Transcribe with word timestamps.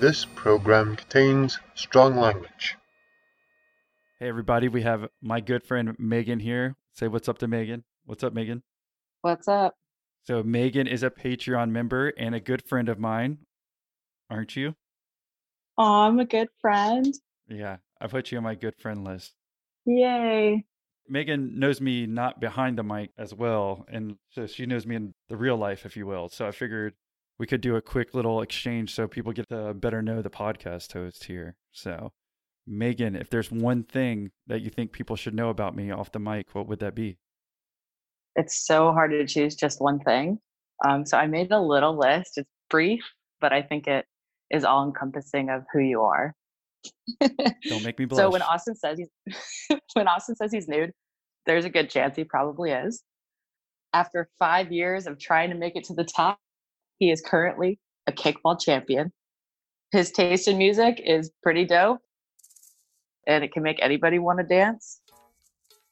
This 0.00 0.24
program 0.24 0.96
contains 0.96 1.58
strong 1.74 2.16
language. 2.16 2.78
Hey, 4.18 4.28
everybody, 4.28 4.66
we 4.66 4.80
have 4.80 5.08
my 5.20 5.40
good 5.40 5.62
friend 5.62 5.94
Megan 5.98 6.40
here. 6.40 6.76
Say 6.94 7.06
what's 7.06 7.28
up 7.28 7.36
to 7.40 7.46
Megan. 7.46 7.84
What's 8.06 8.24
up, 8.24 8.32
Megan? 8.32 8.62
What's 9.20 9.46
up? 9.46 9.74
So, 10.24 10.42
Megan 10.42 10.86
is 10.86 11.02
a 11.02 11.10
Patreon 11.10 11.68
member 11.68 12.14
and 12.16 12.34
a 12.34 12.40
good 12.40 12.66
friend 12.66 12.88
of 12.88 12.98
mine, 12.98 13.40
aren't 14.30 14.56
you? 14.56 14.74
Oh, 15.76 16.04
I'm 16.04 16.18
a 16.18 16.24
good 16.24 16.48
friend. 16.62 17.14
Yeah, 17.46 17.76
I 18.00 18.06
put 18.06 18.32
you 18.32 18.38
on 18.38 18.44
my 18.44 18.54
good 18.54 18.76
friend 18.78 19.04
list. 19.04 19.34
Yay. 19.84 20.64
Megan 21.10 21.58
knows 21.58 21.78
me 21.78 22.06
not 22.06 22.40
behind 22.40 22.78
the 22.78 22.82
mic 22.82 23.10
as 23.18 23.34
well, 23.34 23.84
and 23.92 24.16
so 24.30 24.46
she 24.46 24.64
knows 24.64 24.86
me 24.86 24.96
in 24.96 25.14
the 25.28 25.36
real 25.36 25.58
life, 25.58 25.84
if 25.84 25.94
you 25.94 26.06
will. 26.06 26.30
So 26.30 26.46
I 26.46 26.52
figured 26.52 26.94
we 27.40 27.46
could 27.46 27.62
do 27.62 27.74
a 27.74 27.80
quick 27.80 28.12
little 28.12 28.42
exchange 28.42 28.94
so 28.94 29.08
people 29.08 29.32
get 29.32 29.48
to 29.48 29.72
better 29.72 30.02
know 30.02 30.20
the 30.20 30.28
podcast 30.28 30.92
host 30.92 31.24
here. 31.24 31.56
So, 31.72 32.12
Megan, 32.66 33.16
if 33.16 33.30
there's 33.30 33.50
one 33.50 33.82
thing 33.82 34.30
that 34.46 34.60
you 34.60 34.68
think 34.68 34.92
people 34.92 35.16
should 35.16 35.34
know 35.34 35.48
about 35.48 35.74
me 35.74 35.90
off 35.90 36.12
the 36.12 36.18
mic, 36.18 36.54
what 36.54 36.68
would 36.68 36.80
that 36.80 36.94
be? 36.94 37.16
It's 38.36 38.66
so 38.66 38.92
hard 38.92 39.12
to 39.12 39.26
choose 39.26 39.54
just 39.54 39.80
one 39.80 40.00
thing. 40.00 40.38
Um, 40.86 41.06
so 41.06 41.16
I 41.16 41.26
made 41.28 41.50
a 41.50 41.58
little 41.58 41.98
list. 41.98 42.36
It's 42.36 42.50
brief, 42.68 43.02
but 43.40 43.54
I 43.54 43.62
think 43.62 43.86
it 43.86 44.04
is 44.50 44.62
all 44.62 44.84
encompassing 44.84 45.48
of 45.48 45.64
who 45.72 45.78
you 45.78 46.02
are. 46.02 46.34
Don't 47.20 47.82
make 47.82 47.98
me 47.98 48.04
blush. 48.04 48.18
so 48.22 48.30
when 48.30 48.42
Austin 48.42 48.74
says 48.74 48.98
he's 48.98 49.78
when 49.94 50.08
Austin 50.08 50.36
says 50.36 50.52
he's 50.52 50.68
nude, 50.68 50.92
there's 51.46 51.64
a 51.64 51.70
good 51.70 51.88
chance 51.88 52.16
he 52.16 52.24
probably 52.24 52.72
is. 52.72 53.02
After 53.94 54.28
five 54.38 54.70
years 54.70 55.06
of 55.06 55.18
trying 55.18 55.48
to 55.48 55.56
make 55.56 55.74
it 55.74 55.84
to 55.84 55.94
the 55.94 56.04
top, 56.04 56.38
he 57.00 57.10
is 57.10 57.20
currently 57.20 57.80
a 58.06 58.12
kickball 58.12 58.60
champion. 58.60 59.10
His 59.90 60.12
taste 60.12 60.46
in 60.46 60.56
music 60.56 61.02
is 61.04 61.32
pretty 61.42 61.64
dope, 61.64 61.98
and 63.26 63.42
it 63.42 63.52
can 63.52 63.64
make 63.64 63.82
anybody 63.82 64.20
want 64.20 64.38
to 64.38 64.44
dance. 64.44 65.00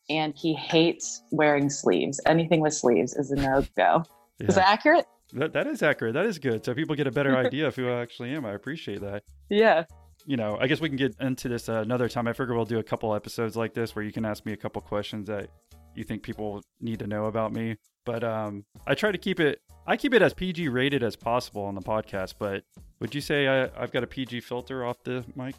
And 0.08 0.32
he 0.36 0.54
hates 0.54 1.22
wearing 1.32 1.68
sleeves. 1.68 2.20
Anything 2.26 2.60
with 2.60 2.74
sleeves 2.74 3.14
is 3.14 3.32
a 3.32 3.36
no 3.36 3.64
go. 3.76 4.04
Is 4.38 4.54
that 4.54 4.68
accurate? 4.68 5.06
That, 5.32 5.52
that 5.52 5.66
is 5.66 5.82
accurate. 5.82 6.14
That 6.14 6.26
is 6.26 6.38
good. 6.38 6.64
So 6.64 6.72
people 6.74 6.94
get 6.94 7.06
a 7.06 7.10
better 7.10 7.36
idea 7.44 7.66
of 7.66 7.76
who 7.76 7.88
I 7.88 8.00
actually 8.00 8.34
am. 8.34 8.46
I 8.46 8.52
appreciate 8.52 9.00
that. 9.00 9.24
Yeah. 9.50 9.84
You 10.26 10.36
know, 10.36 10.56
I 10.60 10.66
guess 10.66 10.80
we 10.80 10.88
can 10.88 10.96
get 10.96 11.16
into 11.20 11.48
this 11.48 11.68
uh, 11.68 11.80
another 11.80 12.08
time. 12.08 12.28
I 12.28 12.32
figure 12.32 12.54
we'll 12.54 12.64
do 12.64 12.78
a 12.78 12.82
couple 12.82 13.14
episodes 13.14 13.56
like 13.56 13.74
this 13.74 13.96
where 13.96 14.04
you 14.04 14.12
can 14.12 14.24
ask 14.24 14.46
me 14.46 14.52
a 14.52 14.56
couple 14.56 14.80
questions 14.82 15.26
that 15.28 15.50
you 15.94 16.04
think 16.04 16.22
people 16.22 16.62
need 16.80 16.98
to 17.00 17.06
know 17.06 17.26
about 17.26 17.52
me. 17.52 17.76
But 18.04 18.24
um, 18.24 18.64
I 18.86 18.94
try 18.94 19.12
to 19.12 19.18
keep 19.18 19.40
it. 19.40 19.60
I 19.88 19.96
keep 19.96 20.12
it 20.12 20.20
as 20.20 20.34
PG 20.34 20.68
rated 20.68 21.02
as 21.02 21.16
possible 21.16 21.62
on 21.62 21.74
the 21.74 21.80
podcast. 21.80 22.34
But 22.38 22.62
would 23.00 23.14
you 23.14 23.22
say 23.22 23.48
I, 23.48 23.70
I've 23.74 23.90
got 23.90 24.04
a 24.04 24.06
PG 24.06 24.40
filter 24.40 24.84
off 24.84 25.02
the 25.02 25.24
mic? 25.34 25.54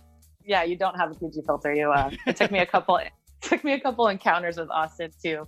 Yeah, 0.46 0.62
you 0.62 0.76
don't 0.78 0.96
have 1.00 1.12
a 1.12 1.16
PG 1.16 1.42
filter. 1.48 1.74
You 1.74 1.92
uh 1.92 2.12
it 2.28 2.36
took 2.36 2.52
me 2.52 2.60
a 2.60 2.66
couple 2.66 2.98
it 2.98 3.12
took 3.42 3.64
me 3.64 3.74
a 3.74 3.80
couple 3.80 4.08
encounters 4.08 4.58
with 4.58 4.70
Austin 4.70 5.10
to 5.24 5.48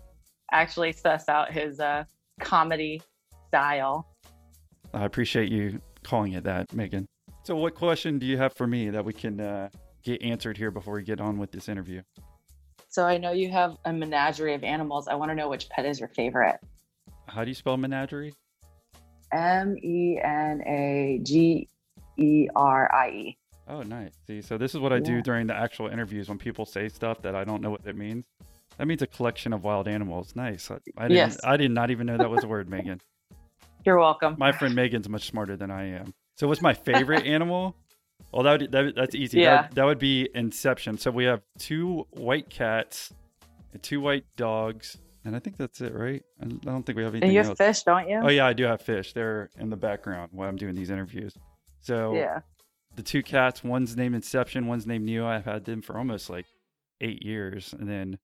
actually 0.51 0.93
suss 0.93 1.29
out 1.29 1.53
his 1.53 1.79
uh 1.79 2.05
comedy 2.39 3.03
style. 3.49 4.07
I 4.95 5.05
appreciate 5.05 5.51
you 5.51 5.79
calling 6.03 6.33
it 6.33 6.43
that, 6.45 6.73
Megan. 6.73 7.07
So, 7.43 7.55
what 7.55 7.75
question 7.75 8.17
do 8.17 8.25
you 8.25 8.37
have 8.37 8.53
for 8.53 8.65
me 8.65 8.89
that 8.89 9.05
we 9.05 9.13
can 9.13 9.39
uh, 9.39 9.69
get 10.03 10.23
answered 10.23 10.57
here 10.57 10.71
before 10.71 10.95
we 10.95 11.03
get 11.03 11.21
on 11.21 11.37
with 11.37 11.51
this 11.51 11.69
interview? 11.69 12.01
So 12.89 13.05
I 13.05 13.17
know 13.17 13.31
you 13.31 13.49
have 13.51 13.77
a 13.85 13.93
menagerie 13.93 14.53
of 14.53 14.63
animals. 14.63 15.07
I 15.07 15.13
want 15.15 15.31
to 15.31 15.35
know 15.35 15.47
which 15.47 15.69
pet 15.69 15.85
is 15.85 15.99
your 15.99 16.09
favorite. 16.09 16.57
How 17.27 17.45
do 17.45 17.49
you 17.49 17.55
spell 17.55 17.77
menagerie? 17.77 18.33
M 19.31 19.77
E 19.77 20.19
N 20.23 20.61
A 20.65 21.19
G 21.23 21.67
E 22.17 22.47
R 22.55 22.93
I 22.93 23.09
E. 23.09 23.37
Oh, 23.67 23.83
nice. 23.83 24.11
See, 24.27 24.41
so 24.41 24.57
this 24.57 24.73
is 24.75 24.81
what 24.81 24.91
I 24.91 24.99
do 24.99 25.21
during 25.21 25.47
the 25.47 25.55
actual 25.55 25.87
interviews 25.87 26.27
when 26.27 26.37
people 26.37 26.65
say 26.65 26.89
stuff 26.89 27.21
that 27.21 27.35
I 27.35 27.43
don't 27.43 27.61
know 27.61 27.69
what 27.69 27.81
it 27.85 27.95
means. 27.95 28.25
That 28.77 28.87
means 28.87 29.01
a 29.01 29.07
collection 29.07 29.53
of 29.53 29.63
wild 29.63 29.87
animals. 29.87 30.35
Nice. 30.35 30.69
I, 30.71 30.75
I 30.97 31.03
didn't. 31.03 31.17
Yes. 31.17 31.39
I 31.43 31.57
did 31.57 31.71
not 31.71 31.91
even 31.91 32.07
know 32.07 32.17
that 32.17 32.29
was 32.29 32.43
a 32.43 32.47
word, 32.47 32.69
Megan. 32.69 32.99
You're 33.85 33.99
welcome. 33.99 34.35
My 34.37 34.51
friend 34.51 34.75
Megan's 34.75 35.09
much 35.09 35.27
smarter 35.27 35.55
than 35.55 35.71
I 35.71 35.85
am. 35.87 36.13
So, 36.35 36.47
what's 36.47 36.61
my 36.61 36.73
favorite 36.73 37.25
animal? 37.25 37.75
Well, 38.31 38.43
that, 38.43 38.61
would, 38.61 38.71
that 38.71 38.95
that's 38.95 39.15
easy. 39.15 39.39
Yeah. 39.39 39.63
That, 39.63 39.75
that 39.75 39.85
would 39.85 39.99
be 39.99 40.29
Inception. 40.35 40.97
So 40.97 41.11
we 41.11 41.25
have 41.25 41.41
two 41.57 42.07
white 42.11 42.49
cats, 42.49 43.13
two 43.81 44.01
white 44.01 44.25
dogs, 44.37 44.97
and 45.23 45.35
I 45.35 45.39
think 45.39 45.57
that's 45.57 45.81
it, 45.81 45.93
right? 45.93 46.23
I 46.41 46.45
don't 46.45 46.83
think 46.83 46.97
we 46.97 47.03
have 47.03 47.13
anything 47.13 47.29
and 47.29 47.33
you 47.33 47.39
have 47.39 47.49
else. 47.49 47.57
fish, 47.57 47.83
don't 47.83 48.09
you? 48.09 48.21
Oh 48.23 48.29
yeah, 48.29 48.45
I 48.45 48.53
do 48.53 48.63
have 48.63 48.81
fish. 48.81 49.13
They're 49.13 49.49
in 49.57 49.69
the 49.69 49.77
background 49.77 50.31
while 50.33 50.49
I'm 50.49 50.55
doing 50.55 50.75
these 50.75 50.89
interviews. 50.89 51.35
So 51.81 52.15
yeah. 52.15 52.41
the 52.95 53.03
two 53.03 53.21
cats, 53.21 53.63
one's 53.63 53.95
named 53.95 54.15
Inception, 54.15 54.67
one's 54.67 54.87
named 54.87 55.05
Neo. 55.05 55.27
I've 55.27 55.45
had 55.45 55.65
them 55.65 55.81
for 55.81 55.97
almost 55.97 56.29
like 56.29 56.45
eight 57.01 57.23
years, 57.23 57.73
and 57.77 57.87
then 57.87 58.17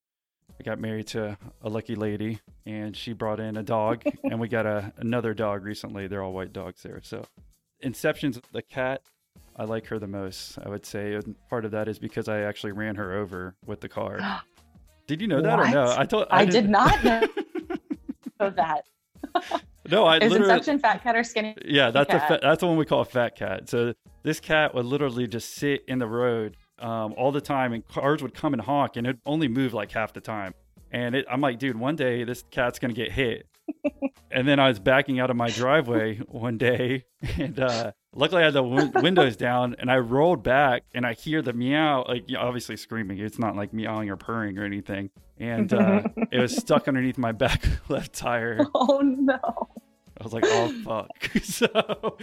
I 0.58 0.64
got 0.64 0.80
married 0.80 1.06
to 1.08 1.38
a 1.62 1.68
lucky 1.68 1.94
lady, 1.94 2.40
and 2.66 2.96
she 2.96 3.12
brought 3.12 3.38
in 3.38 3.56
a 3.56 3.62
dog, 3.62 4.02
and 4.24 4.40
we 4.40 4.48
got 4.48 4.66
a 4.66 4.92
another 4.96 5.34
dog 5.34 5.64
recently. 5.64 6.08
They're 6.08 6.22
all 6.22 6.32
white 6.32 6.52
dogs 6.52 6.82
there. 6.82 7.00
So 7.02 7.24
Inception's 7.80 8.40
the 8.52 8.62
cat. 8.62 9.02
I 9.54 9.64
like 9.64 9.86
her 9.86 9.98
the 9.98 10.06
most. 10.08 10.58
I 10.64 10.68
would 10.68 10.86
say 10.86 11.14
and 11.14 11.36
part 11.48 11.64
of 11.64 11.72
that 11.72 11.88
is 11.88 11.98
because 11.98 12.28
I 12.28 12.40
actually 12.40 12.72
ran 12.72 12.96
her 12.96 13.18
over 13.18 13.54
with 13.66 13.80
the 13.80 13.88
car. 13.88 14.18
Did 15.08 15.20
you 15.20 15.26
know 15.26 15.42
that 15.42 15.58
or 15.58 15.68
no? 15.70 15.92
I 15.98 16.04
told 16.04 16.26
I, 16.30 16.44
did 16.44 16.52
didn't- 16.52 16.70
not 16.70 17.02
know 17.02 17.20
that. 18.50 18.84
no, 19.90 20.04
I 20.04 20.18
Is 20.18 20.30
literally. 20.30 20.52
Inception 20.52 20.78
fat 20.78 21.02
cat 21.02 21.16
or 21.16 21.24
skinny? 21.24 21.56
Yeah, 21.64 21.90
that's 21.90 22.12
a 22.12 22.20
fa- 22.20 22.38
that's 22.40 22.60
the 22.60 22.66
one 22.68 22.76
we 22.76 22.84
call 22.84 23.00
a 23.00 23.04
fat 23.04 23.34
cat. 23.36 23.68
So 23.68 23.94
this 24.22 24.38
cat 24.38 24.74
would 24.74 24.84
literally 24.86 25.26
just 25.26 25.54
sit 25.54 25.82
in 25.88 25.98
the 25.98 26.06
road 26.06 26.56
um, 26.78 27.14
all 27.16 27.32
the 27.32 27.40
time, 27.40 27.72
and 27.72 27.86
cars 27.88 28.22
would 28.22 28.34
come 28.34 28.52
and 28.52 28.62
honk, 28.62 28.96
and 28.96 29.06
it'd 29.06 29.20
only 29.26 29.48
move 29.48 29.74
like 29.74 29.90
half 29.92 30.12
the 30.12 30.20
time. 30.20 30.54
And 30.90 31.14
it, 31.14 31.26
I'm 31.30 31.40
like, 31.40 31.58
dude, 31.58 31.76
one 31.78 31.96
day 31.96 32.24
this 32.24 32.44
cat's 32.50 32.78
gonna 32.78 32.92
get 32.94 33.10
hit. 33.12 33.46
and 34.30 34.46
then 34.46 34.58
I 34.60 34.68
was 34.68 34.78
backing 34.78 35.20
out 35.20 35.30
of 35.30 35.36
my 35.36 35.48
driveway 35.50 36.18
one 36.28 36.58
day, 36.58 37.04
and 37.38 37.58
uh, 37.58 37.92
luckily 38.14 38.42
I 38.42 38.46
had 38.46 38.54
the 38.54 38.62
win- 38.62 38.92
windows 39.02 39.36
down, 39.36 39.76
and 39.78 39.90
I 39.90 39.98
rolled 39.98 40.42
back, 40.42 40.84
and 40.94 41.06
I 41.06 41.14
hear 41.14 41.42
the 41.42 41.52
meow, 41.52 42.04
like 42.08 42.26
obviously 42.36 42.76
screaming. 42.76 43.18
It's 43.18 43.38
not 43.38 43.56
like 43.56 43.72
meowing 43.72 44.10
or 44.10 44.16
purring 44.16 44.58
or 44.58 44.64
anything. 44.64 45.10
And 45.38 45.72
uh, 45.72 46.02
it 46.32 46.40
was 46.40 46.56
stuck 46.56 46.88
underneath 46.88 47.18
my 47.18 47.32
back 47.32 47.64
left 47.88 48.12
tire. 48.12 48.66
Oh 48.74 49.00
no. 49.04 49.38
I 50.20 50.24
was 50.24 50.32
like, 50.32 50.42
oh 50.46 50.74
fuck. 50.84 51.10
so 51.44 52.16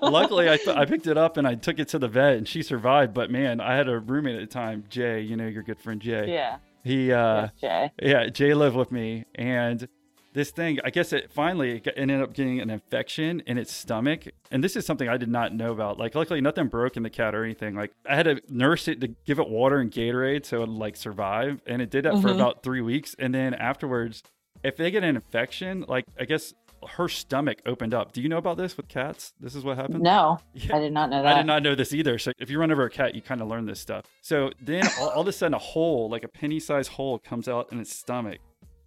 luckily 0.00 0.48
I, 0.48 0.58
I 0.68 0.84
picked 0.84 1.08
it 1.08 1.18
up 1.18 1.36
and 1.36 1.44
I 1.44 1.56
took 1.56 1.80
it 1.80 1.88
to 1.88 1.98
the 1.98 2.06
vet 2.06 2.34
and 2.36 2.46
she 2.46 2.62
survived. 2.62 3.12
But 3.14 3.32
man, 3.32 3.60
I 3.60 3.74
had 3.74 3.88
a 3.88 3.98
roommate 3.98 4.36
at 4.36 4.40
the 4.42 4.46
time, 4.46 4.84
Jay, 4.88 5.22
you 5.22 5.36
know, 5.36 5.48
your 5.48 5.64
good 5.64 5.80
friend 5.80 6.00
Jay. 6.00 6.32
Yeah. 6.32 6.58
He, 6.84 7.12
uh, 7.12 7.42
yes, 7.42 7.50
Jay. 7.60 7.92
yeah, 8.00 8.28
Jay 8.28 8.54
lived 8.54 8.76
with 8.76 8.92
me 8.92 9.24
and 9.34 9.88
this 10.34 10.50
thing, 10.50 10.78
I 10.84 10.90
guess 10.90 11.12
it 11.12 11.30
finally 11.32 11.80
got- 11.80 11.94
ended 11.96 12.20
up 12.22 12.32
getting 12.32 12.60
an 12.60 12.70
infection 12.70 13.40
in 13.46 13.58
its 13.58 13.72
stomach. 13.72 14.24
And 14.50 14.62
this 14.64 14.76
is 14.76 14.86
something 14.86 15.08
I 15.08 15.16
did 15.16 15.28
not 15.28 15.54
know 15.54 15.72
about. 15.72 15.98
Like, 15.98 16.14
luckily 16.14 16.40
nothing 16.40 16.68
broke 16.68 16.96
in 16.96 17.02
the 17.02 17.10
cat 17.10 17.34
or 17.34 17.44
anything. 17.44 17.74
Like 17.74 17.92
I 18.08 18.14
had 18.16 18.24
to 18.24 18.40
nurse 18.48 18.88
it 18.88 19.00
to 19.02 19.08
give 19.26 19.38
it 19.38 19.48
water 19.48 19.78
and 19.78 19.90
Gatorade 19.90 20.44
so 20.46 20.58
it 20.58 20.60
would 20.60 20.68
like 20.70 20.96
survive. 20.96 21.60
And 21.66 21.82
it 21.82 21.90
did 21.90 22.04
that 22.04 22.14
for 22.22 22.28
Mhm. 22.28 22.36
about 22.36 22.62
three 22.62 22.80
weeks. 22.80 23.14
And 23.18 23.34
then 23.34 23.54
afterwards, 23.54 24.22
if 24.62 24.76
they 24.76 24.90
get 24.90 25.02
an 25.04 25.16
infection, 25.16 25.84
like 25.88 26.04
I 26.18 26.24
guess 26.24 26.54
her 26.96 27.08
stomach 27.08 27.58
opened 27.64 27.94
up. 27.94 28.12
Do 28.12 28.20
you 28.20 28.28
know 28.28 28.38
about 28.38 28.56
this 28.56 28.76
with 28.76 28.88
cats? 28.88 29.32
This 29.38 29.54
is 29.54 29.62
what 29.62 29.76
happened? 29.76 30.02
No, 30.02 30.40
Yeah. 30.54 30.76
I 30.76 30.80
did 30.80 30.92
not 30.92 31.10
know 31.10 31.22
that. 31.22 31.34
I 31.34 31.38
did 31.38 31.46
not 31.46 31.62
know 31.62 31.76
this 31.76 31.92
either. 31.94 32.18
So 32.18 32.32
if 32.40 32.50
you 32.50 32.58
run 32.58 32.72
over 32.72 32.84
a 32.84 32.90
cat, 32.90 33.14
you 33.14 33.22
kind 33.22 33.40
of 33.40 33.46
learn 33.46 33.66
this 33.66 33.78
stuff. 33.78 34.04
So 34.20 34.50
then 34.60 34.82
all, 34.98 35.10
all 35.10 35.20
of 35.22 35.28
a 35.28 35.32
sudden, 35.32 35.54
a 35.54 35.58
hole, 35.58 36.08
like 36.10 36.24
a 36.24 36.28
penny-sized 36.28 36.90
hole, 36.92 37.20
comes 37.20 37.46
out 37.46 37.70
in 37.70 37.78
its 37.78 37.94
stomach, 37.94 38.38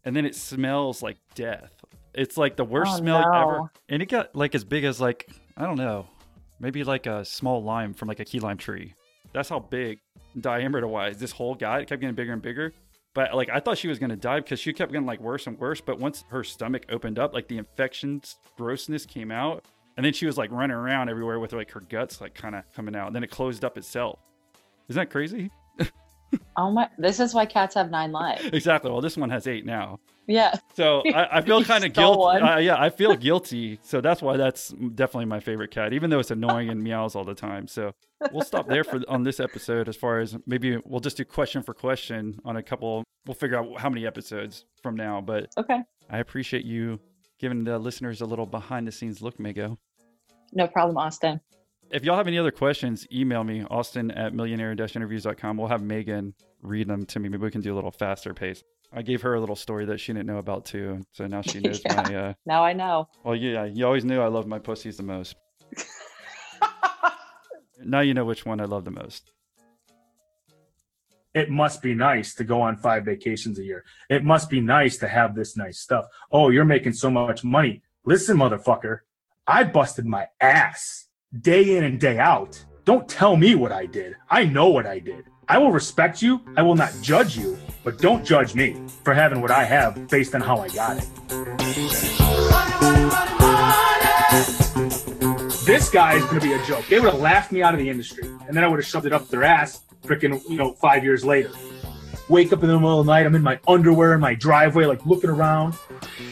and 0.06 0.16
then 0.16 0.26
it 0.26 0.36
smells 0.36 1.02
like 1.02 1.18
death. 1.34 1.74
It's 2.14 2.38
like 2.38 2.56
the 2.56 2.64
worst 2.64 2.94
Oh, 2.94 2.98
smell 2.98 3.34
ever, 3.34 3.72
and 3.90 4.02
it 4.02 4.06
got 4.08 4.36
like 4.36 4.56
as 4.56 4.64
big 4.64 4.86
as 4.86 5.02
like 5.02 5.30
I 5.58 5.66
don't 5.66 5.78
know, 5.78 6.08
maybe 6.60 6.84
like 6.84 7.08
a 7.08 7.26
small 7.26 7.62
lime 7.64 7.94
from 7.94 8.08
like 8.08 8.20
a 8.20 8.26
key 8.26 8.40
lime 8.40 8.58
tree. 8.58 8.94
That's 9.34 9.50
how 9.50 9.60
big 9.60 10.00
diameter-wise 10.40 11.18
this 11.18 11.32
hole 11.32 11.56
got. 11.56 11.82
It 11.82 11.88
kept 11.90 12.00
getting 12.00 12.16
bigger 12.16 12.32
and 12.34 12.42
bigger. 12.42 12.72
But 13.14 13.34
like 13.34 13.50
I 13.50 13.60
thought 13.60 13.78
she 13.78 13.88
was 13.88 14.00
gonna 14.00 14.16
die 14.16 14.40
because 14.40 14.60
she 14.60 14.72
kept 14.74 14.92
getting 14.92 15.06
like 15.08 15.20
worse 15.20 15.48
and 15.48 15.58
worse. 15.60 15.82
But 15.82 16.00
once 16.00 16.24
her 16.30 16.44
stomach 16.44 16.86
opened 16.90 17.20
up, 17.20 17.34
like 17.34 17.48
the 17.48 17.58
infections 17.58 18.38
grossness 18.58 19.06
came 19.06 19.32
out, 19.32 19.66
and 19.98 20.06
then 20.06 20.14
she 20.14 20.26
was 20.26 20.38
like 20.38 20.52
running 20.52 20.76
around 20.76 21.10
everywhere 21.10 21.40
with 21.40 21.52
like 21.54 21.72
her 21.72 21.82
guts 21.82 22.22
like 22.22 22.34
kind 22.34 22.56
of 22.56 22.64
coming 22.74 22.96
out. 22.96 23.08
And 23.08 23.16
then 23.16 23.24
it 23.24 23.32
closed 23.32 23.66
up 23.66 23.78
itself. 23.78 24.20
Isn't 24.88 25.00
that 25.00 25.10
crazy? 25.10 25.50
Oh 26.58 26.72
my! 26.72 26.90
This 26.98 27.20
is 27.20 27.34
why 27.34 27.46
cats 27.46 27.76
have 27.76 27.92
nine 27.92 28.12
lives. 28.12 28.46
Exactly. 28.46 28.90
Well, 28.90 29.02
this 29.02 29.18
one 29.18 29.30
has 29.30 29.46
eight 29.48 29.66
now. 29.66 30.00
Yeah. 30.28 30.56
So 30.74 31.04
I, 31.14 31.38
I 31.38 31.42
feel 31.42 31.64
kind 31.64 31.84
of 31.84 31.94
guilty. 31.94 32.40
Uh, 32.42 32.58
yeah, 32.60 32.82
I 32.82 32.90
feel 32.90 33.16
guilty. 33.28 33.78
So 33.84 34.02
that's 34.02 34.22
why 34.22 34.38
that's 34.38 34.70
definitely 34.70 35.26
my 35.26 35.40
favorite 35.40 35.70
cat, 35.72 35.94
even 35.94 36.10
though 36.10 36.20
it's 36.20 36.32
annoying 36.32 36.70
and 36.70 36.82
meows 36.82 37.14
all 37.16 37.24
the 37.26 37.36
time. 37.36 37.68
So 37.68 37.92
we'll 38.32 38.44
stop 38.46 38.68
there 38.68 38.84
for 38.84 39.02
on 39.08 39.24
this 39.24 39.40
episode. 39.40 39.88
As 39.90 39.96
far 39.96 40.20
as 40.20 40.36
maybe 40.48 40.78
we'll 40.86 41.02
just 41.02 41.18
do 41.18 41.26
question 41.26 41.62
for 41.62 41.74
question 41.74 42.40
on 42.46 42.56
a 42.58 42.64
couple. 42.64 43.04
We'll 43.28 43.36
figure 43.36 43.58
out 43.60 43.80
how 43.80 43.90
many 43.90 44.08
episodes 44.08 44.66
from 44.82 44.96
now. 44.96 45.20
But 45.22 45.50
Okay. 45.58 45.80
I 46.10 46.20
appreciate 46.20 46.64
you 46.66 47.00
giving 47.40 47.64
the 47.64 47.78
listeners 47.78 48.22
a 48.22 48.26
little 48.26 48.46
behind 48.46 48.88
the 48.88 48.92
scenes 48.92 49.22
look, 49.22 49.40
Mago. 49.40 49.78
No 50.54 50.68
problem, 50.68 50.98
Austin. 50.98 51.42
If 51.92 52.04
y'all 52.04 52.18
have 52.18 52.28
any 52.28 52.38
other 52.38 52.52
questions, 52.52 53.08
email 53.12 53.44
me, 53.44 53.64
austin 53.70 54.12
at 54.12 54.34
millionaire-interviews.com. 54.34 55.58
We'll 55.58 55.68
have 55.68 55.82
Megan 55.84 56.34
read 56.62 56.88
them 56.88 57.06
to 57.06 57.20
me. 57.20 57.30
Maybe 57.30 57.44
we 57.44 57.52
can 57.52 57.62
do 57.62 57.74
a 57.74 57.76
little 57.76 57.92
faster 57.92 58.34
pace. 58.34 58.64
I 58.92 59.02
gave 59.02 59.22
her 59.22 59.36
a 59.36 59.40
little 59.40 59.56
story 59.56 59.86
that 59.86 60.00
she 60.00 60.14
didn't 60.14 60.26
know 60.26 60.38
about 60.38 60.66
too. 60.66 61.02
So 61.12 61.28
now 61.28 61.42
she 61.42 61.60
knows 61.62 61.82
Yeah. 61.86 61.96
my, 62.08 62.16
uh, 62.16 62.34
Now 62.46 62.64
I 62.64 62.74
know. 62.74 63.08
well, 63.24 63.36
yeah, 63.36 63.66
you 63.66 63.86
always 63.86 64.04
knew 64.04 64.20
I 64.22 64.28
love 64.28 64.48
my 64.48 64.60
pussies 64.60 64.98
the 64.98 65.04
most. 65.04 65.36
Now 67.84 68.00
you 68.00 68.16
know 68.16 68.26
which 68.26 68.46
one 68.48 68.60
I 68.62 68.66
love 68.66 68.84
the 68.84 68.90
most. 68.90 69.32
It 71.36 71.52
must 71.52 71.84
be 71.84 71.94
nice 71.94 72.34
to 72.36 72.44
go 72.44 72.60
on 72.62 72.78
five 72.78 73.06
vacations 73.06 73.60
a 73.60 73.64
year. 73.64 73.84
It 74.10 74.24
must 74.24 74.50
be 74.50 74.60
nice 74.60 74.98
to 75.00 75.08
have 75.08 75.36
this 75.36 75.56
nice 75.56 75.78
stuff. 75.80 76.06
Oh, 76.32 76.50
you're 76.50 76.66
making 76.66 76.94
so 76.94 77.12
much 77.12 77.44
money. 77.44 77.84
Listen, 78.04 78.38
motherfucker, 78.38 79.00
I 79.46 79.66
busted 79.66 80.06
my 80.08 80.26
ass 80.42 81.05
day 81.42 81.78
in 81.78 81.84
and 81.84 82.00
day 82.00 82.20
out. 82.20 82.64
Don't 82.86 83.08
tell 83.10 83.36
me 83.36 83.56
what 83.56 83.72
I 83.72 83.86
did. 83.86 84.16
I 84.30 84.46
know 84.46 84.70
what 84.70 84.86
I 84.86 85.00
did. 85.00 85.26
I 85.48 85.58
will 85.58 85.72
respect 85.72 86.22
you. 86.22 86.42
I 86.56 86.62
will 86.62 86.76
not 86.76 86.94
judge 87.02 87.38
you, 87.38 87.58
but 87.84 87.98
don't 88.00 88.26
judge 88.26 88.56
me 88.56 88.82
for 89.04 89.14
having 89.14 89.42
what 89.42 89.52
I 89.52 89.64
have 89.64 90.08
based 90.08 90.34
on 90.34 90.42
how 90.42 90.58
I 90.58 90.70
got 90.70 90.98
it. 90.98 91.08
This 95.66 95.90
guy 95.90 96.16
is 96.16 96.24
going 96.26 96.40
to 96.40 96.46
be 96.46 96.54
a 96.54 96.66
joke. 96.66 96.86
They 96.88 97.00
would 97.00 97.12
have 97.12 97.22
laughed 97.22 97.52
me 97.52 97.64
out 97.64 97.74
of 97.74 97.80
the 97.80 97.90
industry, 97.90 98.28
and 98.48 98.56
then 98.56 98.64
I 98.64 98.68
would 98.68 98.78
have 98.78 98.86
shoved 98.86 99.06
it 99.06 99.14
up 99.14 99.28
their 99.30 99.44
ass 99.44 99.82
freaking, 100.04 100.42
you 100.50 100.58
know, 100.58 100.74
five 100.74 101.04
years 101.04 101.26
later. 101.26 101.50
Wake 102.30 102.54
up 102.54 102.62
in 102.64 102.70
the 102.70 102.76
middle 102.76 103.00
of 103.00 103.06
the 103.06 103.12
night, 103.12 103.26
I'm 103.26 103.36
in 103.36 103.44
my 103.44 103.60
underwear 103.68 104.14
in 104.14 104.20
my 104.20 104.34
driveway, 104.36 104.86
like 104.86 105.06
looking 105.06 105.30
around. 105.30 105.76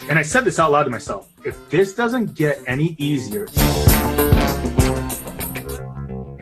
And 0.10 0.18
I 0.18 0.22
said 0.22 0.46
this 0.46 0.60
out 0.60 0.72
loud 0.72 0.84
to 0.84 0.90
myself 0.90 1.30
if 1.46 1.70
this 1.70 1.94
doesn't 1.94 2.36
get 2.36 2.62
any 2.68 2.96
easier, 2.98 3.48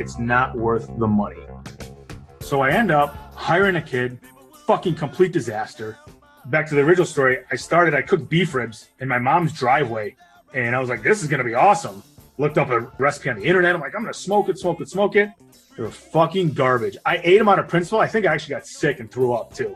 it's 0.02 0.18
not 0.18 0.58
worth 0.58 0.90
the 0.98 1.08
money. 1.08 1.40
So 2.42 2.62
I 2.62 2.72
end 2.72 2.90
up 2.90 3.16
hiring 3.36 3.76
a 3.76 3.82
kid, 3.82 4.20
fucking 4.66 4.96
complete 4.96 5.32
disaster. 5.32 5.98
Back 6.48 6.68
to 6.70 6.76
the 6.76 6.82
original 6.82 7.06
story, 7.06 7.38
I 7.52 7.56
started, 7.56 7.94
I 7.94 8.02
cooked 8.02 8.28
beef 8.28 8.56
ribs 8.56 8.90
in 9.00 9.08
my 9.08 9.20
mom's 9.20 9.54
driveway, 9.54 10.16
and 10.56 10.76
I 10.76 10.80
was 10.80 10.90
like, 10.90 11.04
this 11.04 11.22
is 11.22 11.30
gonna 11.30 11.44
be 11.44 11.54
awesome. 11.54 12.02
Looked 12.40 12.58
up 12.58 12.72
a 12.72 12.80
recipe 12.98 13.30
on 13.30 13.38
the 13.38 13.46
internet. 13.46 13.76
I'm 13.76 13.82
like, 13.82 13.94
I'm 13.96 14.02
gonna 14.02 14.14
smoke 14.14 14.50
it, 14.50 14.58
smoke 14.58 14.82
it, 14.82 14.90
smoke 14.90 15.16
it. 15.16 15.30
They 15.78 15.84
were 15.84 15.92
fucking 15.92 16.54
garbage. 16.54 16.98
I 17.06 17.22
ate 17.24 17.38
them 17.38 17.48
out 17.48 17.60
of 17.60 17.68
principle. 17.68 18.00
I 18.00 18.08
think 18.08 18.26
I 18.26 18.34
actually 18.34 18.56
got 18.56 18.66
sick 18.66 19.00
and 19.00 19.10
threw 19.12 19.34
up 19.34 19.54
too. 19.54 19.76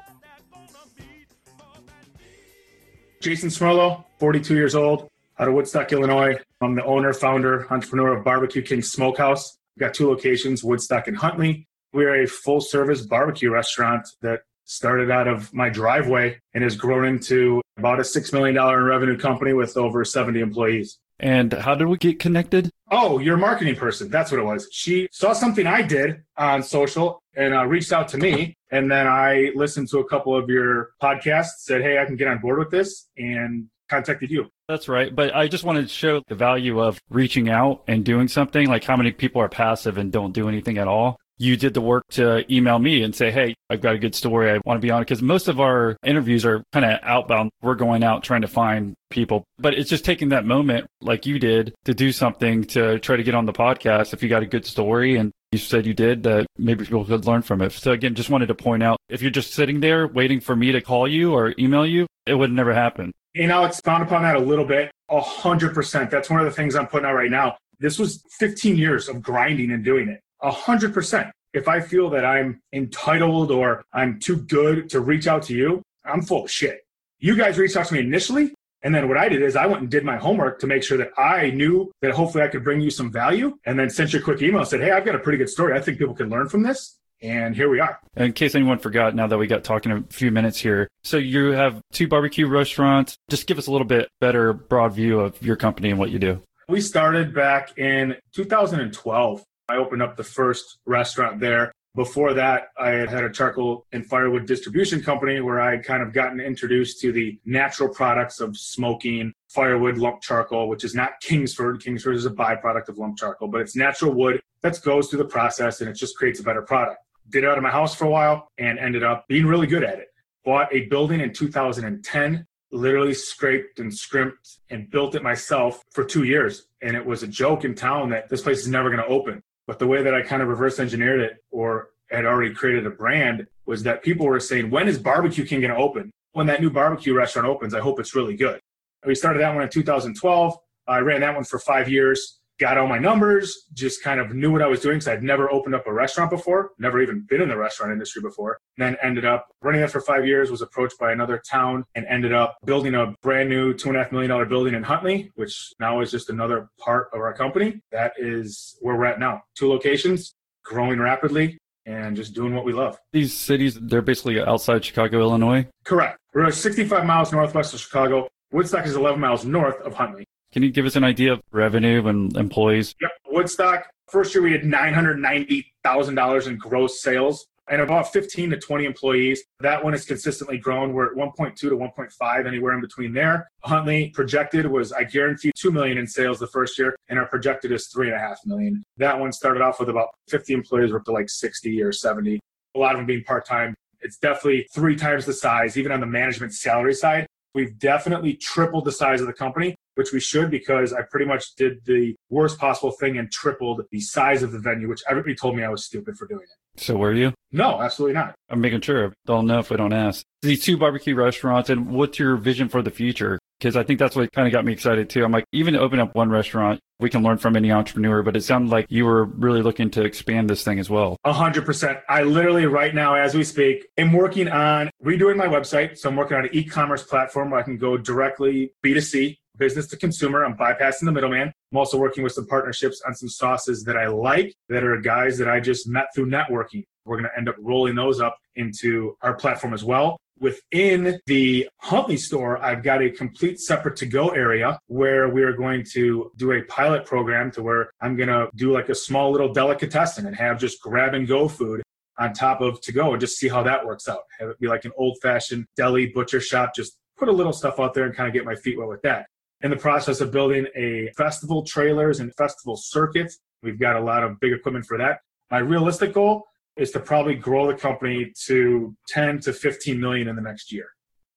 Jason 3.22 3.50
Smerlo, 3.50 4.04
42 4.20 4.56
years 4.56 4.74
old, 4.74 5.08
out 5.38 5.48
of 5.48 5.54
Woodstock, 5.54 5.92
Illinois. 5.94 6.36
I'm 6.62 6.74
the 6.74 6.84
owner, 6.84 7.14
founder, 7.14 7.72
entrepreneur 7.72 8.18
of 8.18 8.24
Barbecue 8.24 8.64
King 8.64 8.82
Smokehouse. 8.82 9.60
We've 9.76 9.88
got 9.88 9.94
two 9.94 10.08
locations, 10.10 10.64
Woodstock 10.64 11.08
and 11.08 11.18
Huntley. 11.18 11.68
We're 11.92 12.24
a 12.24 12.28
full 12.28 12.62
service 12.62 13.02
barbecue 13.02 13.52
restaurant 13.52 14.08
that 14.22 14.42
started 14.64 15.12
out 15.12 15.28
of 15.28 15.54
my 15.54 15.70
driveway 15.70 16.40
and 16.54 16.64
has 16.64 16.76
grown 16.76 17.06
into 17.06 17.62
about 17.78 18.00
a 18.00 18.04
$6 18.04 18.34
million 18.34 18.58
in 18.58 18.84
revenue 18.84 19.18
company 19.18 19.54
with 19.54 19.76
over 19.76 20.06
70 20.06 20.40
employees. 20.40 20.98
And 21.20 21.54
how 21.54 21.76
did 21.76 21.88
we 21.88 21.98
get 21.98 22.20
connected? 22.20 22.70
Oh, 22.92 23.20
you're 23.20 23.36
a 23.36 23.40
marketing 23.40 23.76
person. 23.76 24.10
That's 24.10 24.32
what 24.32 24.40
it 24.40 24.44
was. 24.44 24.68
She 24.72 25.08
saw 25.12 25.34
something 25.34 25.68
I 25.68 25.82
did 25.82 26.24
on 26.38 26.64
social 26.64 27.22
and 27.36 27.54
uh, 27.54 27.66
reached 27.66 27.92
out 27.92 28.08
to 28.10 28.18
me. 28.18 28.54
And 28.72 28.92
then 28.92 29.08
I 29.08 29.52
listened 29.56 29.90
to 29.90 30.00
a 30.00 30.06
couple 30.08 30.36
of 30.36 30.50
your 30.50 30.92
podcasts, 31.02 31.60
said, 31.60 31.82
Hey, 31.82 32.00
I 32.00 32.06
can 32.06 32.16
get 32.16 32.28
on 32.28 32.40
board 32.40 32.60
with 32.60 32.72
this, 32.72 33.08
and 33.18 33.68
contacted 33.90 34.30
you. 34.30 34.50
That's 34.68 34.88
right. 34.88 35.16
But 35.16 35.36
I 35.36 35.48
just 35.48 35.64
wanted 35.64 35.84
to 35.84 35.94
show 35.94 36.22
the 36.28 36.36
value 36.36 36.80
of 36.80 37.00
reaching 37.10 37.50
out 37.50 37.84
and 37.88 38.04
doing 38.04 38.28
something. 38.28 38.68
Like 38.68 38.84
how 38.84 38.98
many 38.98 39.12
people 39.12 39.42
are 39.42 39.50
passive 39.50 39.98
and 39.98 40.12
don't 40.12 40.34
do 40.34 40.50
anything 40.50 40.78
at 40.78 40.88
all. 40.88 41.18
You 41.38 41.58
did 41.58 41.74
the 41.74 41.82
work 41.82 42.06
to 42.12 42.52
email 42.52 42.80
me 42.80 43.04
and 43.04 43.14
say, 43.14 43.30
Hey, 43.30 43.56
I've 43.70 43.82
got 43.82 43.94
a 43.94 44.00
good 44.00 44.16
story. 44.16 44.50
I 44.50 44.60
want 44.66 44.78
to 44.78 44.86
be 44.86 44.90
on 44.90 45.02
it. 45.02 45.08
Cause 45.08 45.22
most 45.22 45.50
of 45.50 45.60
our 45.60 45.98
interviews 46.04 46.46
are 46.46 46.64
kind 46.72 46.86
of 46.86 47.00
outbound. 47.04 47.52
We're 47.62 47.76
going 47.76 48.04
out 48.04 48.24
trying 48.24 48.42
to 48.42 48.48
find 48.48 48.96
people, 49.10 49.44
but 49.60 49.74
it's 49.74 49.90
just 49.90 50.06
taking 50.06 50.30
that 50.30 50.46
moment 50.46 50.88
like 51.02 51.26
you 51.26 51.38
did 51.38 51.76
to 51.84 51.94
do 51.94 52.14
something 52.14 52.64
to 52.66 53.00
try 53.00 53.18
to 53.18 53.24
get 53.24 53.36
on 53.36 53.46
the 53.46 53.54
podcast. 53.54 54.14
If 54.14 54.24
you 54.24 54.30
got 54.30 54.44
a 54.44 54.48
good 54.48 54.66
story 54.66 55.18
and 55.18 55.32
you 55.56 55.60
said 55.60 55.86
you 55.86 55.94
did 55.94 56.24
that 56.24 56.46
maybe 56.58 56.84
people 56.84 57.06
could 57.06 57.26
learn 57.26 57.42
from 57.42 57.62
it. 57.62 57.72
So 57.72 57.92
again, 57.92 58.14
just 58.14 58.30
wanted 58.30 58.48
to 58.48 58.56
point 58.56 58.84
out 58.84 58.98
if 59.10 59.22
you're 59.22 59.32
just 59.32 59.54
sitting 59.54 59.80
there 59.80 60.08
waiting 60.08 60.40
for 60.40 60.56
me 60.56 60.72
to 60.72 60.82
call 60.82 61.08
you 61.08 61.34
or 61.34 61.54
email 61.58 61.86
you, 61.86 62.08
it 62.26 62.36
would 62.36 62.52
never 62.52 62.74
happen. 62.74 63.12
And 63.36 63.52
I'll 63.52 63.66
expound 63.66 64.04
upon 64.04 64.24
that 64.24 64.36
a 64.36 64.40
little 64.40 64.66
bit. 64.66 64.92
A 65.10 65.22
hundred 65.22 65.74
percent. 65.74 66.10
That's 66.10 66.30
one 66.30 66.40
of 66.40 66.46
the 66.46 66.52
things 66.52 66.76
I'm 66.76 66.88
putting 66.88 67.06
out 67.06 67.14
right 67.14 67.32
now. 67.32 67.58
This 67.80 68.00
was 68.00 68.24
15 68.40 68.78
years 68.78 69.08
of 69.08 69.22
grinding 69.22 69.72
and 69.72 69.84
doing 69.84 70.10
it. 70.10 70.22
A 70.42 70.52
hundred 70.52 70.94
percent. 70.94 71.32
If 71.54 71.68
I 71.68 71.80
feel 71.80 72.10
that 72.10 72.26
I'm 72.26 72.62
entitled 72.74 73.52
or 73.52 73.86
I'm 73.94 74.20
too 74.20 74.38
good 74.38 74.90
to 74.90 75.00
reach 75.00 75.28
out 75.28 75.44
to 75.44 75.54
you, 75.54 75.82
I'm 76.04 76.22
full 76.22 76.46
of 76.46 76.52
shit. 76.52 76.82
You 77.20 77.36
guys 77.36 77.58
reached 77.58 77.78
out 77.78 77.88
to 77.88 77.94
me 77.94 78.02
initially. 78.02 78.54
And 78.84 78.94
then 78.94 79.08
what 79.08 79.18
I 79.18 79.30
did 79.30 79.42
is 79.42 79.56
I 79.56 79.66
went 79.66 79.82
and 79.82 79.90
did 79.90 80.04
my 80.04 80.18
homework 80.18 80.60
to 80.60 80.68
make 80.68 80.84
sure 80.84 80.98
that 80.98 81.12
I 81.18 81.50
knew 81.50 81.92
that 82.02 82.12
hopefully 82.12 82.44
I 82.44 82.48
could 82.48 82.64
bring 82.64 82.82
you 82.82 82.92
some 82.92 83.12
value 83.12 83.58
and 83.66 83.80
then 83.80 83.90
sent 83.90 84.14
you 84.14 84.20
a 84.20 84.22
quick 84.22 84.42
email 84.42 84.60
and 84.60 84.68
said, 84.68 84.82
Hey, 84.82 84.92
I've 84.92 85.06
got 85.06 85.16
a 85.16 85.20
pretty 85.20 85.38
good 85.40 85.50
story. 85.50 85.74
I 85.74 85.82
think 85.82 85.98
people 85.98 86.14
can 86.14 86.30
learn 86.30 86.50
from 86.50 86.64
this. 86.64 87.00
And 87.22 87.56
here 87.56 87.70
we 87.70 87.80
are. 87.80 88.00
In 88.16 88.34
case 88.34 88.54
anyone 88.56 88.78
forgot, 88.78 89.16
now 89.16 89.26
that 89.26 89.38
we 89.38 89.48
got 89.48 89.64
talking 89.64 89.92
a 89.92 90.04
few 90.10 90.32
minutes 90.32 90.60
here. 90.60 90.88
So 91.04 91.18
you 91.18 91.52
have 91.52 91.82
two 91.92 92.08
barbecue 92.08 92.48
restaurants. 92.48 93.18
Just 93.30 93.48
give 93.48 93.58
us 93.58 93.68
a 93.68 93.72
little 93.72 93.88
bit 93.88 94.10
better 94.20 94.54
broad 94.54 94.94
view 94.94 95.20
of 95.20 95.42
your 95.42 95.56
company 95.56 95.90
and 95.90 95.98
what 95.98 96.12
you 96.12 96.20
do. 96.20 96.42
We 96.68 96.82
started 96.82 97.34
back 97.34 97.78
in 97.78 98.18
2012. 98.34 99.44
I 99.70 99.78
opened 99.78 100.02
up 100.02 100.18
the 100.18 100.24
first 100.24 100.78
restaurant 100.86 101.40
there. 101.40 101.72
Before 101.96 102.34
that, 102.34 102.70
I 102.78 102.90
had 102.90 103.10
had 103.10 103.24
a 103.24 103.30
charcoal 103.30 103.86
and 103.94 104.06
firewood 104.06 104.46
distribution 104.46 105.02
company 105.02 105.40
where 105.40 105.62
I 105.62 105.72
had 105.72 105.86
kind 105.86 106.04
of 106.04 106.12
gotten 106.12 106.42
introduced 106.42 107.00
to 107.02 107.14
the 107.14 107.40
natural 107.46 107.88
products 107.88 108.42
of 108.42 108.58
smoking 108.58 109.34
firewood 109.48 109.98
lump 109.98 110.22
charcoal, 110.22 110.68
which 110.68 110.84
is 110.84 110.94
not 110.94 111.22
Kingsford. 111.22 111.82
Kingsford 111.82 112.16
is 112.16 112.26
a 112.26 112.32
byproduct 112.32 112.90
of 112.90 112.98
lump 112.98 113.18
charcoal, 113.18 113.48
but 113.48 113.62
it's 113.62 113.78
natural 113.78 114.14
wood 114.14 114.42
that 114.62 114.82
goes 114.84 115.08
through 115.08 115.20
the 115.20 115.26
process 115.26 115.80
and 115.80 115.90
it 115.90 115.94
just 115.94 116.18
creates 116.18 116.42
a 116.42 116.44
better 116.44 116.62
product. 116.62 116.98
Did 117.30 117.46
it 117.46 117.50
out 117.50 117.58
of 117.58 117.64
my 117.64 117.72
house 117.72 117.96
for 117.96 118.06
a 118.06 118.10
while 118.10 118.50
and 118.58 118.78
ended 118.78 119.04
up 119.04 119.26
being 119.30 119.46
really 119.46 119.68
good 119.68 119.84
at 119.84 119.98
it. 119.98 120.10
Bought 120.44 120.74
a 120.74 120.88
building 120.88 121.22
in 121.22 121.34
2010 121.34 122.46
literally 122.72 123.14
scraped 123.14 123.80
and 123.80 123.94
scrimped 123.94 124.60
and 124.70 124.90
built 124.90 125.16
it 125.16 125.24
myself 125.24 125.82
for 125.92 126.04
two 126.04 126.24
years. 126.24 126.68
And 126.82 126.96
it 126.96 127.06
was 127.06 127.24
a 127.24 127.28
joke 127.28 127.64
in 127.64 127.74
town 127.74 128.10
that 128.10 128.30
this 128.30 128.42
place 128.42 128.60
is 128.60 128.68
never 128.68 128.90
going 128.90 129.02
to 129.02 129.08
open. 129.08 129.42
But 129.68 129.80
the 129.80 129.88
way 129.88 130.04
that 130.04 130.14
I 130.14 130.22
kind 130.22 130.42
of 130.42 130.48
reverse 130.48 130.80
engineered 130.80 131.22
it 131.22 131.38
or 131.52 131.90
had 132.10 132.26
already 132.26 132.54
created 132.54 132.86
a 132.86 132.92
brand 132.92 133.48
was 133.66 133.84
that 133.84 134.04
people 134.04 134.26
were 134.26 134.40
saying, 134.40 134.70
when 134.70 134.88
is 134.88 134.98
Barbecue 134.98 135.46
King 135.46 135.62
going 135.62 135.74
to 135.74 135.78
open? 135.80 136.12
When 136.34 136.48
that 136.48 136.62
new 136.62 136.70
barbecue 136.70 137.14
restaurant 137.14 137.48
opens, 137.48 137.74
I 137.74 137.80
hope 137.80 138.00
it's 138.00 138.14
really 138.14 138.36
good. 138.36 138.60
We 139.06 139.16
started 139.16 139.42
that 139.42 139.54
one 139.54 139.64
in 139.64 139.70
2012. 139.70 140.58
I 140.88 141.00
ran 141.00 141.22
that 141.22 141.34
one 141.34 141.46
for 141.46 141.60
five 141.60 141.90
years, 141.90 142.40
got 142.60 142.78
all 142.78 142.88
my 142.88 143.00
numbers, 143.00 143.68
just 143.74 144.04
kind 144.04 144.20
of 144.20 144.34
knew 144.34 144.52
what 144.52 144.62
I 144.62 144.68
was 144.68 144.82
doing 144.82 144.98
because 144.98 145.08
I'd 145.08 145.24
never 145.24 145.52
opened 145.52 145.76
up 145.76 145.88
a 145.88 145.94
restaurant 145.94 146.30
before, 146.30 146.72
never 146.78 147.02
even 147.02 147.26
been 147.28 147.42
in 147.42 147.50
the 147.50 147.58
restaurant 147.58 147.92
industry 147.92 148.22
before. 148.22 148.60
And 148.78 148.86
Then 148.86 148.98
ended 149.02 149.26
up 149.26 149.48
running 149.62 149.82
that 149.82 149.92
for 149.92 150.02
five 150.02 150.28
years, 150.28 150.52
was 150.52 150.62
approached 150.62 151.00
by 151.00 151.12
another 151.12 151.42
town 151.50 151.86
and 151.96 152.06
ended 152.08 152.34
up 152.34 152.58
building 152.66 152.96
a 152.96 153.16
brand 153.22 153.50
new 153.50 153.74
two 153.74 153.90
and 153.90 153.98
a 153.98 154.04
half 154.04 154.12
million 154.12 154.30
dollar 154.30 154.46
building 154.46 154.74
in 154.74 154.84
Huntley, 154.84 155.32
which 155.36 155.74
now 155.80 156.02
is 156.02 156.12
just 156.12 156.30
another 156.30 156.70
part 156.80 157.10
of 157.14 157.20
our 157.20 157.34
company. 157.34 157.82
That 157.92 158.14
is 158.18 158.78
where 158.82 158.96
we're 158.96 159.06
at 159.06 159.20
now. 159.20 159.44
Two 159.56 159.70
locations, 159.70 160.36
growing 160.64 161.00
rapidly 161.00 161.58
and 161.86 162.16
just 162.16 162.34
doing 162.34 162.56
what 162.56 162.66
we 162.66 162.74
love. 162.74 162.98
These 163.14 163.34
cities, 163.34 163.78
they're 163.80 164.02
basically 164.02 164.40
outside 164.42 164.84
Chicago, 164.84 165.20
Illinois. 165.20 165.68
Correct. 165.84 166.20
We're 166.34 166.52
65 166.52 167.06
miles 167.06 167.32
northwest 167.32 167.74
of 167.74 167.80
Chicago. 167.80 168.28
Woodstock 168.52 168.86
is 168.86 168.96
11 168.96 169.20
miles 169.20 169.46
north 169.46 169.80
of 169.82 169.94
Huntley. 169.94 170.26
Can 170.52 170.64
you 170.64 170.72
give 170.72 170.86
us 170.86 170.96
an 170.96 171.04
idea 171.04 171.34
of 171.34 171.42
revenue 171.52 172.08
and 172.08 172.36
employees? 172.38 172.96
Yep. 173.02 173.12
Woodstock, 173.28 173.88
first 174.08 174.34
year 174.34 174.44
we 174.44 174.52
had 174.52 174.62
$990,000 174.62 176.48
in 176.48 176.58
gross 176.58 177.02
sales 177.02 177.48
and 177.70 177.82
about 177.82 178.12
15 178.12 178.52
to 178.52 178.58
20 178.58 178.86
employees. 178.86 179.44
That 179.60 179.84
one 179.84 179.94
has 179.94 180.06
consistently 180.06 180.58
grown. 180.58 180.94
We're 180.94 181.12
at 181.12 181.18
1.2 181.18 181.56
to 181.56 181.70
1.5, 181.70 182.48
anywhere 182.48 182.74
in 182.74 182.82
between 182.82 183.14
there. 183.14 183.50
Huntley 183.64 184.10
projected 184.10 184.66
was, 184.68 184.92
I 184.92 185.04
guarantee, 185.04 185.52
2 185.56 185.72
million 185.72 185.98
in 185.98 186.08
sales 186.08 186.40
the 186.40 186.48
first 186.48 186.78
year, 186.78 186.96
and 187.10 187.18
our 187.18 187.28
projected 187.28 187.72
is 187.72 187.92
3.5 187.96 188.36
million. 188.46 188.84
That 188.98 189.20
one 189.20 189.32
started 189.32 189.62
off 189.62 189.80
with 189.80 189.90
about 189.90 190.10
50 190.30 190.54
employees, 190.54 190.92
we're 190.92 191.00
up 191.00 191.06
to 191.06 191.12
like 191.12 191.30
60 191.30 191.82
or 191.82 191.92
70, 191.92 192.40
a 192.76 192.80
lot 192.80 192.92
of 192.92 193.00
them 193.00 193.06
being 193.06 193.24
part 193.24 193.46
time. 193.46 193.74
It's 194.02 194.18
definitely 194.18 194.68
three 194.74 194.96
times 194.96 195.26
the 195.26 195.34
size, 195.34 195.78
even 195.78 195.92
on 195.92 196.00
the 196.00 196.06
management 196.06 196.54
salary 196.54 196.94
side. 196.94 197.26
We've 197.56 197.80
definitely 197.80 198.34
tripled 198.34 198.86
the 198.86 198.92
size 198.92 199.22
of 199.22 199.28
the 199.28 199.34
company, 199.34 199.75
which 199.96 200.12
we 200.14 200.20
should 200.20 200.52
because 200.52 200.94
I 200.94 201.02
pretty 201.02 201.26
much 201.26 201.56
did 201.56 201.84
the 201.86 202.16
worst 202.30 202.60
possible 202.60 202.92
thing 202.92 203.18
and 203.18 203.32
tripled 203.32 203.82
the 203.92 204.00
size 204.00 204.44
of 204.44 204.52
the 204.52 204.60
venue, 204.60 204.88
which 204.88 205.02
everybody 205.10 205.36
told 205.36 205.56
me 205.56 205.64
I 205.64 205.70
was 205.70 205.86
stupid 205.86 206.18
for 206.18 206.28
doing 206.28 206.44
it. 206.44 206.82
So 206.82 206.98
were 206.98 207.14
you? 207.14 207.34
No, 207.52 207.82
absolutely 207.82 208.16
not. 208.16 208.36
I'm 208.50 208.62
making 208.62 208.82
sure. 208.82 209.14
Don't 209.26 209.48
know 209.48 209.60
if 209.60 209.70
we 209.70 209.78
don't 209.78 209.94
ask. 209.94 210.24
These 210.42 210.64
two 210.64 210.78
barbecue 210.78 211.16
restaurants, 211.16 211.70
and 211.70 211.90
what's 211.90 212.20
your 212.20 212.36
vision 212.36 212.70
for 212.70 212.82
the 212.82 212.92
future? 212.92 213.40
because 213.60 213.76
I 213.76 213.84
think 213.84 214.00
that's 214.00 214.16
what 214.16 214.32
kind 214.32 214.48
of 214.48 214.52
got 214.52 214.66
me 214.66 214.74
excited 214.74 215.10
too. 215.10 215.24
I'm 215.24 215.32
like, 215.32 215.46
even 215.52 215.74
to 215.76 215.80
open 215.80 216.00
up 216.00 216.14
one 216.16 216.30
restaurant, 216.30 216.80
we 217.00 217.10
can 217.10 217.24
learn 217.24 217.38
from 217.38 217.56
any 217.56 217.72
entrepreneur, 217.72 218.22
but 218.22 218.36
it 218.36 218.44
sounded 218.44 218.70
like 218.72 218.86
you 218.90 219.06
were 219.06 219.26
really 219.26 219.62
looking 219.62 219.90
to 219.92 220.04
expand 220.04 220.50
this 220.50 220.64
thing 220.64 220.80
as 220.80 220.90
well. 220.90 221.18
A 221.24 221.34
hundred 221.34 221.66
percent. 221.66 222.00
I 222.10 222.24
literally 222.24 222.66
right 222.66 222.94
now, 222.94 223.16
as 223.16 223.34
we 223.34 223.44
speak, 223.44 223.86
am 223.98 224.14
working 224.14 224.48
on 224.48 224.90
redoing 225.04 225.38
my 225.38 225.48
website. 225.48 225.98
So 225.98 226.10
I'm 226.10 226.16
working 226.16 226.38
on 226.38 226.46
an 226.46 226.50
e-commerce 226.54 227.04
platform 227.04 227.52
where 227.52 227.60
I 227.60 227.64
can 227.64 227.78
go 227.78 227.98
directly 227.98 228.72
B2C, 228.86 229.38
business 229.58 229.88
to 229.88 229.98
consumer. 229.98 230.44
I'm 230.44 230.56
bypassing 230.56 231.06
the 231.06 231.12
middleman. 231.12 231.52
I'm 231.72 231.78
also 231.78 231.98
working 231.98 232.24
with 232.24 232.34
some 232.34 232.48
partnerships 232.48 233.02
on 233.06 233.16
some 233.16 233.30
sauces 233.30 233.84
that 233.84 233.98
I 233.98 234.08
like 234.08 234.54
that 234.70 234.84
are 234.84 235.00
guys 235.00 235.38
that 235.38 235.48
I 235.48 235.60
just 235.60 235.88
met 235.88 236.08
through 236.16 236.28
networking. 236.28 236.84
We're 237.06 237.18
going 237.18 237.30
to 237.30 237.38
end 237.38 237.50
up 237.50 237.56
rolling 237.60 237.96
those 237.96 238.20
up 238.20 238.38
into 238.56 239.16
our 239.22 239.36
platform 239.36 239.74
as 239.74 239.84
well. 239.84 240.18
Within 240.40 241.20
the 241.28 241.70
Huntley 241.80 242.18
store, 242.18 242.62
I've 242.62 242.84
got 242.84 243.02
a 243.02 243.10
complete 243.10 243.60
separate 243.60 243.96
to 243.98 244.06
go 244.06 244.30
area 244.30 244.78
where 244.88 245.30
we 245.30 245.44
are 245.44 245.54
going 245.54 245.86
to 245.94 246.32
do 246.36 246.52
a 246.52 246.62
pilot 246.64 247.06
program 247.06 247.52
to 247.52 247.64
where 247.64 247.90
I'm 248.02 248.18
going 248.18 248.28
to 248.28 248.50
do 248.56 248.74
like 248.74 248.90
a 248.90 248.96
small 248.96 249.32
little 249.32 249.54
delicatessen 249.54 250.26
and 250.26 250.36
have 250.36 250.60
just 250.60 250.82
grab 250.82 251.14
and 251.14 251.26
go 251.26 251.48
food 251.48 251.84
on 252.18 252.34
top 252.34 252.62
of 252.62 252.82
to 252.82 252.92
go 252.92 253.14
and 253.14 253.22
just 253.22 253.38
see 253.38 253.48
how 253.48 253.64
that 253.64 253.86
works 253.86 254.08
out. 254.08 254.22
Have 254.40 254.50
it 254.50 254.60
be 254.60 254.68
like 254.68 254.86
an 254.86 254.92
old 254.98 255.18
fashioned 255.22 255.66
deli 255.78 256.08
butcher 256.08 256.42
shop, 256.42 256.74
just 256.76 256.98
put 257.18 257.30
a 257.30 257.32
little 257.32 257.54
stuff 257.54 257.80
out 257.80 257.94
there 257.94 258.06
and 258.06 258.16
kind 258.16 258.28
of 258.28 258.34
get 258.34 258.46
my 258.46 258.56
feet 258.56 258.78
wet 258.78 258.88
with 258.88 259.02
that. 259.04 259.28
In 259.66 259.72
the 259.72 259.78
process 259.78 260.22
of 260.22 260.30
building 260.32 260.68
a 260.76 261.10
festival 261.18 261.64
trailers 261.64 262.20
and 262.20 262.32
festival 262.36 262.76
circuits, 262.76 263.40
we've 263.64 263.80
got 263.80 263.96
a 263.96 264.00
lot 264.00 264.24
of 264.24 264.40
big 264.40 264.54
equipment 264.54 264.86
for 264.86 264.96
that. 265.00 265.22
My 265.50 265.58
realistic 265.58 266.14
goal 266.14 266.44
is 266.78 266.92
to 266.92 267.00
probably 267.00 267.34
grow 267.34 267.66
the 267.66 267.74
company 267.74 268.32
to 268.46 268.96
10 269.08 269.40
to 269.40 269.54
15 269.54 270.00
million 270.00 270.28
in 270.28 270.36
the 270.36 270.42
next 270.44 270.72
year. 270.72 270.86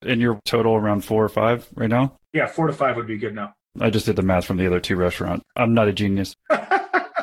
And 0.03 0.21
your 0.21 0.39
total 0.45 0.75
around 0.75 1.07
four 1.07 1.25
or 1.25 1.31
five 1.31 1.67
right 1.75 1.89
now? 1.89 2.19
Yeah, 2.35 2.49
four 2.49 2.67
to 2.67 2.75
five 2.75 2.97
would 2.97 3.07
be 3.07 3.17
good 3.17 3.35
now. 3.35 3.55
I 3.81 3.89
just 3.89 4.05
did 4.05 4.17
the 4.17 4.23
math 4.23 4.45
from 4.45 4.59
the 4.59 4.67
other 4.67 4.79
two 4.79 4.97
restaurants. 4.97 5.43
I'm 5.57 5.73
not 5.73 5.89
a 5.89 5.93
genius. 5.95 6.35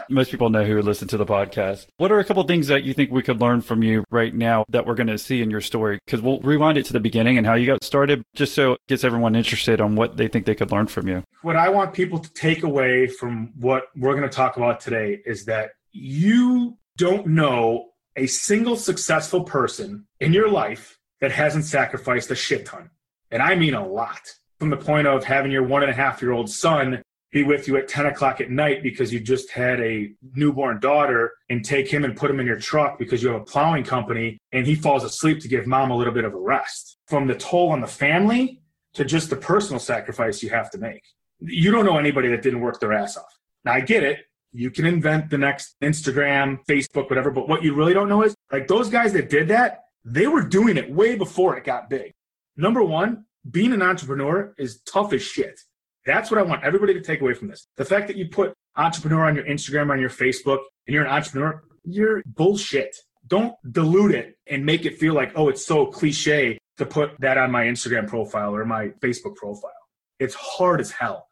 Most 0.09 0.31
people 0.31 0.49
know 0.49 0.63
who 0.63 0.81
listen 0.81 1.07
to 1.09 1.17
the 1.17 1.25
podcast. 1.25 1.87
What 1.97 2.11
are 2.11 2.19
a 2.19 2.25
couple 2.25 2.43
things 2.43 2.67
that 2.67 2.83
you 2.83 2.93
think 2.93 3.11
we 3.11 3.23
could 3.23 3.41
learn 3.41 3.61
from 3.61 3.83
you 3.83 4.03
right 4.11 4.33
now 4.33 4.65
that 4.69 4.85
we're 4.85 4.95
going 4.95 5.07
to 5.07 5.17
see 5.17 5.41
in 5.41 5.49
your 5.49 5.61
story? 5.61 5.99
Because 6.05 6.21
we'll 6.21 6.39
rewind 6.39 6.77
it 6.77 6.85
to 6.87 6.93
the 6.93 6.99
beginning 6.99 7.37
and 7.37 7.47
how 7.47 7.55
you 7.55 7.65
got 7.65 7.83
started, 7.83 8.23
just 8.35 8.53
so 8.53 8.73
it 8.73 8.81
gets 8.87 9.03
everyone 9.03 9.35
interested 9.35 9.81
on 9.81 9.95
what 9.95 10.17
they 10.17 10.27
think 10.27 10.45
they 10.45 10.55
could 10.55 10.71
learn 10.71 10.87
from 10.87 11.07
you. 11.07 11.23
What 11.41 11.55
I 11.55 11.69
want 11.69 11.93
people 11.93 12.19
to 12.19 12.33
take 12.33 12.63
away 12.63 13.07
from 13.07 13.53
what 13.59 13.85
we're 13.95 14.15
going 14.15 14.29
to 14.29 14.35
talk 14.35 14.57
about 14.57 14.79
today 14.79 15.21
is 15.25 15.45
that 15.45 15.71
you 15.91 16.77
don't 16.97 17.27
know 17.27 17.89
a 18.15 18.27
single 18.27 18.75
successful 18.75 19.43
person 19.43 20.05
in 20.19 20.33
your 20.33 20.49
life 20.49 20.97
that 21.21 21.31
hasn't 21.31 21.65
sacrificed 21.65 22.31
a 22.31 22.35
shit 22.35 22.65
ton. 22.65 22.89
And 23.31 23.41
I 23.41 23.55
mean 23.55 23.73
a 23.73 23.85
lot. 23.85 24.21
From 24.59 24.69
the 24.69 24.77
point 24.77 25.07
of 25.07 25.23
having 25.23 25.51
your 25.51 25.63
one 25.63 25.83
and 25.83 25.91
a 25.91 25.95
half 25.95 26.21
year 26.21 26.31
old 26.31 26.49
son 26.49 27.01
be 27.35 27.43
with 27.43 27.67
you 27.67 27.75
at 27.75 27.89
10 27.89 28.05
o'clock 28.05 28.39
at 28.39 28.49
night 28.49 28.81
because 28.81 29.11
you 29.11 29.19
just 29.19 29.51
had 29.51 29.81
a 29.81 30.09
newborn 30.35 30.79
daughter 30.79 31.33
and 31.49 31.65
take 31.65 31.85
him 31.85 32.05
and 32.05 32.15
put 32.15 32.31
him 32.31 32.39
in 32.39 32.45
your 32.45 32.57
truck 32.57 32.97
because 32.97 33.21
you 33.21 33.27
have 33.27 33.41
a 33.41 33.43
plowing 33.43 33.83
company 33.83 34.39
and 34.53 34.65
he 34.65 34.73
falls 34.73 35.03
asleep 35.03 35.41
to 35.41 35.49
give 35.49 35.67
mom 35.67 35.91
a 35.91 35.97
little 35.97 36.13
bit 36.13 36.23
of 36.23 36.33
a 36.33 36.39
rest. 36.39 36.97
From 37.09 37.27
the 37.27 37.35
toll 37.35 37.71
on 37.71 37.81
the 37.81 37.87
family 37.87 38.61
to 38.93 39.03
just 39.03 39.29
the 39.29 39.35
personal 39.35 39.81
sacrifice 39.81 40.41
you 40.41 40.49
have 40.49 40.71
to 40.71 40.77
make. 40.77 41.03
You 41.41 41.71
don't 41.71 41.85
know 41.85 41.97
anybody 41.97 42.29
that 42.29 42.41
didn't 42.41 42.61
work 42.61 42.79
their 42.79 42.93
ass 42.93 43.17
off. 43.17 43.37
Now 43.65 43.73
I 43.73 43.81
get 43.81 44.01
it. 44.01 44.19
You 44.53 44.71
can 44.71 44.85
invent 44.85 45.29
the 45.29 45.37
next 45.37 45.75
Instagram, 45.83 46.59
Facebook, 46.65 47.09
whatever. 47.09 47.31
But 47.31 47.49
what 47.49 47.63
you 47.63 47.75
really 47.75 47.93
don't 47.93 48.07
know 48.07 48.23
is 48.23 48.33
like 48.49 48.69
those 48.69 48.87
guys 48.87 49.11
that 49.11 49.29
did 49.29 49.49
that, 49.49 49.81
they 50.05 50.27
were 50.27 50.41
doing 50.41 50.77
it 50.77 50.89
way 50.89 51.15
before 51.15 51.57
it 51.57 51.65
got 51.65 51.89
big. 51.89 52.13
Number 52.55 52.81
one, 52.81 53.25
being 53.51 53.73
an 53.73 53.81
entrepreneur 53.81 54.53
is 54.57 54.79
tough 54.83 55.11
as 55.11 55.21
shit. 55.21 55.59
That's 56.05 56.29
what 56.29 56.39
I 56.39 56.43
want 56.43 56.63
everybody 56.63 56.93
to 56.93 57.01
take 57.01 57.21
away 57.21 57.33
from 57.33 57.47
this. 57.47 57.67
The 57.77 57.85
fact 57.85 58.07
that 58.07 58.15
you 58.15 58.27
put 58.27 58.53
entrepreneur 58.75 59.25
on 59.25 59.35
your 59.35 59.45
Instagram, 59.45 59.91
on 59.91 59.99
your 59.99 60.09
Facebook, 60.09 60.59
and 60.87 60.93
you're 60.93 61.03
an 61.03 61.11
entrepreneur, 61.11 61.63
you're 61.83 62.21
bullshit. 62.25 62.95
Don't 63.27 63.55
dilute 63.71 64.13
it 64.13 64.37
and 64.47 64.65
make 64.65 64.85
it 64.85 64.99
feel 64.99 65.13
like, 65.13 65.31
oh, 65.35 65.49
it's 65.49 65.65
so 65.65 65.87
cliche 65.87 66.59
to 66.77 66.85
put 66.85 67.19
that 67.19 67.37
on 67.37 67.51
my 67.51 67.63
Instagram 67.65 68.07
profile 68.07 68.55
or 68.55 68.65
my 68.65 68.89
Facebook 69.01 69.35
profile. 69.35 69.71
It's 70.19 70.35
hard 70.35 70.79
as 70.79 70.91
hell. 70.91 71.27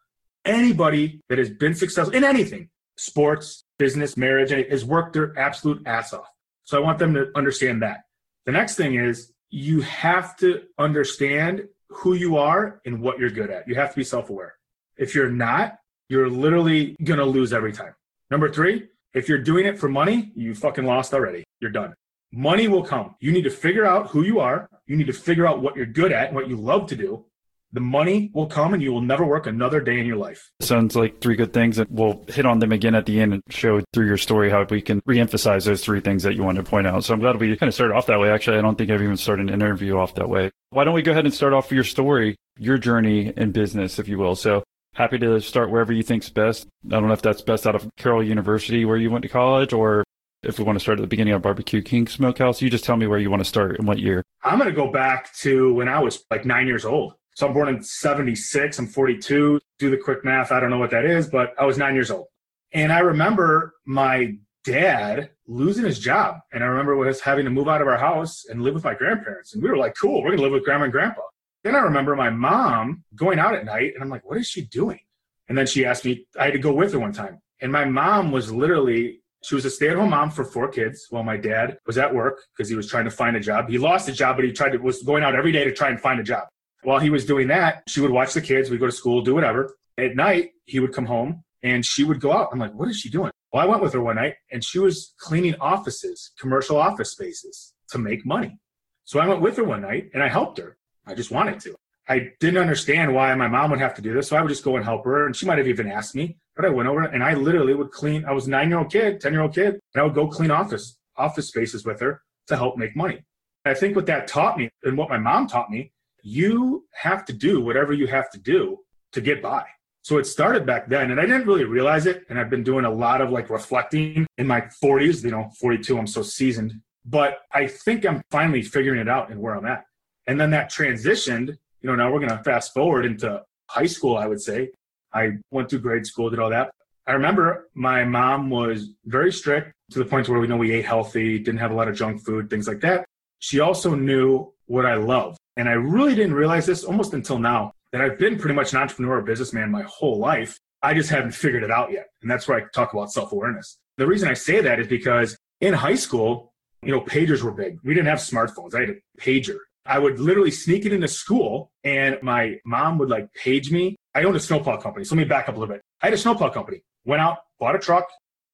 Anybody 0.46 1.22
that 1.30 1.38
has 1.38 1.50
been 1.50 1.76
successful 1.76 2.16
in 2.16 2.24
anything, 2.24 2.70
sports, 2.98 3.64
business, 3.78 4.18
marriage, 4.18 4.52
has 4.70 4.84
worked 4.84 5.14
their 5.14 5.38
absolute 5.38 5.86
ass 5.86 6.14
off. 6.14 6.28
So 6.64 6.78
I 6.78 6.82
want 6.82 7.00
them 7.00 7.14
to 7.14 7.30
understand 7.36 7.82
that. 7.84 8.02
The 8.46 8.52
next 8.52 8.76
thing 8.76 8.96
is 8.96 9.32
you 9.50 9.82
have 9.82 10.36
to 10.38 10.64
understand 10.78 11.68
who 11.90 12.14
you 12.14 12.38
are 12.38 12.82
and 12.86 13.02
what 13.02 13.20
you're 13.20 13.30
good 13.30 13.52
at. 13.52 13.68
You 13.68 13.76
have 13.76 13.92
to 13.92 13.96
be 13.96 14.04
self 14.04 14.30
aware. 14.30 14.56
If 14.98 15.16
you're 15.16 15.30
not, 15.30 15.78
you're 16.10 16.30
literally 16.30 16.96
going 17.04 17.20
to 17.20 17.26
lose 17.26 17.54
every 17.54 17.74
time. 17.74 17.94
Number 18.30 18.52
three, 18.52 18.88
if 19.14 19.30
you're 19.30 19.40
doing 19.40 19.66
it 19.66 19.80
for 19.80 19.90
money, 19.90 20.32
you 20.36 20.56
fucking 20.56 20.86
lost 20.86 21.14
already. 21.14 21.44
You're 21.60 21.72
done. 21.72 21.94
Money 22.32 22.68
will 22.68 22.84
come. 22.84 23.16
You 23.20 23.32
need 23.32 23.44
to 23.44 23.52
figure 23.52 23.86
out 23.86 24.10
who 24.10 24.24
you 24.24 24.40
are. 24.40 24.68
You 24.88 24.96
need 24.96 25.08
to 25.08 25.14
figure 25.14 25.48
out 25.48 25.62
what 25.62 25.76
you're 25.76 25.86
good 25.86 26.12
at 26.12 26.28
and 26.28 26.36
what 26.36 26.50
you 26.50 26.56
love 26.56 26.88
to 26.88 26.96
do 26.96 27.26
the 27.74 27.80
money 27.80 28.30
will 28.34 28.46
come 28.46 28.76
and 28.76 28.84
you 28.84 28.94
will 28.94 29.02
never 29.02 29.26
work 29.26 29.48
another 29.48 29.82
day 29.82 30.00
in 30.00 30.06
your 30.06 30.16
life. 30.16 30.52
Sounds 30.62 30.96
like 30.96 31.20
three 31.20 31.36
good 31.36 31.52
things 31.52 31.80
and 31.80 31.90
we'll 31.90 32.24
hit 32.28 32.46
on 32.46 32.60
them 32.60 32.72
again 32.72 32.94
at 32.94 33.08
the 33.08 33.20
end 33.20 33.34
and 33.34 33.42
show 33.50 33.82
through 33.92 34.06
your 34.06 34.18
story 34.18 34.52
how 34.52 34.64
we 34.70 34.80
can 34.80 35.02
reemphasize 35.02 35.66
those 35.66 35.84
three 35.84 36.00
things 36.00 36.22
that 36.24 36.36
you 36.36 36.44
wanted 36.44 36.64
to 36.64 36.70
point 36.70 36.86
out. 36.86 37.04
So 37.04 37.16
I'm 37.16 37.20
glad 37.20 37.38
we 37.38 37.58
kind 37.58 37.68
of 37.68 37.74
started 37.74 37.96
off 37.96 38.06
that 38.06 38.20
way. 38.20 38.30
Actually, 38.30 38.60
I 38.60 38.62
don't 38.62 38.78
think 38.78 38.92
I've 38.92 39.02
even 39.02 39.18
started 39.18 39.50
an 39.50 39.54
interview 39.54 39.98
off 39.98 40.14
that 40.16 40.30
way. 40.30 40.52
Why 40.70 40.84
don't 40.84 40.94
we 40.94 41.02
go 41.02 41.12
ahead 41.12 41.26
and 41.26 41.34
start 41.34 41.54
off 41.54 41.72
your 41.72 41.84
story, 41.84 42.38
your 42.60 42.78
journey 42.78 43.34
in 43.36 43.52
business, 43.52 43.98
if 43.98 44.08
you 44.08 44.20
will. 44.20 44.36
So 44.36 44.64
happy 44.94 45.18
to 45.20 45.42
start 45.42 45.70
wherever 45.70 45.92
you 45.92 46.04
think's 46.04 46.30
best. 46.30 46.68
I 46.86 46.90
don't 46.90 47.08
know 47.08 47.14
if 47.14 47.22
that's 47.22 47.42
best 47.42 47.68
out 47.68 47.76
of 47.76 47.90
Carroll 47.98 48.24
University 48.24 48.86
where 48.86 48.98
you 48.98 49.12
went 49.12 49.24
to 49.24 49.30
college 49.30 49.74
or 49.74 50.04
if 50.44 50.60
we 50.60 50.66
want 50.66 50.78
to 50.78 50.80
start 50.82 51.00
at 51.00 51.02
the 51.02 51.08
beginning 51.08 51.34
of 51.34 51.42
Barbecue 51.42 51.82
King 51.82 52.08
Smokehouse, 52.08 52.62
you 52.62 52.70
just 52.70 52.84
tell 52.84 52.98
me 52.98 53.08
where 53.08 53.20
you 53.20 53.30
want 53.30 53.40
to 53.42 53.50
start 53.50 53.78
and 53.78 53.88
what 53.88 54.00
year. 54.00 54.24
I'm 54.44 54.60
going 54.60 54.70
to 54.70 54.76
go 54.76 54.92
back 54.92 55.34
to 55.38 55.74
when 55.74 55.88
I 55.88 56.00
was 56.00 56.24
like 56.30 56.46
nine 56.46 56.68
years 56.68 56.86
old. 56.86 57.14
So 57.36 57.48
I'm 57.48 57.54
born 57.54 57.70
in 57.70 57.82
76. 57.82 58.78
I'm 58.78 58.88
42. 58.88 59.60
Do 59.80 59.90
the 59.90 59.98
quick 59.98 60.24
math. 60.24 60.52
I 60.52 60.60
don't 60.60 60.70
know 60.70 60.78
what 60.78 60.92
that 60.92 61.06
is, 61.06 61.28
but 61.28 61.54
I 61.58 61.66
was 61.66 61.78
nine 61.78 61.96
years 61.96 62.12
old. 62.12 62.28
And 62.74 62.92
I 62.92 63.00
remember 63.00 63.74
my 63.86 64.36
dad 64.64 65.32
losing 65.48 65.86
his 65.86 66.00
job. 66.00 66.38
And 66.52 66.64
I 66.64 66.68
remember 66.68 67.08
us 67.08 67.20
having 67.20 67.46
to 67.46 67.52
move 67.52 67.68
out 67.68 67.82
of 67.82 67.88
our 67.88 67.98
house 67.98 68.46
and 68.46 68.62
live 68.62 68.74
with 68.74 68.84
my 68.84 68.94
grandparents. 68.94 69.54
And 69.54 69.64
we 69.64 69.70
were 69.70 69.78
like, 69.78 69.96
cool, 70.00 70.22
we're 70.22 70.30
going 70.30 70.38
to 70.38 70.44
live 70.44 70.52
with 70.52 70.64
grandma 70.64 70.86
and 70.86 70.94
grandpa. 70.94 71.22
Then 71.64 71.76
I 71.76 71.80
remember 71.80 72.16
my 72.16 72.30
mom 72.30 73.04
going 73.16 73.40
out 73.40 73.56
at 73.56 73.66
night 73.66 73.94
and 73.94 74.04
I'm 74.04 74.10
like, 74.10 74.26
what 74.26 74.38
is 74.38 74.48
she 74.48 74.66
doing? 74.66 75.00
And 75.48 75.58
then 75.58 75.66
she 75.66 75.86
asked 75.86 76.06
me, 76.06 76.26
I 76.40 76.46
had 76.46 76.54
to 76.54 76.60
go 76.60 76.74
with 76.74 76.94
her 76.94 77.00
one 77.00 77.14
time. 77.14 77.40
And 77.62 77.72
my 77.72 77.86
mom 77.86 78.32
was 78.32 78.52
literally, 78.52 79.22
she 79.44 79.56
was 79.56 79.66
a 79.66 79.70
stay 79.70 79.90
at 79.90 79.96
home 79.96 80.10
mom 80.10 80.30
for 80.30 80.44
four 80.44 80.68
kids 80.68 81.08
while 81.10 81.24
my 81.24 81.38
dad 81.38 81.78
was 81.86 81.98
at 81.98 82.14
work 82.14 82.42
because 82.56 82.70
he 82.70 82.76
was 82.76 82.90
trying 82.90 83.06
to 83.06 83.12
find 83.12 83.36
a 83.36 83.40
job. 83.40 83.70
He 83.70 83.78
lost 83.78 84.10
a 84.10 84.12
job, 84.12 84.36
but 84.36 84.46
he 84.46 84.52
tried 84.52 84.72
to, 84.72 84.78
was 84.78 85.04
going 85.04 85.24
out 85.24 85.36
every 85.36 85.52
day 85.52 85.64
to 85.64 85.74
try 85.74 85.90
and 85.90 86.00
find 86.00 86.20
a 86.20 86.24
job. 86.24 86.48
While 86.84 87.00
he 87.00 87.10
was 87.10 87.26
doing 87.26 87.48
that, 87.48 87.84
she 87.88 88.02
would 88.02 88.12
watch 88.12 88.34
the 88.34 88.42
kids. 88.42 88.70
We'd 88.70 88.80
go 88.80 88.86
to 88.86 88.92
school, 88.92 89.22
do 89.22 89.34
whatever. 89.34 89.74
At 89.98 90.16
night, 90.16 90.52
he 90.66 90.80
would 90.80 90.94
come 90.94 91.06
home 91.06 91.44
and 91.62 91.86
she 91.86 92.04
would 92.04 92.20
go 92.20 92.34
out. 92.34 92.50
I'm 92.52 92.60
like, 92.60 92.74
what 92.74 92.90
is 92.90 92.98
she 92.98 93.10
doing? 93.10 93.32
Well, 93.54 93.64
I 93.64 93.66
went 93.66 93.82
with 93.82 93.94
her 93.94 94.02
one 94.02 94.18
night 94.18 94.36
and 94.52 94.64
she 94.64 94.80
was 94.80 95.14
cleaning 95.18 95.56
offices, 95.62 96.32
commercial 96.38 96.78
office 96.78 97.12
spaces 97.12 97.74
to 97.90 97.98
make 98.00 98.26
money. 98.26 98.60
So 99.06 99.20
I 99.20 99.28
went 99.28 99.42
with 99.42 99.58
her 99.58 99.64
one 99.64 99.82
night 99.82 100.10
and 100.14 100.24
I 100.24 100.28
helped 100.28 100.58
her. 100.58 100.78
I 101.06 101.14
just 101.14 101.32
wanted 101.32 101.60
to. 101.62 101.76
I 102.08 102.32
didn't 102.40 102.60
understand 102.60 103.14
why 103.14 103.34
my 103.36 103.48
mom 103.48 103.72
would 103.72 103.80
have 103.80 103.94
to 103.96 104.02
do 104.02 104.14
this. 104.14 104.28
So 104.28 104.36
I 104.36 104.42
would 104.42 104.50
just 104.50 104.64
go 104.64 104.76
and 104.76 104.84
help 104.84 105.06
her. 105.06 105.26
And 105.26 105.36
she 105.36 105.46
might 105.46 105.58
have 105.58 105.68
even 105.68 105.90
asked 105.90 106.16
me, 106.16 106.38
but 106.56 106.66
I 106.66 106.70
went 106.70 106.90
over 106.90 107.04
and 107.04 107.24
I 107.24 107.34
literally 107.34 107.74
would 107.74 107.92
clean. 107.92 108.26
I 108.26 108.34
was 108.34 108.48
nine 108.48 108.70
year 108.70 108.80
old 108.80 108.92
kid, 108.92 109.22
10 109.22 109.32
year 109.32 109.42
old 109.42 109.56
kid, 109.56 109.80
and 109.94 110.02
I 110.02 110.04
would 110.04 110.14
go 110.14 110.28
clean 110.28 110.52
office, 110.52 110.98
office 111.16 111.48
spaces 111.48 111.86
with 111.86 112.00
her 112.02 112.22
to 112.48 112.58
help 112.58 112.78
make 112.78 112.96
money. 112.96 113.24
I 113.66 113.74
think 113.74 113.96
what 113.96 114.06
that 114.08 114.28
taught 114.28 114.58
me 114.58 114.70
and 114.84 114.98
what 114.98 115.10
my 115.10 115.18
mom 115.18 115.48
taught 115.48 115.72
me 115.72 115.94
you 116.24 116.86
have 116.94 117.26
to 117.26 117.34
do 117.34 117.62
whatever 117.62 117.94
you 117.94 118.08
have 118.08 118.32
to 118.32 118.40
do 118.40 118.80
to 119.12 119.22
get 119.22 119.42
by. 119.42 119.66
So 120.02 120.18
it 120.18 120.26
started 120.26 120.66
back 120.66 120.90
then, 120.90 121.12
and 121.12 121.20
I 121.20 121.26
didn't 121.26 121.46
really 121.46 121.66
realize 121.66 122.06
it. 122.06 122.26
And 122.30 122.40
I've 122.40 122.50
been 122.50 122.64
doing 122.64 122.86
a 122.86 122.90
lot 122.90 123.22
of 123.22 123.30
like 123.30 123.50
reflecting 123.50 124.26
in 124.38 124.48
my 124.48 124.62
40s, 124.84 125.24
you 125.24 125.32
know, 125.32 125.50
42, 125.60 125.98
I'm 125.98 126.08
so 126.08 126.24
seasoned. 126.24 126.82
But 127.06 127.40
I 127.54 127.68
think 127.68 128.06
I'm 128.06 128.22
finally 128.32 128.64
figuring 128.64 129.00
it 129.00 129.10
out 129.10 129.30
and 129.30 129.40
where 129.40 129.54
I'm 129.54 129.66
at. 129.66 129.86
And 130.28 130.40
then 130.40 130.52
that 130.52 130.72
transitioned, 130.72 131.48
you 131.48 131.90
know, 131.90 131.96
now 131.96 132.12
we're 132.12 132.20
going 132.20 132.38
to 132.38 132.44
fast 132.44 132.74
forward 132.74 133.06
into 133.06 133.42
high 133.70 133.86
school, 133.86 134.18
I 134.18 134.28
would 134.28 134.42
say. 134.42 134.72
I 135.14 135.34
went 135.52 135.70
through 135.70 135.80
grade 135.80 136.06
school, 136.06 136.30
did 136.30 136.40
all 136.40 136.50
that. 136.50 136.72
I 137.06 137.12
remember 137.14 137.70
my 137.74 138.06
mom 138.06 138.50
was 138.50 138.90
very 139.06 139.32
strict 139.32 139.74
to 139.92 140.00
the 140.00 140.06
point 140.06 140.30
where 140.30 140.40
we 140.40 140.48
know 140.48 140.58
we 140.58 140.72
ate 140.72 140.86
healthy, 140.86 141.38
didn't 141.38 141.60
have 141.60 141.72
a 141.72 141.76
lot 141.76 141.88
of 141.88 141.96
junk 141.96 142.24
food, 142.26 142.50
things 142.50 142.68
like 142.68 142.80
that. 142.82 143.06
She 143.40 143.60
also 143.60 143.94
knew 143.94 144.54
what 144.68 144.86
I 144.86 144.96
love. 144.96 145.38
And 145.58 145.68
I 145.68 145.74
really 145.74 146.16
didn't 146.16 146.34
realize 146.34 146.66
this 146.66 146.84
almost 146.84 147.14
until 147.14 147.38
now 147.38 147.74
that 147.92 148.02
I've 148.02 148.18
been 148.18 148.40
pretty 148.40 148.56
much 148.56 148.72
an 148.72 148.80
entrepreneur 148.80 149.18
or 149.18 149.22
businessman 149.22 149.70
my 149.70 149.84
whole 149.84 150.18
life. 150.18 150.58
I 150.82 150.94
just 150.94 151.10
haven't 151.10 151.34
figured 151.34 151.64
it 151.64 151.72
out 151.72 151.92
yet. 151.92 152.08
And 152.22 152.32
that's 152.32 152.48
where 152.48 152.58
I 152.58 152.64
talk 152.74 152.94
about 152.94 153.12
self 153.12 153.32
awareness. 153.34 153.78
The 153.98 154.08
reason 154.08 154.30
I 154.30 154.34
say 154.34 154.62
that 154.62 154.80
is 154.80 154.88
because 154.88 155.38
in 155.62 155.74
high 155.74 155.96
school, 155.96 156.54
you 156.82 156.92
know, 156.92 157.02
pagers 157.02 157.44
were 157.44 157.52
big. 157.52 157.80
We 157.84 157.94
didn't 157.94 158.08
have 158.08 158.20
smartphones. 158.20 158.74
I 158.74 158.82
had 158.82 158.90
a 158.90 159.22
pager. 159.22 159.58
I 159.86 160.00
would 160.00 160.20
literally 160.20 160.52
sneak 160.52 160.86
it 160.86 160.94
into 160.94 161.08
school 161.08 161.72
and 161.84 162.18
my 162.22 162.60
mom 162.66 162.98
would 163.00 163.10
like 163.10 163.34
page 163.34 163.72
me. 163.72 163.96
I 164.16 164.24
owned 164.24 164.36
a 164.36 164.40
snowplow 164.40 164.78
company. 164.78 165.06
So 165.06 165.16
let 165.16 165.24
me 165.24 165.28
back 165.28 165.50
up 165.50 165.56
a 165.56 165.60
little 165.60 165.74
bit. 165.74 165.82
I 166.02 166.08
had 166.08 166.14
a 166.14 166.18
snowplow 166.18 166.50
company, 166.50 166.82
went 167.06 167.22
out, 167.22 167.40
bought 167.60 167.76
a 167.76 167.80
truck, 167.80 168.06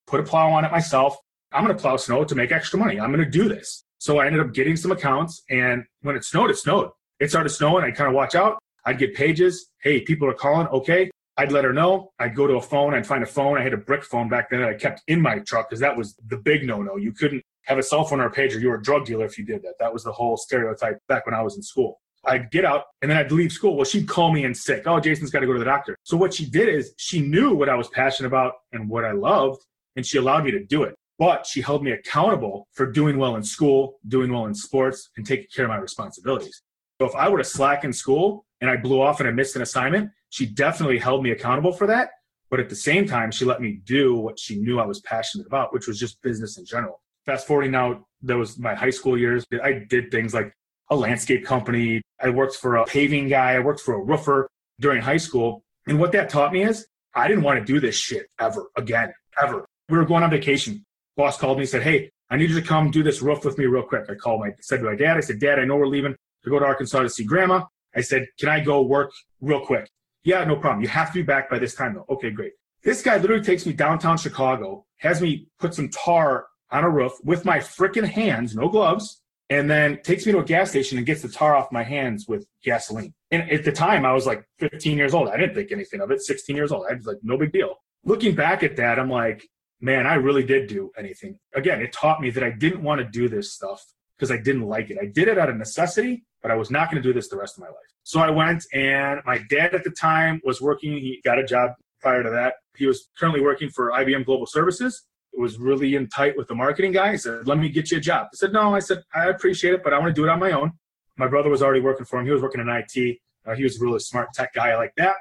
put 0.07 0.19
a 0.19 0.23
plow 0.23 0.51
on 0.51 0.65
it 0.65 0.71
myself. 0.71 1.17
I'm 1.51 1.63
going 1.63 1.75
to 1.75 1.81
plow 1.81 1.97
snow 1.97 2.23
to 2.23 2.35
make 2.35 2.51
extra 2.51 2.79
money. 2.79 2.99
I'm 2.99 3.11
going 3.11 3.23
to 3.23 3.29
do 3.29 3.49
this. 3.49 3.83
So 3.99 4.19
I 4.19 4.27
ended 4.27 4.41
up 4.41 4.53
getting 4.53 4.75
some 4.75 4.91
accounts. 4.91 5.43
And 5.49 5.83
when 6.01 6.15
it 6.15 6.23
snowed, 6.23 6.49
it 6.49 6.57
snowed. 6.57 6.89
It 7.19 7.29
started 7.29 7.49
snowing. 7.49 7.83
I 7.83 7.91
kind 7.91 8.07
of 8.07 8.15
watch 8.15 8.35
out. 8.35 8.59
I'd 8.85 8.97
get 8.97 9.13
pages. 9.13 9.69
Hey, 9.81 10.01
people 10.01 10.27
are 10.27 10.33
calling. 10.33 10.67
Okay. 10.67 11.11
I'd 11.39 11.53
let 11.53 11.63
her 11.63 11.71
know. 11.71 12.11
I'd 12.19 12.35
go 12.35 12.47
to 12.47 12.55
a 12.55 12.61
phone. 12.61 12.93
I'd 12.93 13.07
find 13.07 13.23
a 13.23 13.25
phone. 13.25 13.57
I 13.57 13.63
had 13.63 13.71
a 13.71 13.77
brick 13.77 14.03
phone 14.03 14.27
back 14.27 14.49
then 14.49 14.59
that 14.59 14.67
I 14.67 14.73
kept 14.73 15.03
in 15.07 15.21
my 15.21 15.39
truck 15.39 15.69
because 15.69 15.79
that 15.79 15.95
was 15.95 16.15
the 16.27 16.35
big 16.35 16.67
no 16.67 16.81
no. 16.81 16.97
You 16.97 17.13
couldn't 17.13 17.41
have 17.63 17.77
a 17.77 17.83
cell 17.83 18.03
phone 18.03 18.19
or 18.19 18.25
a 18.25 18.31
pager. 18.31 18.59
You 18.59 18.67
were 18.67 18.75
a 18.75 18.83
drug 18.83 19.05
dealer 19.05 19.23
if 19.23 19.37
you 19.37 19.45
did 19.45 19.61
that. 19.61 19.75
That 19.79 19.93
was 19.93 20.03
the 20.03 20.11
whole 20.11 20.35
stereotype 20.35 20.97
back 21.07 21.25
when 21.25 21.33
I 21.33 21.41
was 21.41 21.55
in 21.55 21.63
school. 21.63 22.01
I'd 22.25 22.51
get 22.51 22.65
out 22.65 22.83
and 23.01 23.09
then 23.09 23.17
I'd 23.17 23.31
leave 23.31 23.53
school. 23.53 23.77
Well, 23.77 23.85
she'd 23.85 24.05
call 24.05 24.33
me 24.33 24.43
in 24.43 24.53
sick. 24.53 24.83
Oh, 24.85 24.99
Jason's 24.99 25.29
got 25.29 25.39
to 25.39 25.45
go 25.45 25.53
to 25.53 25.59
the 25.59 25.63
doctor. 25.63 25.95
So 26.03 26.17
what 26.17 26.33
she 26.33 26.45
did 26.45 26.67
is 26.67 26.93
she 26.97 27.21
knew 27.21 27.55
what 27.55 27.69
I 27.69 27.75
was 27.75 27.87
passionate 27.87 28.27
about 28.27 28.55
and 28.73 28.89
what 28.89 29.05
I 29.05 29.13
loved, 29.13 29.61
and 29.95 30.05
she 30.05 30.17
allowed 30.17 30.43
me 30.43 30.51
to 30.51 30.65
do 30.65 30.83
it. 30.83 30.93
But 31.19 31.45
she 31.45 31.61
held 31.61 31.85
me 31.85 31.91
accountable 31.91 32.67
for 32.73 32.85
doing 32.85 33.17
well 33.17 33.37
in 33.37 33.43
school, 33.43 33.99
doing 34.09 34.33
well 34.33 34.45
in 34.45 34.53
sports, 34.53 35.09
and 35.15 35.25
taking 35.25 35.47
care 35.55 35.63
of 35.63 35.69
my 35.69 35.77
responsibilities. 35.77 36.61
So 36.99 37.07
if 37.07 37.15
I 37.15 37.29
were 37.29 37.37
to 37.37 37.45
slack 37.45 37.85
in 37.85 37.93
school 37.93 38.45
and 38.59 38.69
I 38.69 38.75
blew 38.75 39.01
off 39.01 39.21
and 39.21 39.29
I 39.29 39.31
missed 39.31 39.55
an 39.55 39.61
assignment, 39.61 40.09
she 40.29 40.45
definitely 40.45 40.99
held 40.99 41.23
me 41.23 41.31
accountable 41.31 41.71
for 41.71 41.87
that. 41.87 42.11
But 42.49 42.59
at 42.59 42.69
the 42.69 42.75
same 42.75 43.07
time, 43.07 43.31
she 43.31 43.45
let 43.45 43.61
me 43.61 43.79
do 43.83 44.15
what 44.15 44.39
she 44.39 44.55
knew 44.55 44.79
I 44.79 44.85
was 44.85 44.99
passionate 45.01 45.45
about, 45.45 45.73
which 45.73 45.87
was 45.87 45.99
just 45.99 46.21
business 46.21 46.57
in 46.57 46.65
general. 46.65 47.01
Fast 47.25 47.45
forwarding 47.45 47.71
now, 47.71 48.05
that 48.23 48.37
was 48.37 48.57
my 48.57 48.73
high 48.73 48.89
school 48.89 49.17
years. 49.17 49.45
I 49.63 49.83
did 49.87 50.09
things 50.09 50.33
like 50.33 50.51
a 50.89 50.95
landscape 50.95 51.45
company. 51.45 52.01
I 52.19 52.29
worked 52.29 52.55
for 52.55 52.77
a 52.77 52.85
paving 52.85 53.29
guy. 53.29 53.53
I 53.53 53.59
worked 53.59 53.81
for 53.81 53.93
a 53.93 54.03
roofer 54.03 54.49
during 54.79 55.01
high 55.01 55.17
school. 55.17 55.63
And 55.87 55.99
what 55.99 56.11
that 56.13 56.29
taught 56.29 56.51
me 56.51 56.63
is 56.63 56.87
I 57.13 57.27
didn't 57.27 57.43
want 57.43 57.59
to 57.59 57.65
do 57.65 57.79
this 57.79 57.95
shit 57.95 58.27
ever 58.39 58.69
again, 58.75 59.13
ever. 59.41 59.65
We 59.89 59.97
were 59.97 60.05
going 60.05 60.23
on 60.23 60.31
vacation. 60.31 60.83
Boss 61.15 61.37
called 61.37 61.57
me 61.57 61.63
and 61.63 61.69
said, 61.69 61.83
Hey, 61.83 62.09
I 62.29 62.37
need 62.37 62.49
you 62.49 62.59
to 62.59 62.65
come 62.65 62.91
do 62.91 63.03
this 63.03 63.21
roof 63.21 63.45
with 63.45 63.57
me 63.57 63.65
real 63.65 63.83
quick. 63.83 64.05
I 64.09 64.15
called 64.15 64.41
my, 64.41 64.51
said 64.61 64.77
to 64.77 64.85
my 64.85 64.95
dad, 64.95 65.17
I 65.17 65.21
said, 65.21 65.39
Dad, 65.39 65.59
I 65.59 65.65
know 65.65 65.75
we're 65.75 65.87
leaving 65.87 66.15
to 66.43 66.49
go 66.49 66.59
to 66.59 66.65
Arkansas 66.65 67.01
to 67.01 67.09
see 67.09 67.23
grandma. 67.23 67.65
I 67.95 68.01
said, 68.01 68.27
Can 68.39 68.49
I 68.49 68.59
go 68.59 68.81
work 68.81 69.11
real 69.41 69.65
quick? 69.65 69.89
Yeah, 70.23 70.43
no 70.43 70.55
problem. 70.55 70.81
You 70.81 70.89
have 70.89 71.07
to 71.09 71.13
be 71.13 71.21
back 71.23 71.49
by 71.49 71.59
this 71.59 71.75
time 71.75 71.93
though. 71.93 72.05
Okay, 72.09 72.31
great. 72.31 72.53
This 72.83 73.01
guy 73.01 73.17
literally 73.17 73.43
takes 73.43 73.65
me 73.65 73.73
downtown 73.73 74.17
Chicago, 74.17 74.85
has 74.97 75.21
me 75.21 75.47
put 75.59 75.73
some 75.73 75.89
tar 75.89 76.47
on 76.71 76.83
a 76.83 76.89
roof 76.89 77.13
with 77.23 77.45
my 77.45 77.57
freaking 77.57 78.07
hands, 78.07 78.55
no 78.55 78.69
gloves, 78.69 79.21
and 79.49 79.69
then 79.69 79.99
takes 80.03 80.25
me 80.25 80.31
to 80.31 80.39
a 80.39 80.43
gas 80.43 80.69
station 80.69 80.97
and 80.97 81.07
gets 81.07 81.21
the 81.21 81.29
tar 81.29 81.55
off 81.55 81.71
my 81.71 81.83
hands 81.83 82.25
with 82.27 82.45
gasoline. 82.63 83.13
And 83.31 83.49
at 83.51 83.63
the 83.63 83.71
time, 83.71 84.05
I 84.05 84.13
was 84.13 84.25
like 84.25 84.45
15 84.59 84.97
years 84.97 85.13
old. 85.13 85.29
I 85.29 85.37
didn't 85.37 85.55
think 85.55 85.71
anything 85.71 86.01
of 86.01 86.11
it. 86.11 86.21
16 86.21 86.55
years 86.55 86.71
old. 86.71 86.85
I 86.89 86.93
was 86.93 87.05
like, 87.05 87.17
no 87.23 87.37
big 87.37 87.51
deal. 87.51 87.75
Looking 88.03 88.35
back 88.35 88.63
at 88.63 88.75
that, 88.77 88.99
I'm 88.99 89.09
like, 89.09 89.47
man, 89.81 90.05
I 90.05 90.15
really 90.15 90.43
did 90.43 90.67
do 90.67 90.91
anything. 90.97 91.37
Again, 91.55 91.81
it 91.81 91.91
taught 91.91 92.21
me 92.21 92.29
that 92.31 92.43
I 92.43 92.51
didn't 92.51 92.83
want 92.83 92.99
to 92.99 93.05
do 93.05 93.27
this 93.27 93.53
stuff 93.53 93.83
because 94.19 94.31
I 94.31 94.37
didn't 94.37 94.63
like 94.67 94.89
it. 94.89 94.97
I 95.01 95.05
did 95.05 95.29
it 95.29 95.37
out 95.37 95.49
of 95.49 95.55
necessity, 95.55 96.25
but 96.41 96.51
I 96.51 96.55
was 96.55 96.69
not 96.69 96.91
going 96.91 97.01
to 97.01 97.07
do 97.07 97.13
this 97.13 97.29
the 97.29 97.37
rest 97.37 97.57
of 97.57 97.61
my 97.61 97.67
life. 97.67 97.75
So 98.03 98.19
I 98.19 98.29
went, 98.29 98.65
and 98.73 99.21
my 99.25 99.39
dad 99.49 99.73
at 99.73 99.83
the 99.83 99.91
time 99.91 100.41
was 100.43 100.61
working. 100.61 100.91
He 100.91 101.21
got 101.23 101.39
a 101.39 101.45
job 101.45 101.71
prior 102.01 102.21
to 102.23 102.29
that. 102.29 102.55
He 102.75 102.85
was 102.85 103.07
currently 103.17 103.41
working 103.41 103.69
for 103.69 103.91
IBM 103.91 104.25
Global 104.25 104.45
Services 104.45 105.03
It 105.33 105.39
was 105.39 105.57
really 105.57 105.95
in 105.95 106.07
tight 106.07 106.35
with 106.37 106.47
the 106.47 106.55
marketing 106.55 106.91
guy. 106.91 107.11
He 107.11 107.17
said, 107.17 107.47
Let 107.47 107.57
me 107.57 107.69
get 107.69 107.91
you 107.91 107.97
a 107.97 108.01
job. 108.01 108.27
I 108.33 108.35
said, 108.35 108.51
No, 108.51 108.75
I 108.75 108.79
said, 108.79 109.03
I 109.13 109.27
appreciate 109.27 109.73
it, 109.73 109.83
but 109.83 109.93
I 109.93 109.99
want 109.99 110.13
to 110.13 110.19
do 110.19 110.25
it 110.27 110.29
on 110.29 110.39
my 110.39 110.51
own. 110.51 110.73
My 111.17 111.27
brother 111.27 111.49
was 111.49 111.61
already 111.61 111.81
working 111.81 112.05
for 112.05 112.19
him. 112.19 112.25
He 112.25 112.31
was 112.31 112.41
working 112.41 112.61
in 112.61 112.69
IT. 112.69 113.17
Uh, 113.45 113.55
he 113.55 113.63
was 113.63 113.79
a 113.79 113.83
really 113.83 113.99
smart 113.99 114.29
tech 114.33 114.53
guy 114.53 114.75
like 114.75 114.93
that. 114.97 115.15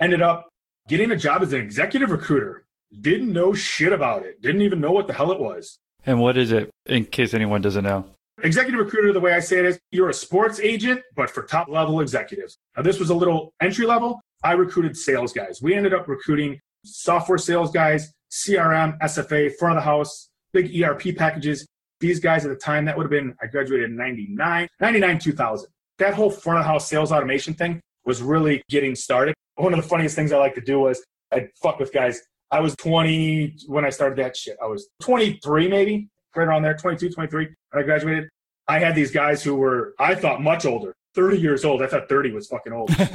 Ended 0.00 0.22
up 0.22 0.48
getting 0.88 1.10
a 1.10 1.16
job 1.16 1.42
as 1.42 1.52
an 1.52 1.60
executive 1.60 2.10
recruiter. 2.10 2.64
Didn't 3.00 3.32
know 3.32 3.52
shit 3.52 3.92
about 3.92 4.24
it. 4.24 4.40
Didn't 4.42 4.62
even 4.62 4.80
know 4.80 4.92
what 4.92 5.06
the 5.06 5.12
hell 5.12 5.30
it 5.30 5.40
was. 5.40 5.78
And 6.06 6.20
what 6.20 6.36
is 6.36 6.50
it, 6.50 6.70
in 6.86 7.04
case 7.04 7.34
anyone 7.34 7.60
doesn't 7.60 7.84
know? 7.84 8.06
Executive 8.42 8.80
recruiter, 8.80 9.12
the 9.12 9.20
way 9.20 9.34
I 9.34 9.40
say 9.40 9.58
it 9.58 9.64
is, 9.66 9.78
you're 9.90 10.08
a 10.08 10.14
sports 10.14 10.60
agent, 10.60 11.02
but 11.14 11.30
for 11.30 11.42
top 11.42 11.68
level 11.68 12.00
executives. 12.00 12.58
Now, 12.76 12.82
this 12.82 12.98
was 12.98 13.10
a 13.10 13.14
little 13.14 13.52
entry 13.60 13.86
level. 13.86 14.20
I 14.42 14.52
recruited 14.52 14.96
sales 14.96 15.32
guys. 15.32 15.60
We 15.60 15.74
ended 15.74 15.92
up 15.92 16.08
recruiting 16.08 16.58
software 16.84 17.38
sales 17.38 17.70
guys, 17.70 18.12
CRM, 18.30 18.98
SFA, 19.00 19.54
front 19.56 19.76
of 19.76 19.82
the 19.82 19.84
house, 19.84 20.30
big 20.52 20.82
ERP 20.82 21.16
packages. 21.16 21.66
These 22.00 22.20
guys 22.20 22.44
at 22.44 22.48
the 22.48 22.56
time, 22.56 22.86
that 22.86 22.96
would 22.96 23.04
have 23.04 23.10
been, 23.10 23.34
I 23.42 23.46
graduated 23.46 23.90
in 23.90 23.96
99, 23.96 24.68
99, 24.80 25.18
2000. 25.18 25.68
That 25.98 26.14
whole 26.14 26.30
front 26.30 26.60
of 26.60 26.64
house 26.64 26.88
sales 26.88 27.12
automation 27.12 27.52
thing 27.52 27.80
was 28.06 28.22
really 28.22 28.62
getting 28.70 28.94
started. 28.94 29.34
One 29.56 29.74
of 29.74 29.82
the 29.82 29.86
funniest 29.86 30.16
things 30.16 30.32
I 30.32 30.38
like 30.38 30.54
to 30.54 30.62
do 30.62 30.80
was 30.80 31.04
I'd 31.30 31.50
fuck 31.62 31.78
with 31.78 31.92
guys. 31.92 32.20
I 32.50 32.60
was 32.60 32.74
20 32.76 33.56
when 33.66 33.84
I 33.84 33.90
started 33.90 34.16
that 34.18 34.36
shit. 34.36 34.56
I 34.62 34.66
was 34.66 34.88
23 35.02 35.68
maybe, 35.68 36.08
right 36.36 36.48
around 36.48 36.62
there, 36.62 36.74
22, 36.74 37.10
23 37.10 37.48
when 37.70 37.82
I 37.82 37.84
graduated. 37.84 38.28
I 38.68 38.78
had 38.78 38.94
these 38.94 39.10
guys 39.10 39.42
who 39.42 39.56
were, 39.56 39.94
I 39.98 40.14
thought, 40.14 40.42
much 40.42 40.64
older. 40.64 40.94
30 41.14 41.40
years 41.40 41.64
old. 41.64 41.82
I 41.82 41.88
thought 41.88 42.08
30 42.08 42.32
was 42.32 42.46
fucking 42.46 42.72
old. 42.72 42.90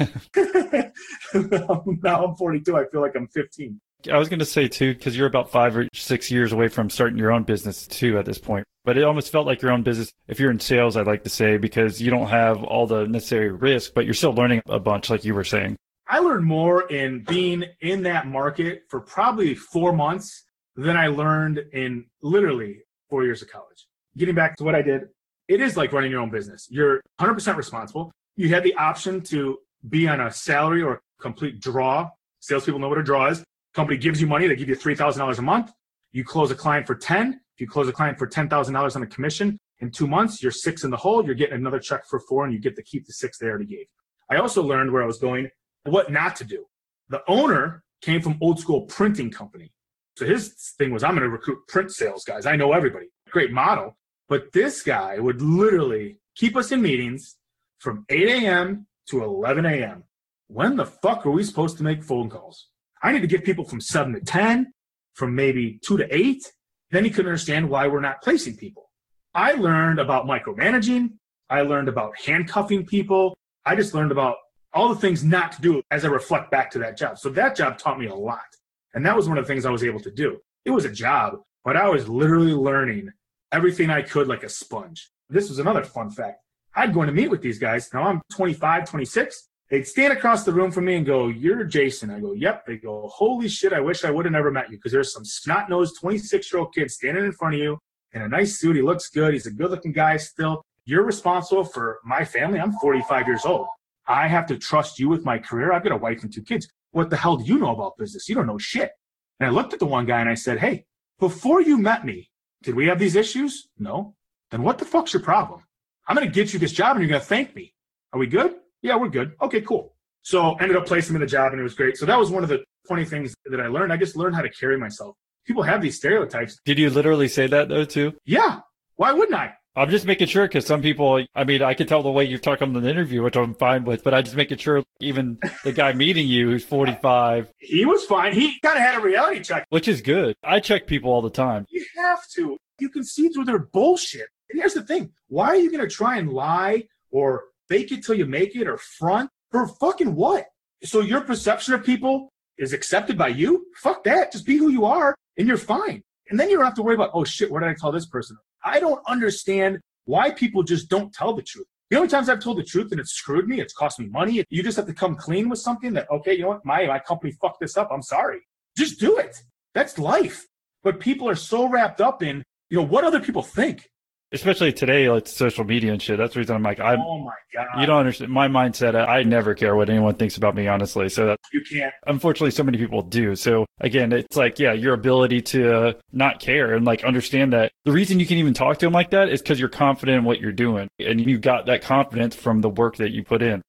now 2.02 2.24
I'm 2.24 2.34
42. 2.36 2.76
I 2.76 2.84
feel 2.86 3.00
like 3.00 3.16
I'm 3.16 3.26
15. 3.28 3.80
I 4.12 4.18
was 4.18 4.28
going 4.28 4.38
to 4.38 4.44
say 4.44 4.68
too, 4.68 4.94
because 4.94 5.16
you're 5.16 5.26
about 5.26 5.50
five 5.50 5.76
or 5.76 5.88
six 5.94 6.30
years 6.30 6.52
away 6.52 6.68
from 6.68 6.90
starting 6.90 7.18
your 7.18 7.32
own 7.32 7.42
business 7.42 7.86
too 7.86 8.18
at 8.18 8.24
this 8.24 8.38
point. 8.38 8.64
But 8.84 8.96
it 8.96 9.04
almost 9.04 9.32
felt 9.32 9.46
like 9.46 9.62
your 9.62 9.72
own 9.72 9.82
business. 9.82 10.12
If 10.28 10.38
you're 10.38 10.50
in 10.50 10.60
sales, 10.60 10.96
I'd 10.96 11.06
like 11.06 11.24
to 11.24 11.30
say, 11.30 11.56
because 11.56 12.00
you 12.00 12.10
don't 12.10 12.28
have 12.28 12.62
all 12.62 12.86
the 12.86 13.06
necessary 13.06 13.50
risk, 13.50 13.94
but 13.94 14.04
you're 14.04 14.14
still 14.14 14.34
learning 14.34 14.62
a 14.68 14.78
bunch, 14.78 15.10
like 15.10 15.24
you 15.24 15.34
were 15.34 15.44
saying. 15.44 15.76
I 16.08 16.20
learned 16.20 16.44
more 16.44 16.82
in 16.88 17.24
being 17.24 17.64
in 17.80 18.02
that 18.04 18.28
market 18.28 18.82
for 18.88 19.00
probably 19.00 19.54
four 19.54 19.92
months 19.92 20.44
than 20.76 20.96
I 20.96 21.08
learned 21.08 21.64
in 21.72 22.04
literally 22.22 22.82
four 23.08 23.24
years 23.24 23.42
of 23.42 23.48
college. 23.48 23.86
Getting 24.16 24.34
back 24.34 24.56
to 24.56 24.64
what 24.64 24.74
I 24.74 24.82
did, 24.82 25.08
it 25.48 25.60
is 25.60 25.76
like 25.76 25.92
running 25.92 26.10
your 26.10 26.20
own 26.20 26.30
business. 26.30 26.66
You're 26.70 27.00
100% 27.20 27.56
responsible. 27.56 28.12
You 28.36 28.48
had 28.48 28.62
the 28.62 28.74
option 28.74 29.20
to 29.22 29.58
be 29.88 30.08
on 30.08 30.20
a 30.20 30.30
salary 30.30 30.82
or 30.82 31.00
complete 31.20 31.60
draw. 31.60 32.08
Salespeople 32.40 32.80
know 32.80 32.88
what 32.88 32.98
a 32.98 33.02
draw 33.02 33.28
is. 33.28 33.44
Company 33.74 33.98
gives 33.98 34.20
you 34.20 34.26
money. 34.26 34.46
They 34.46 34.56
give 34.56 34.68
you 34.68 34.76
$3,000 34.76 35.38
a 35.38 35.42
month. 35.42 35.72
You 36.12 36.24
close 36.24 36.50
a 36.50 36.54
client 36.54 36.86
for 36.86 36.94
10. 36.94 37.40
If 37.54 37.60
you 37.60 37.68
close 37.68 37.88
a 37.88 37.92
client 37.92 38.18
for 38.18 38.26
$10,000 38.26 38.96
on 38.96 39.02
a 39.02 39.06
commission 39.06 39.58
in 39.80 39.90
two 39.90 40.06
months, 40.06 40.42
you're 40.42 40.52
six 40.52 40.84
in 40.84 40.90
the 40.90 40.96
hole. 40.96 41.24
You're 41.24 41.34
getting 41.34 41.56
another 41.56 41.78
check 41.78 42.06
for 42.06 42.20
four 42.20 42.44
and 42.44 42.52
you 42.52 42.58
get 42.58 42.76
to 42.76 42.82
keep 42.82 43.06
the 43.06 43.12
six 43.12 43.38
they 43.38 43.46
already 43.46 43.66
gave. 43.66 43.86
I 44.30 44.36
also 44.36 44.62
learned 44.62 44.92
where 44.92 45.02
I 45.02 45.06
was 45.06 45.18
going, 45.18 45.48
what 45.84 46.10
not 46.10 46.36
to 46.36 46.44
do. 46.44 46.66
The 47.08 47.22
owner 47.28 47.84
came 48.02 48.20
from 48.20 48.38
old 48.40 48.58
school 48.58 48.82
printing 48.82 49.30
company. 49.30 49.72
So 50.16 50.24
his 50.24 50.74
thing 50.78 50.92
was, 50.92 51.04
I'm 51.04 51.12
going 51.12 51.22
to 51.22 51.28
recruit 51.28 51.66
print 51.68 51.92
sales 51.92 52.24
guys. 52.24 52.46
I 52.46 52.56
know 52.56 52.72
everybody. 52.72 53.06
Great 53.30 53.52
model. 53.52 53.96
But 54.28 54.52
this 54.52 54.82
guy 54.82 55.18
would 55.18 55.42
literally 55.42 56.18
keep 56.34 56.56
us 56.56 56.72
in 56.72 56.82
meetings 56.82 57.36
from 57.78 58.04
8 58.08 58.28
a.m. 58.28 58.86
to 59.10 59.22
11 59.22 59.66
a.m. 59.66 60.04
When 60.48 60.76
the 60.76 60.86
fuck 60.86 61.26
are 61.26 61.30
we 61.30 61.44
supposed 61.44 61.76
to 61.78 61.84
make 61.84 62.02
phone 62.02 62.30
calls? 62.30 62.68
I 63.02 63.12
need 63.12 63.20
to 63.20 63.26
get 63.26 63.44
people 63.44 63.64
from 63.64 63.80
7 63.80 64.14
to 64.14 64.20
10, 64.20 64.72
from 65.14 65.34
maybe 65.34 65.78
2 65.84 65.98
to 65.98 66.14
8. 66.14 66.52
Then 66.90 67.04
he 67.04 67.10
couldn't 67.10 67.28
understand 67.28 67.68
why 67.68 67.86
we're 67.86 68.00
not 68.00 68.22
placing 68.22 68.56
people. 68.56 68.90
I 69.34 69.52
learned 69.52 69.98
about 69.98 70.24
micromanaging. 70.24 71.10
I 71.50 71.60
learned 71.60 71.88
about 71.88 72.18
handcuffing 72.18 72.86
people. 72.86 73.36
I 73.66 73.76
just 73.76 73.92
learned 73.92 74.12
about 74.12 74.36
all 74.72 74.88
the 74.88 75.00
things 75.00 75.22
not 75.22 75.52
to 75.52 75.60
do 75.60 75.82
as 75.90 76.04
I 76.04 76.08
reflect 76.08 76.50
back 76.50 76.70
to 76.70 76.78
that 76.80 76.96
job. 76.96 77.18
So 77.18 77.28
that 77.30 77.54
job 77.54 77.76
taught 77.78 77.98
me 77.98 78.06
a 78.06 78.14
lot. 78.14 78.55
And 78.96 79.04
that 79.04 79.14
was 79.14 79.28
one 79.28 79.36
of 79.36 79.44
the 79.44 79.48
things 79.48 79.66
I 79.66 79.70
was 79.70 79.84
able 79.84 80.00
to 80.00 80.10
do. 80.10 80.38
It 80.64 80.70
was 80.70 80.86
a 80.86 80.90
job, 80.90 81.34
but 81.64 81.76
I 81.76 81.86
was 81.90 82.08
literally 82.08 82.54
learning 82.54 83.12
everything 83.52 83.90
I 83.90 84.00
could 84.00 84.26
like 84.26 84.42
a 84.42 84.48
sponge. 84.48 85.10
This 85.28 85.50
was 85.50 85.58
another 85.58 85.84
fun 85.84 86.10
fact. 86.10 86.40
I'd 86.74 86.94
go 86.94 87.02
in 87.02 87.08
to 87.08 87.12
meet 87.12 87.30
with 87.30 87.42
these 87.42 87.58
guys. 87.58 87.92
Now 87.92 88.04
I'm 88.04 88.22
25, 88.32 88.88
26. 88.88 89.48
They'd 89.68 89.86
stand 89.86 90.14
across 90.14 90.44
the 90.44 90.52
room 90.52 90.70
from 90.70 90.86
me 90.86 90.96
and 90.96 91.04
go, 91.04 91.28
You're 91.28 91.64
Jason. 91.64 92.10
I 92.10 92.20
go, 92.20 92.32
Yep. 92.32 92.64
They 92.66 92.78
go, 92.78 93.08
Holy 93.12 93.48
shit, 93.48 93.74
I 93.74 93.80
wish 93.80 94.02
I 94.02 94.10
would 94.10 94.24
have 94.24 94.32
never 94.32 94.50
met 94.50 94.70
you 94.70 94.78
because 94.78 94.92
there's 94.92 95.12
some 95.12 95.26
snot 95.26 95.68
nosed 95.68 96.00
26 96.00 96.50
year 96.50 96.60
old 96.60 96.74
kid 96.74 96.90
standing 96.90 97.24
in 97.24 97.32
front 97.32 97.54
of 97.54 97.60
you 97.60 97.78
in 98.12 98.22
a 98.22 98.28
nice 98.28 98.58
suit. 98.58 98.76
He 98.76 98.82
looks 98.82 99.10
good. 99.10 99.34
He's 99.34 99.46
a 99.46 99.50
good 99.50 99.70
looking 99.70 99.92
guy 99.92 100.16
still. 100.16 100.62
You're 100.86 101.04
responsible 101.04 101.64
for 101.64 101.98
my 102.02 102.24
family. 102.24 102.60
I'm 102.60 102.72
45 102.72 103.26
years 103.26 103.44
old. 103.44 103.66
I 104.06 104.26
have 104.26 104.46
to 104.46 104.56
trust 104.56 104.98
you 104.98 105.10
with 105.10 105.24
my 105.24 105.36
career. 105.36 105.72
I've 105.72 105.82
got 105.82 105.92
a 105.92 105.96
wife 105.96 106.22
and 106.22 106.32
two 106.32 106.42
kids. 106.42 106.68
What 106.96 107.10
the 107.10 107.16
hell 107.18 107.36
do 107.36 107.44
you 107.44 107.58
know 107.58 107.72
about 107.72 107.98
business? 107.98 108.26
You 108.26 108.34
don't 108.34 108.46
know 108.46 108.56
shit. 108.56 108.90
And 109.38 109.46
I 109.46 109.52
looked 109.52 109.74
at 109.74 109.80
the 109.80 109.84
one 109.84 110.06
guy 110.06 110.18
and 110.18 110.30
I 110.30 110.34
said, 110.34 110.58
Hey, 110.58 110.86
before 111.20 111.60
you 111.60 111.76
met 111.76 112.06
me, 112.06 112.30
did 112.62 112.74
we 112.74 112.86
have 112.86 112.98
these 112.98 113.16
issues? 113.16 113.68
No. 113.78 114.14
Then 114.50 114.62
what 114.62 114.78
the 114.78 114.86
fuck's 114.86 115.12
your 115.12 115.22
problem? 115.22 115.60
I'm 116.08 116.16
going 116.16 116.26
to 116.26 116.32
get 116.32 116.54
you 116.54 116.58
this 116.58 116.72
job 116.72 116.96
and 116.96 117.02
you're 117.02 117.10
going 117.10 117.20
to 117.20 117.26
thank 117.26 117.54
me. 117.54 117.74
Are 118.14 118.18
we 118.18 118.26
good? 118.26 118.54
Yeah, 118.80 118.96
we're 118.96 119.10
good. 119.10 119.32
Okay, 119.42 119.60
cool. 119.60 119.94
So 120.22 120.54
ended 120.54 120.74
up 120.74 120.86
placing 120.86 121.10
him 121.10 121.16
in 121.16 121.20
the 121.20 121.30
job 121.30 121.52
and 121.52 121.60
it 121.60 121.64
was 121.64 121.74
great. 121.74 121.98
So 121.98 122.06
that 122.06 122.18
was 122.18 122.30
one 122.30 122.42
of 122.42 122.48
the 122.48 122.64
funny 122.88 123.04
things 123.04 123.34
that 123.44 123.60
I 123.60 123.66
learned. 123.66 123.92
I 123.92 123.98
just 123.98 124.16
learned 124.16 124.34
how 124.34 124.40
to 124.40 124.48
carry 124.48 124.78
myself. 124.78 125.16
People 125.46 125.64
have 125.64 125.82
these 125.82 125.96
stereotypes. 125.96 126.58
Did 126.64 126.78
you 126.78 126.88
literally 126.88 127.28
say 127.28 127.46
that 127.46 127.68
though 127.68 127.84
too? 127.84 128.14
Yeah. 128.24 128.60
Why 128.94 129.12
wouldn't 129.12 129.38
I? 129.38 129.52
I'm 129.76 129.90
just 129.90 130.06
making 130.06 130.28
sure 130.28 130.46
because 130.48 130.64
some 130.66 130.80
people, 130.80 131.22
I 131.34 131.44
mean, 131.44 131.62
I 131.62 131.74
can 131.74 131.86
tell 131.86 132.02
the 132.02 132.10
way 132.10 132.24
you 132.24 132.38
talk 132.38 132.62
on 132.62 132.72
the 132.72 132.88
interview, 132.88 133.22
which 133.22 133.36
I'm 133.36 133.54
fine 133.54 133.84
with, 133.84 134.02
but 134.02 134.14
I'm 134.14 134.24
just 134.24 134.34
making 134.34 134.56
sure 134.56 134.82
even 135.00 135.38
the 135.64 135.72
guy 135.72 135.92
meeting 135.92 136.26
you 136.26 136.48
who's 136.50 136.64
45, 136.64 137.52
He 137.58 137.84
was 137.84 138.04
fine. 138.06 138.32
He 138.32 138.58
kind 138.60 138.76
of 138.78 138.82
had 138.82 138.96
a 138.96 139.00
reality 139.00 139.40
check. 139.40 139.66
which 139.68 139.86
is 139.86 140.00
good. 140.00 140.34
I 140.42 140.60
check 140.60 140.86
people 140.86 141.12
all 141.12 141.20
the 141.20 141.28
time. 141.30 141.66
You 141.68 141.84
have 141.96 142.20
to. 142.36 142.56
You 142.78 142.88
can 142.88 143.04
see 143.04 143.28
through 143.28 143.44
their 143.44 143.58
bullshit. 143.58 144.28
And 144.50 144.60
here's 144.60 144.74
the 144.74 144.82
thing 144.82 145.12
why 145.28 145.48
are 145.48 145.56
you 145.56 145.70
going 145.70 145.86
to 145.86 145.94
try 145.94 146.16
and 146.16 146.32
lie 146.32 146.84
or 147.10 147.44
fake 147.68 147.92
it 147.92 148.02
till 148.04 148.14
you 148.14 148.24
make 148.26 148.56
it 148.56 148.66
or 148.66 148.78
front 148.78 149.28
for 149.50 149.66
fucking 149.68 150.14
what? 150.14 150.46
So 150.84 151.00
your 151.00 151.20
perception 151.20 151.74
of 151.74 151.84
people 151.84 152.30
is 152.58 152.72
accepted 152.72 153.18
by 153.18 153.28
you? 153.28 153.66
Fuck 153.76 154.04
that. 154.04 154.32
Just 154.32 154.46
be 154.46 154.56
who 154.56 154.70
you 154.70 154.84
are 154.86 155.14
and 155.36 155.46
you're 155.46 155.56
fine. 155.58 156.02
And 156.30 156.38
then 156.38 156.50
you 156.50 156.56
don't 156.56 156.64
have 156.64 156.74
to 156.74 156.82
worry 156.82 156.94
about, 156.94 157.10
oh 157.14 157.24
shit, 157.24 157.50
what 157.50 157.60
did 157.60 157.68
I 157.68 157.74
tell 157.74 157.92
this 157.92 158.06
person? 158.06 158.36
I 158.64 158.80
don't 158.80 159.00
understand 159.06 159.78
why 160.04 160.30
people 160.30 160.62
just 160.62 160.88
don't 160.88 161.12
tell 161.12 161.34
the 161.34 161.42
truth. 161.42 161.66
The 161.90 161.96
only 161.96 162.08
times 162.08 162.28
I've 162.28 162.40
told 162.40 162.58
the 162.58 162.64
truth 162.64 162.90
and 162.90 163.00
it's 163.00 163.12
screwed 163.12 163.48
me, 163.48 163.60
it's 163.60 163.72
cost 163.72 164.00
me 164.00 164.06
money. 164.06 164.44
You 164.50 164.62
just 164.62 164.76
have 164.76 164.86
to 164.86 164.94
come 164.94 165.14
clean 165.14 165.48
with 165.48 165.60
something 165.60 165.92
that, 165.92 166.10
okay, 166.10 166.34
you 166.34 166.42
know 166.42 166.48
what, 166.48 166.64
my, 166.64 166.84
my 166.86 166.98
company 166.98 167.32
fucked 167.40 167.60
this 167.60 167.76
up. 167.76 167.90
I'm 167.92 168.02
sorry. 168.02 168.40
Just 168.76 168.98
do 168.98 169.18
it. 169.18 169.40
That's 169.74 169.98
life. 169.98 170.46
But 170.82 170.98
people 170.98 171.28
are 171.28 171.36
so 171.36 171.68
wrapped 171.68 172.00
up 172.00 172.22
in, 172.22 172.42
you 172.70 172.78
know, 172.78 172.86
what 172.86 173.04
other 173.04 173.20
people 173.20 173.42
think. 173.42 173.88
Especially 174.36 174.72
today, 174.72 175.08
like 175.10 175.26
social 175.26 175.64
media 175.64 175.92
and 175.92 176.00
shit. 176.00 176.18
That's 176.18 176.34
the 176.34 176.40
reason 176.40 176.54
I'm 176.56 176.62
like, 176.62 176.78
I'm, 176.80 177.00
oh 177.00 177.18
my 177.18 177.32
God. 177.54 177.80
you 177.80 177.86
don't 177.86 177.98
understand 177.98 178.30
my 178.30 178.48
mindset. 178.48 178.94
I 179.08 179.22
never 179.22 179.54
care 179.54 179.74
what 179.74 179.88
anyone 179.90 180.14
thinks 180.14 180.36
about 180.36 180.54
me, 180.54 180.68
honestly. 180.68 181.08
So 181.08 181.26
that 181.26 181.40
You 181.52 181.62
can't. 181.62 181.92
unfortunately 182.06 182.50
so 182.50 182.62
many 182.62 182.78
people 182.78 183.02
do 183.02 183.34
so 183.34 183.64
again 183.80 184.12
it's 184.12 184.36
like 184.36 184.58
yeah 184.58 184.72
your 184.72 184.94
ability 184.94 185.40
to 185.42 185.96
not 186.12 186.38
care 186.40 186.74
and 186.74 186.84
like 186.84 187.02
understand 187.04 187.52
that 187.52 187.70
the 187.84 187.92
reason 187.92 188.20
you 188.20 188.26
can 188.26 188.36
even 188.38 188.54
talk 188.54 188.78
to 188.78 188.86
them 188.86 188.92
like 188.92 189.10
that 189.10 189.28
is 189.28 189.40
because 189.42 189.58
you're 189.60 189.68
confident 189.68 190.18
in 190.18 190.24
what 190.24 190.40
you're 190.40 190.52
doing 190.52 190.88
and 190.98 191.20
you 191.20 191.38
got 191.38 191.66
that 191.66 191.82
confidence 191.82 192.34
from 192.36 192.60
the 192.60 192.68
work 192.68 192.96
that 192.96 193.10
you 193.10 193.22
put 193.24 193.42
in 193.42 193.60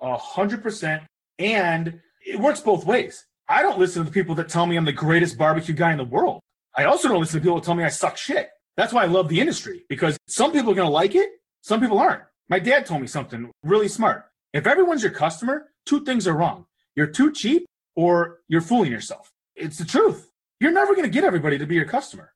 A 0.00 0.16
hundred 0.16 0.62
percent. 0.62 1.02
And 1.38 2.00
it 2.26 2.38
works 2.38 2.60
both 2.60 2.86
ways. 2.86 3.24
I 3.48 3.62
don't 3.62 3.78
listen 3.78 4.02
to 4.02 4.08
the 4.10 4.14
people 4.14 4.34
that 4.36 4.48
tell 4.48 4.66
me 4.66 4.76
I'm 4.76 4.84
the 4.84 4.92
greatest 4.92 5.36
barbecue 5.36 5.74
guy 5.74 5.92
in 5.92 5.98
the 5.98 6.04
world. 6.04 6.40
I 6.76 6.84
also 6.84 7.08
don't 7.08 7.20
listen 7.20 7.40
to 7.40 7.42
people 7.44 7.56
that 7.56 7.64
tell 7.64 7.74
me 7.74 7.84
I 7.84 7.88
suck 7.88 8.16
shit. 8.16 8.48
That's 8.76 8.92
why 8.92 9.02
I 9.02 9.06
love 9.06 9.28
the 9.28 9.40
industry 9.40 9.84
because 9.88 10.16
some 10.26 10.52
people 10.52 10.72
are 10.72 10.74
going 10.74 10.88
to 10.88 10.92
like 10.92 11.14
it, 11.14 11.30
some 11.62 11.80
people 11.80 11.98
aren't. 11.98 12.22
My 12.48 12.58
dad 12.58 12.86
told 12.86 13.00
me 13.00 13.06
something 13.06 13.50
really 13.62 13.88
smart. 13.88 14.26
If 14.52 14.66
everyone's 14.66 15.02
your 15.02 15.12
customer, 15.12 15.70
two 15.86 16.04
things 16.04 16.26
are 16.26 16.34
wrong. 16.34 16.66
You're 16.96 17.06
too 17.06 17.32
cheap 17.32 17.66
or 17.96 18.40
you're 18.48 18.60
fooling 18.60 18.92
yourself. 18.92 19.30
It's 19.56 19.78
the 19.78 19.84
truth. 19.84 20.28
You're 20.60 20.72
never 20.72 20.92
going 20.94 21.04
to 21.04 21.10
get 21.10 21.24
everybody 21.24 21.58
to 21.58 21.66
be 21.66 21.74
your 21.74 21.84
customer. 21.84 22.32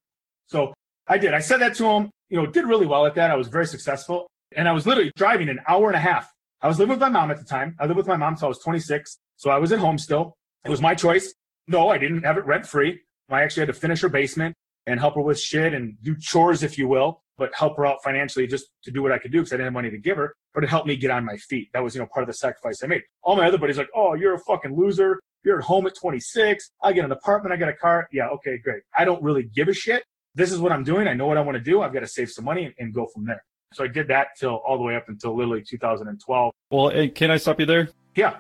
So 0.47 0.73
I 1.07 1.19
did. 1.19 1.35
I 1.35 1.41
said 1.41 1.61
that 1.61 1.75
to 1.77 1.87
him, 1.87 2.11
you 2.31 2.37
know, 2.37 2.47
did 2.47 2.65
really 2.65 2.87
well 2.87 3.07
at 3.07 3.15
that. 3.17 3.31
I 3.31 3.37
was 3.37 3.49
very 3.49 3.67
successful. 3.67 4.27
And 4.57 4.69
I 4.69 4.73
was 4.73 4.87
literally 4.87 5.13
driving 5.17 5.49
an 5.49 5.61
hour 5.69 5.89
and 5.89 5.97
a 5.97 6.01
half. 6.01 6.33
I 6.63 6.69
was 6.69 6.79
living 6.79 6.91
with 6.91 7.01
my 7.01 7.09
mom 7.09 7.31
at 7.31 7.39
the 7.39 7.45
time. 7.45 7.77
I 7.79 7.85
lived 7.85 7.99
with 7.99 8.07
my 8.07 8.17
mom 8.17 8.35
until 8.35 8.47
I 8.47 8.49
was 8.49 8.59
26. 8.61 9.19
So 9.37 9.51
I 9.51 9.59
was 9.59 9.73
at 9.73 9.79
home 9.79 9.99
still. 9.99 10.35
It 10.65 10.71
was 10.71 10.81
my 10.81 10.95
choice. 10.95 11.35
No, 11.67 11.91
I 11.91 11.99
didn't 11.99 12.23
have 12.25 12.39
it 12.39 12.47
rent 12.47 12.67
free. 12.67 13.01
I 13.31 13.43
actually 13.43 13.63
had 13.63 13.75
to 13.75 13.75
finish 13.75 14.01
her 14.01 14.09
basement 14.09 14.57
and 14.89 14.99
help 14.99 15.15
her 15.15 15.21
with 15.21 15.39
shit 15.39 15.75
and 15.75 15.97
do 16.03 16.17
chores, 16.19 16.63
if 16.63 16.79
you 16.79 16.89
will, 16.89 17.23
but 17.37 17.51
help 17.55 17.77
her 17.77 17.87
out 17.87 17.99
financially 18.03 18.47
just 18.47 18.67
to 18.85 18.91
do 18.91 19.03
what 19.03 19.13
I 19.13 19.19
could 19.19 19.33
do 19.33 19.39
because 19.39 19.53
I 19.53 19.57
didn't 19.57 19.67
have 19.67 19.73
money 19.75 19.91
to 19.91 19.99
give 19.99 20.17
her. 20.17 20.35
But 20.55 20.65
it 20.65 20.71
helped 20.71 20.87
me 20.87 20.97
get 20.97 21.11
on 21.11 21.25
my 21.25 21.37
feet. 21.37 21.69
That 21.73 21.85
was, 21.85 21.95
you 21.95 22.01
know, 22.01 22.09
part 22.13 22.25
of 22.25 22.27
the 22.29 22.35
sacrifice 22.35 22.83
I 22.83 22.87
made. 22.87 23.03
All 23.23 23.37
my 23.37 23.47
other 23.47 23.59
buddies 23.59 23.79
like, 23.79 23.91
oh, 23.95 24.15
you're 24.15 24.35
a 24.35 24.39
fucking 24.41 24.75
loser. 24.77 25.21
You're 25.45 25.59
at 25.59 25.65
home 25.65 25.87
at 25.87 25.95
26. 25.95 26.71
I 26.83 26.93
get 26.93 27.05
an 27.05 27.13
apartment. 27.13 27.53
I 27.53 27.57
get 27.57 27.69
a 27.69 27.75
car. 27.75 28.09
Yeah, 28.13 28.29
okay, 28.29 28.59
great. 28.59 28.83
I 28.99 29.05
don't 29.05 29.23
really 29.23 29.45
give 29.45 29.69
a 29.69 29.75
shit. 29.75 30.03
This 30.35 30.51
is 30.53 30.59
what 30.59 30.73
I'm 30.73 30.85
doing. 30.85 31.07
I 31.07 31.15
know 31.15 31.27
what 31.27 31.37
I 31.37 31.41
want 31.43 31.57
to 31.57 31.63
do. 31.63 31.83
I've 31.83 31.93
got 31.93 32.01
to 32.01 32.07
save 32.09 32.31
some 32.31 32.45
money 32.45 32.65
and, 32.65 32.75
and 32.79 32.95
go 32.95 33.07
from 33.15 33.25
there. 33.25 33.45
So 33.75 33.85
I 33.85 33.89
did 33.89 34.09
that 34.09 34.29
till 34.41 34.57
all 34.67 34.79
the 34.79 34.83
way 34.83 34.97
up 34.97 35.09
until 35.09 35.37
literally 35.37 35.63
2012. 35.63 36.53
well 36.71 36.91
eh, 36.91 37.09
can 37.09 37.31
i 37.31 37.37
stop 37.37 37.61
you 37.61 37.67
there 37.67 37.91
Yeah, 38.17 38.37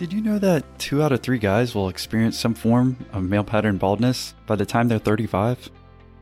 did 0.00 0.14
you 0.14 0.22
know 0.22 0.38
that 0.38 0.64
two 0.78 1.02
out 1.02 1.12
of 1.12 1.20
three 1.20 1.36
guys 1.36 1.74
will 1.74 1.90
experience 1.90 2.38
some 2.38 2.54
form 2.54 2.96
of 3.12 3.22
male 3.22 3.44
pattern 3.44 3.76
baldness 3.76 4.32
by 4.46 4.56
the 4.56 4.64
time 4.64 4.88
they're 4.88 4.98
35 4.98 5.68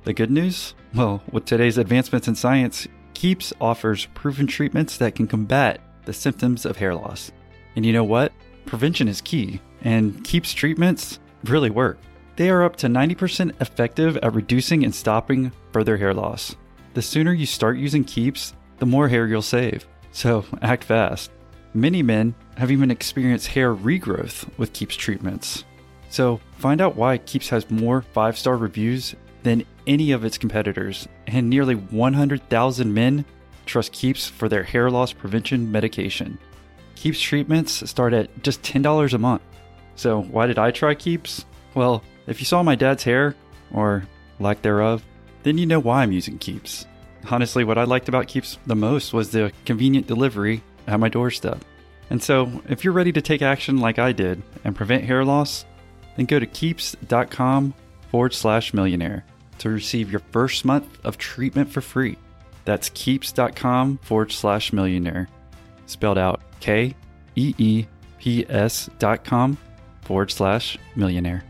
the 0.03 0.12
good 0.12 0.33
news? 0.33 0.75
Well 0.95 1.23
with 1.31 1.45
today's 1.45 1.79
advancements 1.79 2.27
in 2.27 2.35
science 2.35 2.88
keeps 3.14 3.53
offers 3.61 4.07
proven 4.14 4.49
treatments 4.49 4.97
that 4.97 5.14
can 5.14 5.29
combat 5.29 5.81
the 6.07 6.12
symptoms 6.12 6.67
of 6.67 6.77
hair 6.77 6.93
loss. 6.93 7.31
And 7.77 7.87
you 7.87 7.93
know 7.93 8.03
what? 8.03 8.33
Prevention 8.67 9.07
is 9.07 9.21
key 9.21 9.61
and 9.83 10.25
keeps 10.25 10.53
treatments 10.53 11.21
really 11.45 11.71
work. 11.71 11.99
They 12.35 12.51
are 12.51 12.64
up 12.64 12.75
to 12.77 12.88
90% 12.88 13.61
effective 13.61 14.17
at 14.17 14.35
reducing 14.35 14.83
and 14.83 14.93
stopping 14.93 15.53
further 15.73 15.97
hair 15.97 16.14
loss. 16.14 16.57
The 16.95 17.03
sooner 17.03 17.33
you 17.33 17.47
start 17.47 17.79
using 17.79 18.03
keeps 18.03 18.55
the 18.79 18.87
more 18.87 19.07
hair 19.07 19.29
you'll 19.29 19.41
save. 19.41 19.87
So 20.11 20.45
act 20.62 20.83
fast. 20.83 21.31
Many 21.75 22.03
men 22.03 22.35
have 22.59 22.71
even 22.71 22.90
experienced 22.90 23.47
hair 23.49 23.75
regrowth 23.75 24.49
with 24.59 24.73
Keeps 24.73 24.97
treatments. 24.97 25.64
So 26.11 26.40
find 26.59 26.81
out 26.81 26.97
why 26.97 27.18
Keeps 27.18 27.49
has 27.51 27.71
more 27.71 28.03
five 28.03 28.37
star 28.37 28.57
reviews 28.57 29.14
than 29.44 29.64
any 29.87 30.11
of 30.11 30.25
its 30.25 30.37
competitors, 30.37 31.09
and 31.27 31.49
nearly 31.49 31.77
100,000 31.77 32.92
men 32.92 33.25
trust 33.64 33.92
Keeps 33.92 34.27
for 34.27 34.49
their 34.49 34.64
hair 34.64 34.90
loss 34.90 35.12
prevention 35.12 35.71
medication. 35.71 36.38
Keeps 36.97 37.21
treatments 37.21 37.88
start 37.88 38.12
at 38.12 38.42
just 38.42 38.62
$10 38.62 39.14
a 39.14 39.18
month. 39.18 39.42
So 39.94 40.23
why 40.23 40.47
did 40.47 40.59
I 40.59 40.73
try 40.73 40.94
Keeps? 40.94 41.44
Well, 41.75 42.03
if 42.27 42.40
you 42.40 42.44
saw 42.44 42.62
my 42.62 42.75
dad's 42.75 43.05
hair, 43.05 43.37
or 43.73 44.05
lack 44.40 44.62
thereof, 44.62 45.05
then 45.44 45.59
you 45.59 45.66
know 45.66 45.81
why 45.81 46.03
I'm 46.03 46.12
using 46.12 46.38
Keeps. 46.38 46.87
Honestly, 47.31 47.62
what 47.62 47.79
I 47.79 47.85
liked 47.85 48.09
about 48.09 48.27
Keeps 48.27 48.59
the 48.66 48.75
most 48.75 49.12
was 49.12 49.31
the 49.31 49.53
convenient 49.64 50.07
delivery 50.07 50.62
at 50.87 50.99
my 50.99 51.09
doorstep. 51.09 51.64
And 52.11 52.23
so, 52.23 52.62
if 52.68 52.85
you're 52.85 52.94
ready 52.94 53.12
to 53.12 53.21
take 53.21 53.42
action 53.42 53.79
like 53.79 53.99
I 53.99 54.12
did 54.12 54.42
and 54.64 54.75
prevent 54.75 55.05
hair 55.05 55.25
loss, 55.25 55.64
then 56.16 56.27
go 56.27 56.38
to 56.38 56.47
keeps.com 56.47 57.75
forward 58.11 58.35
slash 58.35 58.73
millionaire 58.73 59.25
to 59.59 59.68
receive 59.68 60.11
your 60.11 60.23
first 60.31 60.64
month 60.64 61.05
of 61.05 61.18
treatment 61.18 61.71
for 61.71 61.81
free. 61.81 62.16
That's 62.64 62.90
keeps.com 62.90 63.99
forward 63.99 64.33
slash 64.33 64.73
millionaire. 64.73 65.29
Spelled 65.87 66.18
out 66.18 66.40
K 66.61 66.94
E 67.37 67.55
E 67.59 67.87
P 68.18 68.47
S 68.49 68.90
dot 68.99 69.25
com 69.25 69.57
forward 70.03 70.31
slash 70.31 70.79
millionaire. 70.97 71.44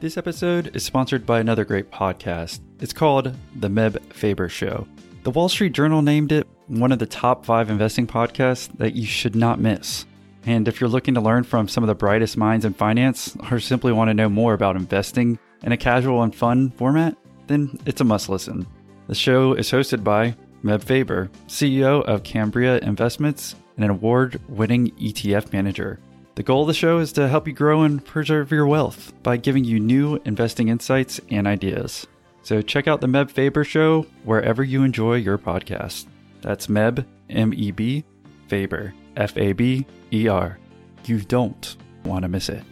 This 0.00 0.16
episode 0.16 0.74
is 0.74 0.84
sponsored 0.84 1.24
by 1.24 1.38
another 1.38 1.64
great 1.64 1.90
podcast. 1.90 2.60
It's 2.80 2.92
called 2.92 3.36
The 3.54 3.68
Meb 3.68 4.02
Faber 4.12 4.48
Show. 4.48 4.88
The 5.22 5.30
Wall 5.30 5.48
Street 5.48 5.72
Journal 5.72 6.02
named 6.02 6.32
it 6.32 6.48
one 6.78 6.90
of 6.90 6.98
the 6.98 7.06
top 7.06 7.44
five 7.44 7.68
investing 7.68 8.06
podcasts 8.06 8.74
that 8.78 8.94
you 8.94 9.04
should 9.04 9.36
not 9.36 9.60
miss. 9.60 10.06
And 10.44 10.66
if 10.66 10.80
you're 10.80 10.90
looking 10.90 11.14
to 11.14 11.20
learn 11.20 11.44
from 11.44 11.68
some 11.68 11.84
of 11.84 11.88
the 11.88 11.94
brightest 11.94 12.36
minds 12.36 12.64
in 12.64 12.72
finance 12.72 13.36
or 13.50 13.60
simply 13.60 13.92
want 13.92 14.08
to 14.08 14.14
know 14.14 14.28
more 14.28 14.54
about 14.54 14.76
investing 14.76 15.38
in 15.62 15.72
a 15.72 15.76
casual 15.76 16.22
and 16.22 16.34
fun 16.34 16.70
format, 16.70 17.16
then 17.46 17.78
it's 17.86 18.00
a 18.00 18.04
must 18.04 18.28
listen. 18.28 18.66
The 19.06 19.14
show 19.14 19.52
is 19.52 19.70
hosted 19.70 20.02
by 20.02 20.34
Meb 20.64 20.82
Faber, 20.82 21.30
CEO 21.46 22.02
of 22.04 22.22
Cambria 22.22 22.78
Investments 22.78 23.54
and 23.76 23.84
an 23.84 23.90
award 23.90 24.40
winning 24.48 24.90
ETF 24.92 25.52
manager. 25.52 26.00
The 26.34 26.42
goal 26.42 26.62
of 26.62 26.68
the 26.68 26.74
show 26.74 26.98
is 26.98 27.12
to 27.12 27.28
help 27.28 27.46
you 27.46 27.52
grow 27.52 27.82
and 27.82 28.02
preserve 28.02 28.50
your 28.50 28.66
wealth 28.66 29.12
by 29.22 29.36
giving 29.36 29.64
you 29.64 29.78
new 29.78 30.20
investing 30.24 30.68
insights 30.68 31.20
and 31.30 31.46
ideas. 31.46 32.06
So 32.42 32.62
check 32.62 32.88
out 32.88 33.00
the 33.02 33.06
Meb 33.06 33.30
Faber 33.30 33.64
Show 33.64 34.06
wherever 34.24 34.64
you 34.64 34.82
enjoy 34.82 35.16
your 35.16 35.38
podcast. 35.38 36.06
That's 36.42 36.66
Meb, 36.66 37.06
M 37.30 37.54
E 37.54 37.70
B, 37.70 38.04
Faber, 38.48 38.92
F 39.16 39.36
A 39.38 39.52
B 39.52 39.86
E 40.12 40.28
R. 40.28 40.58
You 41.04 41.20
don't 41.20 41.76
want 42.04 42.22
to 42.22 42.28
miss 42.28 42.48
it. 42.48 42.62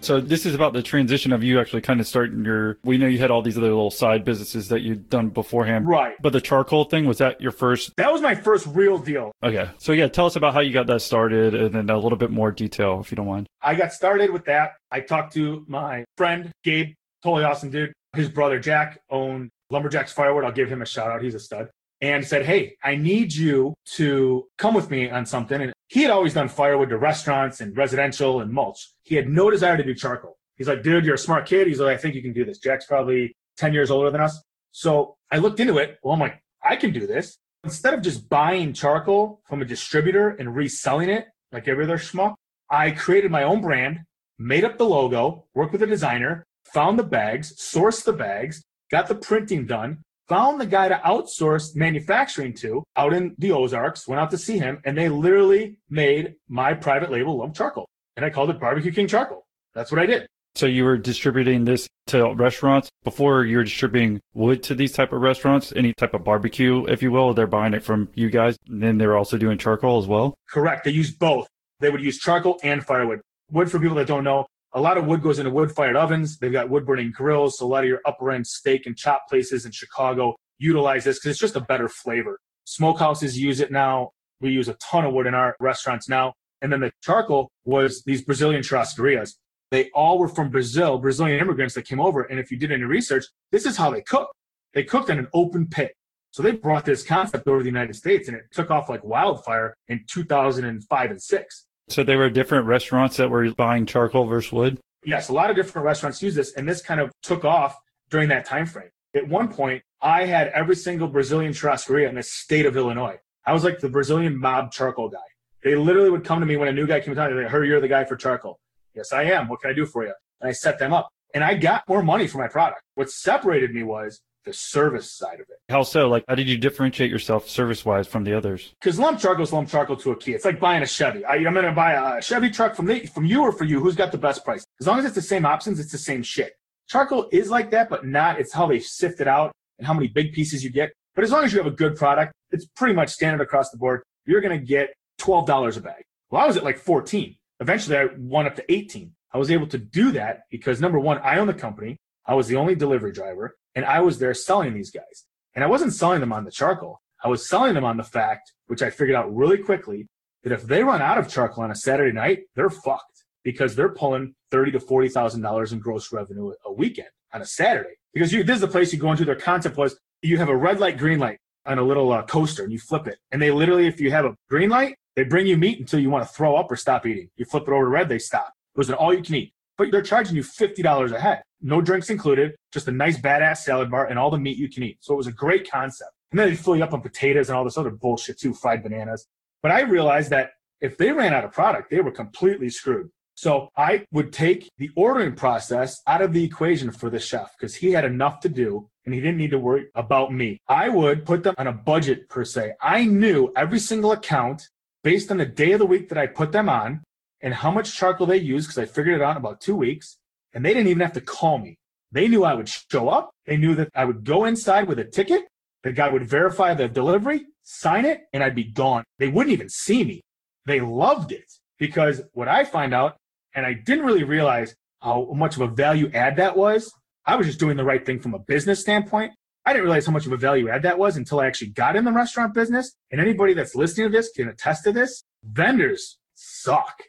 So 0.00 0.20
this 0.20 0.44
is 0.44 0.54
about 0.54 0.74
the 0.74 0.82
transition 0.82 1.32
of 1.32 1.42
you 1.42 1.58
actually 1.58 1.80
kind 1.80 1.98
of 1.98 2.06
starting 2.06 2.44
your. 2.44 2.78
We 2.84 2.98
know 2.98 3.06
you 3.06 3.18
had 3.18 3.30
all 3.30 3.40
these 3.40 3.56
other 3.56 3.68
little 3.68 3.90
side 3.90 4.22
businesses 4.22 4.68
that 4.68 4.80
you'd 4.80 5.08
done 5.08 5.30
beforehand, 5.30 5.88
right. 5.88 6.14
but 6.20 6.34
the 6.34 6.42
charcoal 6.42 6.84
thing 6.84 7.06
was 7.06 7.18
that 7.18 7.40
your 7.40 7.52
first? 7.52 7.92
That 7.96 8.12
was 8.12 8.20
my 8.20 8.34
first 8.34 8.66
real 8.66 8.98
deal. 8.98 9.32
Okay, 9.42 9.70
so 9.78 9.92
yeah, 9.92 10.08
tell 10.08 10.26
us 10.26 10.36
about 10.36 10.52
how 10.52 10.60
you 10.60 10.74
got 10.74 10.86
that 10.88 11.00
started, 11.00 11.54
and 11.54 11.74
then 11.74 11.88
a 11.88 11.96
little 11.96 12.18
bit 12.18 12.30
more 12.30 12.50
detail 12.50 13.00
if 13.00 13.10
you 13.10 13.16
don't 13.16 13.26
mind. 13.26 13.46
I 13.62 13.74
got 13.74 13.94
started 13.94 14.30
with 14.30 14.44
that. 14.44 14.72
I 14.90 15.00
talked 15.00 15.32
to 15.34 15.64
my 15.68 16.04
friend, 16.18 16.50
Gabe, 16.64 16.92
totally 17.22 17.44
awesome 17.44 17.70
dude. 17.70 17.94
His 18.14 18.28
brother, 18.28 18.60
Jack, 18.60 19.00
owned 19.10 19.50
Lumberjacks 19.74 20.12
Firewood. 20.12 20.44
I'll 20.44 20.52
give 20.52 20.70
him 20.70 20.80
a 20.80 20.86
shout 20.86 21.10
out. 21.10 21.22
He's 21.22 21.34
a 21.34 21.40
stud. 21.40 21.68
And 22.00 22.26
said, 22.26 22.46
Hey, 22.46 22.76
I 22.82 22.96
need 22.96 23.34
you 23.34 23.74
to 23.96 24.46
come 24.56 24.74
with 24.74 24.90
me 24.90 25.10
on 25.10 25.26
something. 25.26 25.60
And 25.60 25.72
he 25.88 26.02
had 26.02 26.10
always 26.10 26.34
done 26.34 26.48
firewood 26.48 26.88
to 26.90 26.98
restaurants 26.98 27.60
and 27.60 27.76
residential 27.76 28.40
and 28.40 28.52
mulch. 28.52 28.92
He 29.02 29.14
had 29.14 29.28
no 29.28 29.50
desire 29.50 29.76
to 29.76 29.84
do 29.84 29.94
charcoal. 29.94 30.36
He's 30.56 30.68
like, 30.68 30.82
Dude, 30.82 31.04
you're 31.04 31.14
a 31.14 31.18
smart 31.18 31.46
kid. 31.46 31.66
He's 31.66 31.80
like, 31.80 31.98
I 31.98 32.00
think 32.00 32.14
you 32.14 32.22
can 32.22 32.32
do 32.32 32.44
this. 32.44 32.58
Jack's 32.58 32.86
probably 32.86 33.34
10 33.58 33.72
years 33.72 33.90
older 33.90 34.10
than 34.10 34.20
us. 34.20 34.42
So 34.72 35.16
I 35.30 35.38
looked 35.38 35.60
into 35.60 35.78
it. 35.78 35.98
Well, 36.02 36.14
I'm 36.14 36.20
like, 36.20 36.42
I 36.62 36.76
can 36.76 36.92
do 36.92 37.06
this. 37.06 37.38
Instead 37.62 37.94
of 37.94 38.02
just 38.02 38.28
buying 38.28 38.72
charcoal 38.72 39.40
from 39.48 39.62
a 39.62 39.64
distributor 39.64 40.30
and 40.30 40.54
reselling 40.54 41.08
it 41.08 41.26
like 41.52 41.68
every 41.68 41.84
other 41.84 41.96
schmuck, 41.96 42.34
I 42.68 42.90
created 42.90 43.30
my 43.30 43.44
own 43.44 43.60
brand, 43.60 44.00
made 44.38 44.64
up 44.64 44.78
the 44.78 44.84
logo, 44.84 45.46
worked 45.54 45.72
with 45.72 45.82
a 45.82 45.86
designer, 45.86 46.44
found 46.64 46.98
the 46.98 47.04
bags, 47.04 47.54
sourced 47.56 48.04
the 48.04 48.12
bags, 48.12 48.62
got 48.90 49.08
the 49.08 49.14
printing 49.14 49.66
done, 49.66 49.98
found 50.28 50.60
the 50.60 50.66
guy 50.66 50.88
to 50.88 51.00
outsource 51.04 51.74
manufacturing 51.76 52.54
to 52.54 52.82
out 52.96 53.12
in 53.12 53.34
the 53.38 53.52
Ozarks, 53.52 54.08
went 54.08 54.20
out 54.20 54.30
to 54.30 54.38
see 54.38 54.58
him, 54.58 54.80
and 54.84 54.96
they 54.96 55.08
literally 55.08 55.76
made 55.90 56.34
my 56.48 56.74
private 56.74 57.10
label 57.10 57.38
lump 57.38 57.54
charcoal. 57.54 57.86
And 58.16 58.24
I 58.24 58.30
called 58.30 58.50
it 58.50 58.60
Barbecue 58.60 58.92
King 58.92 59.08
Charcoal. 59.08 59.44
That's 59.74 59.90
what 59.90 60.00
I 60.00 60.06
did. 60.06 60.26
So 60.54 60.66
you 60.66 60.84
were 60.84 60.96
distributing 60.96 61.64
this 61.64 61.88
to 62.06 62.32
restaurants 62.34 62.88
before 63.02 63.44
you 63.44 63.56
were 63.56 63.64
distributing 63.64 64.20
wood 64.34 64.62
to 64.64 64.76
these 64.76 64.92
type 64.92 65.12
of 65.12 65.20
restaurants, 65.20 65.72
any 65.74 65.92
type 65.94 66.14
of 66.14 66.22
barbecue, 66.22 66.84
if 66.86 67.02
you 67.02 67.10
will. 67.10 67.34
They're 67.34 67.48
buying 67.48 67.74
it 67.74 67.82
from 67.82 68.08
you 68.14 68.30
guys. 68.30 68.56
And 68.68 68.80
then 68.80 68.98
they're 68.98 69.16
also 69.16 69.36
doing 69.36 69.58
charcoal 69.58 69.98
as 69.98 70.06
well. 70.06 70.34
Correct. 70.48 70.84
They 70.84 70.92
use 70.92 71.10
both. 71.10 71.48
They 71.80 71.90
would 71.90 72.02
use 72.02 72.18
charcoal 72.18 72.60
and 72.62 72.84
firewood. 72.84 73.20
Wood, 73.50 73.68
for 73.68 73.80
people 73.80 73.96
that 73.96 74.06
don't 74.06 74.22
know, 74.22 74.46
a 74.74 74.80
lot 74.80 74.98
of 74.98 75.06
wood 75.06 75.22
goes 75.22 75.38
into 75.38 75.50
wood 75.50 75.70
fired 75.70 75.96
ovens. 75.96 76.36
They've 76.38 76.52
got 76.52 76.68
wood 76.68 76.84
burning 76.84 77.12
grills. 77.12 77.58
So 77.58 77.66
a 77.66 77.68
lot 77.68 77.84
of 77.84 77.88
your 77.88 78.00
upper 78.04 78.32
end 78.32 78.46
steak 78.46 78.86
and 78.86 78.96
chop 78.96 79.28
places 79.28 79.64
in 79.64 79.72
Chicago 79.72 80.34
utilize 80.58 81.04
this 81.04 81.18
because 81.18 81.30
it's 81.30 81.40
just 81.40 81.56
a 81.56 81.60
better 81.60 81.88
flavor. 81.88 82.38
Smokehouses 82.66 83.36
use 83.36 83.60
it 83.60 83.70
now. 83.70 84.10
We 84.40 84.50
use 84.50 84.68
a 84.68 84.74
ton 84.74 85.04
of 85.04 85.14
wood 85.14 85.26
in 85.26 85.34
our 85.34 85.56
restaurants 85.60 86.08
now. 86.08 86.34
And 86.60 86.72
then 86.72 86.80
the 86.80 86.92
charcoal 87.02 87.50
was 87.64 88.02
these 88.04 88.22
Brazilian 88.22 88.62
churrascarias. 88.62 89.34
They 89.70 89.90
all 89.90 90.18
were 90.18 90.28
from 90.28 90.50
Brazil, 90.50 90.98
Brazilian 90.98 91.40
immigrants 91.40 91.74
that 91.74 91.86
came 91.86 92.00
over. 92.00 92.22
And 92.22 92.40
if 92.40 92.50
you 92.50 92.56
did 92.56 92.72
any 92.72 92.84
research, 92.84 93.24
this 93.52 93.66
is 93.66 93.76
how 93.76 93.90
they 93.90 94.02
cook. 94.02 94.30
They 94.72 94.82
cooked 94.82 95.08
in 95.08 95.18
an 95.18 95.28
open 95.32 95.68
pit. 95.68 95.94
So 96.32 96.42
they 96.42 96.52
brought 96.52 96.84
this 96.84 97.04
concept 97.04 97.46
over 97.46 97.60
the 97.60 97.68
United 97.68 97.94
States 97.94 98.26
and 98.26 98.36
it 98.36 98.44
took 98.50 98.70
off 98.70 98.88
like 98.88 99.04
wildfire 99.04 99.76
in 99.86 100.04
2005 100.10 101.10
and 101.10 101.22
six. 101.22 101.66
So 101.88 102.02
they 102.02 102.16
were 102.16 102.30
different 102.30 102.66
restaurants 102.66 103.16
that 103.18 103.30
were 103.30 103.52
buying 103.52 103.86
charcoal 103.86 104.26
versus 104.26 104.52
wood? 104.52 104.78
Yes, 105.04 105.28
a 105.28 105.32
lot 105.32 105.50
of 105.50 105.56
different 105.56 105.84
restaurants 105.84 106.22
use 106.22 106.34
this. 106.34 106.54
And 106.54 106.68
this 106.68 106.80
kind 106.80 107.00
of 107.00 107.12
took 107.22 107.44
off 107.44 107.76
during 108.10 108.28
that 108.30 108.46
time 108.46 108.66
frame. 108.66 108.88
At 109.14 109.28
one 109.28 109.48
point, 109.48 109.82
I 110.00 110.24
had 110.24 110.48
every 110.48 110.76
single 110.76 111.08
Brazilian 111.08 111.52
churrascaria 111.52 112.08
in 112.08 112.14
the 112.14 112.22
state 112.22 112.66
of 112.66 112.76
Illinois. 112.76 113.18
I 113.46 113.52
was 113.52 113.64
like 113.64 113.80
the 113.80 113.88
Brazilian 113.88 114.38
mob 114.38 114.72
charcoal 114.72 115.08
guy. 115.08 115.18
They 115.62 115.74
literally 115.76 116.10
would 116.10 116.24
come 116.24 116.40
to 116.40 116.46
me 116.46 116.56
when 116.56 116.68
a 116.68 116.72
new 116.72 116.86
guy 116.86 117.00
came 117.00 117.14
to 117.14 117.20
town. 117.20 117.30
And 117.30 117.38
They'd 117.38 117.44
like, 117.44 117.66
you're 117.66 117.80
the 117.80 117.88
guy 117.88 118.04
for 118.04 118.16
charcoal. 118.16 118.58
Yes, 118.94 119.12
I 119.12 119.24
am. 119.24 119.48
What 119.48 119.60
can 119.60 119.70
I 119.70 119.74
do 119.74 119.86
for 119.86 120.04
you? 120.04 120.12
And 120.40 120.48
I 120.48 120.52
set 120.52 120.78
them 120.78 120.92
up. 120.92 121.08
And 121.34 121.42
I 121.44 121.54
got 121.54 121.88
more 121.88 122.02
money 122.02 122.26
for 122.26 122.38
my 122.38 122.48
product. 122.48 122.82
What 122.94 123.10
separated 123.10 123.74
me 123.74 123.82
was 123.82 124.20
the 124.44 124.52
service 124.52 125.10
side 125.10 125.40
of 125.40 125.46
it. 125.48 125.58
How 125.68 125.82
so? 125.82 126.08
Like, 126.08 126.24
how 126.28 126.34
did 126.34 126.48
you 126.48 126.56
differentiate 126.56 127.10
yourself 127.10 127.48
service 127.48 127.84
wise 127.84 128.06
from 128.06 128.24
the 128.24 128.36
others? 128.36 128.74
Because 128.80 128.98
lump 128.98 129.18
charcoal 129.18 129.44
is 129.44 129.52
lump 129.52 129.68
charcoal 129.68 129.96
to 129.96 130.12
a 130.12 130.16
key. 130.16 130.32
It's 130.32 130.44
like 130.44 130.60
buying 130.60 130.82
a 130.82 130.86
Chevy. 130.86 131.24
I, 131.24 131.36
am 131.36 131.54
going 131.54 131.64
to 131.64 131.72
buy 131.72 131.92
a 131.92 132.22
Chevy 132.22 132.50
truck 132.50 132.74
from 132.74 132.86
the, 132.86 133.06
from 133.06 133.24
you 133.24 133.42
or 133.42 133.52
for 133.52 133.64
you. 133.64 133.80
Who's 133.80 133.96
got 133.96 134.12
the 134.12 134.18
best 134.18 134.44
price? 134.44 134.64
As 134.80 134.86
long 134.86 134.98
as 134.98 135.04
it's 135.04 135.14
the 135.14 135.22
same 135.22 135.46
options, 135.46 135.80
it's 135.80 135.92
the 135.92 135.98
same 135.98 136.22
shit. 136.22 136.54
Charcoal 136.88 137.28
is 137.32 137.50
like 137.50 137.70
that, 137.70 137.88
but 137.88 138.06
not. 138.06 138.38
It's 138.38 138.52
how 138.52 138.66
they 138.66 138.78
sift 138.78 139.20
it 139.20 139.28
out 139.28 139.52
and 139.78 139.86
how 139.86 139.94
many 139.94 140.08
big 140.08 140.32
pieces 140.32 140.62
you 140.62 140.70
get. 140.70 140.92
But 141.14 141.24
as 141.24 141.30
long 141.30 141.44
as 141.44 141.52
you 141.52 141.58
have 141.58 141.66
a 141.66 141.74
good 141.74 141.96
product, 141.96 142.32
it's 142.50 142.66
pretty 142.66 142.94
much 142.94 143.10
standard 143.10 143.42
across 143.42 143.70
the 143.70 143.78
board. 143.78 144.02
You're 144.26 144.40
going 144.40 144.58
to 144.58 144.64
get 144.64 144.94
$12 145.20 145.76
a 145.76 145.80
bag. 145.80 146.02
Well, 146.30 146.42
I 146.42 146.46
was 146.46 146.56
at 146.56 146.64
like 146.64 146.78
14. 146.78 147.36
Eventually, 147.60 147.96
I 147.96 148.08
went 148.18 148.48
up 148.48 148.56
to 148.56 148.72
18. 148.72 149.12
I 149.32 149.38
was 149.38 149.50
able 149.50 149.66
to 149.68 149.78
do 149.78 150.12
that 150.12 150.42
because 150.50 150.80
number 150.80 150.98
one, 150.98 151.18
I 151.18 151.38
own 151.38 151.46
the 151.46 151.54
company. 151.54 151.96
I 152.26 152.34
was 152.34 152.48
the 152.48 152.56
only 152.56 152.74
delivery 152.74 153.12
driver 153.12 153.56
and 153.74 153.84
I 153.84 154.00
was 154.00 154.18
there 154.18 154.34
selling 154.34 154.74
these 154.74 154.90
guys. 154.90 155.24
And 155.54 155.62
I 155.62 155.68
wasn't 155.68 155.92
selling 155.92 156.20
them 156.20 156.32
on 156.32 156.44
the 156.44 156.50
charcoal. 156.50 157.00
I 157.22 157.28
was 157.28 157.48
selling 157.48 157.74
them 157.74 157.84
on 157.84 157.96
the 157.96 158.04
fact, 158.04 158.52
which 158.66 158.82
I 158.82 158.90
figured 158.90 159.16
out 159.16 159.34
really 159.34 159.58
quickly, 159.58 160.08
that 160.42 160.52
if 160.52 160.62
they 160.62 160.82
run 160.82 161.00
out 161.00 161.18
of 161.18 161.28
charcoal 161.28 161.64
on 161.64 161.70
a 161.70 161.74
Saturday 161.76 162.12
night, 162.12 162.40
they're 162.54 162.70
fucked 162.70 163.24
because 163.44 163.74
they're 163.74 163.88
pulling 163.88 164.34
thirty 164.50 164.72
to 164.72 164.80
forty 164.80 165.08
thousand 165.08 165.42
dollars 165.42 165.72
in 165.72 165.78
gross 165.78 166.12
revenue 166.12 166.52
a 166.66 166.72
weekend 166.72 167.08
on 167.32 167.40
a 167.40 167.46
Saturday. 167.46 167.94
Because 168.12 168.32
you, 168.32 168.44
this 168.44 168.56
is 168.56 168.60
the 168.60 168.68
place 168.68 168.92
you 168.92 168.98
go 168.98 169.10
into. 169.10 169.24
Their 169.24 169.36
concept 169.36 169.76
was 169.76 169.98
you 170.22 170.38
have 170.38 170.48
a 170.48 170.56
red 170.56 170.80
light, 170.80 170.98
green 170.98 171.18
light 171.18 171.38
on 171.66 171.78
a 171.78 171.82
little 171.82 172.12
uh, 172.12 172.22
coaster, 172.24 172.62
and 172.62 172.72
you 172.72 172.78
flip 172.78 173.06
it. 173.06 173.18
And 173.32 173.40
they 173.40 173.50
literally, 173.50 173.86
if 173.86 174.00
you 174.00 174.10
have 174.10 174.24
a 174.24 174.36
green 174.50 174.68
light, 174.68 174.96
they 175.16 175.24
bring 175.24 175.46
you 175.46 175.56
meat 175.56 175.80
until 175.80 176.00
you 176.00 176.10
want 176.10 176.26
to 176.26 176.34
throw 176.34 176.56
up 176.56 176.70
or 176.70 176.76
stop 176.76 177.06
eating. 177.06 177.30
You 177.36 177.44
flip 177.44 177.64
it 177.66 177.72
over 177.72 177.84
to 177.84 177.88
red, 177.88 178.08
they 178.08 178.18
stop. 178.18 178.52
It 178.74 178.78
was 178.78 178.88
an 178.88 178.96
all 178.96 179.14
you 179.14 179.22
can 179.22 179.36
eat. 179.36 179.54
But 179.76 179.90
they're 179.90 180.02
charging 180.02 180.36
you 180.36 180.42
$50 180.42 181.12
a 181.12 181.20
head. 181.20 181.42
No 181.60 181.80
drinks 181.80 182.10
included, 182.10 182.54
just 182.72 182.88
a 182.88 182.92
nice 182.92 183.18
badass 183.18 183.58
salad 183.58 183.90
bar 183.90 184.06
and 184.06 184.18
all 184.18 184.30
the 184.30 184.38
meat 184.38 184.58
you 184.58 184.68
can 184.68 184.82
eat. 184.82 184.98
So 185.00 185.14
it 185.14 185.16
was 185.16 185.26
a 185.26 185.32
great 185.32 185.70
concept. 185.70 186.10
And 186.30 186.38
then 186.38 186.48
they 186.48 186.56
fill 186.56 186.76
you 186.76 186.84
up 186.84 186.92
on 186.92 187.00
potatoes 187.00 187.48
and 187.48 187.56
all 187.56 187.64
this 187.64 187.78
other 187.78 187.90
bullshit 187.90 188.38
too, 188.38 188.54
fried 188.54 188.82
bananas. 188.82 189.26
But 189.62 189.72
I 189.72 189.80
realized 189.80 190.30
that 190.30 190.50
if 190.80 190.98
they 190.98 191.12
ran 191.12 191.32
out 191.32 191.44
of 191.44 191.52
product, 191.52 191.90
they 191.90 192.00
were 192.00 192.10
completely 192.10 192.68
screwed. 192.68 193.08
So 193.36 193.70
I 193.76 194.04
would 194.12 194.32
take 194.32 194.70
the 194.78 194.90
ordering 194.94 195.34
process 195.34 196.00
out 196.06 196.22
of 196.22 196.32
the 196.32 196.44
equation 196.44 196.90
for 196.90 197.10
the 197.10 197.18
chef 197.18 197.52
because 197.58 197.74
he 197.74 197.90
had 197.90 198.04
enough 198.04 198.40
to 198.40 198.48
do 198.48 198.88
and 199.04 199.14
he 199.14 199.20
didn't 199.20 199.38
need 199.38 199.50
to 199.50 199.58
worry 199.58 199.86
about 199.94 200.32
me. 200.32 200.60
I 200.68 200.88
would 200.88 201.26
put 201.26 201.42
them 201.42 201.54
on 201.58 201.66
a 201.66 201.72
budget 201.72 202.28
per 202.28 202.44
se. 202.44 202.74
I 202.80 203.04
knew 203.04 203.52
every 203.56 203.80
single 203.80 204.12
account 204.12 204.68
based 205.02 205.30
on 205.30 205.38
the 205.38 205.46
day 205.46 205.72
of 205.72 205.80
the 205.80 205.86
week 205.86 206.08
that 206.08 206.18
I 206.18 206.26
put 206.26 206.52
them 206.52 206.68
on 206.68 207.02
and 207.44 207.52
how 207.52 207.70
much 207.70 207.94
charcoal 207.94 208.26
they 208.26 208.38
use 208.38 208.66
because 208.66 208.78
I 208.78 208.86
figured 208.86 209.20
it 209.20 209.22
out 209.22 209.32
in 209.32 209.36
about 209.36 209.60
two 209.60 209.76
weeks. 209.76 210.16
And 210.54 210.64
they 210.64 210.72
didn't 210.72 210.88
even 210.88 211.02
have 211.02 211.12
to 211.12 211.20
call 211.20 211.58
me. 211.58 211.76
They 212.10 212.26
knew 212.26 212.42
I 212.42 212.54
would 212.54 212.68
show 212.68 213.10
up. 213.10 213.30
They 213.44 213.58
knew 213.58 213.74
that 213.74 213.90
I 213.94 214.06
would 214.06 214.24
go 214.24 214.46
inside 214.46 214.88
with 214.88 214.98
a 214.98 215.04
ticket. 215.04 215.42
The 215.82 215.92
guy 215.92 216.08
would 216.08 216.26
verify 216.26 216.72
the 216.72 216.88
delivery, 216.88 217.42
sign 217.62 218.06
it, 218.06 218.22
and 218.32 218.42
I'd 218.42 218.54
be 218.54 218.64
gone. 218.64 219.04
They 219.18 219.28
wouldn't 219.28 219.52
even 219.52 219.68
see 219.68 220.04
me. 220.04 220.22
They 220.64 220.80
loved 220.80 221.32
it 221.32 221.44
because 221.78 222.22
what 222.32 222.48
I 222.48 222.64
find 222.64 222.94
out, 222.94 223.16
and 223.54 223.66
I 223.66 223.74
didn't 223.74 224.06
really 224.06 224.24
realize 224.24 224.74
how 225.02 225.30
much 225.34 225.56
of 225.56 225.62
a 225.62 225.68
value 225.68 226.10
add 226.14 226.36
that 226.36 226.56
was. 226.56 226.90
I 227.26 227.36
was 227.36 227.46
just 227.46 227.60
doing 227.60 227.76
the 227.76 227.84
right 227.84 228.04
thing 228.06 228.20
from 228.20 228.32
a 228.32 228.38
business 228.38 228.80
standpoint. 228.80 229.32
I 229.66 229.74
didn't 229.74 229.84
realize 229.84 230.06
how 230.06 230.12
much 230.12 230.24
of 230.24 230.32
a 230.32 230.38
value 230.38 230.70
add 230.70 230.82
that 230.82 230.98
was 230.98 231.18
until 231.18 231.40
I 231.40 231.46
actually 231.46 231.70
got 231.70 231.94
in 231.94 232.04
the 232.04 232.12
restaurant 232.12 232.54
business. 232.54 232.94
And 233.10 233.20
anybody 233.20 233.52
that's 233.52 233.74
listening 233.74 234.10
to 234.10 234.16
this 234.16 234.30
can 234.34 234.48
attest 234.48 234.84
to 234.84 234.92
this. 234.92 235.24
Vendors 235.42 236.18
suck. 236.34 237.02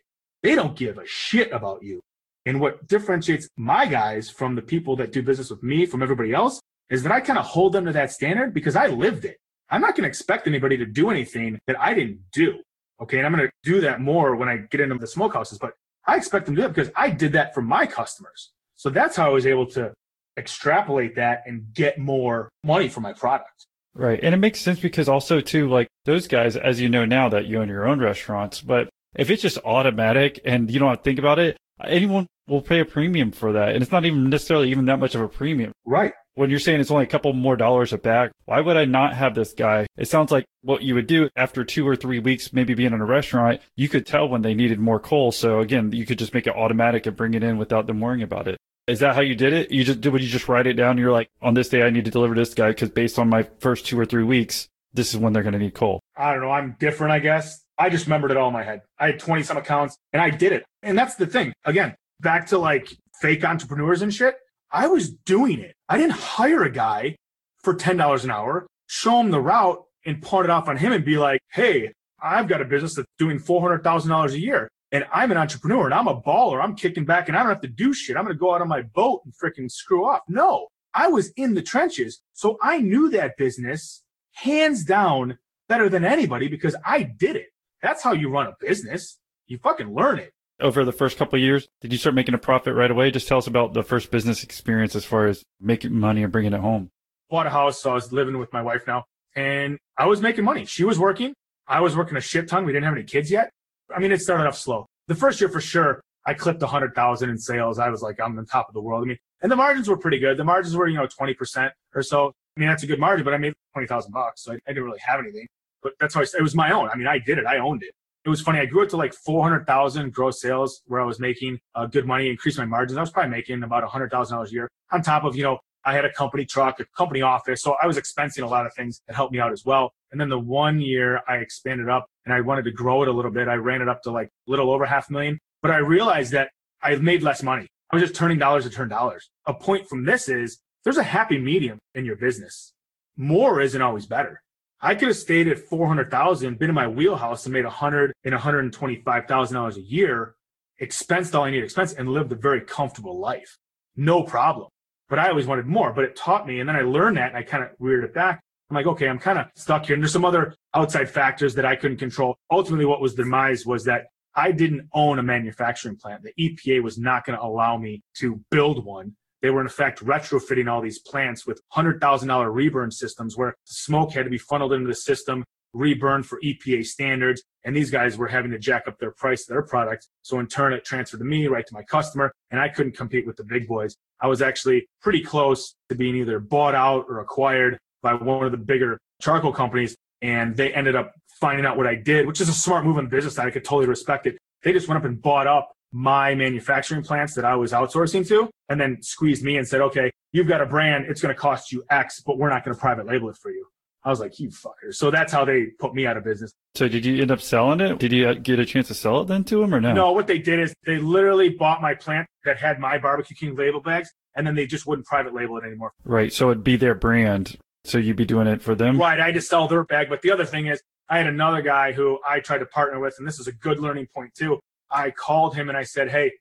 They 0.46 0.56
don't 0.56 0.76
give 0.76 0.98
a 0.98 1.06
shit 1.06 1.52
about 1.52 1.84
you. 1.84 2.02
And 2.46 2.62
what 2.62 2.88
differentiates 2.88 3.50
my 3.58 3.86
guys 3.88 4.30
from 4.30 4.56
the 4.56 4.62
people 4.62 4.96
that 4.98 5.12
do 5.12 5.24
business 5.24 5.50
with 5.50 5.64
me 5.64 5.86
from 5.86 6.04
everybody 6.04 6.34
else 6.34 6.60
is 6.90 7.02
that 7.04 7.12
I 7.12 7.20
kind 7.20 7.40
of 7.40 7.46
hold 7.46 7.74
them 7.74 7.86
to 7.86 7.92
that 7.94 8.12
standard 8.12 8.54
because 8.54 8.76
I 8.76 8.88
lived 8.88 9.26
it. 9.26 9.38
I'm 9.70 9.82
not 9.82 9.96
going 9.96 10.04
to 10.04 10.08
expect 10.08 10.46
anybody 10.46 10.78
to 10.78 10.86
do 10.86 11.10
anything 11.10 11.60
that 11.66 11.80
I 11.80 11.96
didn't 11.96 12.20
do. 12.32 12.60
Okay. 13.02 13.18
And 13.18 13.26
I'm 13.26 13.34
going 13.34 13.48
to 13.48 13.52
do 13.64 13.82
that 13.82 14.02
more 14.02 14.36
when 14.36 14.48
I 14.48 14.58
get 14.58 14.80
into 14.82 14.96
the 14.96 15.08
smokehouses, 15.08 15.60
but 15.60 15.74
I 16.06 16.16
expect 16.16 16.46
them 16.46 16.56
to 16.56 16.62
do 16.62 16.66
it 16.68 16.74
because 16.76 16.92
I 16.96 17.10
did 17.10 17.34
that 17.34 17.56
for 17.56 17.62
my 17.62 17.88
customers. 17.88 18.52
So 18.76 18.90
that's 18.90 19.16
how 19.16 19.26
I 19.26 19.34
was 19.34 19.48
able 19.48 19.66
to 19.72 19.94
extrapolate 20.38 21.16
that 21.16 21.44
and 21.48 21.74
get 21.74 21.98
more 21.98 22.50
money 22.64 22.88
for 22.88 23.02
my 23.02 23.14
product. 23.14 23.66
Right. 23.96 24.20
And 24.22 24.36
it 24.36 24.38
makes 24.38 24.60
sense 24.60 24.80
because 24.80 25.10
also 25.10 25.42
too, 25.42 25.70
like 25.70 25.88
those 26.04 26.28
guys, 26.28 26.56
as 26.56 26.80
you 26.80 26.90
know 26.90 27.06
now 27.06 27.30
that 27.30 27.46
you 27.46 27.60
own 27.60 27.70
your 27.70 27.88
own 27.88 28.00
restaurants, 28.00 28.62
but 28.62 28.90
if 29.16 29.30
it's 29.30 29.42
just 29.42 29.58
automatic 29.60 30.40
and 30.46 30.70
you 30.72 30.80
don't 30.80 30.90
have 30.90 31.00
to 31.00 31.04
think 31.04 31.20
about 31.20 31.40
it, 31.40 31.58
anyone 31.84 32.28
will 32.48 32.62
pay 32.62 32.80
a 32.80 32.86
premium 32.86 33.32
for 33.32 33.54
that. 33.54 33.70
And 33.70 33.82
it's 33.82 33.92
not 33.92 34.06
even 34.06 34.30
necessarily 34.30 34.70
even 34.70 34.86
that 34.86 35.00
much 35.00 35.16
of 35.16 35.22
a 35.22 35.28
premium. 35.28 35.72
Right. 35.86 36.14
When 36.36 36.50
you're 36.50 36.60
saying 36.60 36.82
it's 36.82 36.92
only 36.92 37.06
a 37.06 37.08
couple 37.08 37.32
more 37.34 37.56
dollars 37.56 37.94
a 37.94 37.98
bag, 37.98 38.32
why 38.44 38.60
would 38.60 38.76
I 38.76 38.86
not 38.86 39.14
have 39.14 39.36
this 39.36 39.54
guy? 39.54 39.88
It 39.98 40.10
sounds 40.10 40.32
like 40.32 40.46
what 40.62 40.84
you 40.84 40.94
would 40.96 41.08
do 41.08 41.30
after 41.36 41.64
two 41.64 41.88
or 41.88 41.96
three 41.96 42.20
weeks, 42.20 42.52
maybe 42.52 42.74
being 42.74 42.94
in 42.94 43.02
a 43.02 43.06
restaurant, 43.06 43.62
you 43.76 43.88
could 43.88 44.06
tell 44.06 44.28
when 44.28 44.42
they 44.42 44.54
needed 44.54 44.80
more 44.80 45.00
coal. 45.00 45.32
So 45.32 45.62
again, 45.62 45.92
you 45.94 46.06
could 46.06 46.20
just 46.20 46.34
make 46.34 46.46
it 46.46 46.56
automatic 46.56 47.06
and 47.06 47.16
bring 47.16 47.34
it 47.34 47.44
in 47.44 47.58
without 47.58 47.88
them 47.88 48.02
worrying 48.02 48.24
about 48.24 48.48
it. 48.48 48.58
Is 48.88 49.00
that 49.00 49.16
how 49.16 49.22
you 49.22 49.34
did 49.34 49.54
it? 49.54 49.72
You 49.72 49.84
just 49.84 50.02
did, 50.02 50.14
would 50.14 50.22
you 50.22 50.30
just 50.30 50.48
write 50.48 50.68
it 50.68 50.74
down? 50.74 50.98
You're 50.98 51.12
like, 51.12 51.30
on 51.42 51.56
this 51.56 51.70
day, 51.70 51.82
I 51.82 51.90
need 51.90 52.06
to 52.06 52.12
deliver 52.12 52.36
this 52.36 52.54
guy 52.54 52.70
because 52.70 52.90
based 52.90 53.18
on 53.18 53.30
my 53.30 53.48
first 53.60 53.88
two 53.88 54.00
or 54.00 54.06
three 54.06 54.24
weeks, 54.24 54.68
this 54.94 55.14
is 55.14 55.18
when 55.18 55.34
they're 55.34 55.42
going 55.42 55.54
to 55.54 55.60
need 55.60 55.74
coal. 55.74 56.02
I 56.16 56.34
don't 56.34 56.42
know. 56.42 56.52
I'm 56.52 56.76
different, 56.80 57.14
I 57.14 57.20
guess. 57.20 57.65
I 57.78 57.90
just 57.90 58.06
remembered 58.06 58.32
it 58.32 58.38
all 58.38 58.48
in 58.48 58.54
my 58.54 58.64
head. 58.64 58.82
I 59.00 59.08
had 59.08 59.20
20 59.20 59.44
some 59.44 59.58
accounts 59.58 59.98
and 60.14 60.22
I 60.22 60.30
did 60.30 60.54
it. 60.54 60.66
And 60.82 60.98
that's 60.98 61.16
the 61.16 61.28
thing. 61.28 61.54
Again, 61.66 61.96
back 62.22 62.48
to 62.48 62.58
like 62.58 62.96
fake 63.22 63.44
entrepreneurs 63.44 64.02
and 64.02 64.14
shit. 64.14 64.36
I 64.72 64.88
was 64.88 65.10
doing 65.10 65.60
it. 65.60 65.76
I 65.90 65.98
didn't 65.98 66.14
hire 66.14 66.64
a 66.64 66.72
guy 66.72 67.16
for 67.64 67.74
$10 67.74 68.24
an 68.24 68.32
hour, 68.32 68.68
show 68.88 69.20
him 69.20 69.32
the 69.32 69.42
route 69.42 69.84
and 70.06 70.22
pawn 70.22 70.46
it 70.46 70.50
off 70.50 70.68
on 70.68 70.78
him 70.78 70.94
and 70.94 71.04
be 71.04 71.18
like, 71.18 71.42
Hey, 71.52 71.92
I've 72.22 72.48
got 72.48 72.62
a 72.62 72.66
business 72.66 72.96
that's 72.96 73.08
doing 73.20 73.40
$400,000 73.40 74.32
a 74.32 74.40
year 74.40 74.70
and 74.92 75.06
I'm 75.12 75.32
an 75.32 75.38
entrepreneur 75.38 75.86
and 75.86 75.94
I'm 75.94 76.08
a 76.08 76.22
baller. 76.22 76.64
I'm 76.64 76.76
kicking 76.76 77.06
back 77.06 77.28
and 77.28 77.38
I 77.38 77.42
don't 77.42 77.50
have 77.50 77.62
to 77.62 77.68
do 77.68 77.94
shit. 77.94 78.16
I'm 78.16 78.24
going 78.24 78.36
to 78.36 78.40
go 78.40 78.54
out 78.54 78.62
on 78.62 78.68
my 78.68 78.82
boat 78.82 79.22
and 79.26 79.34
freaking 79.34 79.70
screw 79.70 80.06
off. 80.06 80.22
No, 80.28 80.68
I 80.94 81.08
was 81.08 81.32
in 81.36 81.54
the 81.54 81.62
trenches. 81.62 82.22
So 82.34 82.58
I 82.62 82.80
knew 82.80 83.10
that 83.10 83.38
business 83.38 84.04
hands 84.34 84.86
down 84.86 85.38
better 85.68 85.90
than 85.90 86.06
anybody 86.06 86.48
because 86.48 86.76
I 86.86 87.04
did 87.04 87.36
it. 87.36 87.48
That's 87.82 88.04
how 88.04 88.14
you 88.14 88.30
run 88.30 88.48
a 88.48 88.54
business. 88.60 89.18
You 89.48 89.60
fucking 89.60 89.94
learn 89.94 90.20
it. 90.20 90.32
Over 90.60 90.86
the 90.86 90.92
first 90.92 91.18
couple 91.18 91.38
of 91.38 91.44
years, 91.44 91.68
did 91.82 91.92
you 91.92 91.98
start 91.98 92.16
making 92.16 92.34
a 92.34 92.38
profit 92.38 92.76
right 92.76 92.90
away? 92.90 93.12
Just 93.12 93.28
tell 93.28 93.38
us 93.38 93.48
about 93.48 93.74
the 93.74 93.84
first 93.84 94.10
business 94.10 94.44
experience 94.44 94.96
as 94.96 95.04
far 95.04 95.28
as 95.28 95.44
making 95.60 95.94
money 95.94 96.24
and 96.24 96.32
bringing 96.32 96.54
it 96.54 96.62
home. 96.62 96.90
Bought 97.30 97.48
a 97.48 97.50
house, 97.50 97.82
so 97.82 97.92
I 97.92 97.94
was 97.94 98.14
living 98.14 98.38
with 98.38 98.54
my 98.54 98.62
wife 98.62 98.88
now, 98.88 99.04
and 99.36 99.78
I 99.98 100.06
was 100.06 100.22
making 100.22 100.46
money. 100.46 100.66
She 100.66 100.86
was 100.86 100.98
working. 100.98 101.34
I 101.68 101.82
was 101.82 101.96
working 101.96 102.16
a 102.16 102.22
shit 102.22 102.48
ton. 102.48 102.66
We 102.66 102.72
didn't 102.72 102.86
have 102.86 102.94
any 102.94 103.04
kids 103.04 103.30
yet. 103.30 103.50
I 103.94 104.00
mean, 104.00 104.12
it 104.12 104.22
started 104.22 104.48
off 104.48 104.58
slow. 104.58 104.86
The 105.08 105.16
first 105.16 105.42
year 105.42 105.50
for 105.50 105.62
sure, 105.62 106.02
I 106.26 106.34
clipped 106.34 106.62
a 106.64 106.68
hundred 106.68 106.96
thousand 106.96 107.30
in 107.30 107.38
sales. 107.38 107.78
I 107.78 107.90
was 107.90 108.02
like, 108.02 108.20
I'm 108.20 108.38
on 108.38 108.46
top 108.46 108.68
of 108.68 108.74
the 108.74 108.82
world. 108.82 109.04
I 109.04 109.08
mean, 109.08 109.18
And 109.42 109.52
the 109.52 109.56
margins 109.56 109.88
were 109.88 109.98
pretty 109.98 110.20
good. 110.20 110.38
The 110.38 110.44
margins 110.44 110.76
were, 110.76 110.88
you 110.88 110.98
know, 110.98 111.08
20% 111.08 111.72
or 111.94 112.02
so. 112.02 112.32
I 112.56 112.60
mean, 112.60 112.70
that's 112.70 112.84
a 112.84 112.88
good 112.88 113.00
margin, 113.00 113.26
but 113.26 113.34
I 113.34 113.38
made 113.38 113.54
20,000 113.74 114.12
bucks. 114.12 114.44
So 114.44 114.54
I, 114.54 114.56
I, 114.56 114.60
didn't 114.68 114.86
really 114.86 115.00
have 115.06 115.20
anything. 115.20 115.48
But 115.86 115.94
that's 116.00 116.16
why 116.16 116.24
it 116.24 116.42
was 116.42 116.56
my 116.56 116.72
own. 116.72 116.90
I 116.90 116.96
mean, 116.96 117.06
I 117.06 117.20
did 117.20 117.38
it. 117.38 117.46
I 117.46 117.60
owned 117.60 117.84
it. 117.84 117.94
It 118.26 118.30
was 118.30 118.42
funny. 118.42 118.58
I 118.58 118.66
grew 118.66 118.82
it 118.82 118.90
to 118.90 118.98
like 118.98 119.14
400,000 119.14 120.12
gross 120.12 120.42
sales 120.42 120.82
where 120.88 121.00
I 121.00 121.06
was 121.06 121.20
making 121.20 121.60
uh, 121.76 121.86
good 121.86 122.08
money, 122.08 122.28
increased 122.28 122.58
my 122.58 122.66
margins. 122.66 122.98
I 122.98 123.02
was 123.02 123.12
probably 123.12 123.30
making 123.30 123.62
about 123.62 123.84
$100,000 123.88 124.48
a 124.48 124.52
year 124.52 124.68
on 124.92 125.04
top 125.04 125.26
of, 125.26 125.36
you 125.36 125.44
know, 125.44 125.60
I 125.84 125.94
had 125.94 126.04
a 126.04 126.12
company 126.12 126.44
truck, 126.44 126.80
a 126.80 126.86
company 126.98 127.22
office. 127.22 127.62
So 127.62 127.76
I 127.80 127.86
was 127.86 127.98
expensing 127.98 128.42
a 128.42 128.48
lot 128.48 128.66
of 128.66 128.74
things 128.74 129.04
that 129.08 129.16
helped 129.16 129.32
me 129.32 129.38
out 129.38 129.52
as 129.52 129.64
well. 129.64 129.94
And 130.12 130.20
then 130.20 130.30
the 130.30 130.40
one 130.40 130.82
year 130.82 131.22
I 131.28 131.36
expanded 131.36 131.88
up 131.88 132.08
and 132.26 132.34
I 132.34 132.42
wanted 132.42 132.66
to 132.66 132.72
grow 132.72 133.04
it 133.04 133.08
a 133.08 133.12
little 133.12 133.30
bit. 133.30 133.48
I 133.48 133.54
ran 133.54 133.84
it 133.84 133.88
up 133.88 134.02
to 134.04 134.12
like 134.12 134.30
a 134.48 134.50
little 134.50 134.72
over 134.72 134.88
half 134.88 135.12
a 135.12 135.14
million, 135.14 135.38
but 135.62 135.70
I 135.70 135.78
realized 135.78 136.32
that 136.32 136.50
I 136.82 136.96
made 136.96 137.22
less 137.22 137.44
money. 137.44 137.68
I 137.92 137.98
was 137.98 138.02
just 138.02 138.16
turning 138.16 138.40
dollars 138.40 138.64
to 138.64 138.72
turn 138.72 138.90
dollars. 138.90 139.30
A 139.46 139.54
point 139.54 139.88
from 139.88 140.06
this 140.06 140.30
is 140.30 140.58
there's 140.84 140.98
a 140.98 141.04
happy 141.04 141.38
medium 141.38 141.78
in 141.94 142.06
your 142.06 142.16
business. 142.16 142.74
More 143.16 143.62
isn't 143.62 143.84
always 143.84 144.08
better. 144.08 144.42
I 144.82 144.96
could 144.96 145.08
have 145.08 145.18
stayed 145.18 145.48
at 145.48 145.60
400,000, 145.60 146.60
been 146.60 146.70
in 146.70 146.76
my 146.76 146.88
wheelhouse 146.88 147.46
and 147.46 147.54
made 147.54 147.64
100 147.64 148.14
and 148.24 148.34
125,000 148.34 149.56
dollars 149.56 149.78
a 149.78 149.82
year, 149.82 150.36
expensed 150.82 151.34
all 151.34 151.44
I 151.44 151.52
need 151.52 151.64
expense 151.64 151.94
and 151.94 152.10
lived 152.10 152.32
a 152.32 152.36
very 152.36 152.62
comfortable 152.62 153.20
life. 153.20 153.58
No 153.96 154.24
problem. 154.24 154.70
But 155.08 155.20
I 155.20 155.30
always 155.30 155.48
wanted 155.48 155.66
more, 155.66 155.94
but 155.94 156.04
it 156.04 156.16
taught 156.16 156.48
me. 156.48 156.60
And 156.60 156.68
then 156.68 156.76
I 156.76 156.82
learned 156.82 157.18
that 157.18 157.30
and 157.30 157.38
I 157.38 157.44
kind 157.44 157.64
of 157.64 157.70
weird 157.80 158.04
it 158.04 158.14
back. 158.14 158.42
I'm 158.70 158.76
like, 158.76 158.88
okay, 158.88 159.08
I'm 159.08 159.20
kind 159.20 159.38
of 159.38 159.46
stuck 159.56 159.86
here. 159.86 159.94
And 159.94 160.04
there's 160.04 160.12
some 160.12 160.26
other 160.26 160.56
outside 160.74 161.10
factors 161.10 161.54
that 161.56 161.66
I 161.66 161.76
couldn't 161.76 161.98
control. 161.98 162.36
Ultimately, 162.52 162.86
what 162.86 163.00
was 163.00 163.16
the 163.16 163.24
demise 163.24 163.66
was 163.66 163.86
that 163.86 164.08
I 164.36 164.52
didn't 164.52 164.90
own 164.94 165.20
a 165.20 165.24
manufacturing 165.24 165.96
plant. 165.96 166.24
The 166.24 166.34
EPA 166.40 166.82
was 166.82 166.98
not 166.98 167.26
going 167.26 167.38
to 167.38 167.46
allow 167.46 167.78
me 167.78 168.02
to 168.16 168.42
build 168.52 168.84
one. 168.84 169.16
They 169.42 169.50
were 169.50 169.62
in 169.62 169.68
effect 169.68 170.04
retrofitting 170.04 170.70
all 170.70 170.82
these 170.82 171.00
plants 171.00 171.46
with 171.46 171.62
$100,000 171.76 172.54
reburn 172.54 172.92
systems 172.92 173.38
where 173.38 173.52
the 173.52 173.74
smoke 173.74 174.14
had 174.14 174.24
to 174.24 174.30
be 174.30 174.38
funneled 174.38 174.74
into 174.74 174.88
the 174.88 174.96
system, 174.96 175.44
reburned 175.74 176.26
for 176.26 176.40
EPA 176.42 176.86
standards. 176.86 177.44
And 177.64 177.76
these 177.76 177.92
guys 177.92 178.18
were 178.18 178.28
having 178.28 178.52
to 178.52 178.60
jack 178.60 178.88
up 178.88 178.98
their 179.00 179.12
price 179.12 179.42
of 179.42 179.48
their 179.50 179.64
product. 179.64 180.08
So 180.22 180.40
in 180.40 180.48
turn, 180.48 180.74
it 180.74 180.86
transferred 180.86 181.20
to 181.20 181.26
me, 181.26 181.48
right 181.48 181.66
to 181.66 181.74
my 181.74 181.84
customer, 181.84 182.32
and 182.52 182.60
I 182.60 182.70
couldn't 182.70 182.96
compete 182.96 183.28
with 183.28 183.36
the 183.36 183.44
big 183.44 183.68
boys. 183.68 183.96
I 184.22 184.28
was 184.28 184.42
actually 184.42 184.88
pretty 185.02 185.22
close 185.22 185.76
to 185.90 185.96
being 185.96 186.16
either 186.16 186.40
bought 186.40 186.76
out 186.76 187.06
or 187.10 187.20
acquired 187.20 187.78
by 188.02 188.14
one 188.14 188.46
of 188.46 188.52
the 188.52 188.58
bigger 188.58 189.00
charcoal 189.22 189.52
companies. 189.52 189.96
And 190.22 190.56
they 190.56 190.74
ended 190.74 190.96
up 190.96 191.14
finding 191.40 191.66
out 191.66 191.78
what 191.78 191.88
I 191.88 191.96
did, 191.96 192.26
which 192.26 192.40
is 192.42 192.50
a 192.50 192.54
smart 192.54 192.86
move 192.86 192.98
in 192.98 193.08
business. 193.10 193.38
I 193.38 193.50
could 193.52 193.66
totally 193.66 193.88
respect 193.88 194.26
it. 194.26 194.38
They 194.64 194.74
just 194.74 194.88
went 194.88 194.98
up 194.98 195.06
and 195.06 195.22
bought 195.22 195.46
up 195.46 195.75
my 195.96 196.36
manufacturing 196.36 197.02
plants 197.02 197.34
that 197.36 197.46
I 197.46 197.56
was 197.56 197.72
outsourcing 197.72 198.28
to 198.28 198.50
and 198.68 198.82
then 198.82 199.02
squeezed 199.02 199.46
me 199.46 199.56
and 199.56 199.66
said, 199.66 199.80
okay, 199.80 200.12
you've 200.34 200.48
got 200.48 200.60
a 200.60 200.66
brand. 200.66 201.06
It's 201.08 201.22
going 201.22 201.34
to 201.34 201.40
cost 201.40 201.72
you 201.72 201.86
X, 201.90 202.22
but 202.26 202.38
we're 202.38 202.50
not 202.50 202.66
going 202.66 202.76
to 202.76 202.80
private 202.80 203.06
label 203.06 203.30
it 203.30 203.38
for 203.38 203.50
you. 203.50 203.66
I 204.04 204.10
was 204.10 204.20
like, 204.20 204.38
you 204.38 204.50
fucker. 204.50 204.92
So 204.94 205.10
that's 205.10 205.32
how 205.32 205.46
they 205.46 205.68
put 205.80 205.96
me 205.96 206.06
out 206.06 206.18
of 206.18 206.26
business. 206.26 206.52
So 206.76 206.90
did 206.90 207.06
you 207.06 207.22
end 207.22 207.32
up 207.32 207.40
selling 207.40 207.80
it? 207.80 207.98
Did 207.98 208.12
you 208.12 208.28
uh, 208.28 208.34
get 208.34 208.60
a 208.60 208.66
chance 208.66 208.90
to 208.90 208.94
sell 208.94 209.22
it 209.22 209.28
then 209.28 209.46
to 209.46 209.62
them 209.62 209.74
or 209.74 209.80
no? 209.80 209.94
No, 209.94 210.12
what 210.12 210.28
they 210.28 210.38
did 210.38 210.60
is 210.60 210.76
they 210.86 210.98
literally 210.98 211.48
bought 211.48 211.82
my 211.82 211.96
plant 211.96 212.28
that 212.44 212.58
had 212.58 212.78
my 212.78 212.98
barbecue 212.98 213.38
king 213.38 213.56
label 213.56 213.80
bags 213.80 214.10
and 214.36 214.46
then 214.46 214.54
they 214.54 214.68
just 214.68 214.86
wouldn't 214.86 215.08
private 215.08 215.34
label 215.34 215.58
it 215.58 215.64
anymore. 215.64 215.94
Right. 216.04 216.34
So 216.34 216.52
it'd 216.52 216.64
be 216.64 216.76
their 216.76 216.94
brand. 216.94 217.58
So 217.86 218.00
you'd 218.00 218.18
be 218.18 218.26
doing 218.26 218.48
it 218.48 218.62
for 218.62 218.76
them? 218.76 219.00
Right. 219.00 219.22
I 219.22 219.32
just 219.32 219.50
sell 219.50 219.70
their 219.70 219.86
bag. 219.86 220.10
But 220.10 220.22
the 220.24 220.32
other 220.32 220.46
thing 220.46 220.68
is 220.68 220.84
I 221.08 221.20
had 221.20 221.28
another 221.28 221.62
guy 221.62 221.94
who 221.94 222.20
I 222.28 222.42
tried 222.42 222.58
to 222.58 222.66
partner 222.66 223.00
with, 223.00 223.16
and 223.18 223.26
this 223.26 223.40
is 223.40 223.48
a 223.48 223.54
good 223.54 223.80
learning 223.80 224.08
point 224.14 224.34
too. 224.36 224.60
I 224.92 225.12
called 225.12 225.56
him 225.56 225.70
and 225.70 225.78
I 225.78 225.84
said, 225.84 226.10
Hey, 226.10 226.32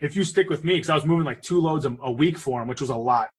if 0.00 0.16
you 0.16 0.24
stick 0.24 0.50
with 0.50 0.64
me, 0.64 0.74
because 0.74 0.90
I 0.90 0.94
was 0.94 1.04
moving 1.04 1.24
like 1.24 1.42
two 1.42 1.60
loads 1.60 1.86
a, 1.86 2.10
week 2.10 2.36
for 2.36 2.60
him, 2.60 2.68
which 2.68 2.80
was 2.80 2.90
a 2.90 2.96
lot. 2.96 3.30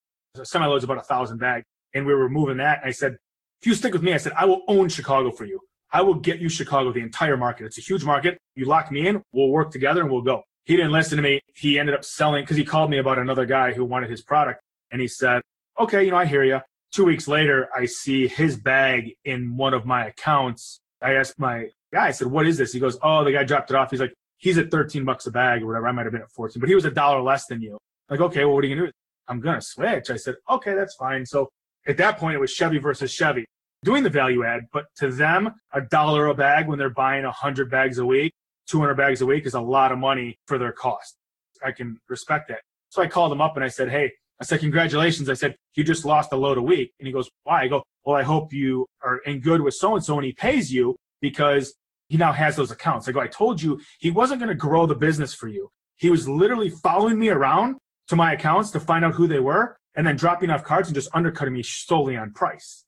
Semi 0.43 0.65
loads 0.65 0.83
about 0.83 0.97
a 0.97 1.01
thousand 1.01 1.37
bags. 1.37 1.65
And 1.93 2.05
we 2.05 2.13
were 2.13 2.29
moving 2.29 2.57
that. 2.57 2.79
And 2.79 2.87
I 2.87 2.91
said, 2.91 3.17
if 3.61 3.67
you 3.67 3.75
stick 3.75 3.93
with 3.93 4.01
me, 4.01 4.13
I 4.13 4.17
said, 4.17 4.33
I 4.35 4.45
will 4.45 4.63
own 4.67 4.89
Chicago 4.89 5.31
for 5.31 5.45
you. 5.45 5.59
I 5.91 6.01
will 6.01 6.15
get 6.15 6.39
you 6.39 6.49
Chicago, 6.49 6.91
the 6.91 7.01
entire 7.01 7.37
market. 7.37 7.65
It's 7.65 7.77
a 7.77 7.81
huge 7.81 8.03
market. 8.03 8.39
You 8.55 8.65
lock 8.65 8.91
me 8.91 9.07
in, 9.07 9.21
we'll 9.31 9.49
work 9.49 9.71
together 9.71 10.01
and 10.01 10.09
we'll 10.09 10.23
go. 10.23 10.43
He 10.65 10.75
didn't 10.75 10.91
listen 10.91 11.17
to 11.17 11.21
me. 11.21 11.41
He 11.53 11.77
ended 11.77 11.93
up 11.93 12.03
selling 12.03 12.43
because 12.43 12.57
he 12.57 12.63
called 12.63 12.89
me 12.89 12.97
about 12.97 13.19
another 13.19 13.45
guy 13.45 13.73
who 13.73 13.85
wanted 13.85 14.09
his 14.09 14.21
product. 14.21 14.61
And 14.91 15.01
he 15.01 15.07
said, 15.07 15.41
okay, 15.79 16.03
you 16.03 16.11
know, 16.11 16.17
I 16.17 16.25
hear 16.25 16.43
you. 16.43 16.61
Two 16.93 17.05
weeks 17.05 17.27
later, 17.27 17.69
I 17.75 17.85
see 17.85 18.27
his 18.27 18.55
bag 18.55 19.13
in 19.25 19.57
one 19.57 19.73
of 19.73 19.85
my 19.85 20.05
accounts. 20.07 20.79
I 21.01 21.13
asked 21.13 21.37
my 21.37 21.69
guy, 21.93 22.07
I 22.07 22.11
said, 22.11 22.27
what 22.27 22.47
is 22.47 22.57
this? 22.57 22.71
He 22.73 22.79
goes, 22.79 22.97
oh, 23.01 23.23
the 23.23 23.31
guy 23.31 23.43
dropped 23.43 23.69
it 23.69 23.75
off. 23.75 23.91
He's 23.91 23.99
like, 23.99 24.13
he's 24.43 24.57
at 24.57 24.69
13 24.69 25.05
bucks 25.05 25.25
a 25.25 25.31
bag 25.31 25.63
or 25.63 25.67
whatever. 25.67 25.87
I 25.87 25.93
might 25.93 26.03
have 26.03 26.11
been 26.11 26.21
at 26.21 26.29
14, 26.31 26.59
but 26.59 26.67
he 26.67 26.75
was 26.75 26.83
a 26.83 26.91
dollar 26.91 27.21
less 27.21 27.45
than 27.45 27.61
you. 27.61 27.77
Like, 28.09 28.19
okay, 28.19 28.43
well, 28.43 28.55
what 28.55 28.65
are 28.65 28.67
you 28.67 28.75
going 28.75 28.87
to 28.87 28.91
do? 28.91 28.97
I'm 29.29 29.39
going 29.39 29.55
to 29.55 29.65
switch. 29.65 30.09
I 30.09 30.17
said, 30.17 30.35
okay, 30.49 30.75
that's 30.75 30.95
fine. 30.95 31.25
So 31.25 31.49
at 31.87 31.95
that 31.97 32.17
point, 32.17 32.35
it 32.35 32.39
was 32.39 32.51
Chevy 32.51 32.77
versus 32.77 33.11
Chevy 33.11 33.45
doing 33.85 34.03
the 34.03 34.09
value 34.09 34.43
add, 34.43 34.63
but 34.73 34.85
to 34.97 35.11
them, 35.11 35.49
a 35.71 35.79
dollar 35.79 36.27
a 36.27 36.33
bag 36.33 36.67
when 36.67 36.77
they're 36.77 36.89
buying 36.89 37.23
100 37.23 37.71
bags 37.71 37.99
a 37.99 38.05
week, 38.05 38.33
200 38.69 38.95
bags 38.95 39.21
a 39.21 39.25
week 39.25 39.45
is 39.45 39.53
a 39.53 39.61
lot 39.61 39.93
of 39.93 39.97
money 39.97 40.37
for 40.45 40.57
their 40.57 40.73
cost. 40.73 41.15
I 41.63 41.71
can 41.71 41.97
respect 42.09 42.49
that. 42.49 42.59
So 42.89 43.01
I 43.01 43.07
called 43.07 43.31
him 43.31 43.39
up 43.39 43.55
and 43.55 43.63
I 43.63 43.69
said, 43.69 43.89
Hey, 43.89 44.11
I 44.41 44.45
said, 44.45 44.59
congratulations. 44.59 45.29
I 45.29 45.35
said, 45.35 45.55
you 45.75 45.83
just 45.83 46.03
lost 46.03 46.33
a 46.33 46.35
load 46.35 46.57
a 46.57 46.61
week. 46.61 46.91
And 46.99 47.07
he 47.07 47.13
goes, 47.13 47.29
why? 47.43 47.61
I 47.61 47.67
go, 47.67 47.83
well, 48.03 48.17
I 48.17 48.23
hope 48.23 48.51
you 48.51 48.87
are 49.01 49.19
in 49.19 49.39
good 49.39 49.61
with 49.61 49.73
so 49.75 49.95
and 49.95 50.03
so 50.03 50.17
and 50.17 50.25
he 50.25 50.33
pays 50.33 50.71
you 50.71 50.97
because 51.21 51.75
he 52.09 52.17
now 52.17 52.31
has 52.31 52.55
those 52.55 52.71
accounts. 52.71 53.07
I 53.07 53.11
go, 53.11 53.19
I 53.19 53.27
told 53.27 53.61
you 53.61 53.79
he 53.99 54.11
wasn't 54.11 54.39
going 54.39 54.49
to 54.49 54.55
grow 54.55 54.85
the 54.85 54.95
business 54.95 55.33
for 55.33 55.47
you. 55.47 55.69
He 55.95 56.09
was 56.09 56.27
literally 56.27 56.69
following 56.69 57.19
me 57.19 57.29
around 57.29 57.75
to 58.07 58.15
my 58.15 58.33
accounts 58.33 58.71
to 58.71 58.79
find 58.79 59.05
out 59.05 59.13
who 59.13 59.27
they 59.27 59.39
were 59.39 59.77
and 59.95 60.05
then 60.05 60.15
dropping 60.15 60.49
off 60.49 60.63
cards 60.63 60.87
and 60.87 60.95
just 60.95 61.09
undercutting 61.13 61.53
me 61.53 61.63
solely 61.63 62.17
on 62.17 62.31
price. 62.33 62.83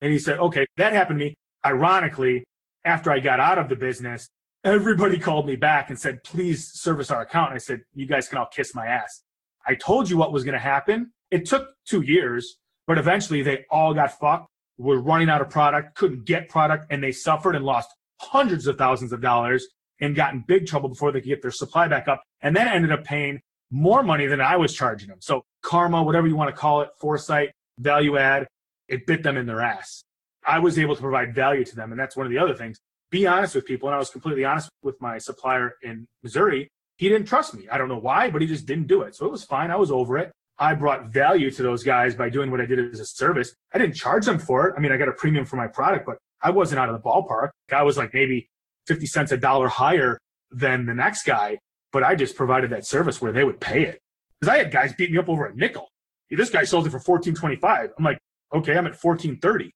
And 0.00 0.12
he 0.12 0.18
said, 0.18 0.38
okay, 0.38 0.66
that 0.76 0.92
happened 0.92 1.18
to 1.18 1.24
me. 1.24 1.34
Ironically, 1.64 2.44
after 2.84 3.10
I 3.10 3.20
got 3.20 3.40
out 3.40 3.58
of 3.58 3.68
the 3.68 3.76
business, 3.76 4.28
everybody 4.62 5.18
called 5.18 5.46
me 5.46 5.56
back 5.56 5.90
and 5.90 5.98
said, 5.98 6.22
please 6.22 6.70
service 6.72 7.10
our 7.10 7.22
account. 7.22 7.50
And 7.50 7.56
I 7.56 7.58
said, 7.58 7.80
you 7.94 8.06
guys 8.06 8.28
can 8.28 8.38
all 8.38 8.46
kiss 8.46 8.74
my 8.74 8.86
ass. 8.86 9.22
I 9.66 9.74
told 9.74 10.10
you 10.10 10.16
what 10.18 10.32
was 10.32 10.44
going 10.44 10.54
to 10.54 10.58
happen. 10.58 11.12
It 11.30 11.46
took 11.46 11.68
two 11.86 12.02
years, 12.02 12.58
but 12.86 12.98
eventually 12.98 13.42
they 13.42 13.64
all 13.70 13.94
got 13.94 14.18
fucked, 14.18 14.48
were 14.76 15.00
running 15.00 15.30
out 15.30 15.40
of 15.40 15.48
product, 15.48 15.94
couldn't 15.94 16.26
get 16.26 16.48
product, 16.48 16.86
and 16.90 17.02
they 17.02 17.12
suffered 17.12 17.56
and 17.56 17.64
lost 17.64 17.88
hundreds 18.20 18.66
of 18.66 18.78
thousands 18.78 19.12
of 19.12 19.20
dollars 19.20 19.66
and 20.00 20.16
got 20.16 20.34
in 20.34 20.44
big 20.46 20.66
trouble 20.66 20.88
before 20.88 21.12
they 21.12 21.20
could 21.20 21.28
get 21.28 21.42
their 21.42 21.50
supply 21.50 21.88
back 21.88 22.08
up. 22.08 22.22
And 22.42 22.54
then 22.54 22.68
ended 22.68 22.92
up 22.92 23.04
paying 23.04 23.40
more 23.70 24.02
money 24.02 24.26
than 24.26 24.40
I 24.40 24.56
was 24.56 24.74
charging 24.74 25.08
them. 25.08 25.18
So 25.20 25.44
karma, 25.62 26.02
whatever 26.02 26.26
you 26.26 26.36
want 26.36 26.54
to 26.54 26.56
call 26.56 26.82
it, 26.82 26.90
foresight, 26.98 27.50
value 27.78 28.16
add, 28.16 28.46
it 28.88 29.06
bit 29.06 29.22
them 29.22 29.36
in 29.36 29.46
their 29.46 29.60
ass. 29.60 30.04
I 30.46 30.58
was 30.58 30.78
able 30.78 30.94
to 30.94 31.00
provide 31.00 31.34
value 31.34 31.64
to 31.64 31.76
them. 31.76 31.90
And 31.90 31.98
that's 31.98 32.16
one 32.16 32.26
of 32.26 32.30
the 32.30 32.38
other 32.38 32.54
things. 32.54 32.78
Be 33.10 33.26
honest 33.26 33.54
with 33.54 33.64
people. 33.64 33.88
And 33.88 33.94
I 33.94 33.98
was 33.98 34.10
completely 34.10 34.44
honest 34.44 34.68
with 34.82 35.00
my 35.00 35.18
supplier 35.18 35.74
in 35.82 36.06
Missouri. 36.22 36.68
He 36.96 37.08
didn't 37.08 37.26
trust 37.26 37.54
me. 37.54 37.68
I 37.70 37.78
don't 37.78 37.88
know 37.88 37.98
why, 37.98 38.30
but 38.30 38.42
he 38.42 38.46
just 38.46 38.66
didn't 38.66 38.86
do 38.86 39.02
it. 39.02 39.16
So 39.16 39.26
it 39.26 39.32
was 39.32 39.44
fine. 39.44 39.70
I 39.70 39.76
was 39.76 39.90
over 39.90 40.18
it. 40.18 40.30
I 40.58 40.74
brought 40.74 41.06
value 41.06 41.50
to 41.50 41.62
those 41.62 41.82
guys 41.82 42.14
by 42.14 42.30
doing 42.30 42.50
what 42.50 42.60
I 42.60 42.66
did 42.66 42.78
as 42.92 43.00
a 43.00 43.06
service. 43.06 43.54
I 43.72 43.78
didn't 43.78 43.96
charge 43.96 44.26
them 44.26 44.38
for 44.38 44.68
it. 44.68 44.74
I 44.76 44.80
mean, 44.80 44.92
I 44.92 44.96
got 44.96 45.08
a 45.08 45.12
premium 45.12 45.44
for 45.44 45.56
my 45.56 45.66
product, 45.66 46.06
but 46.06 46.18
I 46.44 46.50
wasn't 46.50 46.78
out 46.78 46.90
of 46.90 46.94
the 46.94 47.00
ballpark. 47.00 47.50
I 47.72 47.82
was 47.82 47.96
like 47.96 48.12
maybe 48.12 48.50
50 48.86 49.06
cents 49.06 49.32
a 49.32 49.36
dollar 49.36 49.66
higher 49.66 50.18
than 50.50 50.84
the 50.84 50.94
next 50.94 51.24
guy, 51.24 51.58
but 51.90 52.04
I 52.04 52.14
just 52.14 52.36
provided 52.36 52.70
that 52.70 52.86
service 52.86 53.20
where 53.20 53.32
they 53.32 53.44
would 53.44 53.60
pay 53.60 53.84
it. 53.84 54.00
Because 54.38 54.54
I 54.54 54.58
had 54.58 54.70
guys 54.70 54.92
beat 54.92 55.10
me 55.10 55.18
up 55.18 55.28
over 55.28 55.46
a 55.46 55.56
nickel. 55.56 55.88
This 56.30 56.50
guy 56.50 56.64
sold 56.64 56.86
it 56.86 56.90
for 56.90 57.00
14.25. 57.00 57.90
I'm 57.96 58.04
like, 58.04 58.18
okay, 58.54 58.76
I'm 58.76 58.86
at 58.86 59.00
14.30. 59.00 59.70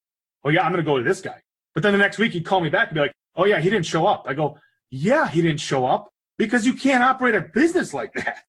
Oh 0.45 0.51
yeah, 0.51 0.63
I'm 0.63 0.73
going 0.73 0.85
to 0.85 0.89
go 0.89 0.99
to 0.99 1.05
this 1.05 1.21
guy. 1.21 1.41
But 1.75 1.83
then 1.83 1.93
the 1.93 1.99
next 1.99 2.19
week 2.19 2.33
he'd 2.33 2.45
call 2.45 2.61
me 2.61 2.69
back 2.69 2.89
and 2.89 2.95
be 2.95 3.01
like, 3.01 3.13
oh 3.37 3.45
yeah, 3.45 3.61
he 3.61 3.71
didn't 3.71 3.87
show 3.87 4.07
up. 4.07 4.25
I 4.29 4.35
go, 4.35 4.59
yeah, 4.91 5.27
he 5.29 5.41
didn't 5.41 5.61
show 5.61 5.87
up 5.87 6.11
because 6.37 6.67
you 6.67 6.75
can't 6.75 7.03
operate 7.03 7.35
a 7.35 7.41
business 7.41 7.95
like 7.95 8.13
that. 8.15 8.45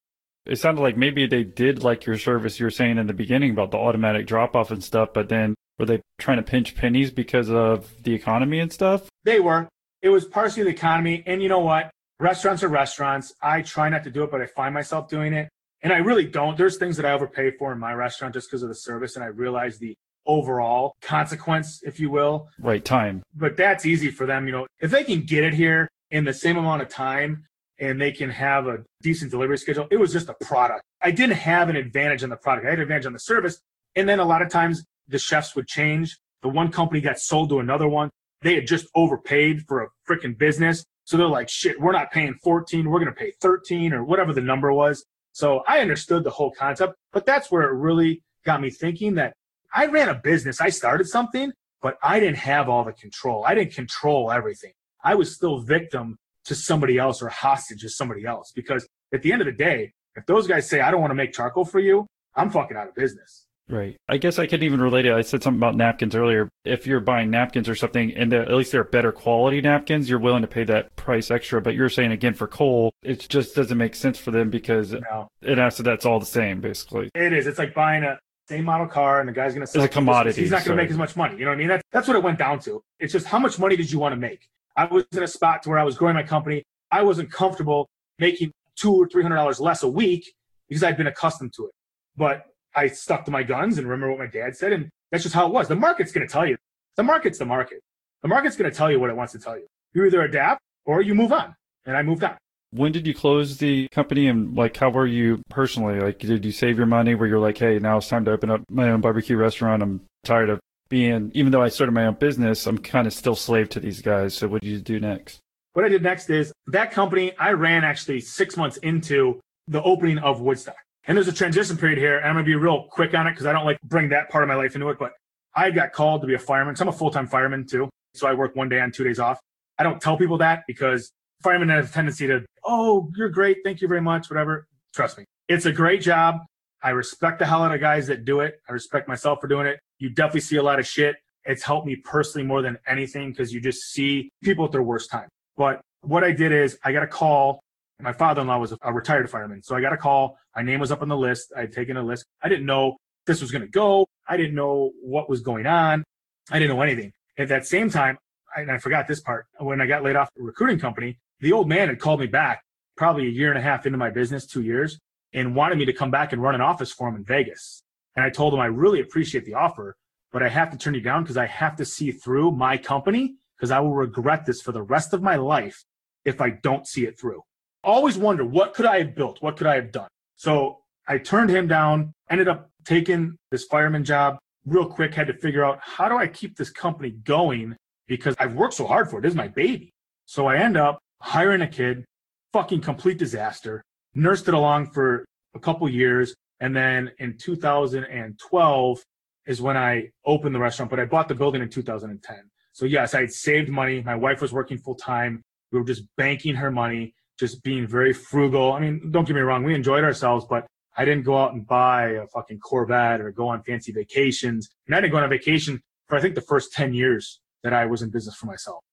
It 0.45 0.58
sounded 0.58 0.82
like 0.82 0.97
maybe 0.97 1.27
they 1.27 1.43
did 1.43 1.84
like 1.84 2.05
your 2.05 2.17
service 2.17 2.60
you 2.60 2.65
were 2.65 2.71
saying 2.71 2.97
in 2.97 3.08
the 3.08 3.13
beginning 3.13 3.51
about 3.51 3.71
the 3.71 3.77
automatic 3.77 4.25
drop 4.25 4.55
off 4.55 4.71
and 4.71 4.84
stuff, 4.84 5.10
but 5.13 5.29
then 5.29 5.53
were 5.80 5.86
they 5.86 6.02
trying 6.20 6.38
to 6.38 6.43
pinch 6.43 6.76
pennies 6.76 7.10
because 7.10 7.49
of 7.49 8.03
the 8.03 8.14
economy 8.14 8.60
and 8.60 8.72
stuff? 8.72 9.10
They 9.24 9.39
were. 9.39 9.70
It 10.01 10.10
was 10.10 10.26
partially 10.26 10.64
the 10.64 10.70
economy. 10.70 11.24
And 11.26 11.41
you 11.41 11.49
know 11.49 11.60
what? 11.60 11.89
Restaurants 12.20 12.64
are 12.64 12.68
restaurants. 12.68 13.34
I 13.41 13.62
try 13.62 13.88
not 13.89 14.03
to 14.03 14.12
do 14.12 14.24
it, 14.24 14.32
but 14.32 14.41
I 14.41 14.45
find 14.45 14.74
myself 14.74 15.08
doing 15.08 15.34
it. 15.34 15.49
And 15.82 15.93
I 15.93 15.97
really 15.97 16.26
don't. 16.26 16.58
There's 16.58 16.78
things 16.78 16.97
that 16.97 17.06
I 17.06 17.14
overpay 17.14 17.51
for 17.51 17.72
in 17.72 17.80
my 17.80 17.93
restaurant 17.93 18.34
just 18.34 18.49
because 18.49 18.62
of 18.62 18.70
the 18.70 18.76
service. 18.76 19.16
And 19.16 19.24
I 19.24 19.28
realize 19.28 19.80
the 19.80 19.95
overall 20.26 20.93
consequence, 21.01 21.82
if 21.84 21.99
you 21.99 22.10
will. 22.10 22.49
Right, 22.60 22.84
time. 22.84 23.24
But 23.34 23.56
that's 23.56 23.86
easy 23.86 24.12
for 24.12 24.26
them. 24.26 24.45
You 24.45 24.51
know, 24.51 24.68
if 24.82 24.91
they 24.91 25.06
can 25.06 25.22
get 25.22 25.45
it 25.45 25.53
here 25.53 25.88
in 26.12 26.26
the 26.26 26.34
same 26.34 26.58
amount 26.58 26.82
of 26.82 26.89
time 26.89 27.45
and 27.80 28.01
they 28.01 28.12
can 28.12 28.30
have 28.30 28.68
a 28.68 28.84
decent 29.01 29.32
delivery 29.32 29.58
schedule, 29.58 29.88
it 29.89 29.97
was 29.97 30.12
just 30.12 30.28
a 30.28 30.36
product. 30.41 30.84
I 31.01 31.12
didn't 31.12 31.38
have 31.38 31.70
an 31.70 31.78
advantage 31.78 32.24
on 32.24 32.30
the 32.30 32.36
product. 32.36 32.68
I 32.68 32.72
had 32.72 32.80
an 32.80 32.84
advantage 32.84 33.06
on 33.06 33.14
the 33.14 33.20
service. 33.20 33.62
And 33.95 34.08
then 34.08 34.20
a 34.20 34.26
lot 34.26 34.41
of 34.41 34.49
times 34.49 34.84
the 35.10 35.20
chefs 35.20 35.55
would 35.55 35.68
change. 35.68 36.18
The 36.41 36.49
one 36.49 36.72
company 36.72 37.01
got 37.01 37.20
sold 37.20 37.49
to 37.49 37.60
another 37.60 37.88
one. 37.88 38.10
They 38.41 38.55
had 38.55 38.68
just 38.68 38.88
overpaid 38.95 39.64
for 39.68 39.84
a 39.84 39.88
freaking 40.10 40.38
business. 40.38 40.86
So 41.03 41.18
they're 41.18 41.28
like, 41.28 41.49
shit, 41.49 41.80
we're 41.80 41.91
not 41.91 42.12
paying 42.12 42.36
14. 42.43 42.89
We're 42.89 42.99
going 42.99 43.14
to 43.14 43.20
pay 43.20 43.34
13 43.41 43.93
or 43.93 44.03
whatever 44.03 44.32
the 44.32 44.41
number 44.41 44.72
was. 44.72 45.05
So 45.34 45.64
I 45.68 45.80
understood 45.80 46.24
the 46.24 46.30
whole 46.30 46.51
concept, 46.51 46.95
but 47.12 47.26
that's 47.26 47.51
where 47.51 47.64
it 47.64 47.74
really 47.74 48.22
got 48.45 48.62
me 48.62 48.70
thinking 48.70 49.16
that 49.16 49.34
I 49.74 49.86
ran 49.88 50.10
a 50.10 50.16
business. 50.16 50.62
I 50.62 50.70
started 50.70 51.07
something, 51.07 51.51
but 51.82 51.97
I 52.01 52.20
didn't 52.20 52.38
have 52.38 52.70
all 52.70 52.84
the 52.84 52.93
control. 52.93 53.45
I 53.45 53.55
didn't 53.55 53.74
control 53.74 54.32
everything. 54.32 54.72
I 55.03 55.16
was 55.16 55.36
still 55.36 55.60
victim 55.60 56.18
to 56.45 56.55
somebody 56.55 56.97
else 56.97 57.22
or 57.22 57.30
hostage 57.30 57.82
to 57.82 57.89
somebody 57.89 58.26
else 58.26 58.51
because 58.55 58.88
at 59.14 59.22
the 59.22 59.32
end 59.32 59.41
of 59.41 59.45
the 59.45 59.53
day, 59.53 59.93
if 60.16 60.26
those 60.26 60.47
guys 60.47 60.68
say, 60.68 60.82
I 60.82 60.91
don't 60.91 61.01
want 61.01 61.12
to 61.12 61.16
make 61.16 61.34
charcoal 61.34 61.66
for 61.66 61.80
you, 61.80 62.07
I'm 62.36 62.49
fucking 62.49 62.76
out 62.76 62.88
of 62.88 62.95
business. 62.95 63.45
Right. 63.70 63.95
I 64.09 64.17
guess 64.17 64.39
I 64.39 64.47
could 64.47 64.63
even 64.63 64.82
relate 64.82 65.05
it. 65.05 65.13
I 65.13 65.22
said 65.22 65.43
something 65.43 65.59
about 65.59 65.76
napkins 65.76 66.15
earlier. 66.15 66.49
If 66.65 66.88
you're 66.88 66.99
buying 66.99 67.30
napkins 67.30 67.70
or 67.70 67.76
something, 67.76 68.11
and 68.15 68.34
at 68.34 68.51
least 68.51 68.72
they're 68.72 68.84
better 68.84 69.11
quality 69.11 69.61
napkins, 69.61 70.09
you're 70.09 70.20
willing 70.20 70.41
to 70.41 70.47
pay 70.47 70.63
that 70.65 70.95
price 70.95 71.30
extra. 71.30 71.61
But 71.61 71.76
you're 71.76 71.89
saying 71.89 72.11
again 72.11 72.34
for 72.34 72.47
coal, 72.47 72.91
it 73.03 73.28
just 73.30 73.55
doesn't 73.55 73.78
make 73.78 73.93
sense 73.95 74.17
for 74.17 74.32
them 74.32 74.49
because 74.49 74.93
No, 74.93 75.28
it 75.41 75.59
has 75.59 75.78
to. 75.78 75.84
That's 75.84 76.05
all 76.05 76.20
the 76.20 76.26
same, 76.26 76.61
basically. 76.61 77.11
it 77.13 77.32
is. 77.32 77.45
It's 77.45 77.59
like 77.59 77.76
buying 77.76 78.03
a 78.03 78.17
same 78.47 78.65
model 78.65 78.88
car 78.88 79.20
and 79.20 79.30
the 79.30 79.34
guy's 79.34 79.53
going 79.53 79.61
to 79.61 79.67
sell 79.67 79.84
It's 79.84 79.93
a 79.93 79.97
commodity, 79.99 80.41
He's 80.41 80.49
not 80.49 80.65
going 80.65 80.76
to 80.76 80.84
make 80.84 80.89
as 80.89 80.97
much 80.97 81.15
money. 81.15 81.38
You 81.38 81.45
know 81.45 81.51
what 81.51 81.55
I 81.55 81.59
mean? 81.59 81.67
That's, 81.67 81.84
that's 81.91 82.07
what 82.07 82.17
it 82.17 82.24
went 82.24 82.39
down 82.39 82.59
to. 82.61 82.82
It's 82.99 83.13
just 83.13 83.28
how 83.28 83.38
much 83.38 83.59
money 83.59 83.76
did 83.76 83.91
you 83.91 83.99
want 83.99 84.13
to 84.13 84.17
make? 84.17 84.49
I 84.76 84.86
was 84.86 85.05
in 85.11 85.22
a 85.22 85.28
spot 85.28 85.61
to 85.63 85.70
where 85.70 85.78
I 85.78 85.84
was 85.84 85.95
growing 85.95 86.15
my 86.15 86.24
company. 86.24 86.63
I 86.91 87.03
wasn't 87.03 87.32
comfortable 87.32 87.88
making 88.17 88.51
two 88.76 88.95
or 88.95 89.07
three 89.07 89.22
hundred 89.22 89.36
dollars 89.36 89.59
less 89.59 89.84
a 89.84 89.88
week 89.88 90.34
because 90.67 90.84
I'd 90.84 90.97
been 90.97 91.07
accustomed 91.07 91.53
to 91.53 91.67
it. 91.67 91.72
But 92.17 92.45
I 92.76 92.88
stuck 92.88 93.26
to 93.26 93.32
my 93.32 93.43
guns 93.43 93.78
and 93.78 93.88
remember 93.88 94.11
what 94.11 94.20
my 94.20 94.28
dad 94.28 94.55
said, 94.55 94.74
and 94.74 94.89
that's 95.11 95.24
just 95.24 95.36
how 95.36 95.47
it 95.47 95.53
was. 95.53 95.67
The 95.67 95.76
market's 95.76 96.11
going 96.11 96.28
to 96.28 96.32
tell 96.32 96.45
you. 96.45 96.57
The 96.95 97.03
market's 97.03 97.39
the 97.39 97.45
market. 97.45 97.80
The 98.22 98.28
market's 98.28 98.55
going 98.55 98.70
to 98.70 98.76
tell 98.76 98.91
you 98.91 98.99
what 98.99 99.09
it 99.09 99.15
wants 99.15 99.34
to 99.34 99.39
tell 99.39 99.57
you. 99.57 99.65
You 99.93 100.05
either 100.05 100.22
adapt 100.22 100.61
or 100.86 101.01
you 101.01 101.15
move 101.15 101.32
on. 101.32 101.55
And 101.86 101.95
I 101.95 102.03
moved 102.03 102.24
on. 102.24 102.36
When 102.72 102.91
did 102.91 103.07
you 103.07 103.15
close 103.15 103.57
the 103.57 103.88
company 103.89 104.28
and 104.28 104.55
like 104.55 104.78
how 104.78 104.89
were 104.89 105.07
you 105.07 105.41
personally? 105.49 105.99
Like 105.99 106.20
did 106.20 106.45
you 106.45 106.51
save 106.51 106.78
your 106.78 106.86
money 106.86 107.15
where 107.15 107.28
you're 107.28 107.39
like, 107.39 107.57
hey, 107.57 107.80
now 107.80 107.97
it's 107.97 108.07
time 108.07 108.26
to 108.26 108.32
open 108.32 108.51
up 108.51 108.61
my 108.70 108.91
own 108.91 109.01
barbecue 109.01 109.38
restaurant. 109.38 109.82
I'm 109.82 110.01
tired 110.24 110.49
of 110.49 110.59
being 110.89 111.32
even 111.34 111.51
though 111.51 111.63
I 111.63 111.70
started 111.70 111.93
my 111.93 112.05
own 112.05 112.15
business, 112.15 112.67
I'm 112.67 112.78
kind 112.78 113.07
of 113.07 113.13
still 113.13 113.36
slave 113.36 113.70
to 113.70 113.80
these 113.80 114.01
guys. 114.01 114.36
So 114.36 114.47
what 114.47 114.61
did 114.61 114.70
you 114.70 114.80
do 114.80 114.99
next? 114.99 115.39
What 115.74 115.86
I 115.86 115.89
did 115.89 116.03
next 116.03 116.30
is 116.30 116.51
that 116.67 116.91
company 116.91 117.36
I 117.38 117.51
ran 117.51 117.84
actually 117.84 118.20
six 118.20 118.57
months 118.57 118.78
into 118.78 119.39
the 119.67 119.82
opening 119.82 120.20
of 120.20 120.41
Woodstock. 120.41 120.76
And 121.06 121.18
there's 121.18 121.28
a 121.28 121.34
transition 121.34 121.78
period 121.78 121.97
here, 121.97 122.18
and 122.18 122.28
I'm 122.28 122.36
gonna 122.36 122.45
be 122.45 122.56
real 122.56 122.88
quick 122.91 123.14
on 123.14 123.28
it 123.28 123.32
because 123.32 123.45
I 123.45 123.54
don't 123.54 123.66
like 123.66 123.80
bring 123.82 124.10
that 124.10 124.30
part 124.30 124.43
of 124.43 124.47
my 124.47 124.56
life 124.56 124.76
into 124.76 124.89
it. 124.89 125.00
But 125.00 125.14
I 125.56 125.72
got 125.72 125.91
called 125.91 126.22
to 126.22 126.28
be 126.28 126.36
a 126.36 126.39
fireman. 126.39 126.76
So 126.76 126.84
I'm 126.84 126.89
a 126.89 126.93
full-time 126.93 127.28
fireman 127.28 127.66
too. 127.66 127.89
So 128.14 128.28
I 128.28 128.34
work 128.34 128.56
one 128.56 128.70
day 128.70 128.80
on, 128.80 128.91
two 128.91 129.04
days 129.04 129.20
off. 129.20 129.39
I 129.78 129.84
don't 129.84 130.02
tell 130.02 130.18
people 130.18 130.38
that 130.39 130.64
because 130.68 131.12
firemen 131.41 131.70
have 131.70 131.89
a 131.89 131.91
tendency 131.91 132.28
to, 132.28 132.45
oh, 132.64 133.10
you're 133.16 133.30
great, 133.30 133.58
thank 133.64 133.82
you 133.82 133.88
very 133.88 134.02
much, 134.02 134.30
whatever. 134.30 134.68
Trust 134.93 135.18
me, 135.18 135.26
it's 135.47 135.66
a 135.66 135.72
great 135.72 136.02
job. 136.02 136.39
I 136.82 136.91
respect 136.91 137.39
the 137.39 137.45
hell 137.45 137.64
out 137.64 137.74
of 137.74 137.80
guys 137.80 138.08
that 138.08 138.26
do 138.26 138.39
it. 138.41 138.60
I 138.68 138.74
respect 138.74 139.08
myself 139.08 139.39
for 139.41 139.47
doing 139.47 139.68
it. 139.68 139.80
You 139.97 140.10
definitely 140.10 140.41
see 140.41 140.58
a 140.58 140.64
lot 140.64 140.80
of 140.80 140.88
shit. 140.88 141.16
It's 141.45 141.64
helped 141.64 141.88
me 141.88 141.95
personally 141.95 142.45
more 142.45 142.62
than 142.62 142.78
anything 142.88 143.32
because 143.32 143.54
you 143.54 143.62
just 143.62 143.91
see 143.91 144.30
people 144.43 144.66
at 144.66 144.72
their 144.72 144.84
worst 144.84 145.10
time. 145.10 145.28
But 145.58 145.82
what 146.02 146.24
I 146.24 146.32
did 146.32 146.52
is 146.52 146.78
I 146.84 146.91
got 146.91 147.04
a 147.04 147.08
call. 147.08 147.62
My 148.02 148.14
father-in-law 148.14 148.60
was 148.60 148.74
a 148.82 148.93
retired 148.93 149.30
fireman. 149.30 149.62
So 149.62 149.76
I 149.76 149.82
got 149.82 149.91
a 149.91 149.97
call. 149.97 150.38
My 150.56 150.62
name 150.62 150.80
was 150.80 150.91
up 150.91 151.02
on 151.02 151.10
the 151.10 151.18
list. 151.18 151.52
I 151.56 151.62
had 151.62 151.74
taken 151.74 151.97
a 151.97 152.04
list. 152.04 152.26
I 152.41 152.47
didn't 152.47 152.66
know 152.66 152.97
this 153.26 153.41
was 153.41 153.52
going 153.52 153.62
to 153.62 153.68
go. 153.68 154.08
I 154.28 154.38
didn't 154.38 154.56
know 154.56 154.91
what 155.02 155.30
was 155.30 155.41
going 155.41 155.66
on. 155.66 156.04
I 156.50 156.60
didn't 156.60 156.76
know 156.76 156.82
anything. 156.82 157.12
At 157.38 157.50
that 157.50 157.68
same 157.68 157.89
time, 157.89 158.18
and 158.56 158.72
I 158.72 158.78
forgot 158.78 159.08
this 159.08 159.20
part. 159.20 159.47
When 159.60 159.82
I 159.82 159.86
got 159.86 160.04
laid 160.04 160.16
off 160.16 160.30
the 160.36 160.43
recruiting 160.43 160.80
company, 160.80 161.20
the 161.39 161.52
old 161.52 161.68
man 161.68 161.89
had 161.89 162.00
called 162.00 162.20
me 162.20 162.28
back 162.28 162.64
probably 162.95 163.28
a 163.28 163.32
year 163.32 163.50
and 163.50 163.58
a 163.58 163.62
half 163.62 163.86
into 163.86 163.97
my 163.97 164.10
business, 164.10 164.45
two 164.45 164.62
years, 164.62 165.00
and 165.34 165.56
wanted 165.56 165.78
me 165.78 165.86
to 165.86 165.93
come 165.93 166.12
back 166.12 166.34
and 166.34 166.41
run 166.41 166.56
an 166.56 166.62
office 166.62 166.91
for 166.91 167.08
him 167.08 167.16
in 167.16 167.24
Vegas. 167.24 167.84
And 168.16 168.26
I 168.26 168.30
told 168.30 168.54
him 168.54 168.60
I 168.60 168.66
really 168.66 169.00
appreciate 169.02 169.45
the 169.45 169.54
offer, 169.54 169.95
but 170.32 170.41
I 170.41 170.50
have 170.50 170.72
to 170.72 170.78
turn 170.78 170.95
you 170.95 171.02
down 171.02 171.24
because 171.24 171.38
I 171.38 171.45
have 171.45 171.76
to 171.78 171.86
see 171.86 172.12
through 172.12 172.52
my 172.52 172.78
company 172.78 173.36
because 173.58 173.72
I 173.72 173.80
will 173.80 173.93
regret 173.93 174.45
this 174.45 174.62
for 174.62 174.72
the 174.72 174.82
rest 174.82 175.14
of 175.14 175.22
my 175.22 175.36
life 175.36 175.84
if 176.26 176.41
I 176.41 176.50
don't 176.50 176.88
see 176.88 177.06
it 177.06 177.20
through. 177.20 177.41
Always 177.84 178.17
wonder 178.17 178.45
what 178.45 178.73
could 178.73 178.86
I 178.86 178.99
have 178.99 179.15
built? 179.15 179.41
What 179.41 179.57
could 179.57 179.67
I 179.67 179.75
have 179.75 179.91
done? 179.91 180.09
So 180.36 180.80
I 181.07 181.17
turned 181.17 181.49
him 181.49 181.67
down, 181.67 182.13
ended 182.30 182.47
up 182.47 182.69
taking 182.86 183.38
this 183.51 183.65
fireman 183.65 184.03
job 184.03 184.38
real 184.65 184.86
quick, 184.86 185.13
had 185.13 185.27
to 185.27 185.34
figure 185.34 185.63
out 185.63 185.80
how 185.82 186.09
do 186.09 186.17
I 186.17 186.27
keep 186.27 186.57
this 186.57 186.69
company 186.69 187.11
going 187.11 187.75
because 188.07 188.36
I've 188.39 188.53
worked 188.53 188.73
so 188.73 188.86
hard 188.86 189.09
for 189.09 189.19
it. 189.19 189.21
This 189.21 189.32
is 189.32 189.38
my 189.38 189.47
baby. 189.47 189.91
So 190.25 190.47
I 190.47 190.57
end 190.57 190.77
up 190.77 190.99
hiring 191.21 191.61
a 191.61 191.67
kid, 191.67 192.05
fucking 192.53 192.82
complete 192.82 193.17
disaster, 193.17 193.82
nursed 194.13 194.47
it 194.47 194.53
along 194.53 194.91
for 194.91 195.25
a 195.55 195.59
couple 195.59 195.88
years. 195.89 196.36
And 196.59 196.75
then 196.75 197.11
in 197.19 197.38
2012 197.38 199.03
is 199.47 199.61
when 199.61 199.77
I 199.77 200.09
opened 200.25 200.53
the 200.53 200.59
restaurant, 200.59 200.89
but 200.89 200.99
I 200.99 201.05
bought 201.05 201.27
the 201.27 201.36
building 201.36 201.61
in 201.61 201.69
2010. 201.69 202.38
So 202.73 202.86
yes, 202.86 203.13
I 203.13 203.21
had 203.21 203.32
saved 203.32 203.69
money. 203.69 204.01
My 204.01 204.15
wife 204.15 204.41
was 204.41 204.53
working 204.53 204.77
full 204.77 204.95
time. 204.95 205.41
We 205.71 205.80
were 205.80 205.86
just 205.86 206.03
banking 206.17 206.55
her 206.55 206.71
money, 206.71 207.13
just 207.40 207.64
being 207.64 207.88
very 207.88 208.14
frugal. 208.14 208.74
I 208.74 208.80
mean, 208.80 209.12
don't 209.12 209.26
get 209.26 209.36
me 209.36 209.42
wrong, 209.42 209.64
we 209.64 209.74
enjoyed 209.74 210.04
ourselves, 210.04 210.46
but 210.50 210.68
I 210.98 211.06
didn't 211.06 211.24
go 211.24 211.38
out 211.38 211.54
and 211.54 211.66
buy 211.66 212.10
a 212.10 212.28
fucking 212.28 212.60
Corvette 212.60 213.22
or 213.22 213.32
go 213.32 213.48
on 213.48 213.64
fancy 213.64 213.94
vacations. 213.94 214.70
And 214.86 214.96
I 214.96 215.00
didn't 215.00 215.14
go 215.14 215.18
on 215.18 215.24
a 215.24 215.30
vacation 215.30 215.82
for 216.08 216.18
I 216.18 216.22
think 216.22 216.36
the 216.36 216.42
first 216.42 216.74
10 216.74 216.94
years 216.94 217.40
that 217.64 217.74
I 217.74 217.86
was 217.86 218.02
in 218.02 218.10
business 218.10 218.36
for 218.36 218.48
myself. 218.48 218.84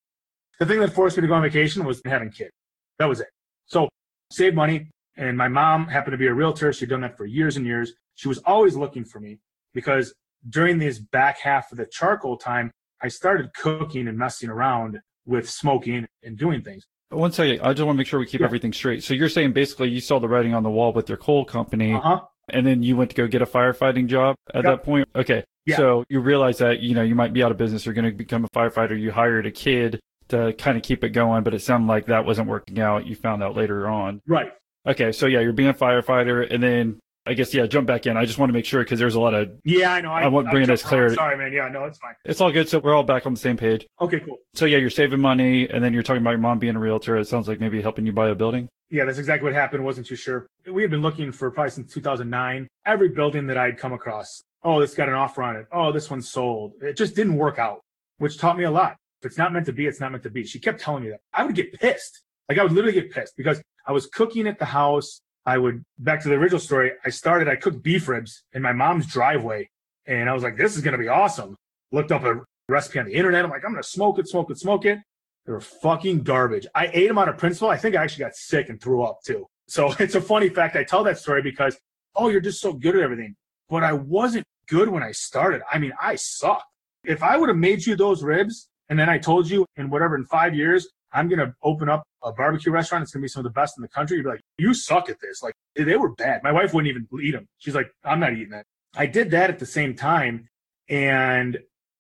The 0.61 0.67
thing 0.67 0.81
that 0.81 0.93
forced 0.93 1.17
me 1.17 1.23
to 1.23 1.27
go 1.27 1.35
on 1.35 1.43
vacation 1.43 1.85
was 1.85 2.01
having 2.05 2.31
kids. 2.31 2.53
That 2.99 3.07
was 3.07 3.21
it. 3.21 3.29
So 3.67 3.89
save 4.31 4.55
money. 4.55 4.91
And 5.17 5.37
my 5.37 5.49
mom 5.49 5.89
happened 5.89 6.13
to 6.13 6.19
be 6.19 6.27
a 6.27 6.35
realtor. 6.35 6.73
She'd 6.73 6.91
done 6.91 7.01
that 7.01 7.17
for 7.17 7.25
years 7.25 7.57
and 7.57 7.67
years. 7.67 7.95
She 8.15 8.29
was 8.29 8.39
always 8.39 8.77
looking 8.77 9.05
for 9.05 9.19
me 9.19 9.39
because 9.75 10.15
during 10.49 10.79
this 10.79 10.99
back 10.99 11.39
half 11.41 11.73
of 11.73 11.79
the 11.79 11.87
charcoal 11.87 12.37
time, 12.37 12.71
I 13.03 13.09
started 13.09 13.53
cooking 13.55 14.09
and 14.09 14.17
messing 14.17 14.49
around 14.49 15.01
with 15.25 15.51
smoking 15.51 16.07
and 16.23 16.39
doing 16.39 16.63
things. 16.63 16.87
One 17.11 17.33
second, 17.33 17.61
I 17.63 17.73
just 17.73 17.85
want 17.87 17.97
to 17.97 17.99
make 17.99 18.07
sure 18.07 18.19
we 18.19 18.27
keep 18.27 18.41
Yeah. 18.41 18.47
everything 18.47 18.73
straight. 18.73 19.05
So 19.05 19.15
you're 19.15 19.29
saying 19.29 19.53
basically 19.53 19.89
you 19.91 20.01
saw 20.01 20.19
the 20.19 20.29
writing 20.29 20.55
on 20.55 20.63
the 20.63 20.71
wall 20.71 20.93
with 20.93 21.09
your 21.09 21.19
coal 21.19 21.45
company, 21.45 21.93
Uh 21.95 22.01
huh. 22.01 22.21
and 22.49 22.67
then 22.67 22.83
you 22.83 22.97
went 22.97 23.11
to 23.11 23.17
go 23.17 23.27
get 23.29 23.43
a 23.43 23.47
firefighting 23.47 24.07
job 24.09 24.35
at 24.53 24.57
Yep. 24.57 24.65
that 24.65 24.83
point. 24.85 25.09
Okay, 25.15 25.45
Yeah. 25.67 25.77
so 25.77 26.05
you 26.09 26.21
realize 26.21 26.59
that 26.59 26.81
you 26.81 26.95
know 26.95 27.03
you 27.03 27.15
might 27.15 27.33
be 27.33 27.43
out 27.45 27.53
of 27.53 27.59
business. 27.59 27.87
You're 27.87 27.95
going 27.95 28.11
to 28.11 28.17
become 28.17 28.45
a 28.45 28.49
firefighter. 28.49 28.99
You 28.99 29.13
hired 29.13 29.47
a 29.47 29.51
kid 29.53 30.01
to 30.29 30.53
kind 30.55 30.77
of 30.77 30.83
keep 30.83 31.05
it 31.05 31.11
going, 31.11 31.45
but 31.45 31.55
it 31.55 31.61
sounded 31.63 31.87
like 31.87 32.07
that 32.07 32.25
wasn't 32.25 32.49
working 32.49 32.81
out. 32.81 33.07
You 33.07 33.15
found 33.15 33.43
out 33.43 33.55
later 33.57 33.87
on. 33.89 34.21
Right. 34.27 34.51
Okay, 34.85 35.13
so 35.13 35.27
yeah, 35.27 35.41
you're 35.41 35.53
being 35.53 35.69
a 35.69 35.75
firefighter, 35.75 36.49
and 36.53 36.61
then 36.63 36.99
I 37.27 37.35
guess 37.35 37.53
yeah, 37.53 37.67
jump 37.67 37.87
back 37.87 38.07
in. 38.07 38.17
I 38.17 38.25
just 38.25 38.39
want 38.39 38.51
to 38.51 38.53
make 38.53 38.65
sure 38.65 38.83
because 38.85 38.99
there's 38.99 39.17
a 39.17 39.21
lot 39.21 39.35
of 39.35 39.51
Yeah, 39.65 39.93
I 39.93 40.01
know. 40.01 40.13
I 40.13 40.29
want- 40.29 40.47
I'm 40.47 40.53
bringing 40.53 40.69
this 40.69 40.83
jumping 40.83 40.99
around. 40.99 41.15
clarity. 41.15 41.15
Sorry, 41.17 41.37
man. 41.37 41.53
Yeah, 41.53 41.69
no, 41.69 41.85
it's 41.85 41.99
fine. 41.99 42.15
it's 42.25 42.41
all 42.41 42.53
good. 42.53 42.69
So 42.69 42.79
we're 42.79 42.95
all 42.95 43.03
back 43.03 43.27
on 43.27 43.35
the 43.35 43.41
same 43.41 43.57
page. 43.57 43.87
Okay, 44.01 44.21
cool. 44.21 44.39
So 44.55 44.65
yeah, 44.65 44.79
you're 44.79 44.91
saving 44.91 45.21
money, 45.21 45.69
and 45.69 45.83
then 45.83 45.93
you're 45.93 46.03
talking 46.05 46.23
about 46.23 46.31
your 46.31 46.39
mom 46.39 46.59
being 46.59 46.77
a 46.77 46.79
realtor. 46.79 47.17
It 47.17 47.27
sounds 47.27 47.49
like 47.49 47.59
maybe 47.61 47.83
helping 47.83 48.07
you 48.07 48.13
buy 48.13 48.29
a 48.29 48.35
building. 48.35 48.69
Yeah, 48.91 49.05
that's 49.05 49.19
exactly 49.19 49.45
what 49.47 49.55
happened. 49.55 49.85
Wasn't 49.85 50.07
too 50.07 50.15
sure. 50.15 50.47
We 50.71 50.83
had 50.83 50.91
been 50.93 51.03
looking 51.03 51.33
for 51.33 51.51
probably 51.51 51.71
since 51.71 51.93
2009. 51.93 52.69
Every 52.87 53.09
building 53.09 53.49
that 53.49 53.59
I'd 53.59 53.79
come 53.79 53.93
across, 53.93 54.43
oh, 54.63 54.81
this 54.81 54.95
got 54.95 55.09
an 55.09 55.15
offer 55.15 55.43
on 55.43 55.57
it. 55.57 55.67
Oh, 55.73 55.91
this 55.91 56.09
one's 56.09 56.29
sold. 56.31 56.75
It 56.81 56.97
just 56.97 57.17
didn't 57.17 57.35
work 57.37 57.59
out, 57.59 57.81
which 58.19 58.39
taught 58.39 58.57
me 58.57 58.63
a 58.65 58.71
lot. 58.71 58.97
If 59.23 59.27
it's 59.27 59.39
not 59.39 59.53
meant 59.53 59.67
to 59.67 59.73
be, 59.73 59.87
it's 59.87 59.99
not 59.99 60.13
meant 60.13 60.23
to 60.23 60.31
be. 60.31 60.45
She 60.45 60.61
kept 60.61 60.81
telling 60.81 61.03
me 61.03 61.11
that. 61.11 61.21
I 61.35 61.45
would 61.45 61.57
get 61.57 61.73
pissed. 61.73 62.23
Like 62.49 62.59
I 62.59 62.63
would 62.63 62.71
literally 62.73 62.93
get 63.01 63.11
pissed 63.11 63.37
because 63.37 63.61
I 63.87 63.91
was 63.93 64.07
cooking 64.07 64.47
at 64.47 64.59
the 64.61 64.67
house. 64.67 65.21
I 65.47 65.59
would 65.59 65.85
back 65.99 66.21
to 66.23 66.29
the 66.29 66.35
original 66.35 66.61
story. 66.61 66.93
I 67.05 67.11
started. 67.11 67.49
I 67.49 67.57
cooked 67.57 67.83
beef 67.83 68.09
ribs 68.09 68.45
in 68.53 68.63
my 68.63 68.73
mom's 68.73 69.07
driveway, 69.07 69.69
and 70.07 70.29
I 70.29 70.35
was 70.35 70.43
like, 70.43 70.57
"This 70.57 70.77
is 70.77 70.83
gonna 70.83 70.99
be 70.99 71.09
awesome." 71.09 71.57
Looked 71.93 72.11
up 72.11 72.25
a 72.25 72.45
recipe 72.69 72.99
on 72.99 73.07
the 73.07 73.15
internet. 73.15 73.45
I'm 73.45 73.51
like, 73.51 73.65
"I'm 73.65 73.71
gonna 73.71 73.83
smoke 73.83 74.19
it, 74.19 74.29
smoke 74.29 74.51
it, 74.51 74.59
smoke 74.59 74.85
it." 74.85 74.99
They 75.47 75.53
were 75.53 75.61
fucking 75.61 76.25
garbage. 76.25 76.67
I 76.75 76.91
ate 76.93 77.07
them 77.07 77.19
out 77.19 77.29
of 77.29 77.39
principle. 77.39 77.69
I 77.69 77.77
think 77.77 77.95
I 77.95 78.03
actually 78.03 78.25
got 78.25 78.35
sick 78.35 78.69
and 78.69 78.81
threw 78.81 79.05
up 79.05 79.21
too. 79.25 79.47
So 79.69 79.93
it's 80.01 80.17
a 80.17 80.21
funny 80.21 80.49
fact. 80.49 80.75
I 80.77 80.83
tell 80.83 81.05
that 81.05 81.19
story 81.19 81.43
because, 81.43 81.79
oh, 82.17 82.29
you're 82.29 82.41
just 82.41 82.61
so 82.61 82.73
good 82.73 82.97
at 82.97 83.03
everything. 83.03 83.37
But 83.69 83.85
I 83.85 83.93
wasn't 83.93 84.45
good 84.69 84.89
when 84.89 85.03
I 85.03 85.13
started. 85.13 85.63
I 85.71 85.79
mean, 85.79 85.93
I 86.01 86.17
sucked. 86.17 86.65
If 87.05 87.23
I 87.23 87.37
would 87.37 87.49
have 87.49 87.59
made 87.59 87.87
you 87.87 87.95
those 87.95 88.25
ribs 88.25 88.69
and 88.89 88.99
then 88.99 89.09
I 89.09 89.19
told 89.19 89.49
you 89.49 89.65
in 89.77 89.91
whatever, 89.91 90.17
in 90.17 90.25
five 90.25 90.55
years, 90.55 90.89
I'm 91.13 91.29
going 91.29 91.39
to 91.39 91.55
open 91.63 91.89
up 91.89 92.03
a 92.27 92.33
barbecue 92.33 92.73
restaurant. 92.73 93.03
It's 93.03 93.13
going 93.13 93.23
to 93.23 93.25
be 93.25 93.29
some 93.29 93.41
of 93.41 93.45
the 93.45 93.59
best 93.59 93.79
in 93.79 93.83
the 93.83 93.89
country. 93.89 94.17
You'd 94.17 94.25
be 94.25 94.31
like, 94.31 94.43
you 94.59 94.75
suck 94.75 95.09
at 95.09 95.21
this. 95.21 95.43
Like 95.43 95.55
they 95.77 95.97
were 95.97 96.13
bad. 96.13 96.43
My 96.43 96.53
wife 96.53 96.75
wouldn't 96.75 96.91
even 96.91 97.07
eat 97.23 97.31
them. 97.31 97.47
She's 97.59 97.75
like, 97.75 97.91
I'm 98.05 98.21
not 98.21 98.33
eating 98.33 98.51
that. 98.51 98.67
I 98.97 99.07
did 99.07 99.31
that 99.31 99.49
at 99.49 99.59
the 99.59 99.67
same 99.67 99.95
time. 99.95 100.49
And 100.89 101.59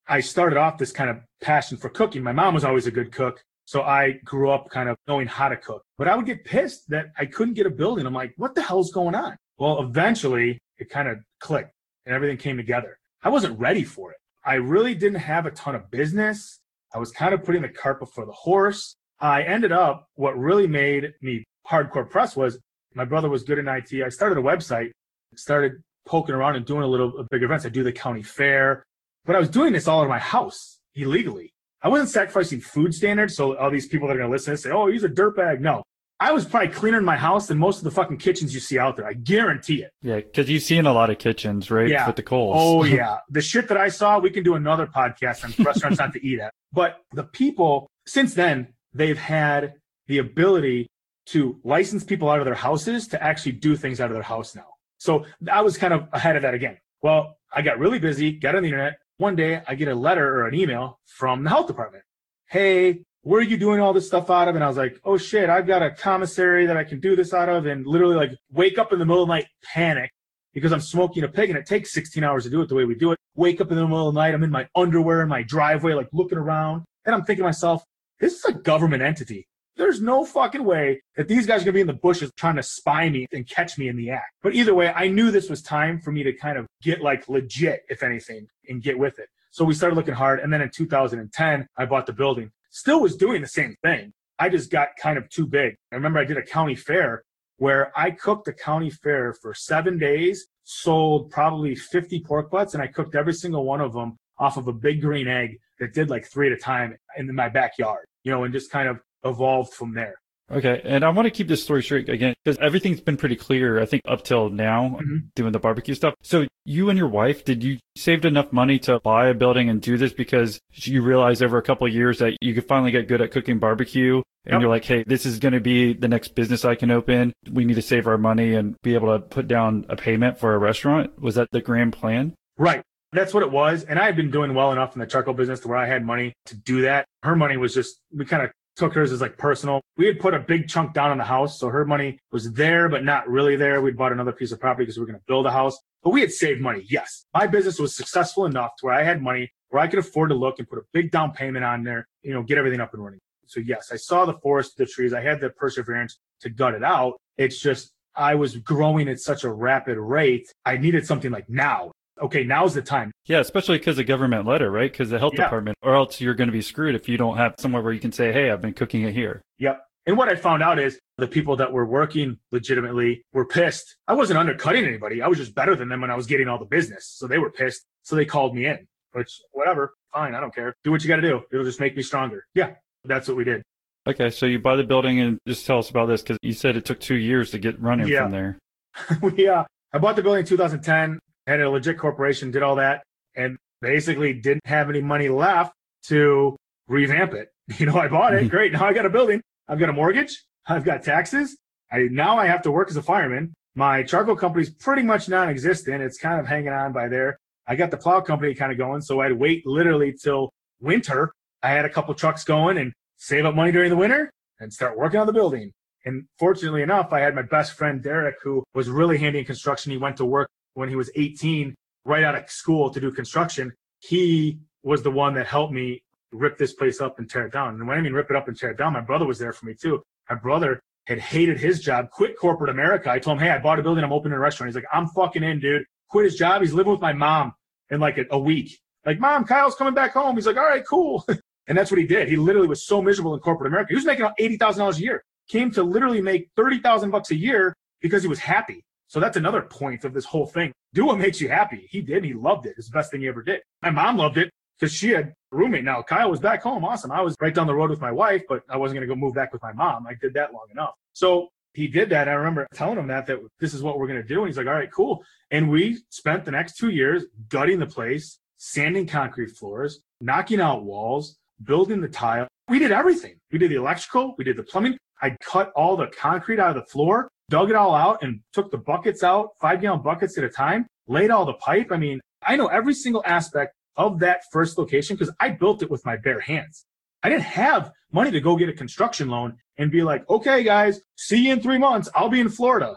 I 0.09 0.21
started 0.21 0.59
off 0.59 0.79
this 0.79 0.93
kind 0.93 1.11
of 1.11 1.19
passion 1.41 1.77
for 1.79 1.89
cooking. 1.89 2.23
My 2.23 2.33
mom 2.33 2.55
was 2.55 2.65
always 2.65 2.87
a 2.87 2.91
good 2.91 3.13
cook. 3.13 3.43
So 3.65 3.83
I 3.83 4.13
grew 4.25 4.51
up 4.51 4.71
kind 4.71 4.89
of 4.89 4.97
knowing 5.09 5.27
how 5.27 5.49
to 5.49 5.57
cook. 5.57 5.83
But 5.99 6.09
I 6.09 6.17
would 6.17 6.27
get 6.27 6.45
pissed 6.45 6.89
that 6.91 7.07
I 7.19 7.27
couldn't 7.27 7.55
get 7.55 7.67
a 7.67 7.71
building. 7.71 8.07
I'm 8.07 8.15
like, 8.15 8.33
what 8.37 8.55
the 8.55 8.63
hell's 8.63 8.93
going 8.93 9.15
on? 9.15 9.37
Well, 9.59 9.81
eventually 9.81 10.59
it 10.79 10.91
kind 10.91 11.09
of 11.09 11.19
clicked 11.41 11.73
and 12.05 12.15
everything 12.15 12.37
came 12.37 12.57
together. 12.57 12.99
I 13.23 13.29
wasn't 13.29 13.59
ready 13.59 13.83
for 13.83 14.13
it. 14.13 14.19
I 14.45 14.55
really 14.55 14.95
didn't 14.95 15.19
have 15.19 15.47
a 15.47 15.51
ton 15.51 15.75
of 15.75 15.91
business. 15.91 16.61
I 16.95 16.99
was 16.99 17.11
kind 17.11 17.35
of 17.35 17.43
putting 17.43 17.63
the 17.63 17.69
cart 17.69 17.99
before 17.99 18.25
the 18.25 18.33
horse. 18.33 18.97
I 19.21 19.43
ended 19.43 19.73
up, 19.73 20.09
what 20.15 20.39
really 20.39 20.67
made 20.67 21.15
me 21.23 21.45
hardcore 21.69 22.09
press 22.09 22.37
was 22.37 22.59
My 22.95 23.05
brother 23.05 23.29
was 23.29 23.43
good 23.43 23.59
in 23.59 23.69
IT. 23.69 23.93
I 24.05 24.09
started 24.09 24.39
a 24.39 24.43
website, 24.43 24.91
started 25.35 25.83
poking 26.07 26.35
around 26.35 26.57
and 26.57 26.65
doing 26.65 26.83
a 26.83 26.87
little 26.87 27.27
big 27.31 27.43
events. 27.43 27.67
I 27.67 27.69
do 27.69 27.83
the 27.83 27.93
county 27.93 28.23
fair, 28.23 28.85
but 29.25 29.37
I 29.37 29.39
was 29.39 29.51
doing 29.51 29.73
this 29.73 29.89
all 29.89 30.03
in 30.03 30.09
my 30.09 30.19
house 30.19 30.79
illegally. 30.95 31.51
I 31.83 31.89
wasn't 31.89 32.11
sacrificing 32.11 32.61
food 32.61 32.95
standards. 32.95 33.37
So 33.37 33.57
all 33.57 33.71
these 33.71 33.87
people 33.87 34.09
that 34.09 34.15
are 34.15 34.19
going 34.19 34.31
to 34.31 34.33
listen 34.33 34.53
and 34.53 34.61
say, 34.61 34.71
oh, 34.71 34.87
he's 34.87 35.05
a 35.05 35.09
dirtbag. 35.09 35.61
No, 35.61 35.83
I 36.19 36.33
was 36.33 36.47
probably 36.47 36.69
cleaner 36.69 36.99
in 36.99 37.05
my 37.05 37.17
house 37.17 37.49
than 37.49 37.59
most 37.59 37.79
of 37.79 37.85
the 37.85 37.91
fucking 37.91 38.17
kitchens 38.17 38.55
you 38.55 38.61
see 38.61 38.79
out 38.79 38.97
there. 38.97 39.07
I 39.07 39.13
guarantee 39.13 39.83
it. 39.83 39.91
Yeah, 40.03 40.17
because 40.17 40.49
you've 40.49 40.63
seen 40.63 40.87
a 40.87 40.93
lot 40.93 41.11
of 41.11 41.19
kitchens, 41.19 41.71
right? 41.71 41.89
Yeah. 41.89 42.07
With 42.07 42.17
the 42.17 42.23
coals. 42.23 42.57
Oh 42.59 42.85
yeah, 43.01 43.19
the 43.29 43.43
shit 43.43 43.69
that 43.69 43.77
I 43.77 43.89
saw, 43.89 44.19
we 44.19 44.31
can 44.31 44.43
do 44.43 44.55
another 44.55 44.87
podcast 44.87 45.45
on 45.45 45.65
restaurants 45.65 45.99
not 45.99 46.15
to 46.15 46.27
eat 46.27 46.41
at. 46.41 46.53
But 46.73 47.01
the 47.13 47.25
people 47.25 47.91
since 48.07 48.33
then, 48.35 48.69
they've 48.97 49.19
had 49.19 49.75
the 50.07 50.19
ability 50.19 50.89
to 51.27 51.61
license 51.65 52.05
people 52.05 52.31
out 52.31 52.39
of 52.39 52.45
their 52.45 52.55
houses 52.55 53.09
to 53.09 53.23
actually 53.23 53.53
do 53.53 53.77
things 53.77 54.01
out 54.01 54.11
of 54.11 54.15
their 54.15 54.23
house 54.23 54.55
now. 54.55 54.67
So 54.99 55.25
I 55.51 55.61
was 55.63 55.77
kind 55.77 55.93
of 55.93 56.09
ahead 56.13 56.37
of 56.37 56.43
that 56.43 56.55
again. 56.55 56.79
Well, 57.03 57.37
I 57.53 57.63
got 57.63 57.79
really 57.79 57.99
busy, 57.99 58.33
got 58.33 58.55
on 58.55 58.63
the 58.63 58.69
internet. 58.69 58.99
One 59.19 59.37
day 59.37 59.63
I 59.67 59.75
get 59.75 59.89
a 59.89 59.95
letter 59.95 60.41
or 60.41 60.47
an 60.47 60.55
email 60.55 61.01
from 61.07 61.45
the 61.45 61.51
health 61.51 61.67
department. 61.67 62.05
Hey, 62.49 63.03
where 63.23 63.41
are 63.41 63.45
you 63.45 63.57
doing 63.57 63.81
all 63.81 63.93
this 63.93 64.07
stuff 64.07 64.31
out 64.31 64.47
of? 64.47 64.55
And 64.55 64.63
I 64.63 64.69
was 64.69 64.77
like, 64.77 65.01
oh 65.05 65.17
shit, 65.17 65.51
I've 65.51 65.67
got 65.67 65.83
a 65.83 65.91
commissary 65.91 66.67
that 66.67 66.77
I 66.77 66.85
can 66.85 67.01
do 67.01 67.17
this 67.17 67.35
out 67.35 67.49
of 67.49 67.67
and 67.67 67.87
literally 67.87 68.15
like 68.15 68.31
wake 68.53 68.79
up 68.79 68.93
in 68.93 69.01
the 69.01 69.05
middle 69.05 69.23
of 69.23 69.29
the 69.29 69.35
night, 69.35 69.47
panic 69.65 70.13
because 70.57 70.73
I'm 70.73 70.81
smoking 70.81 71.23
a 71.23 71.29
pig 71.29 71.51
and 71.51 71.59
it 71.59 71.67
takes 71.67 71.93
16 71.93 72.25
hours 72.25 72.45
to 72.45 72.51
do 72.51 72.63
it 72.63 72.69
the 72.71 72.75
way 72.75 72.87
we 72.87 72.95
do 72.95 73.13
it. 73.13 73.19
Wake 73.35 73.61
up 73.61 73.71
in 73.71 73.77
the 73.77 73.83
middle 73.83 74.09
of 74.09 74.15
the 74.15 74.21
night. 74.21 74.33
I'm 74.33 74.43
in 74.43 74.51
my 74.51 74.67
underwear 74.75 75.21
in 75.21 75.29
my 75.29 75.43
driveway, 75.43 75.93
like 75.93 76.09
looking 76.15 76.39
around. 76.39 76.85
And 77.05 77.15
I'm 77.15 77.25
thinking 77.25 77.43
to 77.43 77.49
myself, 77.49 77.85
this 78.21 78.35
is 78.35 78.45
a 78.45 78.53
government 78.53 79.03
entity. 79.03 79.47
There's 79.77 80.01
no 80.01 80.25
fucking 80.25 80.65
way 80.65 81.03
that 81.17 81.29
these 81.29 81.47
guys 81.47 81.63
are 81.63 81.67
gonna 81.67 81.75
be 81.75 81.81
in 81.83 81.87
the 81.87 81.93
bushes 81.93 82.31
trying 82.37 82.57
to 82.57 82.63
spy 82.63 83.11
me 83.11 83.27
and 83.33 83.47
catch 83.49 83.77
me 83.77 83.89
in 83.89 83.97
the 83.97 84.11
act. 84.11 84.33
But 84.43 84.55
either 84.55 84.75
way, 84.75 84.91
I 84.91 85.09
knew 85.09 85.31
this 85.31 85.51
was 85.51 85.61
time 85.61 86.01
for 86.01 86.13
me 86.13 86.23
to 86.23 86.33
kind 86.33 86.57
of 86.57 86.67
get 86.83 87.03
like 87.03 87.29
legit, 87.29 87.83
if 87.91 88.03
anything, 88.03 88.47
and 88.69 88.83
get 88.83 88.99
with 88.99 89.19
it. 89.19 89.29
So 89.51 89.65
we 89.65 89.75
started 89.75 89.97
looking 89.97 90.15
hard. 90.15 90.41
And 90.41 90.53
then 90.53 90.63
in 90.63 90.71
2010, 90.71 91.67
I 91.77 91.85
bought 91.85 92.07
the 92.07 92.13
building 92.13 92.51
still 92.77 93.01
was 93.01 93.17
doing 93.17 93.41
the 93.41 93.49
same 93.49 93.75
thing. 93.83 94.13
I 94.39 94.51
just 94.51 94.71
got 94.71 94.89
kind 95.01 95.17
of 95.17 95.31
too 95.31 95.47
big. 95.47 95.77
I 95.91 95.95
remember 95.95 96.19
I 96.19 96.25
did 96.25 96.37
a 96.37 96.43
county 96.43 96.75
fair 96.75 97.23
where 97.57 97.91
I 97.99 98.11
cooked 98.11 98.49
a 98.49 98.53
county 98.53 98.91
fair 98.91 99.33
for 99.33 99.55
seven 99.55 99.99
days, 99.99 100.47
sold 100.65 101.31
probably 101.31 101.75
50 101.75 102.21
pork 102.21 102.51
butts, 102.51 102.75
and 102.75 102.83
I 102.83 102.87
cooked 102.87 103.15
every 103.15 103.33
single 103.33 103.65
one 103.65 103.81
of 103.81 103.95
them 103.95 104.19
off 104.39 104.57
of 104.57 104.69
a 104.69 104.73
big 104.73 105.01
green 105.01 105.29
egg 105.29 105.59
that 105.81 105.93
did 105.95 106.11
like 106.11 106.27
three 106.27 106.47
at 106.47 106.53
a 106.53 106.57
time 106.57 106.97
in 107.17 107.35
my 107.35 107.49
backyard, 107.49 108.07
you 108.25 108.31
know, 108.33 108.45
and 108.45 108.53
just 108.53 108.71
kind 108.71 108.89
of 108.89 108.99
evolved 109.25 109.73
from 109.75 109.95
there. 109.95 110.15
Okay, 110.51 110.81
and 110.85 111.05
I 111.05 111.09
want 111.09 111.27
to 111.27 111.31
keep 111.31 111.49
this 111.49 111.65
story 111.65 111.83
straight 111.83 112.09
again 112.09 112.33
because 112.45 112.57
everything's 112.61 113.01
been 113.01 113.17
pretty 113.17 113.35
clear. 113.35 113.81
I 113.81 113.85
think 113.85 114.03
up 114.07 114.23
till 114.23 114.49
now, 114.49 114.97
Mhm. 115.03 115.23
doing 115.35 115.51
the 115.51 115.59
barbecue 115.59 115.95
stuff. 115.95 116.15
So 116.23 116.47
you 116.65 116.89
and 116.89 116.97
your 116.97 117.09
wife, 117.09 117.45
did 117.45 117.65
you 117.65 117.79
saved 117.97 118.25
enough 118.25 118.53
money 118.53 118.79
to 118.81 119.01
buy 119.01 119.27
a 119.27 119.35
building 119.35 119.69
and 119.69 119.83
do 119.83 119.97
this 119.97 120.13
because 120.13 120.61
you 120.73 121.03
realized 121.03 121.43
over 121.43 121.59
a 121.59 121.63
couple 121.63 121.89
of 121.89 121.93
years 121.93 122.21
that 122.21 122.37
you 122.41 122.55
could 122.55 122.69
finally 122.69 122.93
get 122.93 123.09
good 123.09 123.21
at 123.21 123.33
cooking 123.33 123.59
barbecue, 123.59 124.23
and 124.45 124.53
Yep. 124.53 124.61
you're 124.61 124.71
like, 124.71 124.85
hey, 124.85 125.03
this 125.05 125.27
is 125.27 125.41
going 125.41 125.55
to 125.55 125.61
be 125.61 125.93
the 125.95 126.07
next 126.07 126.37
business 126.37 126.65
I 126.65 126.77
can 126.77 126.93
open. 126.93 127.33
We 127.51 127.65
need 127.65 127.75
to 127.75 127.83
save 127.83 128.07
our 128.07 128.19
money 128.19 128.55
and 128.55 128.77
be 128.83 128.95
able 128.95 129.13
to 129.13 129.19
put 129.19 129.49
down 129.49 129.85
a 129.89 129.97
payment 129.97 130.39
for 130.39 130.55
a 130.55 130.59
restaurant. 130.59 131.21
Was 131.21 131.35
that 131.35 131.49
the 131.51 131.61
grand 131.61 131.93
plan? 131.93 132.35
Right. 132.57 132.83
That's 133.13 133.33
what 133.33 133.43
it 133.43 133.51
was. 133.51 133.85
And 133.85 133.99
I 133.99 134.05
had 134.05 134.17
been 134.17 134.31
doing 134.31 134.55
well 134.55 134.73
enough 134.73 134.95
in 134.95 135.01
the 135.01 135.07
charcoal 135.07 135.35
business 135.35 135.61
to 135.61 135.69
where 135.69 135.79
I 135.79 135.87
had 135.87 136.05
money 136.05 136.33
to 136.47 136.57
do 136.57 136.83
that. 136.83 137.07
Her 137.23 137.37
money 137.37 137.57
was 137.57 137.75
just, 137.75 138.01
we 138.13 138.25
kind 138.25 138.43
of 138.43 138.51
took 138.77 138.95
hers 138.95 139.11
as 139.11 139.21
like 139.21 139.39
personal. 139.39 139.81
We 139.97 140.07
had 140.07 140.21
put 140.21 140.35
a 140.35 140.39
big 140.39 140.69
chunk 140.69 140.93
down 140.93 141.11
on 141.11 141.19
the 141.19 141.25
house. 141.25 141.59
So 141.59 141.69
her 141.69 141.85
money 141.85 142.19
was 142.31 142.53
there, 142.53 142.89
but 142.89 143.05
not 143.05 143.29
really 143.29 143.57
there. 143.57 143.81
We'd 143.81 143.97
bought 143.97 144.13
another 144.13 144.33
piece 144.33 144.53
of 144.53 144.61
property 144.61 144.85
because 144.85 144.99
we 144.99 145.03
were 145.03 145.07
going 145.07 145.19
to 145.19 145.25
build 145.27 145.47
a 145.47 145.51
house, 145.51 145.79
but 146.03 146.11
we 146.11 146.21
had 146.21 146.33
saved 146.33 146.61
money. 146.61 146.85
Yes. 146.89 147.25
My 147.33 147.47
business 147.47 147.79
was 147.79 147.97
successful 147.97 148.45
enough 148.45 148.73
to 148.79 148.87
where 148.87 148.95
I 148.95 149.03
had 149.03 149.23
money 149.23 149.51
where 149.71 149.83
I 149.83 149.87
could 149.87 149.99
afford 149.99 150.31
to 150.31 150.35
look 150.35 150.59
and 150.59 150.69
put 150.69 150.79
a 150.79 150.83
big 150.93 151.11
down 151.11 151.33
payment 151.33 151.65
on 151.65 151.85
there, 151.85 152.07
you 152.23 152.35
know, 152.35 152.43
get 152.43 152.59
everything 152.59 152.81
up 152.81 152.93
and 152.93 153.03
running. 153.03 153.21
So 153.47 153.61
yes, 153.61 153.91
I 153.93 153.97
saw 153.97 154.25
the 154.25 154.35
forest, 154.35 154.77
the 154.77 154.87
trees. 154.87 155.13
I 155.13 155.23
had 155.23 155.41
the 155.41 155.51
perseverance 155.51 156.19
to 156.41 156.51
gut 156.51 156.75
it 156.75 156.85
out. 156.85 157.17
It's 157.39 157.61
just, 157.61 157.91
I 158.15 158.35
was 158.35 158.57
growing 158.57 159.09
at 159.09 159.21
such 159.21 159.45
a 159.45 159.53
rapid 159.53 159.99
rate. 159.99 160.53
I 160.65 160.77
needed 160.77 161.07
something 161.07 161.31
like 161.31 161.49
now. 161.49 161.93
Okay, 162.21 162.45
now's 162.45 162.75
the 162.75 162.83
time. 162.83 163.13
Yeah, 163.27 163.41
especially 163.41 163.79
because 163.79 163.99
of 163.99 164.07
government 164.07 164.47
letter, 164.47 164.71
right? 164.71 164.91
Because 164.91 165.11
the 165.11 165.19
health 165.19 165.35
Yeah. 165.37 165.45
department, 165.45 165.77
or 165.83 165.95
else 165.95 166.21
you're 166.21 166.35
going 166.35 166.49
to 166.49 166.53
be 166.53 166.63
screwed 166.63 166.95
if 166.95 167.09
you 167.09 167.19
don't 167.19 167.37
have 167.37 167.55
somewhere 167.59 167.83
where 167.83 167.93
you 167.93 168.01
can 168.01 168.13
say, 168.13 168.33
hey, 168.33 168.51
I've 168.51 168.63
been 168.63 168.73
cooking 168.73 169.03
it 169.03 169.13
here. 169.13 169.43
Yep. 169.59 169.83
And 170.07 170.17
what 170.17 170.29
I 170.29 170.37
found 170.37 170.63
out 170.63 170.79
is 170.79 170.99
the 171.19 171.27
people 171.27 171.57
that 171.57 171.73
were 171.73 171.85
working 171.85 172.39
legitimately 172.53 173.23
were 173.33 173.45
pissed. 173.45 173.97
I 174.09 174.15
wasn't 174.15 174.39
undercutting 174.39 174.85
anybody. 174.85 175.21
I 175.21 175.27
was 175.29 175.37
just 175.39 175.55
better 175.55 175.75
than 175.75 175.89
them 175.89 176.01
when 176.01 176.11
I 176.11 176.15
was 176.15 176.27
getting 176.27 176.49
all 176.49 176.59
the 176.59 176.65
business. 176.65 177.07
So 177.19 177.27
they 177.27 177.39
were 177.39 177.51
pissed. 177.51 177.83
So 178.03 178.15
they 178.17 178.25
called 178.25 178.55
me 178.55 178.67
in, 178.67 178.87
which 179.13 179.41
whatever, 179.53 179.93
fine. 180.13 180.35
I 180.35 180.41
don't 180.41 180.55
care. 180.55 180.75
Do 180.85 180.93
what 180.93 181.03
you 181.03 181.09
got 181.09 181.17
to 181.17 181.23
do. 181.23 181.43
It'll 181.53 181.65
just 181.65 181.81
make 181.81 181.97
me 181.97 182.03
stronger. 182.03 182.47
Yeah. 182.55 182.75
That's 183.05 183.27
what 183.29 183.37
we 183.37 183.45
did. 183.45 183.63
Okay, 184.09 184.31
so 184.31 184.47
you 184.47 184.61
buy 184.61 184.77
the 184.77 184.85
building 184.85 185.19
and 185.21 185.39
just 185.49 185.67
tell 185.67 185.79
us 185.81 185.91
about 185.91 186.07
this 186.07 186.23
because 186.23 186.39
you 186.41 186.53
said 186.53 186.77
it 186.77 186.85
took 186.85 187.01
two 187.01 187.17
years 187.17 187.51
to 187.51 187.59
get 187.59 187.81
running 187.81 188.07
Yeah. 188.07 188.23
from 188.23 188.31
there. 188.33 188.59
we, 189.23 189.49
uh, 189.49 189.65
I 189.93 189.99
bought 189.99 190.15
the 190.17 190.23
building 190.23 190.41
in 190.41 190.47
2010, 190.47 191.19
had 191.47 191.61
a 191.61 191.71
legit 191.71 191.99
corporation, 191.99 192.51
did 192.51 192.63
all 192.63 192.77
that, 192.77 193.03
and 193.35 193.57
basically 193.81 194.33
didn't 194.33 194.67
have 194.67 194.91
any 194.91 195.01
money 195.01 195.29
left 195.29 195.73
to 196.05 196.57
revamp 196.89 197.35
it. 197.35 197.49
You 197.79 197.87
know, 197.87 197.97
I 197.97 198.07
bought 198.07 198.33
it. 198.33 198.45
Mhm. 198.45 198.51
Great. 198.51 198.73
Now 198.73 198.87
I 198.87 198.93
got 198.93 199.07
a 199.07 199.11
building. 199.11 199.43
I've 199.67 199.81
got 199.81 199.89
a 199.89 199.93
mortgage. 199.93 200.45
I've 200.69 200.85
got 200.85 201.03
taxes. 201.03 201.57
I 201.91 202.03
now 202.13 202.39
I 202.39 202.47
have 202.47 202.63
to 202.63 202.71
work 202.71 202.89
as 202.91 202.97
a 202.97 203.03
fireman. 203.03 203.55
My 203.75 204.05
charcoal 204.05 204.37
company's 204.37 204.71
pretty 204.71 205.03
much 205.03 205.29
non-existent. 205.29 206.01
It's 206.01 206.17
kind 206.17 206.39
of 206.39 206.47
hanging 206.47 206.69
on 206.73 206.93
by 206.93 207.09
there. 207.09 207.37
I 207.67 207.75
got 207.75 207.91
the 207.91 207.97
plow 207.97 208.21
company 208.21 208.55
kind 208.55 208.71
of 208.71 208.79
going, 208.79 209.01
so 209.03 209.21
I'd 209.21 209.33
wait 209.33 209.67
literally 209.67 210.13
till 210.13 210.51
winter. 210.81 211.33
I 211.61 211.71
had 211.71 211.85
a 211.85 211.89
couple 211.91 212.15
trucks 212.15 212.45
going 212.45 212.79
and 212.79 212.93
save 213.17 213.45
up 213.45 213.57
money 213.57 213.73
during 213.73 213.91
the 213.91 213.97
winter 213.97 214.31
and 214.61 214.73
start 214.73 214.97
working 214.97 215.19
on 215.19 215.27
the 215.27 215.33
building. 215.33 215.73
And 216.05 216.27
fortunately 216.39 216.83
enough, 216.83 217.13
I 217.13 217.19
had 217.19 217.35
my 217.35 217.43
best 217.43 217.73
friend 217.73 218.01
Derek, 218.01 218.37
who 218.45 218.63
was 218.75 218.89
really 218.89 219.19
handy 219.19 219.41
in 219.41 219.45
construction. 219.45 219.91
He 219.91 219.99
went 219.99 220.17
to 220.19 220.25
work 220.25 220.49
when 220.77 220.89
he 220.89 220.97
was 220.97 221.11
18, 221.17 221.75
right 222.05 222.23
out 222.23 222.35
of 222.35 222.51
school 222.51 222.91
to 222.91 223.01
do 223.01 223.11
construction. 223.11 223.73
He 224.01 224.61
was 224.83 225.03
the 225.03 225.11
one 225.11 225.35
that 225.35 225.47
helped 225.47 225.73
me 225.73 226.03
rip 226.33 226.59
this 226.59 226.75
place 226.75 227.01
up 227.01 227.19
and 227.19 227.29
tear 227.29 227.47
it 227.47 227.53
down. 227.53 227.75
And 227.75 227.89
when 227.89 227.99
I 227.99 228.01
mean 228.01 228.13
rip 228.13 228.31
it 228.31 228.37
up 228.37 228.47
and 228.47 228.57
tear 228.57 228.71
it 228.71 228.79
down, 228.79 228.93
my 228.93 229.01
brother 229.01 229.25
was 229.25 229.39
there 229.39 229.53
for 229.53 229.67
me 229.67 229.75
too. 229.75 230.03
My 230.29 230.37
brother 230.37 230.81
had 231.07 231.19
hated 231.19 231.59
his 231.59 231.81
job, 231.81 232.11
quit 232.11 232.39
corporate 232.39 232.71
America. 232.71 233.11
I 233.11 233.19
told 233.19 233.39
him, 233.39 233.45
Hey, 233.45 233.51
I 233.51 233.59
bought 233.59 233.79
a 233.79 233.83
building. 233.83 234.05
I'm 234.05 234.13
opening 234.13 234.37
a 234.37 234.41
restaurant. 234.41 234.69
He's 234.69 234.75
like, 234.77 234.85
I'm 234.93 235.09
fucking 235.09 235.43
in, 235.43 235.61
dude. 235.61 235.85
Quit 236.11 236.25
his 236.25 236.37
job. 236.37 236.61
He's 236.63 236.75
living 236.75 236.93
with 236.93 237.01
my 237.01 237.13
mom 237.13 237.55
in 237.91 238.01
like 238.01 238.19
a, 238.19 238.27
a 238.31 238.39
week. 238.39 238.79
Like, 239.05 239.19
mom, 239.19 239.45
Kyle's 239.45 239.77
coming 239.77 239.95
back 239.95 240.13
home. 240.13 240.35
He's 240.37 240.47
like, 240.47 240.57
all 240.57 240.65
right, 240.65 240.85
cool. 240.87 241.25
and 241.69 241.79
that's 241.79 241.91
what 241.91 241.99
he 241.99 242.07
did. 242.07 242.29
He 242.29 242.37
literally 242.37 242.69
was 242.69 242.85
so 242.85 243.01
miserable 243.01 243.35
in 243.35 243.41
corporate 243.41 243.69
America. 243.69 243.89
He 243.91 243.95
was 243.95 244.05
making 244.05 244.27
$80,000 244.39 244.97
a 244.97 245.01
year, 245.01 245.25
came 245.49 245.71
to 245.73 245.83
literally 245.83 246.21
make 246.21 246.51
30,000 246.57 247.11
bucks 247.11 247.31
a 247.31 247.37
year 247.37 247.75
because 248.01 248.23
he 248.23 248.29
was 248.29 248.41
happy. 248.41 248.85
So 249.09 249.21
that's 249.21 249.37
another 249.37 249.63
point 249.63 250.05
of 250.05 250.13
this 250.13 250.25
whole 250.25 250.47
thing. 250.47 250.73
Do 250.95 251.07
what 251.07 251.19
makes 251.19 251.41
you 251.41 251.49
happy. 251.49 251.87
He 251.91 252.01
did. 252.01 252.25
He 252.25 252.33
loved 252.33 252.67
it. 252.67 252.75
It's 252.77 252.89
the 252.89 252.93
best 252.93 253.11
thing 253.11 253.21
he 253.21 253.29
ever 253.29 253.43
did. 253.43 253.61
My 253.83 253.91
mom 253.91 254.17
loved 254.17 254.39
it 254.39 254.51
because 254.79 254.93
she 254.93 255.11
had 255.11 255.33
a 255.53 255.57
roommate 255.57 255.85
now. 255.85 256.03
Kyle 256.03 256.31
was 256.31 256.41
back 256.41 256.63
home. 256.63 256.85
Awesome. 256.85 257.13
I 257.13 257.21
was 257.21 257.35
right 257.41 257.55
down 257.55 257.67
the 257.67 257.75
road 257.75 257.91
with 257.91 258.01
my 258.01 258.13
wife, 258.13 258.43
but 258.49 258.63
I 258.69 258.77
wasn't 258.77 258.99
going 258.99 259.09
to 259.09 259.15
go 259.15 259.19
move 259.19 259.35
back 259.35 259.53
with 259.53 259.63
my 259.63 259.73
mom. 259.73 260.07
I 260.07 260.15
did 260.15 260.35
that 260.35 260.53
long 260.53 260.67
enough. 260.71 260.95
So 261.13 261.49
he 261.75 261.87
did 261.87 262.09
that. 262.11 262.29
I 262.29 262.33
remember 262.33 262.67
telling 262.75 262.99
him 262.99 263.07
that, 263.09 263.27
that 263.27 263.39
this 263.61 263.75
is 263.75 263.83
what 263.83 263.99
we're 263.99 264.07
going 264.07 264.21
to 264.21 264.27
do. 264.27 264.41
And 264.41 264.49
he's 264.49 264.57
like, 264.57 264.67
all 264.67 264.73
right, 264.73 264.91
cool. 264.91 265.23
And 265.51 265.71
we 265.71 265.99
spent 266.11 266.45
the 266.45 266.51
next 266.51 266.77
two 266.77 266.91
years 266.91 267.25
gutting 267.49 267.79
the 267.79 267.87
place, 267.87 268.39
sanding 268.57 269.07
concrete 269.07 269.51
floors, 269.51 270.01
knocking 270.21 270.61
out 270.61 270.85
walls, 270.85 271.37
building 271.63 272.01
the 272.01 272.09
tile. 272.09 272.49
We 272.69 272.79
did 272.79 272.93
everything. 272.93 273.39
We 273.53 273.59
did 273.59 273.71
the 273.71 273.77
electrical. 273.77 274.35
We 274.39 274.45
did 274.45 274.57
the 274.57 274.63
plumbing. 274.63 274.99
I 275.23 275.37
cut 275.41 275.71
all 275.77 275.97
the 275.97 276.09
concrete 276.09 276.59
out 276.59 276.77
of 276.77 276.83
the 276.83 276.91
floor, 276.91 277.29
dug 277.49 277.71
it 277.71 277.77
all 277.77 277.95
out 277.95 278.23
and 278.23 278.41
took 278.53 278.71
the 278.71 278.79
buckets 278.79 279.23
out, 279.23 279.51
five 279.61 279.81
gallon 279.81 280.03
buckets 280.03 280.37
at 280.39 280.45
a 280.45 280.49
time, 280.49 280.87
laid 281.07 281.31
all 281.31 281.45
the 281.45 281.55
pipe. 281.55 281.89
I 281.91 281.97
mean, 281.97 282.21
I 282.43 282.57
know 282.57 282.67
every 282.67 282.95
single 282.95 283.23
aspect 283.27 283.75
of 283.97 284.19
that 284.21 284.43
first 284.53 284.79
location 284.79 285.17
because 285.17 285.35
I 285.41 285.51
built 285.51 285.83
it 285.83 285.91
with 285.91 286.05
my 286.05 286.17
bare 286.17 286.41
hands. 286.41 286.85
I 287.23 287.29
didn't 287.29 287.43
have 287.43 287.91
money 288.13 288.31
to 288.31 288.41
go 288.41 288.57
get 288.57 288.69
a 288.69 288.73
construction 288.73 289.29
loan 289.29 289.57
and 289.79 289.91
be 289.91 290.03
like, 290.03 290.29
okay, 290.29 290.63
guys, 290.63 291.01
see 291.17 291.47
you 291.47 291.53
in 291.53 291.61
three 291.61 291.79
months. 291.79 292.09
I'll 292.15 292.29
be 292.29 292.41
in 292.41 292.49
Florida. 292.49 292.97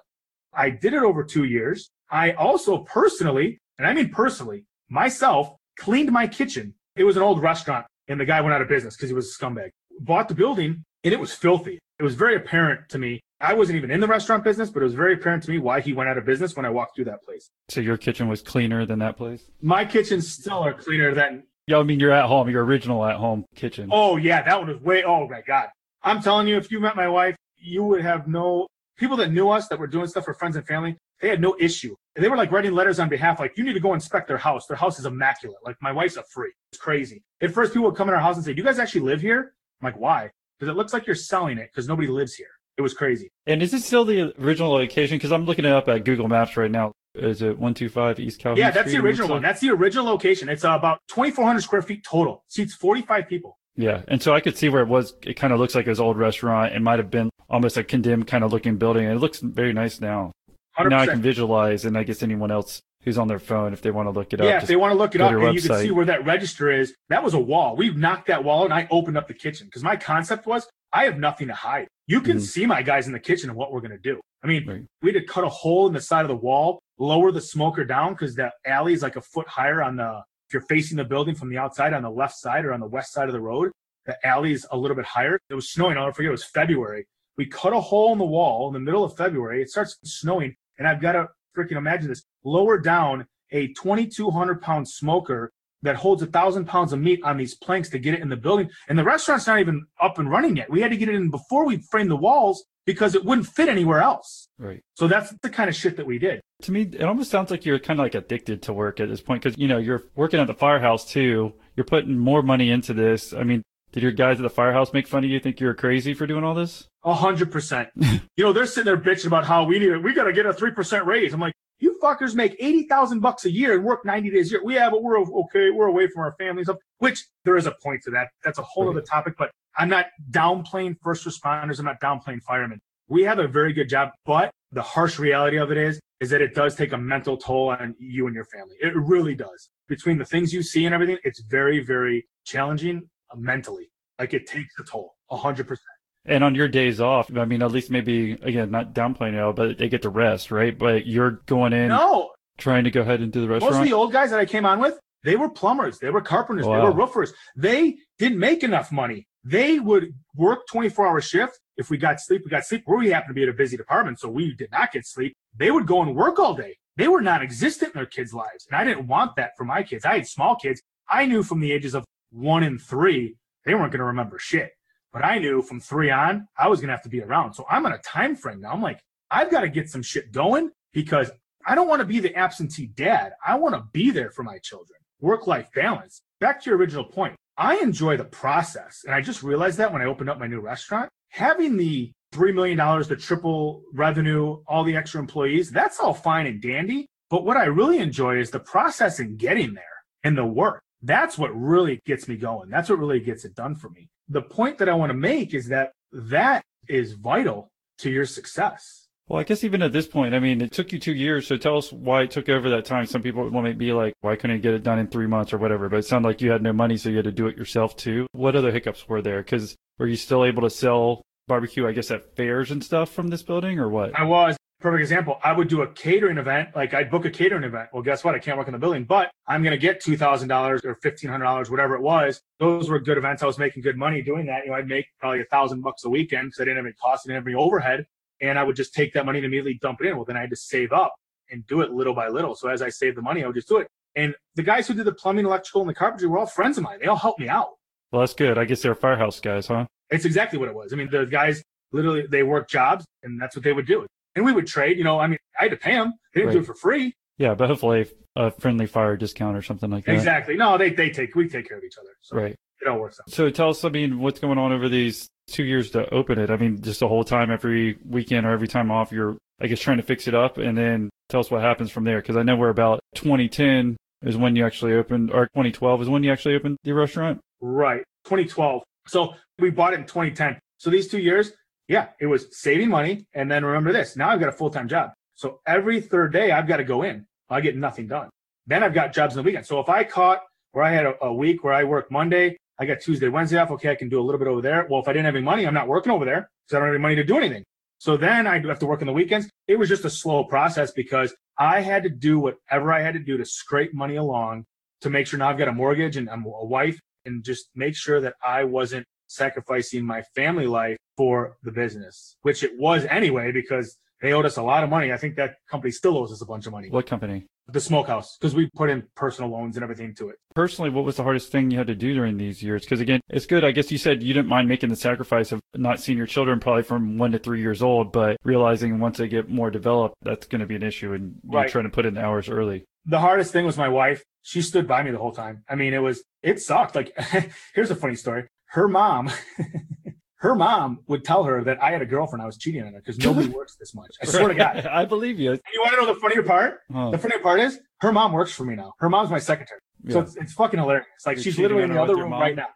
I 0.54 0.70
did 0.70 0.93
it 0.93 1.04
over 1.04 1.24
two 1.24 1.45
years. 1.45 1.91
I 2.12 2.32
also 2.32 2.80
personally, 2.80 3.60
and 3.78 3.88
I 3.88 3.93
mean 3.93 4.10
personally, 4.10 4.66
myself 4.89 5.56
cleaned 5.78 6.12
my 6.12 6.28
kitchen. 6.28 6.74
It 6.95 7.04
was 7.04 7.16
an 7.16 7.24
old 7.24 7.41
restaurant 7.41 7.86
and 8.08 8.20
the 8.20 8.26
guy 8.26 8.41
went 8.41 8.54
out 8.54 8.62
of 8.62 8.68
business 8.68 8.95
because 8.95 9.10
he 9.10 9.16
was 9.16 9.34
a 9.34 9.39
scumbag. 9.39 9.70
Bought 10.02 10.28
the 10.28 10.36
building 10.36 10.84
and 11.04 11.14
it 11.14 11.20
was 11.20 11.34
filthy. 11.34 11.80
It 12.00 12.04
was 12.04 12.16
very 12.16 12.36
apparent 12.36 12.89
to 12.89 12.97
me. 12.97 13.20
I 13.41 13.54
wasn't 13.54 13.78
even 13.78 13.91
in 13.91 14.00
the 14.00 14.08
restaurant 14.08 14.43
business, 14.43 14.70
but 14.70 14.82
it 14.82 14.86
was 14.86 14.93
very 14.93 15.14
apparent 15.14 15.43
to 15.43 15.52
me 15.52 15.60
why 15.60 15.80
he 15.80 15.93
went 15.93 16.10
out 16.10 16.18
of 16.18 16.26
business 16.26 16.56
when 16.56 16.66
I 16.66 16.70
walked 16.70 16.95
through 16.95 17.06
that 17.06 17.24
place. 17.24 17.50
So 17.70 17.80
your 17.80 17.97
kitchen 17.97 18.28
was 18.28 18.41
cleaner 18.41 18.86
than 18.86 19.00
that 19.00 19.16
place? 19.16 19.50
My 19.62 19.86
kitchens 19.86 20.30
still 20.32 20.60
are 20.60 20.74
cleaner 20.74 21.14
than 21.14 21.43
Yeah, 21.68 21.78
I 21.78 21.84
mean, 21.84 22.00
your 22.00 22.12
at 22.12 22.26
home, 22.26 22.50
your 22.50 22.66
original 22.66 23.06
at 23.06 23.16
home 23.16 23.45
kitchen. 23.56 23.89
Oh 23.91 24.18
yeah, 24.18 24.41
that 24.41 24.60
one 24.60 24.68
was 24.68 24.82
way. 24.82 25.04
Oh 25.04 25.28
my 25.28 25.41
god, 25.41 25.70
I'm 26.04 26.22
telling 26.22 26.47
you, 26.47 26.58
if 26.58 26.72
you 26.72 26.80
met 26.80 26.95
my 26.95 27.08
wife, 27.08 27.36
you 27.58 27.84
would 27.84 28.02
have 28.02 28.28
no 28.28 28.68
people 28.97 29.18
that 29.18 29.32
knew 29.32 29.50
us 29.50 29.68
that 29.70 29.80
were 29.80 29.88
doing 29.88 30.08
stuff 30.08 30.26
for 30.26 30.34
friends 30.34 30.58
and 30.58 30.68
family, 30.68 30.97
they 31.22 31.30
had 31.30 31.39
no 31.41 31.56
issue. 31.60 31.95
And 32.16 32.24
they 32.24 32.30
were 32.30 32.38
like 32.38 32.52
writing 32.52 32.74
letters 32.74 33.00
on 33.00 33.08
behalf, 33.08 33.39
like, 33.39 33.58
you 33.58 33.64
need 33.64 33.74
to 33.74 33.80
go 33.80 33.93
inspect 33.93 34.28
their 34.28 34.38
house. 34.38 34.68
Their 34.68 34.76
house 34.76 35.00
is 35.00 35.06
immaculate. 35.06 35.60
Like, 35.64 35.78
my 35.82 35.91
wife's 35.91 36.18
a 36.18 36.24
freak. 36.34 36.54
It's 36.74 36.82
crazy. 36.82 37.24
At 37.41 37.54
first, 37.54 37.72
people 37.74 37.89
would 37.89 37.95
come 37.95 38.10
in 38.10 38.14
our 38.14 38.20
house 38.20 38.36
and 38.36 38.43
say, 38.43 38.54
Do 38.54 38.58
you 38.58 38.66
guys 38.66 38.80
actually 38.80 39.02
live 39.02 39.22
here? 39.22 39.54
I'm 39.82 39.86
like, 39.86 39.97
why? 40.00 40.32
Because 40.60 40.72
it 40.72 40.78
looks 40.78 40.93
like 40.93 41.07
you're 41.07 41.16
selling 41.16 41.57
it 41.57 41.70
because 41.72 41.88
nobody 41.88 42.07
lives 42.10 42.34
here. 42.36 42.47
It 42.78 42.82
was 42.82 42.93
crazy. 42.93 43.32
And 43.47 43.62
is 43.62 43.74
it 43.74 43.82
still 43.82 44.05
the 44.05 44.34
original 44.41 44.72
location? 44.72 45.18
Because 45.18 45.32
I'm 45.32 45.45
looking 45.45 45.66
it 45.66 45.72
up 45.72 45.88
at 45.88 46.05
Google 46.05 46.28
Maps 46.28 46.57
right 46.57 46.72
now. 46.72 46.91
Is 47.16 47.41
it 47.41 47.57
125 47.57 48.20
East 48.20 48.39
Calhoun 48.39 48.57
Yeah, 48.57 48.72
that's 48.72 48.89
Street, 48.89 49.01
the 49.01 49.05
original 49.05 49.30
one. 49.30 49.41
That's 49.41 49.60
the 49.60 49.70
original 49.72 50.05
location. 50.05 50.47
It's 50.47 50.64
uh, 50.64 50.72
about 50.72 50.99
2,400 51.10 51.62
square 51.62 51.82
feet 51.82 52.03
total. 52.03 52.43
Seats 52.47 52.76
45 52.76 53.28
people. 53.28 53.57
Yeah, 53.76 54.03
and 54.07 54.22
so 54.22 54.34
I 54.34 54.41
could 54.41 54.57
see 54.57 54.70
where 54.70 54.82
it 54.82 54.88
was. 54.88 55.14
It 55.24 55.36
kind 55.36 55.53
of 55.53 55.60
looks 55.60 55.74
like 55.74 55.88
his 55.88 55.99
old 55.99 56.18
restaurant. 56.18 56.74
It 56.74 56.82
might 56.82 56.99
have 56.99 57.10
been 57.10 57.30
almost 57.49 57.78
a 57.78 57.84
condemned 57.84 58.28
kind 58.28 58.43
of 58.43 58.51
looking 58.51 58.78
building. 58.78 59.05
It 59.05 59.16
looks 59.16 59.39
very 59.39 59.74
nice 59.74 60.01
now. 60.01 60.32
100%. 60.78 60.89
Now 60.89 60.99
I 60.99 61.07
can 61.07 61.22
visualize, 61.22 61.86
and 61.86 61.97
I 61.97 62.03
guess 62.03 62.22
anyone 62.22 62.51
else 62.51 62.82
who's 63.04 63.18
on 63.18 63.28
their 63.28 63.39
phone, 63.39 63.74
if 63.74 63.82
they 63.82 63.91
want 63.91 64.08
to 64.08 64.12
look 64.12 64.34
it 64.34 64.41
up, 64.41 64.45
yeah, 64.47 64.58
if 64.62 64.68
they 64.68 64.76
want 64.76 64.91
to 64.91 64.97
look 64.97 65.16
it 65.16 65.22
up, 65.22 65.32
and 65.32 65.41
your 65.41 65.52
you 65.54 65.62
can 65.62 65.80
see 65.80 65.91
where 65.91 66.06
that 66.06 66.26
register 66.26 66.72
is. 66.72 66.93
That 67.10 67.24
was 67.24 67.34
a 67.34 67.39
wall. 67.39 67.76
We 67.76 67.89
knocked 67.91 68.28
that 68.28 68.43
wall, 68.43 68.66
and 68.66 68.74
I 68.74 68.88
opened 68.91 69.18
up 69.18 69.28
the 69.28 69.34
kitchen 69.34 69.68
because 69.68 69.84
my 69.84 69.95
concept 69.95 70.45
was 70.45 70.68
I 70.91 71.06
have 71.06 71.18
nothing 71.20 71.47
to 71.47 71.54
hide. 71.54 71.88
You 72.08 72.20
can 72.20 72.38
Mhm. 72.38 72.41
see 72.41 72.66
my 72.66 72.82
guys 72.82 73.06
in 73.06 73.14
the 73.14 73.20
kitchen 73.20 73.50
and 73.50 73.58
what 73.58 73.72
we're 73.72 73.82
going 73.82 73.91
to 73.91 73.97
do. 74.00 74.20
I 74.43 74.47
mean, 74.47 74.68
Right. 74.68 74.84
we 75.04 75.14
had 75.14 75.22
to 75.22 75.28
cut 75.28 75.43
a 75.43 75.50
hole 75.50 75.86
in 75.86 75.93
the 75.93 76.02
side 76.02 76.24
of 76.24 76.30
the 76.30 76.36
wall, 76.36 76.80
lower 76.97 77.32
the 77.32 77.41
smoker 77.41 77.86
down 77.86 78.14
because 78.14 78.34
the 78.36 78.52
alley 78.66 78.93
is 78.93 79.04
like 79.04 79.16
a 79.16 79.22
foot 79.22 79.47
higher 79.47 79.84
on 79.84 79.95
the. 79.97 80.24
If 80.47 80.54
you're 80.54 80.64
facing 80.64 80.97
the 80.97 81.04
building 81.04 81.36
from 81.36 81.50
the 81.50 81.60
outside 81.60 81.93
on 81.93 82.02
the 82.02 82.10
left 82.10 82.34
side 82.36 82.66
or 82.66 82.74
on 82.74 82.80
the 82.80 82.88
west 82.88 83.14
side 83.14 83.28
of 83.30 83.34
the 83.34 83.39
road, 83.39 83.72
the 84.08 84.18
alley 84.26 84.52
is 84.52 84.66
a 84.72 84.78
little 84.78 84.95
bit 84.95 85.06
higher. 85.06 85.39
It 85.47 85.54
was 85.54 85.72
snowing. 85.72 85.95
I'll 85.95 86.06
never 86.06 86.14
forget. 86.16 86.30
It 86.30 86.32
was 86.32 86.43
February. 86.43 87.06
We 87.38 87.45
cut 87.45 87.72
a 87.72 87.80
hole 87.80 88.12
in 88.14 88.18
the 88.18 88.26
wall 88.26 88.66
in 88.68 88.74
the 88.74 88.80
middle 88.80 89.04
of 89.04 89.16
February. 89.16 89.62
It 89.62 89.70
starts 89.70 89.97
snowing, 90.04 90.56
and 90.80 90.88
I've 90.88 91.00
got 91.00 91.12
to 91.12 91.28
freaking 91.60 91.78
imagine 91.78 92.10
this. 92.10 92.24
Lower 92.43 92.78
down 92.78 93.26
a 93.51 93.68
2,200 93.70 94.62
pound 94.62 94.88
smoker 94.88 95.51
that 95.82 95.95
holds 95.95 96.22
a 96.22 96.26
thousand 96.26 96.66
pounds 96.66 96.93
of 96.93 96.99
meat 96.99 97.22
on 97.24 97.38
these 97.38 97.55
planks 97.55 97.89
to 97.89 97.99
get 97.99 98.14
it 98.14 98.22
in 98.22 98.30
the 98.30 98.36
building. 98.36 98.70
And 98.88 98.99
the 98.99 99.03
restaurant's 99.03 99.47
not 99.47 99.60
even 99.60 99.86
up 100.01 100.20
and 100.20 100.30
running 100.30 100.57
yet. 100.57 100.70
We 100.70 100.82
had 100.82 100.91
to 100.91 100.97
get 100.97 101.10
it 101.10 101.16
in 101.16 101.30
before 101.30 101.66
we 101.66 101.78
framed 101.89 102.12
the 102.12 102.18
walls 102.18 102.66
because 102.86 103.16
it 103.16 103.24
wouldn't 103.24 103.47
fit 103.47 103.70
anywhere 103.70 104.01
else. 104.01 104.49
right. 104.57 104.82
So 104.95 105.07
that's 105.07 105.34
the 105.41 105.49
kind 105.49 105.70
of 105.70 105.76
shit 105.76 105.95
that 105.97 106.05
we 106.05 106.18
did. 106.18 106.41
To 106.64 106.72
me, 106.72 106.82
it 106.82 107.03
almost 107.03 107.32
sounds 107.32 107.51
like 107.51 107.66
you're 107.66 107.80
kind 107.80 107.99
of 107.99 108.03
like 108.03 108.16
addicted 108.16 108.62
to 108.64 108.74
work 108.74 108.99
at 108.99 109.10
this 109.10 109.22
point 109.22 109.43
because 109.43 109.57
you 109.57 109.68
know 109.68 109.78
you're 109.78 110.03
working 110.16 110.39
at 110.39 110.47
the 110.47 110.53
firehouse 110.53 111.05
too. 111.05 111.53
You're 111.76 111.86
putting 111.86 112.18
more 112.18 112.41
money 112.41 112.72
into 112.72 112.93
this. 112.93 113.32
I 113.32 113.43
mean, 113.43 113.62
did 113.91 114.03
your 114.03 114.11
guys 114.11 114.37
at 114.39 114.43
the 114.43 114.49
firehouse 114.49 114.93
make 114.93 115.07
fun 115.07 115.23
of 115.23 115.29
you? 115.29 115.39
Think 115.39 115.59
you're 115.59 115.73
crazy 115.73 116.13
for 116.13 116.27
doing 116.27 116.43
all 116.43 116.53
this? 116.53 116.87
A 117.03 117.13
hundred 117.13 117.51
percent. 117.51 117.89
You 118.37 118.45
know, 118.45 118.53
they're 118.53 118.65
sitting 118.67 118.85
there 118.85 118.95
bitching 118.95 119.25
about 119.25 119.43
how 119.45 119.65
we 119.65 119.79
need 119.79 119.89
it, 119.89 119.97
we 120.01 120.13
got 120.13 120.23
to 120.23 120.31
get 120.31 120.45
a 120.45 120.53
three 120.53 120.71
percent 120.71 121.05
raise. 121.05 121.33
I'm 121.33 121.41
like, 121.41 121.53
you 121.79 121.99
fuckers 122.01 122.35
make 122.35 122.55
eighty 122.59 122.83
thousand 122.83 123.19
bucks 123.19 123.43
a 123.43 123.51
year 123.51 123.75
and 123.75 123.83
work 123.83 124.05
ninety 124.05 124.29
days 124.29 124.47
a 124.47 124.51
year. 124.51 124.63
We 124.63 124.75
have, 124.75 124.91
but 124.93 125.03
we're 125.03 125.19
okay. 125.19 125.71
We're 125.71 125.87
away 125.87 126.07
from 126.07 126.21
our 126.23 126.33
families. 126.39 126.69
Um, 126.69 126.77
which 126.99 127.25
there 127.43 127.57
is 127.57 127.65
a 127.65 127.73
point 127.83 128.01
to 128.03 128.11
that. 128.11 128.29
That's 128.45 128.57
a 128.57 128.61
whole 128.63 128.85
Right. 128.85 128.91
other 128.91 129.01
topic. 129.01 129.33
But 129.37 129.51
I'm 129.77 129.89
not 129.89 130.05
downplaying 130.31 130.95
first 131.03 131.25
responders. 131.27 131.79
I'm 131.79 131.85
not 131.85 131.99
downplaying 131.99 132.41
firemen. 132.43 132.79
We 133.09 133.23
have 133.23 133.39
a 133.39 133.47
very 133.47 133.73
good 133.73 133.89
job, 133.89 134.11
but 134.25 134.51
the 134.71 134.81
harsh 134.83 135.19
reality 135.19 135.57
of 135.57 135.69
it 135.71 135.77
is, 135.77 135.99
is 136.21 136.29
that 136.29 136.41
it 136.41 136.53
does 136.55 136.75
take 136.75 136.93
a 136.93 136.97
mental 136.97 137.35
toll 137.35 137.69
on 137.71 137.95
you 137.99 138.27
and 138.27 138.35
your 138.35 138.45
family. 138.45 138.75
It 138.81 138.95
really 138.95 139.35
does. 139.35 139.69
Between 139.89 140.17
the 140.17 140.25
things 140.25 140.53
you 140.53 140.61
see 140.63 140.85
and 140.85 140.93
everything, 140.95 141.17
it's 141.23 141.41
very, 141.41 141.83
very 141.83 142.25
challenging 142.45 143.09
mentally. 143.36 143.91
Like 144.17 144.34
it 144.34 144.47
takes 144.47 144.73
a 144.80 144.84
toll, 144.84 145.15
a 145.30 145.38
hundred 145.38 145.67
percent. 145.67 145.86
And 146.25 146.43
on 146.43 146.53
your 146.53 146.67
days 146.67 146.99
off, 146.99 147.36
I 147.36 147.45
mean, 147.45 147.61
at 147.61 147.71
least 147.71 147.89
maybe 147.89 148.34
again, 148.34 148.71
not 148.71 148.93
downplaying 148.93 149.34
it 149.34 149.39
all, 149.39 149.53
but 149.53 149.77
they 149.77 149.89
get 149.89 150.01
to 150.03 150.09
rest, 150.09 150.51
right? 150.51 150.77
But 150.77 151.07
you're 151.07 151.41
going 151.45 151.73
in 151.73 151.88
No, 151.88 152.32
trying 152.57 152.84
to 152.84 152.91
go 152.91 153.01
ahead 153.01 153.21
and 153.21 153.32
do 153.32 153.41
the 153.41 153.59
Most 153.59 153.77
of 153.77 153.84
the 153.84 153.93
old 153.93 154.11
guys 154.11 154.32
that 154.32 154.39
I 154.39 154.45
came 154.45 154.65
on 154.65 154.80
with, 154.80 154.99
they 155.23 155.36
were 155.36 155.49
plumbers, 155.49 155.99
they 155.99 156.09
were 156.09 156.21
carpenters, 156.21 156.65
they 156.65 156.71
were 156.71 156.91
roofers. 156.91 157.34
They 157.55 157.97
didn't 158.17 158.39
make 158.39 158.63
enough 158.63 158.91
money. 158.91 159.27
They 159.43 159.80
would 159.80 160.13
work 160.36 160.67
24 160.69 161.07
hour 161.07 161.21
shift. 161.21 161.59
If 161.77 161.89
we 161.89 161.97
got 161.97 162.19
sleep, 162.19 162.41
we 162.43 162.51
got 162.51 162.65
sleep. 162.65 162.84
Where 162.86 162.99
we 162.99 163.09
happened 163.09 163.30
to 163.30 163.34
be 163.34 163.43
at 163.43 163.49
a 163.49 163.53
busy 163.53 163.77
department, 163.77 164.19
so 164.19 164.27
we 164.27 164.53
did 164.53 164.69
not 164.71 164.91
get 164.91 165.07
sleep. 165.07 165.34
They 165.55 165.71
would 165.71 165.88
go 165.88 166.01
and 166.01 166.13
work 166.13 166.38
all 166.38 166.53
day. 166.53 166.77
They 166.97 167.07
were 167.07 167.21
non 167.21 167.41
existent 167.41 167.93
in 167.93 167.99
their 167.99 168.05
kids' 168.05 168.34
lives. 168.34 168.67
And 168.69 168.77
I 168.80 168.84
didn't 168.84 169.07
want 169.07 169.38
that 169.38 169.51
for 169.57 169.63
my 169.63 169.84
kids. 169.84 170.03
I 170.03 170.15
had 170.15 170.27
small 170.27 170.57
kids. 170.57 170.82
I 171.09 171.25
knew 171.25 171.41
from 171.43 171.61
the 171.61 171.71
ages 171.71 171.95
of 171.95 172.03
one 172.32 172.63
and 172.63 172.82
three, 172.82 173.36
they 173.65 173.73
weren't 173.73 173.91
going 173.91 173.99
to 173.99 174.05
remember 174.05 174.39
shit. 174.39 174.71
But 175.11 175.25
I 175.25 175.39
knew 175.39 175.61
from 175.61 175.80
three 175.80 176.11
on, 176.11 176.47
I 176.57 176.67
was 176.67 176.80
going 176.80 176.89
to 176.89 176.93
have 176.93 177.03
to 177.03 177.09
be 177.09 177.21
around. 177.21 177.53
So 177.53 177.65
I'm 177.69 177.86
on 177.86 177.93
a 177.93 177.97
time 177.99 178.36
frame 178.36 178.61
now. 178.61 178.71
I'm 178.71 178.82
like, 178.82 179.01
I've 179.32 179.51
got 179.51 179.61
to 179.61 179.69
get 179.69 179.89
some 179.89 180.03
shit 180.03 180.32
going 180.32 180.71
because 180.93 181.32
I 181.65 181.75
don't 181.75 181.88
want 181.88 182.01
to 182.01 182.05
be 182.05 182.19
the 182.19 182.36
absentee 182.36 182.88
dad. 182.88 183.34
I 183.45 183.55
want 183.55 183.75
to 183.75 183.84
be 183.91 184.11
there 184.11 184.32
for 184.32 184.43
my 184.43 184.59
children. 184.59 184.99
Work 185.19 185.47
life 185.47 185.69
balance. 185.73 186.21
Back 186.39 186.63
to 186.63 186.69
your 186.69 186.80
original 186.80 187.03
point. 187.03 187.36
I 187.57 187.77
enjoy 187.77 188.17
the 188.17 188.25
process. 188.25 189.01
And 189.05 189.13
I 189.13 189.21
just 189.21 189.43
realized 189.43 189.77
that 189.80 189.91
when 189.91 190.01
I 190.01 190.05
opened 190.05 190.30
up 190.30 190.39
my 190.39 190.47
new 190.47 190.61
restaurant. 190.61 191.09
Having 191.30 191.77
the 191.77 192.11
$3 192.34 192.53
million, 192.53 192.77
the 192.77 193.15
triple 193.15 193.84
revenue, 193.93 194.63
all 194.67 194.84
the 194.84 194.95
extra 194.95 195.19
employees, 195.19 195.69
that's 195.69 195.99
all 195.99 196.13
fine 196.13 196.47
and 196.47 196.61
dandy. 196.61 197.07
But 197.30 197.45
what 197.45 197.57
I 197.57 197.65
really 197.65 197.99
enjoy 197.99 198.38
is 198.39 198.49
the 198.49 198.59
process 198.59 199.19
in 199.19 199.38
getting 199.38 199.73
there 199.73 199.84
and 200.23 200.38
the 200.38 200.45
work. 200.45 200.82
That's 201.02 201.38
what 201.38 201.50
really 201.56 202.02
gets 202.06 202.28
me 202.28 202.36
going. 202.36 202.70
That's 202.70 202.89
what 202.89 203.00
really 203.00 203.20
gets 203.20 203.45
it 203.45 203.56
done 203.56 203.76
for 203.76 203.89
me. 203.89 204.10
The 204.28 204.41
point 204.41 204.78
that 204.80 204.89
I 204.89 204.93
want 204.93 205.12
to 205.12 205.18
make 205.18 205.54
is 205.54 205.68
that 205.70 205.93
that 206.12 206.64
is 206.88 207.14
vital 207.14 207.72
to 208.00 208.10
your 208.10 208.26
success. 208.26 209.08
Well, 209.28 209.39
I 209.39 209.43
guess 209.43 209.64
even 209.64 209.84
at 209.84 209.93
this 209.93 210.08
point, 210.08 210.34
I 210.34 210.39
mean, 210.39 210.60
it 210.60 210.72
took 210.72 210.91
you 210.91 211.00
two 211.00 211.14
years. 211.14 211.45
So 211.45 211.56
tell 211.56 211.78
us 211.78 211.93
why 211.93 212.24
it 212.24 212.32
took 212.32 212.50
over 212.50 212.70
that 212.72 212.86
time. 212.86 213.06
Some 213.06 213.22
people 213.22 213.50
might 213.52 213.78
be 213.78 213.93
like, 213.93 214.16
why 214.22 214.36
couldn't 214.36 214.56
you 214.56 214.62
get 214.62 214.74
it 214.74 214.82
done 214.84 214.97
in 214.97 215.08
three 215.08 215.28
months 215.28 215.54
or 215.54 215.60
whatever? 215.60 215.88
But 215.88 215.97
it 215.97 216.06
sounded 216.06 216.28
like 216.28 216.41
you 216.41 216.50
had 216.52 216.64
no 216.64 216.74
money, 216.74 216.97
so 216.97 217.10
you 217.10 217.18
had 217.18 217.26
to 217.26 217.32
do 217.32 217.45
it 217.45 217.56
yourself 217.56 217.95
too. 217.95 218.26
What 218.32 218.56
other 218.56 218.72
hiccups 218.72 219.08
were 219.08 219.22
there? 219.22 219.43
Because 219.43 219.76
were 220.00 220.08
you 220.08 220.16
still 220.16 220.43
able 220.43 220.64
to 220.64 220.70
sell 220.72 221.22
barbecue, 221.47 221.88
I 221.88 221.91
guess, 221.91 222.10
at 222.10 222.36
fairs 222.36 222.72
and 222.72 222.84
stuff 222.84 223.12
from 223.12 223.28
this 223.28 223.43
building 223.43 223.78
or 223.78 223.88
what? 223.88 224.18
I 224.20 224.24
was 224.24 224.58
perfect 224.80 225.01
example. 225.01 225.39
I 225.43 225.51
would 225.51 225.67
do 225.67 225.82
a 225.82 225.88
catering 225.88 226.38
event, 226.38 226.69
like 226.75 226.93
I'd 226.93 227.11
book 227.11 227.25
a 227.25 227.30
catering 227.30 227.63
event. 227.63 227.89
Well, 227.93 228.01
guess 228.01 228.23
what? 228.23 228.36
I 228.36 228.39
can't 228.39 228.57
work 228.57 228.67
in 228.67 228.73
the 228.73 228.80
building, 228.80 229.03
but 229.03 229.32
I'm 229.47 229.61
going 229.63 229.71
to 229.71 229.77
get 229.77 230.01
two 230.01 230.17
thousand 230.17 230.47
dollars 230.47 230.82
or 230.84 230.95
fifteen 230.95 231.30
hundred 231.30 231.45
dollars, 231.45 231.69
whatever 231.69 231.95
it 231.95 232.01
was. 232.01 232.41
Those 232.59 232.89
were 232.89 232.99
good 232.99 233.17
events. 233.17 233.43
I 233.43 233.45
was 233.45 233.57
making 233.57 233.84
good 233.84 233.97
money 233.97 234.21
doing 234.21 234.45
that. 234.47 234.63
You 234.63 234.71
know, 234.71 234.77
I'd 234.77 234.88
make 234.88 235.07
probably 235.19 235.41
a 235.41 235.45
thousand 235.45 235.82
bucks 235.82 236.03
a 236.05 236.09
weekend 236.09 236.47
because 236.47 236.61
I 236.61 236.63
didn't 236.65 236.77
have 236.77 236.86
any 236.86 236.95
costs, 237.01 237.25
I 237.25 237.30
didn't 237.30 237.43
have 237.43 237.47
any 237.47 237.55
overhead, 237.55 238.05
and 238.41 238.57
I 238.57 238.63
would 238.63 238.75
just 238.75 238.93
take 238.93 239.13
that 239.13 239.25
money 239.25 239.39
and 239.39 239.45
immediately 239.45 239.80
dump 239.82 240.01
it 240.01 240.07
in. 240.07 240.15
Well, 240.15 240.25
then 240.25 240.38
I 240.38 240.41
had 240.41 240.49
to 240.49 240.55
save 240.55 240.91
up 240.93 241.13
and 241.51 241.65
do 241.67 241.82
it 241.82 241.91
little 241.91 242.13
by 242.13 242.27
little. 242.27 242.55
So 242.55 242.69
as 242.69 242.82
I 242.82 242.89
saved 242.89 243.17
the 243.17 243.21
money, 243.21 243.43
I 243.43 243.47
would 243.47 243.55
just 243.55 243.67
do 243.67 243.77
it. 243.77 243.88
And 244.15 244.36
the 244.55 244.63
guys 244.63 244.88
who 244.88 244.93
did 244.93 245.05
the 245.05 245.13
plumbing, 245.13 245.45
electrical, 245.45 245.82
and 245.82 245.89
the 245.89 245.93
carpentry 245.93 246.27
were 246.27 246.38
all 246.38 246.45
friends 246.45 246.77
of 246.77 246.84
mine. 246.84 246.99
They 246.99 247.07
all 247.07 247.15
helped 247.15 247.39
me 247.39 247.47
out. 247.47 247.69
Well, 248.11 248.21
that's 248.21 248.34
good. 248.34 248.57
I 248.57 248.65
guess 248.65 248.82
they're 248.82 248.95
firehouse 248.95 249.39
guys, 249.39 249.67
huh? 249.67 249.86
It's 250.09 250.25
exactly 250.25 250.57
what 250.57 250.67
it 250.67 250.73
was. 250.73 250.93
I 250.93 250.95
mean, 250.95 251.09
the 251.11 251.25
guys 251.25 251.61
literally 251.91 252.25
they 252.27 252.43
work 252.43 252.69
jobs, 252.69 253.05
and 253.23 253.39
that's 253.39 253.55
what 253.55 253.63
they 253.63 253.73
would 253.73 253.86
do. 253.86 254.07
And 254.36 254.45
we 254.45 254.51
would 254.51 254.67
trade. 254.67 254.97
You 254.97 255.03
know, 255.03 255.19
I 255.19 255.27
mean, 255.27 255.39
I 255.59 255.63
had 255.63 255.71
to 255.71 255.77
pay 255.77 255.93
them. 255.93 256.13
They 256.34 256.41
didn't 256.41 256.53
do 256.53 256.59
it 256.59 256.65
for 256.65 256.75
free. 256.75 257.13
Yeah, 257.38 257.55
but 257.55 257.69
hopefully 257.69 258.07
a 258.36 258.51
friendly 258.51 258.86
fire 258.86 259.17
discount 259.17 259.57
or 259.57 259.61
something 259.61 259.89
like 259.89 260.05
that. 260.05 260.13
Exactly. 260.15 260.55
No, 260.55 260.77
they 260.77 260.91
they 260.91 261.09
take 261.09 261.36
we 261.36 261.47
take 261.49 261.67
care 261.67 261.77
of 261.77 261.84
each 261.84 261.97
other. 261.97 262.09
So 262.21 262.38
Right. 262.38 262.55
it 262.82 262.88
all 262.88 262.99
works 262.99 263.19
out. 263.19 263.30
So 263.30 263.49
tell 263.49 263.69
us, 263.69 263.84
I 263.84 263.89
mean, 263.89 264.19
what's 264.19 264.39
going 264.39 264.57
on 264.57 264.71
over 264.71 264.88
these 264.89 265.27
two 265.47 265.63
years 265.63 265.89
to 265.91 266.09
open 266.13 266.38
it? 266.39 266.49
I 266.49 266.57
mean, 266.57 266.82
just 266.82 266.99
the 266.99 267.07
whole 267.07 267.23
time, 267.23 267.49
every 267.49 267.97
weekend 268.05 268.45
or 268.45 268.51
every 268.51 268.67
time 268.67 268.91
off, 268.91 269.11
you're, 269.11 269.38
I 269.59 269.67
guess, 269.67 269.80
trying 269.80 269.97
to 269.97 270.03
fix 270.03 270.27
it 270.27 270.36
up, 270.36 270.57
and 270.57 270.77
then 270.77 271.09
tell 271.30 271.39
us 271.39 271.49
what 271.49 271.61
happens 271.61 271.91
from 271.91 272.03
there. 272.03 272.21
Because 272.21 272.38
I 272.38 272.43
know 272.43 272.55
we're 272.55 272.69
about 272.69 272.99
2010 273.15 273.97
is 274.23 274.36
when 274.38 274.55
you 274.55 274.65
actually 274.65 274.93
opened, 274.93 275.32
or 275.32 275.45
2012 275.47 276.01
is 276.03 276.09
when 276.09 276.23
you 276.23 276.32
actually 276.32 276.55
opened 276.55 276.77
the 276.84 276.93
restaurant. 276.93 277.39
Right. 277.61 278.03
2012. 278.25 278.84
So 279.07 279.34
we 279.59 279.69
bought 279.69 279.93
it 279.93 279.99
in 280.01 280.05
2010. 280.05 280.59
So 280.77 280.89
these 280.89 281.07
two 281.07 281.19
years, 281.19 281.51
yeah, 281.89 282.09
it 282.21 282.27
was 282.27 282.57
saving 282.57 282.87
money. 282.87 283.25
And 283.33 283.51
then 283.51 283.65
remember 283.65 283.91
this. 283.91 284.15
Now 284.15 284.29
I've 284.29 284.39
got 284.39 284.47
a 284.47 284.53
full 284.53 284.69
time 284.69 284.87
job. 284.87 285.11
So 285.35 285.59
every 285.67 285.99
third 285.99 286.31
day 286.31 286.51
I've 286.51 286.67
got 286.67 286.77
to 286.77 286.83
go 286.83 287.01
in. 287.01 287.25
I 287.49 287.59
get 287.59 287.75
nothing 287.75 288.07
done. 288.07 288.29
Then 288.67 288.83
I've 288.83 288.93
got 288.93 289.11
jobs 289.11 289.35
on 289.35 289.43
the 289.43 289.47
weekend. 289.47 289.65
So 289.65 289.79
if 289.79 289.89
I 289.89 290.03
caught 290.03 290.43
where 290.71 290.85
I 290.85 290.91
had 290.91 291.07
a, 291.07 291.25
a 291.25 291.33
week 291.33 291.63
where 291.63 291.73
I 291.73 291.83
work 291.83 292.11
Monday, 292.11 292.55
I 292.79 292.85
got 292.85 293.01
Tuesday, 293.01 293.27
Wednesday 293.27 293.57
off. 293.57 293.71
Okay, 293.71 293.89
I 293.89 293.95
can 293.95 294.07
do 294.07 294.21
a 294.21 294.23
little 294.23 294.37
bit 294.37 294.47
over 294.47 294.61
there. 294.61 294.87
Well, 294.89 295.01
if 295.01 295.07
I 295.07 295.13
didn't 295.13 295.25
have 295.25 295.35
any 295.35 295.43
money, 295.43 295.65
I'm 295.65 295.73
not 295.73 295.87
working 295.87 296.11
over 296.11 296.23
there 296.23 296.49
because 296.65 296.75
I 296.75 296.79
don't 296.79 296.87
have 296.89 296.95
any 296.95 297.01
money 297.01 297.15
to 297.15 297.23
do 297.23 297.37
anything. 297.37 297.63
So 297.97 298.15
then 298.15 298.45
I 298.47 298.59
have 298.59 298.79
to 298.79 298.85
work 298.85 299.01
on 299.01 299.07
the 299.07 299.13
weekends. 299.13 299.49
It 299.67 299.77
was 299.77 299.89
just 299.89 300.05
a 300.05 300.09
slow 300.09 300.43
process 300.43 300.91
because 300.91 301.35
I 301.57 301.81
had 301.81 302.03
to 302.03 302.09
do 302.09 302.39
whatever 302.39 302.93
I 302.93 303.01
had 303.01 303.15
to 303.15 303.19
do 303.19 303.37
to 303.37 303.45
scrape 303.45 303.93
money 303.93 304.15
along 304.15 304.65
to 305.01 305.09
make 305.09 305.27
sure 305.27 305.39
now 305.39 305.49
I've 305.49 305.57
got 305.57 305.67
a 305.67 305.73
mortgage 305.73 306.15
and 306.15 306.29
I'm 306.29 306.45
a 306.45 306.65
wife 306.65 306.99
and 307.25 307.43
just 307.43 307.69
make 307.75 307.95
sure 307.95 308.21
that 308.21 308.35
I 308.43 308.63
wasn't 308.63 309.05
sacrificing 309.27 310.05
my 310.05 310.21
family 310.35 310.67
life 310.67 310.97
for 311.20 311.57
the 311.63 311.72
business, 311.72 312.38
which 312.43 312.63
it 312.63 312.72
was 312.80 313.03
anyway 313.09 313.51
because 313.51 313.97
they 314.22 314.32
owed 314.32 314.45
us 314.45 314.55
a 314.55 314.63
lot 314.63 314.86
of 314.86 314.89
money. 314.89 315.11
I 315.11 315.17
think 315.17 315.36
that 315.36 315.55
company 315.70 315.91
still 315.91 316.17
owes 316.17 316.32
us 316.32 316.41
a 316.41 316.45
bunch 316.45 316.65
of 316.65 316.72
money. 316.72 316.89
What 316.89 317.05
company? 317.05 317.45
the 317.72 317.80
smokehouse 317.80 318.36
because 318.38 318.55
we 318.55 318.67
put 318.76 318.89
in 318.89 319.03
personal 319.15 319.47
loans 319.51 319.78
and 319.78 319.84
everything 319.84 320.15
to 320.15 320.30
it. 320.30 320.38
Personally, 320.55 320.89
what 320.89 321.03
was 321.05 321.17
the 321.17 321.24
hardest 321.24 321.51
thing 321.51 321.70
you 321.70 321.78
had 321.78 321.86
to 321.86 321.93
do 321.93 322.15
during 322.15 322.36
these 322.38 322.63
years? 322.63 322.82
Because 322.84 322.99
again, 322.99 323.20
it's 323.30 323.45
good. 323.45 323.63
I 323.63 323.70
guess 323.72 323.91
you 323.91 323.99
said 323.99 324.24
you 324.24 324.34
didn't 324.34 324.47
mind 324.47 324.67
making 324.67 324.89
the 324.89 324.95
sacrifice 324.95 325.51
of 325.51 325.59
not 325.76 325.99
seeing 325.99 326.17
your 326.17 326.26
children 326.26 326.59
probably 326.59 326.82
from 326.82 327.20
one 327.20 327.32
to 327.34 327.38
three 327.38 327.61
years 327.61 327.84
old, 327.84 328.11
but 328.11 328.38
realizing 328.43 328.99
once 328.99 329.20
they 329.20 329.28
get 329.28 329.49
more 329.49 329.70
developed, 329.70 330.15
that's 330.24 330.47
going 330.47 330.61
to 330.61 330.65
be 330.65 330.76
an 330.78 330.82
issue 330.82 331.13
and 331.13 331.36
you're 331.43 331.61
Right. 331.61 331.70
trying 331.70 331.84
to 331.84 331.91
put 331.91 332.07
in 332.07 332.15
the 332.15 332.24
hours 332.24 332.49
early. 332.49 332.86
The 333.05 333.20
hardest 333.20 333.51
thing 333.53 333.65
was 333.67 333.78
my 333.78 333.89
wife. 333.89 334.24
She 334.41 334.63
stood 334.63 334.88
by 334.88 335.03
me 335.03 335.11
the 335.11 335.20
whole 335.20 335.32
time. 335.34 335.63
I 335.70 335.76
mean, 335.76 335.93
it 335.93 335.99
was, 335.99 336.24
it 336.41 336.59
sucked. 336.59 336.95
Like, 336.95 337.13
here's 337.76 337.91
a 337.91 337.95
funny 337.95 338.15
story. 338.15 338.45
Her 338.70 338.88
mom, 338.88 339.30
her 340.39 340.55
mom 340.55 340.99
would 341.07 341.23
tell 341.23 341.43
her 341.43 341.63
that 341.63 341.81
I 341.83 341.91
had 341.91 342.01
a 342.01 342.05
girlfriend. 342.05 342.41
I 342.41 342.45
was 342.45 342.57
cheating 342.57 342.81
on 342.81 342.93
her 342.93 342.99
because 342.99 343.17
nobody 343.17 343.49
works 343.59 343.75
this 343.75 343.93
much. 343.93 344.09
I 344.21 344.25
swear 344.25 344.47
to 344.47 344.55
God. 344.55 344.85
I 344.91 345.05
believe 345.05 345.39
you. 345.39 345.51
You 345.51 345.81
want 345.81 345.91
to 345.91 345.97
know 345.97 346.13
the 346.13 346.19
funnier 346.19 346.43
part? 346.43 346.79
Huh. 346.91 347.11
The 347.11 347.17
funnier 347.17 347.39
part 347.39 347.59
is 347.59 347.79
her 348.01 348.11
mom 348.11 348.31
works 348.31 348.51
for 348.53 348.63
me 348.63 348.75
now. 348.75 348.93
Her 348.99 349.09
mom's 349.09 349.29
my 349.29 349.39
secretary. 349.39 349.81
So 350.07 350.21
it's, 350.21 350.37
it's 350.37 350.53
fucking 350.53 350.79
hilarious. 350.79 351.05
Like 351.25 351.37
You're 351.37 351.43
she's 351.43 351.59
literally 351.59 351.83
in 351.83 351.93
the 351.93 352.01
other 352.01 352.15
room 352.15 352.29
mom? 352.29 352.41
right 352.41 352.55
now. 352.55 352.67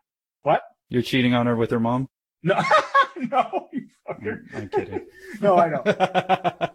What? 0.42 0.62
You're 0.90 1.02
cheating 1.02 1.34
on 1.34 1.46
her 1.46 1.56
with 1.56 1.72
her 1.72 1.80
mom? 1.80 2.08
No, 2.44 2.62
no, 3.32 3.70
you 3.72 3.88
fucker. 4.08 4.40
I'm 4.54 4.68
kidding. 4.68 5.06
No, 5.40 5.58
I 5.58 5.70
know. 5.70 5.82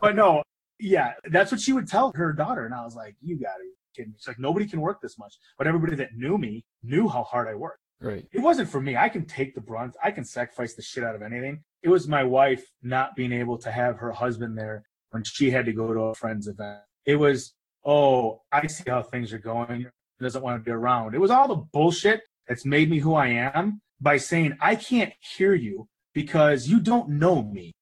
But 0.01 0.16
no, 0.16 0.43
yeah, 0.80 1.12
that's 1.30 1.53
what 1.53 1.61
she 1.61 1.74
would 1.74 1.86
tell 1.86 2.12
her 2.14 2.32
daughter. 2.32 2.64
And 2.64 2.74
I 2.74 2.82
was 2.82 2.97
like, 2.97 3.14
you 3.20 3.39
gotta 3.39 3.61
be 3.61 3.68
kidding 3.95 4.12
me. 4.12 4.16
She's 4.18 4.28
like, 4.28 4.39
nobody 4.39 4.66
can 4.66 4.80
work 4.80 5.03
this 5.03 5.18
much. 5.18 5.34
But 5.59 5.66
everybody 5.66 5.95
that 5.97 6.16
knew 6.16 6.39
me 6.39 6.64
knew 6.82 7.09
how 7.09 7.24
hard 7.24 7.47
I 7.49 7.55
worked. 7.55 7.82
Right. 8.01 8.27
It 8.33 8.41
wasn't 8.41 8.69
for 8.69 8.81
me. 8.81 8.97
I 8.97 9.09
can 9.09 9.25
take 9.25 9.55
the 9.55 9.61
brunt. 9.61 9.95
I 10.03 10.11
can 10.11 10.25
sacrifice 10.25 10.75
the 10.75 10.83
shit 10.83 11.05
out 11.05 11.15
of 11.15 11.23
anything. 11.23 11.63
It 11.83 11.89
was 11.89 12.09
my 12.09 12.25
wife 12.25 12.65
not 12.83 13.17
being 13.17 13.33
able 13.33 13.59
to 13.59 13.71
have 13.71 13.97
her 13.97 14.13
husband 14.13 14.59
there 14.59 14.85
when 15.11 15.23
she 15.25 15.51
had 15.51 15.67
to 15.67 15.73
go 15.73 15.93
to 15.93 16.01
a 16.01 16.15
friend's 16.15 16.49
event. 16.49 16.81
It 17.07 17.17
was, 17.17 17.55
oh, 17.85 18.43
I 18.53 18.67
see 18.67 18.85
how 18.87 19.03
things 19.03 19.33
are 19.33 19.39
going. 19.39 19.81
He 20.19 20.25
doesn't 20.25 20.43
want 20.43 20.61
to 20.61 20.65
be 20.65 20.73
around. 20.73 21.15
It 21.15 21.21
was 21.21 21.31
all 21.31 21.49
the 21.49 21.57
bullshit 21.73 22.23
that's 22.47 22.65
made 22.65 22.91
me 22.91 22.99
who 22.99 23.15
I 23.15 23.29
am 23.29 23.81
by 24.01 24.17
saying, 24.17 24.57
I 24.61 24.75
can't 24.75 25.13
hear 25.21 25.55
you 25.55 25.89
because 26.15 26.69
you 26.69 26.81
don't 26.81 27.09
know 27.09 27.43
me. 27.43 27.73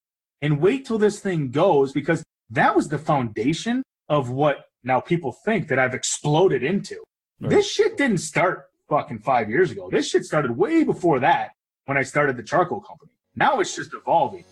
And 0.41 0.61
wait 0.61 0.85
till 0.85 0.99
this 0.99 1.19
thing 1.19 1.49
goes 1.49 1.91
because 1.91 2.23
that 2.49 2.75
was 2.75 2.89
the 2.89 2.99
foundation 2.99 3.83
of 4.07 4.29
what 4.29 4.65
now 4.83 4.99
people 4.99 5.35
think 5.45 5.67
that 5.67 5.79
I've 5.79 5.93
exploded 5.93 6.63
into. 6.63 7.03
Right. 7.39 7.49
This 7.49 7.69
shit 7.69 7.97
didn't 7.97 8.19
start 8.19 8.66
fucking 8.89 9.19
five 9.19 9.49
years 9.49 9.71
ago. 9.71 9.89
This 9.91 10.09
shit 10.09 10.25
started 10.25 10.51
way 10.51 10.83
before 10.83 11.19
that 11.19 11.51
when 11.85 11.97
I 11.97 12.03
started 12.03 12.37
the 12.37 12.43
charcoal 12.43 12.81
company. 12.81 13.11
Now 13.35 13.59
it's 13.59 13.75
just 13.75 13.93
evolving. 13.93 14.45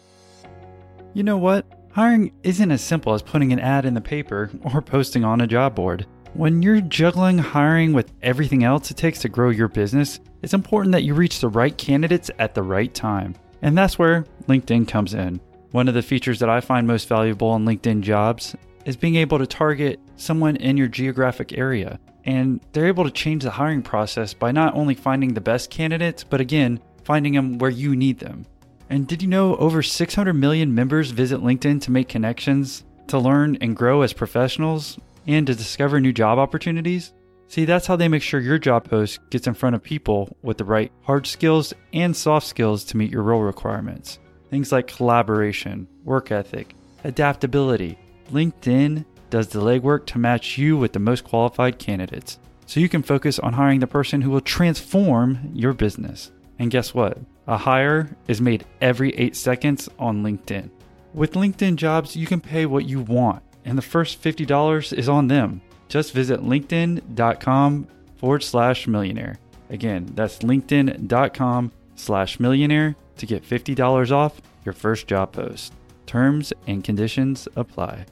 You 1.13 1.23
know 1.23 1.37
what? 1.37 1.65
Hiring 1.91 2.33
isn't 2.43 2.71
as 2.71 2.81
simple 2.81 3.13
as 3.13 3.21
putting 3.21 3.53
an 3.53 3.59
ad 3.59 3.85
in 3.85 3.93
the 3.93 4.01
paper 4.01 4.51
or 4.73 4.81
posting 4.81 5.23
on 5.23 5.41
a 5.41 5.47
job 5.47 5.75
board. 5.75 6.05
When 6.33 6.61
you're 6.61 6.81
juggling 6.81 7.37
hiring 7.37 7.93
with 7.93 8.11
everything 8.21 8.65
else 8.65 8.91
it 8.91 8.97
takes 8.97 9.19
to 9.19 9.29
grow 9.29 9.49
your 9.49 9.69
business, 9.69 10.19
it's 10.41 10.53
important 10.53 10.91
that 10.91 11.03
you 11.03 11.13
reach 11.13 11.39
the 11.39 11.47
right 11.47 11.75
candidates 11.77 12.29
at 12.39 12.53
the 12.53 12.63
right 12.63 12.93
time. 12.93 13.35
And 13.61 13.77
that's 13.77 13.97
where 13.97 14.25
LinkedIn 14.47 14.87
comes 14.89 15.13
in. 15.13 15.39
One 15.71 15.87
of 15.87 15.93
the 15.93 16.01
features 16.01 16.39
that 16.39 16.49
I 16.49 16.59
find 16.59 16.85
most 16.85 17.07
valuable 17.07 17.47
on 17.47 17.65
LinkedIn 17.65 18.01
jobs 18.01 18.55
is 18.85 18.97
being 18.97 19.15
able 19.15 19.39
to 19.39 19.47
target 19.47 19.99
someone 20.17 20.57
in 20.57 20.75
your 20.75 20.87
geographic 20.87 21.57
area. 21.57 21.99
And 22.25 22.59
they're 22.71 22.87
able 22.87 23.03
to 23.03 23.11
change 23.11 23.43
the 23.43 23.51
hiring 23.51 23.83
process 23.83 24.33
by 24.33 24.51
not 24.51 24.73
only 24.73 24.95
finding 24.95 25.33
the 25.33 25.41
best 25.41 25.69
candidates, 25.69 26.23
but 26.23 26.41
again, 26.41 26.79
finding 27.03 27.33
them 27.33 27.59
where 27.59 27.69
you 27.69 27.95
need 27.95 28.19
them. 28.19 28.45
And 28.89 29.07
did 29.07 29.21
you 29.21 29.27
know 29.27 29.55
over 29.57 29.81
600 29.81 30.33
million 30.33 30.73
members 30.73 31.11
visit 31.11 31.41
LinkedIn 31.41 31.81
to 31.81 31.91
make 31.91 32.09
connections, 32.09 32.83
to 33.07 33.19
learn 33.19 33.57
and 33.61 33.75
grow 33.75 34.01
as 34.01 34.13
professionals, 34.13 34.97
and 35.27 35.47
to 35.47 35.55
discover 35.55 35.99
new 35.99 36.13
job 36.13 36.37
opportunities? 36.39 37.13
See, 37.47 37.65
that's 37.65 37.87
how 37.87 37.95
they 37.95 38.07
make 38.07 38.23
sure 38.23 38.39
your 38.39 38.57
job 38.57 38.89
post 38.89 39.19
gets 39.29 39.47
in 39.47 39.53
front 39.53 39.75
of 39.75 39.83
people 39.83 40.35
with 40.41 40.57
the 40.57 40.65
right 40.65 40.91
hard 41.03 41.27
skills 41.27 41.73
and 41.93 42.15
soft 42.15 42.47
skills 42.47 42.83
to 42.85 42.97
meet 42.97 43.11
your 43.11 43.23
role 43.23 43.41
requirements. 43.41 44.19
Things 44.49 44.71
like 44.71 44.87
collaboration, 44.87 45.87
work 46.03 46.31
ethic, 46.31 46.75
adaptability. 47.03 47.97
LinkedIn 48.31 49.05
does 49.29 49.49
the 49.49 49.61
legwork 49.61 50.05
to 50.07 50.19
match 50.19 50.57
you 50.57 50.77
with 50.77 50.93
the 50.93 50.99
most 50.99 51.23
qualified 51.23 51.79
candidates 51.79 52.39
so 52.65 52.79
you 52.79 52.89
can 52.89 53.03
focus 53.03 53.39
on 53.39 53.53
hiring 53.53 53.79
the 53.79 53.87
person 53.87 54.21
who 54.21 54.31
will 54.31 54.41
transform 54.41 55.51
your 55.53 55.73
business. 55.73 56.31
And 56.59 56.71
guess 56.71 56.93
what? 56.93 57.17
A 57.47 57.57
hire 57.57 58.15
is 58.27 58.41
made 58.41 58.65
every 58.81 59.11
eight 59.11 59.35
seconds 59.35 59.87
on 59.99 60.23
LinkedIn. 60.23 60.69
With 61.13 61.33
LinkedIn 61.33 61.75
jobs, 61.75 62.15
you 62.15 62.25
can 62.27 62.41
pay 62.41 62.65
what 62.65 62.85
you 62.85 62.99
want, 62.99 63.43
and 63.63 63.77
the 63.77 63.83
first 63.83 64.21
$50 64.21 64.97
is 64.97 65.07
on 65.07 65.27
them. 65.27 65.61
Just 65.87 66.13
visit 66.13 66.41
linkedin.com 66.41 67.87
forward 68.17 68.43
slash 68.43 68.87
millionaire. 68.87 69.37
Again, 69.69 70.11
that's 70.15 70.39
linkedin.com 70.39 71.71
slash 71.95 72.39
millionaire 72.39 72.95
to 73.17 73.25
get 73.25 73.47
$50 73.47 74.11
off 74.11 74.41
your 74.65 74.73
first 74.73 75.07
job 75.07 75.31
post. 75.31 75.73
Terms 76.05 76.53
and 76.67 76.83
conditions 76.83 77.47
apply. 77.55 78.05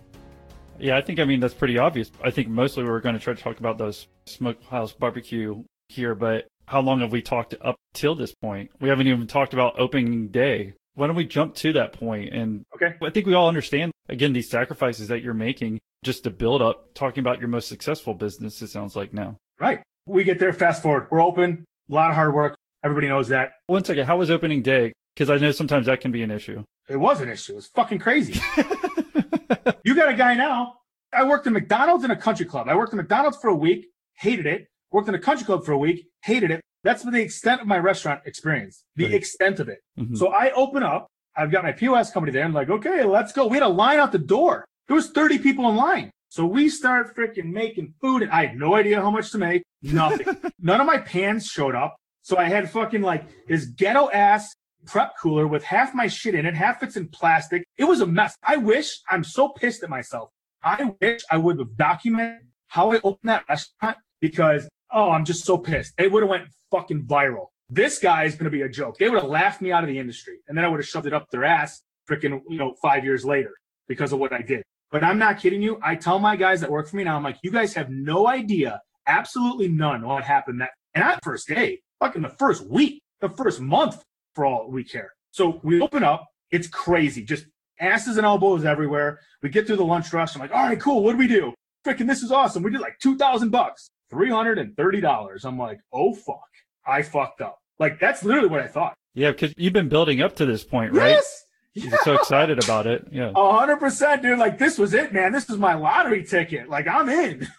Yeah, 0.79 0.97
I 0.97 1.01
think, 1.01 1.19
I 1.19 1.25
mean, 1.25 1.39
that's 1.39 1.53
pretty 1.53 1.77
obvious. 1.77 2.11
I 2.23 2.29
think 2.31 2.47
mostly 2.47 2.83
we're 2.83 2.99
going 2.99 3.15
to 3.15 3.21
try 3.21 3.33
to 3.33 3.41
talk 3.41 3.59
about 3.59 3.77
those 3.77 4.07
smokehouse 4.25 4.91
barbecue 4.91 5.63
here, 5.89 6.15
but 6.15 6.47
how 6.67 6.81
long 6.81 7.01
have 7.01 7.11
we 7.11 7.21
talked 7.21 7.53
up 7.61 7.75
till 7.93 8.15
this 8.15 8.33
point? 8.33 8.71
We 8.81 8.89
haven't 8.89 9.07
even 9.07 9.27
talked 9.27 9.53
about 9.53 9.79
opening 9.79 10.29
day. 10.29 10.73
Why 10.95 11.07
don't 11.07 11.15
we 11.15 11.25
jump 11.25 11.55
to 11.55 11.73
that 11.73 11.93
point? 11.93 12.33
And 12.33 12.63
Okay. 12.75 12.95
I 13.01 13.09
think 13.09 13.25
we 13.25 13.33
all 13.33 13.47
understand, 13.47 13.91
again, 14.09 14.33
these 14.33 14.49
sacrifices 14.49 15.07
that 15.07 15.21
you're 15.21 15.33
making 15.33 15.79
just 16.03 16.23
to 16.25 16.29
build 16.29 16.61
up, 16.61 16.93
talking 16.93 17.21
about 17.21 17.39
your 17.39 17.47
most 17.49 17.67
successful 17.69 18.13
business, 18.13 18.61
it 18.61 18.67
sounds 18.67 18.95
like 18.95 19.13
now. 19.13 19.37
Right. 19.59 19.81
We 20.05 20.23
get 20.23 20.39
there, 20.39 20.53
fast 20.53 20.81
forward. 20.83 21.07
We're 21.11 21.21
open, 21.21 21.63
a 21.89 21.93
lot 21.93 22.09
of 22.09 22.15
hard 22.15 22.33
work. 22.33 22.57
Everybody 22.83 23.07
knows 23.07 23.29
that. 23.29 23.53
One 23.67 23.83
second, 23.85 24.05
how 24.05 24.17
was 24.17 24.29
opening 24.29 24.61
day? 24.61 24.91
Because 25.15 25.29
I 25.29 25.37
know 25.37 25.51
sometimes 25.51 25.85
that 25.85 26.01
can 26.01 26.11
be 26.11 26.23
an 26.23 26.31
issue. 26.31 26.63
It 26.89 26.97
was 26.97 27.21
an 27.21 27.29
issue. 27.29 27.53
It 27.53 27.55
was 27.55 27.67
fucking 27.67 27.99
crazy. 27.99 28.41
you 29.83 29.95
got 29.95 30.09
a 30.09 30.13
guy 30.15 30.33
now. 30.35 30.75
I 31.13 31.23
worked 31.23 31.45
in 31.47 31.53
McDonald's 31.53 32.03
and 32.03 32.11
a 32.11 32.15
country 32.15 32.45
club. 32.45 32.67
I 32.67 32.75
worked 32.75 32.93
in 32.93 32.97
McDonald's 32.97 33.37
for 33.37 33.49
a 33.49 33.55
week, 33.55 33.87
hated 34.17 34.45
it. 34.45 34.67
Worked 34.91 35.09
in 35.09 35.15
a 35.15 35.19
country 35.19 35.45
club 35.45 35.65
for 35.65 35.71
a 35.71 35.77
week, 35.77 36.07
hated 36.23 36.51
it. 36.51 36.61
That's 36.83 37.03
the 37.03 37.21
extent 37.21 37.61
of 37.61 37.67
my 37.67 37.77
restaurant 37.77 38.21
experience. 38.25 38.83
The 38.95 39.05
Right. 39.05 39.13
extent 39.13 39.59
of 39.59 39.69
it. 39.69 39.79
Mhm. 39.97 40.17
So 40.17 40.27
I 40.29 40.51
open 40.51 40.83
up. 40.83 41.07
I've 41.35 41.49
got 41.51 41.63
my 41.63 41.71
POS 41.71 42.11
company 42.11 42.31
there. 42.31 42.43
I'm 42.43 42.53
like, 42.53 42.69
okay, 42.69 43.03
let's 43.03 43.31
go. 43.31 43.47
We 43.47 43.57
had 43.57 43.63
a 43.63 43.69
line 43.69 43.99
out 43.99 44.11
the 44.11 44.19
door. 44.19 44.65
There 44.87 44.95
was 44.95 45.09
30 45.11 45.39
people 45.39 45.67
in 45.69 45.75
line. 45.75 46.11
So 46.29 46.45
we 46.45 46.67
start 46.69 47.15
freaking 47.15 47.51
making 47.51 47.93
food, 48.01 48.23
and 48.23 48.31
I 48.31 48.47
had 48.47 48.57
no 48.57 48.75
idea 48.75 48.99
how 49.01 49.11
much 49.11 49.31
to 49.31 49.37
make. 49.37 49.63
Nothing. 49.81 50.27
None 50.59 50.81
of 50.81 50.87
my 50.87 50.97
pans 50.97 51.45
showed 51.47 51.75
up. 51.75 51.95
So 52.21 52.37
I 52.37 52.45
had 52.45 52.69
fucking 52.69 53.01
like 53.01 53.25
this 53.47 53.65
ghetto 53.65 54.09
ass 54.11 54.53
prep 54.85 55.13
cooler 55.21 55.47
with 55.47 55.63
half 55.63 55.93
my 55.93 56.07
shit 56.07 56.35
in 56.35 56.45
it, 56.45 56.55
half 56.55 56.83
it's 56.83 56.97
in 56.97 57.07
plastic. 57.07 57.63
It 57.77 57.85
was 57.85 58.01
a 58.01 58.05
mess. 58.05 58.35
I 58.43 58.57
wish 58.57 58.99
I'm 59.09 59.23
so 59.23 59.49
pissed 59.49 59.83
at 59.83 59.89
myself. 59.89 60.29
I 60.63 60.91
wish 61.01 61.21
I 61.29 61.37
would 61.37 61.59
have 61.59 61.75
documented 61.75 62.47
how 62.67 62.91
I 62.91 62.99
opened 63.03 63.29
that 63.29 63.45
restaurant 63.49 63.97
because 64.21 64.67
oh, 64.93 65.09
I'm 65.09 65.25
just 65.25 65.43
so 65.43 65.57
pissed. 65.57 65.93
It 65.97 66.11
would 66.11 66.23
have 66.23 66.29
went 66.29 66.47
fucking 66.71 67.03
viral. 67.03 67.47
This 67.69 67.99
guy 67.99 68.25
is 68.25 68.35
going 68.35 68.45
to 68.45 68.51
be 68.51 68.61
a 68.61 68.69
joke. 68.69 68.97
They 68.97 69.09
would 69.09 69.21
have 69.21 69.29
laughed 69.29 69.61
me 69.61 69.71
out 69.71 69.83
of 69.83 69.89
the 69.89 69.97
industry, 69.97 70.37
and 70.47 70.57
then 70.57 70.63
I 70.63 70.67
would 70.67 70.79
have 70.79 70.87
shoved 70.87 71.07
it 71.07 71.13
up 71.13 71.29
their 71.31 71.43
ass, 71.43 71.81
freaking, 72.09 72.41
you 72.47 72.57
know, 72.57 72.75
five 72.81 73.03
years 73.03 73.25
later 73.25 73.51
because 73.87 74.13
of 74.13 74.19
what 74.19 74.31
I 74.31 74.41
did. 74.41 74.63
But 74.91 75.03
I'm 75.03 75.17
not 75.17 75.39
kidding 75.39 75.61
you. 75.61 75.79
I 75.81 75.95
tell 75.95 76.19
my 76.19 76.35
guys 76.35 76.61
that 76.61 76.69
work 76.69 76.87
for 76.87 76.97
me 76.97 77.03
now, 77.03 77.15
I'm 77.15 77.23
like, 77.23 77.39
you 77.41 77.51
guys 77.51 77.73
have 77.73 77.89
no 77.89 78.27
idea, 78.27 78.79
absolutely 79.07 79.67
none, 79.67 80.05
what 80.05 80.23
happened 80.23 80.61
that, 80.61 80.69
and 80.93 81.03
not 81.03 81.23
first 81.23 81.47
day, 81.47 81.81
fucking 81.99 82.21
the 82.21 82.29
first 82.29 82.65
week, 82.67 83.01
the 83.19 83.29
first 83.29 83.59
month, 83.59 84.03
for 84.35 84.45
all 84.45 84.69
we 84.69 84.83
care. 84.83 85.11
So 85.31 85.59
we 85.63 85.81
open 85.81 86.03
up. 86.03 86.27
It's 86.51 86.67
crazy, 86.67 87.23
just 87.23 87.45
asses 87.79 88.17
and 88.17 88.25
elbows 88.25 88.65
everywhere. 88.65 89.19
We 89.41 89.49
get 89.49 89.65
through 89.65 89.77
the 89.77 89.85
lunch 89.85 90.13
rush. 90.13 90.35
I'm 90.35 90.41
like, 90.41 90.51
all 90.53 90.67
right, 90.67 90.79
cool. 90.79 91.03
What 91.03 91.13
do 91.13 91.17
we 91.17 91.27
do? 91.27 91.53
Freaking, 91.85 92.07
this 92.07 92.21
is 92.23 92.31
awesome. 92.31 92.63
We 92.63 92.71
did 92.71 92.81
like 92.81 92.99
two 92.99 93.17
thousand 93.17 93.49
bucks, 93.49 93.89
three 94.09 94.29
hundred 94.29 94.59
and 94.59 94.75
thirty 94.77 95.01
dollars. 95.01 95.45
I'm 95.45 95.57
like, 95.57 95.79
oh 95.91 96.13
fuck, 96.13 96.47
I 96.85 97.01
fucked 97.01 97.41
up. 97.41 97.59
Like 97.79 97.99
that's 97.99 98.23
literally 98.23 98.49
what 98.49 98.61
I 98.61 98.67
thought. 98.67 98.93
Yeah, 99.15 99.31
because 99.31 99.53
you've 99.57 99.73
been 99.73 99.89
building 99.89 100.21
up 100.21 100.35
to 100.37 100.45
this 100.45 100.63
point, 100.63 100.93
right? 100.93 101.09
Yes. 101.09 101.45
You're 101.75 101.97
so 102.03 102.13
excited 102.13 102.63
about 102.63 102.85
it. 102.85 103.07
Yeah. 103.11 103.31
A 103.35 103.57
hundred 103.57 103.77
percent, 103.77 104.21
dude. 104.21 104.37
Like 104.37 104.59
this 104.59 104.77
was 104.77 104.93
it, 104.93 105.11
man. 105.11 105.31
This 105.31 105.49
is 105.49 105.57
my 105.57 105.73
lottery 105.73 106.23
ticket. 106.23 106.69
Like 106.69 106.87
I'm 106.87 107.09
in. 107.09 107.47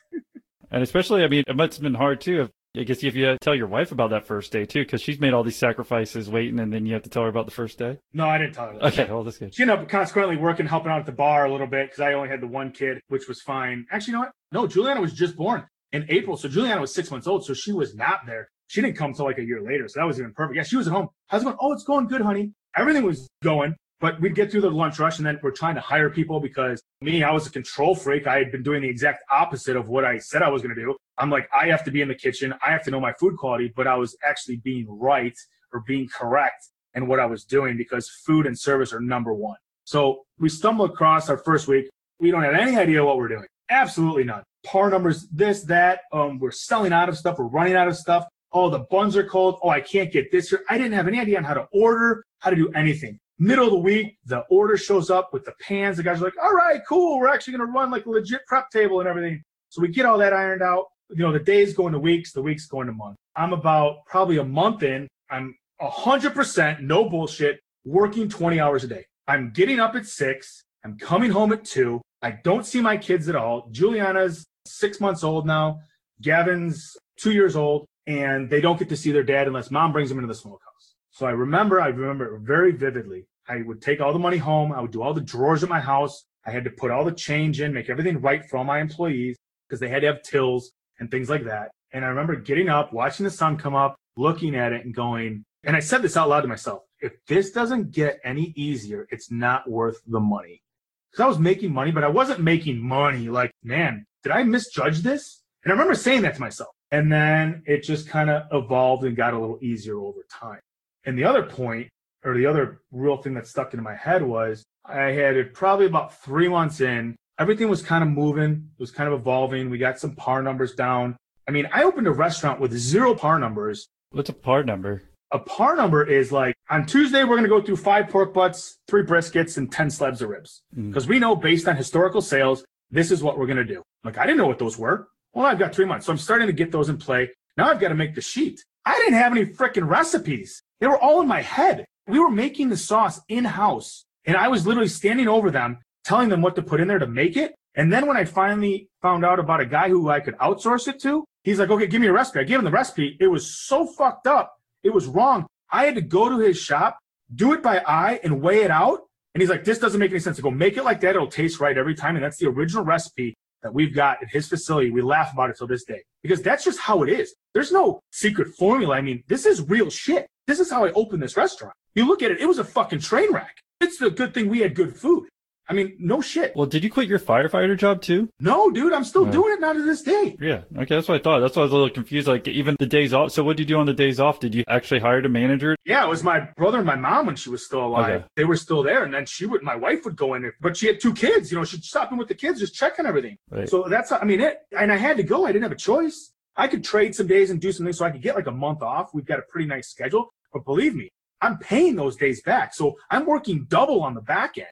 And 0.70 0.82
especially, 0.82 1.22
I 1.22 1.28
mean, 1.28 1.44
it 1.46 1.54
must 1.54 1.74
have 1.74 1.84
been 1.84 1.94
hard 1.94 2.20
too. 2.20 2.50
I 2.76 2.82
guess 2.82 3.04
if 3.04 3.14
you 3.14 3.36
tell 3.40 3.54
your 3.54 3.68
wife 3.68 3.92
about 3.92 4.10
that 4.10 4.26
first 4.26 4.50
day 4.50 4.64
too, 4.64 4.80
because 4.80 5.00
she's 5.00 5.20
made 5.20 5.32
all 5.32 5.44
these 5.44 5.56
sacrifices 5.56 6.28
waiting, 6.28 6.58
and 6.58 6.72
then 6.72 6.86
you 6.86 6.94
have 6.94 7.04
to 7.04 7.08
tell 7.08 7.22
her 7.22 7.28
about 7.28 7.46
the 7.46 7.52
first 7.52 7.78
day. 7.78 7.98
No, 8.12 8.28
I 8.28 8.38
didn't 8.38 8.54
tell 8.54 8.66
her. 8.66 8.72
That. 8.74 8.84
Okay, 8.86 9.04
well, 9.04 9.22
that's 9.22 9.38
good. 9.38 9.54
She 9.54 9.62
ended 9.62 9.78
up 9.78 9.88
consequently 9.88 10.36
working, 10.36 10.66
helping 10.66 10.90
out 10.90 10.98
at 10.98 11.06
the 11.06 11.12
bar 11.12 11.46
a 11.46 11.52
little 11.52 11.68
bit 11.68 11.86
because 11.86 12.00
I 12.00 12.14
only 12.14 12.28
had 12.28 12.40
the 12.40 12.48
one 12.48 12.72
kid, 12.72 13.00
which 13.08 13.28
was 13.28 13.40
fine. 13.40 13.86
Actually, 13.92 14.12
you 14.12 14.12
know 14.14 14.20
what? 14.20 14.32
No, 14.50 14.66
Juliana 14.66 15.00
was 15.00 15.12
just 15.12 15.36
born 15.36 15.66
in 15.92 16.04
April. 16.08 16.36
So 16.36 16.48
Juliana 16.48 16.80
was 16.80 16.92
six 16.92 17.12
months 17.12 17.28
old. 17.28 17.44
So 17.44 17.54
she 17.54 17.72
was 17.72 17.94
not 17.94 18.26
there. 18.26 18.48
She 18.66 18.80
didn't 18.80 18.96
come 18.96 19.14
till 19.14 19.26
like 19.26 19.38
a 19.38 19.44
year 19.44 19.62
later. 19.62 19.86
So 19.86 20.00
that 20.00 20.06
was 20.06 20.18
even 20.18 20.32
perfect. 20.32 20.56
Yeah, 20.56 20.64
she 20.64 20.76
was 20.76 20.88
at 20.88 20.92
home. 20.92 21.08
How's 21.28 21.42
it 21.42 21.44
going? 21.44 21.56
Oh, 21.60 21.72
it's 21.72 21.84
going 21.84 22.08
good, 22.08 22.22
honey. 22.22 22.52
Everything 22.76 23.04
was 23.04 23.28
going. 23.42 23.76
But 24.00 24.20
we'd 24.20 24.34
get 24.34 24.50
through 24.50 24.62
the 24.62 24.70
lunch 24.70 24.98
rush 24.98 25.18
and 25.18 25.26
then 25.26 25.38
we're 25.42 25.52
trying 25.52 25.76
to 25.76 25.80
hire 25.80 26.10
people 26.10 26.40
because 26.40 26.82
me, 27.00 27.22
I 27.22 27.30
was 27.30 27.46
a 27.46 27.50
control 27.50 27.94
freak. 27.94 28.26
I 28.26 28.38
had 28.38 28.50
been 28.50 28.64
doing 28.64 28.82
the 28.82 28.88
exact 28.88 29.22
opposite 29.30 29.76
of 29.76 29.88
what 29.88 30.04
I 30.04 30.18
said 30.18 30.42
I 30.42 30.50
was 30.50 30.62
going 30.62 30.74
to 30.74 30.80
do. 30.80 30.96
I'm 31.18 31.30
like, 31.30 31.48
I 31.54 31.68
have 31.68 31.84
to 31.84 31.90
be 31.90 32.00
in 32.02 32.08
the 32.08 32.14
kitchen. 32.14 32.54
I 32.64 32.70
have 32.70 32.82
to 32.84 32.90
know 32.90 33.00
my 33.00 33.12
food 33.12 33.36
quality, 33.36 33.72
but 33.74 33.86
I 33.86 33.96
was 33.96 34.16
actually 34.26 34.56
being 34.56 34.86
right 34.88 35.36
or 35.72 35.84
being 35.86 36.08
correct 36.08 36.68
in 36.94 37.06
what 37.06 37.20
I 37.20 37.26
was 37.26 37.44
doing 37.44 37.76
because 37.76 38.08
food 38.08 38.46
and 38.46 38.58
service 38.58 38.92
are 38.92 39.00
number 39.00 39.32
one. 39.32 39.56
So 39.84 40.22
we 40.38 40.48
stumble 40.48 40.86
across 40.86 41.28
our 41.28 41.38
first 41.38 41.68
week. 41.68 41.88
We 42.20 42.30
don't 42.30 42.42
have 42.42 42.54
any 42.54 42.76
idea 42.76 43.04
what 43.04 43.16
we're 43.16 43.28
doing. 43.28 43.46
Absolutely 43.70 44.24
none. 44.24 44.42
Par 44.64 44.90
numbers, 44.90 45.28
this, 45.30 45.62
that. 45.64 46.00
Um, 46.12 46.38
we're 46.38 46.50
selling 46.50 46.92
out 46.92 47.08
of 47.08 47.18
stuff. 47.18 47.38
We're 47.38 47.46
running 47.46 47.74
out 47.74 47.88
of 47.88 47.96
stuff. 47.96 48.24
Oh, 48.52 48.70
the 48.70 48.86
buns 48.90 49.16
are 49.16 49.24
cold. 49.24 49.58
Oh, 49.62 49.68
I 49.68 49.80
can't 49.80 50.12
get 50.12 50.30
this 50.30 50.48
here. 50.48 50.62
I 50.70 50.78
didn't 50.78 50.92
have 50.92 51.08
any 51.08 51.18
idea 51.18 51.36
on 51.38 51.44
how 51.44 51.54
to 51.54 51.66
order, 51.72 52.24
how 52.38 52.50
to 52.50 52.56
do 52.56 52.70
anything. 52.70 53.18
Middle 53.38 53.64
of 53.66 53.72
the 53.72 53.78
week, 53.78 54.16
the 54.26 54.40
order 54.48 54.76
shows 54.76 55.10
up 55.10 55.30
with 55.32 55.44
the 55.44 55.54
pans. 55.60 55.96
The 55.96 56.04
guys 56.04 56.20
are 56.20 56.24
like, 56.24 56.40
all 56.42 56.52
right, 56.52 56.80
cool. 56.88 57.18
We're 57.18 57.28
actually 57.28 57.56
going 57.56 57.66
to 57.66 57.72
run 57.72 57.90
like 57.90 58.06
a 58.06 58.10
legit 58.10 58.46
prep 58.46 58.70
table 58.70 59.00
and 59.00 59.08
everything. 59.08 59.42
So 59.70 59.82
we 59.82 59.88
get 59.88 60.06
all 60.06 60.18
that 60.18 60.32
ironed 60.32 60.62
out. 60.62 60.86
You 61.10 61.22
know, 61.22 61.32
the 61.32 61.38
days 61.38 61.74
go 61.74 61.86
into 61.86 61.98
weeks, 61.98 62.32
the 62.32 62.42
weeks 62.42 62.66
go 62.66 62.80
into 62.80 62.92
months. 62.92 63.18
I'm 63.36 63.52
about 63.52 64.06
probably 64.06 64.38
a 64.38 64.44
month 64.44 64.82
in. 64.82 65.08
I'm 65.30 65.54
100% 65.80 66.80
no 66.80 67.08
bullshit 67.08 67.60
working 67.84 68.28
20 68.28 68.60
hours 68.60 68.84
a 68.84 68.88
day. 68.88 69.04
I'm 69.26 69.52
getting 69.52 69.80
up 69.80 69.94
at 69.94 70.06
six. 70.06 70.64
I'm 70.84 70.98
coming 70.98 71.30
home 71.30 71.52
at 71.52 71.64
two. 71.64 72.00
I 72.22 72.38
don't 72.42 72.64
see 72.64 72.80
my 72.80 72.96
kids 72.96 73.28
at 73.28 73.36
all. 73.36 73.68
Juliana's 73.70 74.46
six 74.66 75.00
months 75.00 75.24
old 75.24 75.46
now. 75.46 75.80
Gavin's 76.22 76.96
two 77.18 77.32
years 77.32 77.56
old, 77.56 77.86
and 78.06 78.48
they 78.48 78.60
don't 78.60 78.78
get 78.78 78.88
to 78.88 78.96
see 78.96 79.12
their 79.12 79.22
dad 79.22 79.46
unless 79.46 79.70
mom 79.70 79.92
brings 79.92 80.08
them 80.08 80.18
into 80.18 80.28
the 80.28 80.34
smokehouse. 80.34 80.94
So 81.10 81.26
I 81.26 81.30
remember, 81.30 81.80
I 81.80 81.88
remember 81.88 82.36
it 82.36 82.40
very 82.40 82.72
vividly. 82.72 83.26
I 83.48 83.62
would 83.62 83.82
take 83.82 84.00
all 84.00 84.12
the 84.12 84.18
money 84.18 84.38
home. 84.38 84.72
I 84.72 84.80
would 84.80 84.90
do 84.90 85.02
all 85.02 85.14
the 85.14 85.20
drawers 85.20 85.62
at 85.62 85.68
my 85.68 85.80
house. 85.80 86.24
I 86.46 86.50
had 86.50 86.64
to 86.64 86.70
put 86.70 86.90
all 86.90 87.04
the 87.04 87.12
change 87.12 87.60
in, 87.60 87.72
make 87.72 87.88
everything 87.88 88.20
right 88.20 88.44
for 88.48 88.58
all 88.58 88.64
my 88.64 88.80
employees 88.80 89.36
because 89.68 89.80
they 89.80 89.88
had 89.88 90.00
to 90.00 90.08
have 90.08 90.22
tills 90.22 90.72
and 90.98 91.10
things 91.10 91.28
like 91.28 91.44
that. 91.44 91.70
And 91.92 92.04
I 92.04 92.08
remember 92.08 92.36
getting 92.36 92.68
up, 92.68 92.92
watching 92.92 93.24
the 93.24 93.30
sun 93.30 93.56
come 93.56 93.74
up, 93.74 93.96
looking 94.16 94.56
at 94.56 94.72
it 94.72 94.84
and 94.84 94.94
going, 94.94 95.44
and 95.64 95.76
I 95.76 95.80
said 95.80 96.02
this 96.02 96.16
out 96.16 96.28
loud 96.28 96.42
to 96.42 96.48
myself 96.48 96.82
if 97.04 97.12
this 97.26 97.50
doesn't 97.50 97.90
get 97.90 98.18
any 98.24 98.54
easier, 98.56 99.06
it's 99.10 99.30
not 99.30 99.68
worth 99.68 100.00
the 100.06 100.18
money. 100.18 100.62
Because 101.10 101.24
I 101.24 101.28
was 101.28 101.38
making 101.38 101.70
money, 101.70 101.90
but 101.90 102.02
I 102.02 102.08
wasn't 102.08 102.40
making 102.40 102.80
money 102.80 103.28
like, 103.28 103.50
man, 103.62 104.06
did 104.22 104.32
I 104.32 104.42
misjudge 104.42 105.00
this? 105.00 105.42
And 105.62 105.70
I 105.70 105.74
remember 105.74 105.94
saying 105.94 106.22
that 106.22 106.34
to 106.36 106.40
myself. 106.40 106.70
And 106.90 107.12
then 107.12 107.62
it 107.66 107.82
just 107.82 108.08
kind 108.08 108.30
of 108.30 108.44
evolved 108.52 109.04
and 109.04 109.14
got 109.14 109.34
a 109.34 109.38
little 109.38 109.58
easier 109.60 109.98
over 109.98 110.24
time. 110.30 110.60
And 111.04 111.18
the 111.18 111.24
other 111.24 111.42
point, 111.42 111.88
or 112.24 112.34
the 112.34 112.46
other 112.46 112.80
real 112.90 113.18
thing 113.18 113.34
that 113.34 113.46
stuck 113.46 113.74
into 113.74 113.82
my 113.82 113.94
head 113.94 114.22
was 114.22 114.64
I 114.86 115.12
had 115.12 115.36
it 115.36 115.52
probably 115.52 115.84
about 115.84 116.22
three 116.22 116.48
months 116.48 116.80
in. 116.80 117.16
Everything 117.38 117.68
was 117.68 117.82
kind 117.82 118.04
of 118.04 118.10
moving, 118.10 118.70
it 118.78 118.80
was 118.80 118.92
kind 118.92 119.12
of 119.12 119.18
evolving. 119.18 119.68
We 119.68 119.78
got 119.78 119.98
some 119.98 120.14
par 120.14 120.42
numbers 120.42 120.74
down. 120.74 121.16
I 121.48 121.50
mean, 121.50 121.68
I 121.72 121.82
opened 121.82 122.06
a 122.06 122.12
restaurant 122.12 122.60
with 122.60 122.72
zero 122.72 123.14
par 123.14 123.38
numbers. 123.38 123.88
What's 124.10 124.30
a 124.30 124.32
par 124.32 124.62
number? 124.62 125.02
A 125.32 125.38
par 125.40 125.74
number 125.74 126.08
is 126.08 126.30
like 126.30 126.54
on 126.70 126.86
Tuesday, 126.86 127.24
we're 127.24 127.36
going 127.36 127.42
to 127.42 127.48
go 127.48 127.60
through 127.60 127.76
five 127.76 128.08
pork 128.08 128.32
butts, 128.32 128.78
three 128.86 129.02
briskets, 129.02 129.56
and 129.58 129.70
10 129.70 129.90
slabs 129.90 130.22
of 130.22 130.28
ribs. 130.28 130.62
Mm. 130.76 130.88
Because 130.88 131.08
we 131.08 131.18
know 131.18 131.34
based 131.34 131.66
on 131.66 131.76
historical 131.76 132.22
sales, 132.22 132.64
this 132.90 133.10
is 133.10 133.22
what 133.22 133.36
we're 133.36 133.46
going 133.46 133.56
to 133.58 133.64
do. 133.64 133.82
Like, 134.04 134.16
I 134.16 134.26
didn't 134.26 134.38
know 134.38 134.46
what 134.46 134.60
those 134.60 134.78
were. 134.78 135.08
Well, 135.32 135.46
I've 135.46 135.58
got 135.58 135.74
three 135.74 135.86
months. 135.86 136.06
So 136.06 136.12
I'm 136.12 136.18
starting 136.18 136.46
to 136.46 136.52
get 136.52 136.70
those 136.70 136.88
in 136.88 136.98
play. 136.98 137.30
Now 137.56 137.68
I've 137.68 137.80
got 137.80 137.88
to 137.88 137.94
make 137.96 138.14
the 138.14 138.20
sheet. 138.20 138.64
I 138.84 138.94
didn't 138.98 139.14
have 139.14 139.32
any 139.32 139.46
freaking 139.46 139.88
recipes. 139.88 140.62
They 140.80 140.86
were 140.86 140.98
all 140.98 141.20
in 141.20 141.28
my 141.28 141.42
head. 141.42 141.84
We 142.06 142.20
were 142.20 142.30
making 142.30 142.68
the 142.68 142.76
sauce 142.76 143.20
in 143.28 143.44
house. 143.44 144.04
And 144.26 144.36
I 144.36 144.48
was 144.48 144.66
literally 144.66 144.88
standing 144.88 145.28
over 145.28 145.50
them, 145.50 145.78
telling 146.04 146.28
them 146.28 146.42
what 146.42 146.54
to 146.56 146.62
put 146.62 146.80
in 146.80 146.88
there 146.88 146.98
to 146.98 147.06
make 147.06 147.36
it. 147.36 147.54
And 147.74 147.92
then 147.92 148.06
when 148.06 148.16
I 148.16 148.24
finally 148.24 148.88
found 149.02 149.24
out 149.24 149.38
about 149.40 149.60
a 149.60 149.66
guy 149.66 149.88
who 149.88 150.08
I 150.08 150.20
could 150.20 150.36
outsource 150.38 150.86
it 150.86 151.00
to, 151.00 151.24
he's 151.42 151.58
like, 151.58 151.70
okay, 151.70 151.86
give 151.86 152.00
me 152.00 152.06
a 152.06 152.12
recipe. 152.12 152.40
I 152.40 152.44
gave 152.44 152.58
him 152.58 152.64
the 152.64 152.70
recipe. 152.70 153.16
It 153.20 153.26
was 153.26 153.50
so 153.50 153.86
fucked 153.86 154.26
up. 154.26 154.54
It 154.82 154.90
was 154.90 155.06
wrong. 155.06 155.46
I 155.72 155.84
had 155.86 155.96
to 155.96 156.02
go 156.02 156.28
to 156.28 156.38
his 156.38 156.58
shop, 156.58 156.98
do 157.34 157.52
it 157.52 157.62
by 157.62 157.82
eye, 157.86 158.20
and 158.22 158.40
weigh 158.40 158.62
it 158.62 158.70
out. 158.70 159.00
And 159.34 159.42
he's 159.42 159.50
like, 159.50 159.64
this 159.64 159.78
doesn't 159.78 159.98
make 159.98 160.12
any 160.12 160.20
sense. 160.20 160.38
I 160.38 160.42
go, 160.42 160.50
make 160.50 160.76
it 160.76 160.84
like 160.84 161.00
that. 161.00 161.16
It'll 161.16 161.26
taste 161.26 161.58
right 161.58 161.76
every 161.76 161.94
time. 161.94 162.14
And 162.14 162.24
that's 162.24 162.36
the 162.36 162.46
original 162.46 162.84
recipe 162.84 163.34
that 163.64 163.74
we've 163.74 163.94
got 163.94 164.22
at 164.22 164.30
his 164.30 164.46
facility. 164.46 164.90
We 164.90 165.02
laugh 165.02 165.32
about 165.32 165.50
it 165.50 165.56
till 165.56 165.66
this 165.66 165.84
day 165.84 166.04
because 166.22 166.42
that's 166.42 166.64
just 166.64 166.78
how 166.78 167.02
it 167.02 167.08
is. 167.08 167.34
There's 167.54 167.72
no 167.72 168.00
secret 168.12 168.54
formula. 168.56 168.94
I 168.94 169.00
mean, 169.00 169.24
this 169.26 169.46
is 169.46 169.68
real 169.68 169.90
shit. 169.90 170.28
This 170.46 170.60
is 170.60 170.70
how 170.70 170.84
I 170.84 170.92
opened 170.92 171.22
this 171.22 171.36
restaurant. 171.36 171.74
You 171.94 172.06
look 172.06 172.22
at 172.22 172.30
it, 172.30 172.40
it 172.40 172.46
was 172.46 172.58
a 172.58 172.64
fucking 172.64 173.00
train 173.00 173.32
wreck. 173.32 173.56
It's 173.80 173.98
the 173.98 174.10
good 174.10 174.34
thing 174.34 174.48
we 174.48 174.60
had 174.60 174.74
good 174.74 174.94
food. 174.94 175.26
I 175.68 175.72
mean, 175.72 175.96
no 175.98 176.20
shit. 176.20 176.54
Well, 176.54 176.66
did 176.66 176.84
you 176.84 176.90
quit 176.90 177.08
your 177.08 177.18
firefighter 177.18 177.76
job 177.76 178.02
too? 178.02 178.28
No, 178.38 178.70
dude, 178.70 178.92
I'm 178.92 179.04
still 179.04 179.24
Yeah. 179.24 179.32
doing 179.32 179.52
it 179.54 179.60
now 179.60 179.72
to 179.72 179.82
this 179.82 180.02
day. 180.02 180.36
Yeah. 180.40 180.62
Okay, 180.76 180.94
that's 180.94 181.08
what 181.08 181.18
I 181.18 181.22
thought. 181.22 181.40
That's 181.40 181.56
why 181.56 181.62
I 181.62 181.64
was 181.64 181.72
a 181.72 181.76
little 181.76 181.90
confused. 181.90 182.28
Like 182.28 182.46
even 182.48 182.76
the 182.78 182.86
days 182.86 183.14
off. 183.14 183.32
So 183.32 183.42
what 183.42 183.56
did 183.56 183.68
you 183.70 183.74
do 183.76 183.80
on 183.80 183.86
the 183.86 183.94
days 183.94 184.20
off? 184.20 184.40
Did 184.40 184.54
you 184.54 184.62
actually 184.68 185.00
hire 185.00 185.20
a 185.20 185.28
manager? 185.28 185.74
Yeah, 185.86 186.04
it 186.04 186.08
was 186.10 186.22
my 186.22 186.40
brother 186.56 186.78
and 186.78 186.86
my 186.86 186.96
mom 186.96 187.26
when 187.26 187.36
she 187.36 187.48
was 187.48 187.64
still 187.64 187.84
alive. 187.86 188.10
Okay. 188.10 188.24
They 188.36 188.44
were 188.44 188.56
still 188.56 188.82
there, 188.82 189.04
and 189.04 189.14
then 189.14 189.24
she 189.26 189.46
would, 189.46 189.62
my 189.62 189.76
wife 189.76 190.04
would 190.04 190.16
go 190.16 190.34
in 190.34 190.42
there, 190.42 190.54
but 190.60 190.76
she 190.76 190.86
had 190.86 191.00
two 191.00 191.14
kids. 191.14 191.50
You 191.50 191.58
know, 191.58 191.64
she'd 191.64 191.82
stop 191.84 192.12
in 192.12 192.18
with 192.18 192.28
the 192.28 192.34
kids, 192.34 192.60
just 192.60 192.74
checking 192.74 193.06
everything. 193.06 193.36
Right. 193.50 193.68
So 193.68 193.84
that's, 193.88 194.12
I 194.12 194.22
mean, 194.24 194.40
it, 194.40 194.58
and 194.78 194.92
I 194.92 194.96
had 194.96 195.16
to 195.16 195.22
go. 195.22 195.46
I 195.46 195.52
didn't 195.52 195.62
have 195.62 195.72
a 195.72 195.76
choice. 195.76 196.32
I 196.56 196.68
could 196.68 196.84
trade 196.84 197.14
some 197.14 197.26
days 197.26 197.50
and 197.50 197.58
do 197.60 197.72
something 197.72 197.92
so 197.92 198.04
I 198.04 198.10
could 198.10 198.22
get 198.22 198.34
like 198.36 198.46
a 198.46 198.52
month 198.52 198.82
off. 198.82 199.14
We've 199.14 199.24
got 199.24 199.38
a 199.38 199.42
pretty 199.50 199.66
nice 199.66 199.88
schedule, 199.88 200.32
but 200.52 200.64
believe 200.64 200.94
me, 200.94 201.08
I'm 201.40 201.58
paying 201.58 201.96
those 201.96 202.16
days 202.16 202.42
back. 202.42 202.74
So 202.74 202.96
I'm 203.10 203.24
working 203.26 203.66
double 203.68 204.02
on 204.02 204.14
the 204.14 204.20
back 204.20 204.58
end. 204.58 204.68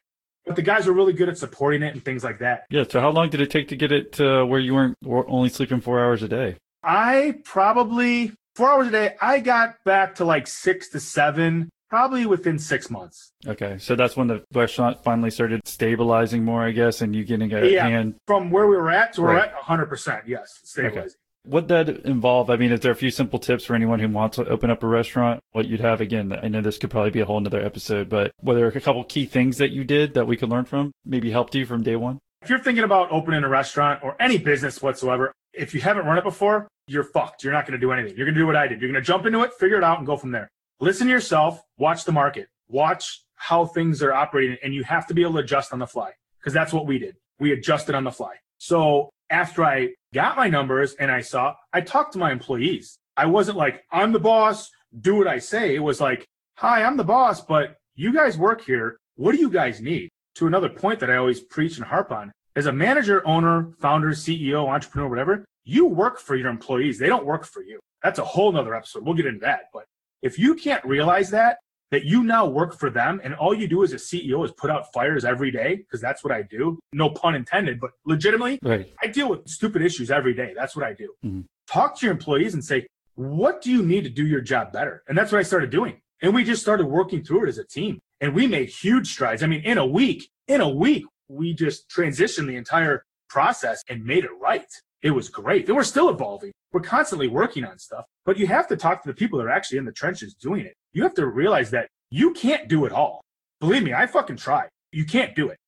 But 0.47 0.57
the 0.57 0.63
guys 0.63 0.87
were 0.87 0.93
really 0.93 1.13
good 1.13 1.29
at 1.29 1.39
supporting 1.39 1.83
it 1.83 1.95
and 1.95 2.05
things 2.05 2.25
like 2.25 2.39
that. 2.41 2.65
Yeah. 2.71 2.85
So 2.89 3.01
how 3.01 3.11
long 3.11 3.31
did 3.31 3.41
it 3.41 3.51
take 3.51 3.69
to 3.69 3.77
get 3.77 3.93
it 3.93 4.13
to 4.15 4.45
where 4.45 4.59
you 4.61 4.75
weren't 4.75 4.97
only 5.07 5.49
sleeping 5.49 5.81
four 5.81 6.01
hours 6.05 6.23
a 6.23 6.29
day? 6.29 6.57
I 6.83 7.37
probably 7.45 8.33
four 8.57 8.69
hours 8.73 8.89
a 8.89 8.91
day. 8.91 9.15
I 9.21 9.39
got 9.39 9.77
back 9.85 10.17
to 10.17 10.25
like 10.25 10.49
six 10.49 10.89
to 10.91 11.01
seven, 11.01 11.69
probably 11.89 12.27
within 12.27 12.59
six 12.59 12.91
months. 12.91 13.31
Okay. 13.47 13.79
So 13.79 13.95
that's 13.95 14.17
when 14.17 14.27
the 14.27 14.43
restaurant 14.53 15.05
finally 15.05 15.31
started 15.31 15.61
stabilizing 15.65 16.45
more, 16.45 16.65
I 16.65 16.73
guess, 16.73 17.03
and 17.03 17.15
you 17.15 17.25
getting 17.25 17.53
a 17.53 17.65
Yeah. 17.65 17.87
hand. 17.87 18.17
From 18.27 18.51
where 18.51 18.67
we 18.67 18.77
were 18.77 18.91
at 18.91 19.13
to 19.15 19.23
where 19.23 19.35
we're 19.35 19.39
at, 19.41 19.55
100%. 19.55 20.23
Yes, 20.27 20.59
stabilizing. 20.65 21.19
What 21.45 21.67
that 21.69 21.89
involve? 21.89 22.51
I 22.51 22.57
mean, 22.57 22.71
is 22.71 22.81
there 22.81 22.93
a 22.93 22.97
few 22.97 23.11
simple 23.11 23.41
tips 23.41 23.65
for 23.65 23.75
anyone 23.75 23.99
who 23.99 24.09
wants 24.09 24.37
to 24.37 24.47
open 24.47 24.71
up 24.71 24.83
a 24.85 24.87
restaurant? 24.87 25.41
What 25.51 25.67
you'd 25.67 25.81
have 25.81 26.01
again? 26.01 26.33
I 26.41 26.47
know 26.47 26.61
this 26.61 26.79
could 26.79 26.91
probably 26.91 27.11
be 27.11 27.21
a 27.21 27.25
whole 27.25 27.41
nother 27.41 27.61
episode, 27.61 28.09
but 28.09 28.33
were 28.41 28.55
there 28.55 28.69
a 28.69 28.81
couple 28.81 29.03
key 29.05 29.27
things 29.27 29.59
that 29.59 29.71
you 29.71 29.83
did 29.83 30.15
that 30.15 30.27
we 30.27 30.37
could 30.37 30.51
learn 30.51 30.67
from? 30.67 30.93
Maybe 31.05 31.33
helped 31.33 31.55
you 31.57 31.67
from 31.67 31.83
day 31.83 31.97
one. 31.97 32.21
If 32.43 32.51
you're 32.51 32.61
thinking 32.61 32.85
about 32.85 33.11
opening 33.11 33.43
a 33.43 33.49
restaurant 33.49 34.05
or 34.05 34.17
any 34.21 34.39
business 34.39 34.81
whatsoever, 34.81 35.33
if 35.53 35.75
you 35.75 35.81
haven't 35.81 36.07
run 36.07 36.17
it 36.17 36.25
before, 36.25 36.69
you're 36.87 37.05
fucked. 37.05 37.43
You're 37.43 37.53
not 37.53 37.67
going 37.67 37.79
to 37.79 37.85
do 37.85 37.93
anything. 37.93 38.17
You're 38.17 38.27
going 38.27 38.35
to 38.35 38.41
do 38.41 38.47
what 38.47 38.57
I 38.57 38.69
did. 38.69 38.81
You're 38.81 38.91
going 38.91 39.03
to 39.03 39.07
jump 39.07 39.27
into 39.27 39.43
it, 39.43 39.53
figure 39.55 39.79
it 39.79 39.85
out, 39.85 39.99
and 39.99 40.07
go 40.07 40.17
from 40.17 40.31
there. 40.31 40.49
Listen 40.81 41.07
to 41.07 41.13
yourself, 41.13 41.63
watch 41.79 42.05
the 42.05 42.13
market, 42.13 42.49
watch 42.69 43.23
how 43.35 43.67
things 43.67 44.03
are 44.03 44.13
operating, 44.13 44.57
and 44.63 44.75
you 44.75 44.85
have 44.85 45.07
to 45.09 45.15
be 45.15 45.23
able 45.23 45.35
to 45.35 45.39
adjust 45.39 45.73
on 45.73 45.79
the 45.79 45.87
fly 45.87 46.13
because 46.39 46.53
that's 46.53 46.73
what 46.73 46.87
we 46.87 46.99
did. 46.99 47.17
We 47.39 47.53
adjusted 47.53 47.95
on 47.95 48.05
the 48.05 48.13
fly. 48.13 48.35
So 48.59 49.11
after 49.33 49.65
I 49.65 49.95
got 50.15 50.37
my 50.37 50.49
numbers 50.49 50.95
and 50.95 51.11
I 51.11 51.23
saw, 51.23 51.55
I 51.73 51.81
talked 51.81 52.13
to 52.13 52.19
my 52.19 52.31
employees. 52.31 52.99
I 53.17 53.27
wasn't 53.27 53.57
like, 53.57 53.83
I'm 53.91 54.13
the 54.13 54.21
boss, 54.21 54.71
do 55.01 55.17
what 55.17 55.27
I 55.27 55.39
say. 55.39 55.75
It 55.75 55.83
was 55.83 56.01
like, 56.01 56.27
hi, 56.59 56.85
I'm 56.85 56.97
the 56.97 57.05
boss, 57.05 57.41
but 57.41 57.77
you 57.97 58.13
guys 58.13 58.39
work 58.39 58.63
here. 58.63 58.99
What 59.17 59.33
do 59.33 59.39
you 59.39 59.51
guys 59.51 59.81
need? 59.81 60.11
To 60.37 60.47
another 60.47 60.69
point 60.69 61.01
that 61.01 61.11
I 61.11 61.17
always 61.17 61.41
preach 61.41 61.77
and 61.77 61.87
harp 61.87 62.11
on 62.13 62.33
as 62.57 62.67
a 62.67 62.73
manager, 62.73 63.27
owner, 63.27 63.73
founder, 63.81 64.11
CEO, 64.11 64.69
entrepreneur, 64.69 65.09
whatever, 65.09 65.45
you 65.65 65.87
work 65.87 66.19
for 66.19 66.37
your 66.37 66.49
employees. 66.49 66.99
They 66.99 67.09
don't 67.09 67.27
work 67.27 67.45
for 67.45 67.63
you. 67.63 67.81
That's 68.03 68.19
a 68.19 68.25
whole 68.25 68.53
nother 68.53 68.75
episode. 68.75 69.05
We'll 69.05 69.15
get 69.15 69.27
into 69.27 69.41
that. 69.41 69.65
But 69.73 69.85
if 70.23 70.39
you 70.39 70.55
can't 70.55 70.85
realize 70.85 71.31
that, 71.31 71.59
that 71.93 72.05
you 72.07 72.25
now 72.25 72.47
work 72.47 72.77
for 72.77 72.91
them 72.91 73.21
and 73.23 73.35
all 73.35 73.55
you 73.55 73.69
do 73.69 73.85
as 73.85 73.93
a 73.93 73.97
CEO 73.97 74.43
is 74.45 74.51
put 74.53 74.71
out 74.71 74.91
fires 74.93 75.25
every 75.25 75.51
day, 75.51 75.77
because 75.77 76.01
that's 76.01 76.25
what 76.25 76.33
I 76.33 76.41
do. 76.43 76.79
No 76.93 77.11
pun 77.11 77.35
intended, 77.35 77.79
but 77.79 77.91
legitimately, 78.07 78.59
Right. 78.63 78.93
I 79.03 79.07
deal 79.09 79.29
with 79.29 79.47
stupid 79.47 79.83
issues 79.83 80.11
every 80.11 80.33
day. 80.35 80.55
That's 80.57 80.75
what 80.75 80.85
I 80.87 80.95
do. 80.95 81.15
Mhm. 81.25 81.45
Talk 81.69 81.99
to 81.99 82.07
your 82.07 82.13
employees 82.13 82.55
and 82.55 82.65
say, 82.65 82.87
what 83.15 83.61
do 83.61 83.71
you 83.71 83.83
need 83.85 84.05
to 84.05 84.11
do 84.11 84.27
your 84.27 84.41
job 84.41 84.73
better? 84.73 85.03
And 85.07 85.17
that's 85.17 85.31
what 85.31 85.39
I 85.39 85.43
started 85.43 85.69
doing. 85.71 86.01
And 86.23 86.35
we 86.35 86.45
just 86.45 86.63
started 86.63 86.87
working 86.87 87.23
through 87.23 87.45
it 87.45 87.49
as 87.51 87.59
a 87.59 87.65
team. 87.65 87.99
And 88.23 88.35
we 88.35 88.47
made 88.47 88.71
huge 88.71 89.13
strides. 89.13 89.43
I 89.43 89.47
mean, 89.47 89.61
in 89.63 89.77
a 89.77 89.87
week, 89.87 90.31
in 90.49 90.63
a 90.63 90.69
week, 90.69 91.05
we 91.29 91.53
just 91.53 91.91
transitioned 91.91 92.47
the 92.47 92.57
entire 92.57 93.05
process 93.29 93.83
and 93.89 94.03
made 94.05 94.25
it 94.25 94.31
right. 94.41 94.71
It 95.03 95.11
was 95.11 95.29
great. 95.29 95.67
And 95.67 95.77
we're 95.77 95.83
still 95.85 96.09
evolving. 96.09 96.53
We're 96.73 96.81
constantly 96.81 97.29
working 97.29 97.65
on 97.65 97.79
stuff. 97.79 98.05
But 98.25 98.39
you 98.39 98.47
have 98.47 98.69
to 98.69 98.77
talk 98.77 99.03
to 99.03 99.09
the 99.09 99.15
people 99.15 99.39
that 99.39 99.47
are 99.47 99.51
actually 99.51 99.79
in 99.79 99.85
the 99.85 99.93
trenches 99.93 100.35
doing 100.35 100.65
it. 100.65 100.75
You 100.93 101.03
have 101.03 101.15
to 101.15 101.27
realize 101.27 101.71
that 101.71 101.89
you 102.11 102.33
can't 102.33 102.69
do 102.69 102.85
it 102.85 102.93
all. 102.93 103.21
Believe 103.61 103.83
me, 103.83 103.93
I 103.93 104.07
fucking 104.07 104.37
tried. 104.37 104.69
You 104.91 105.05
can't 105.05 105.35
do 105.35 105.49
it. 105.49 105.59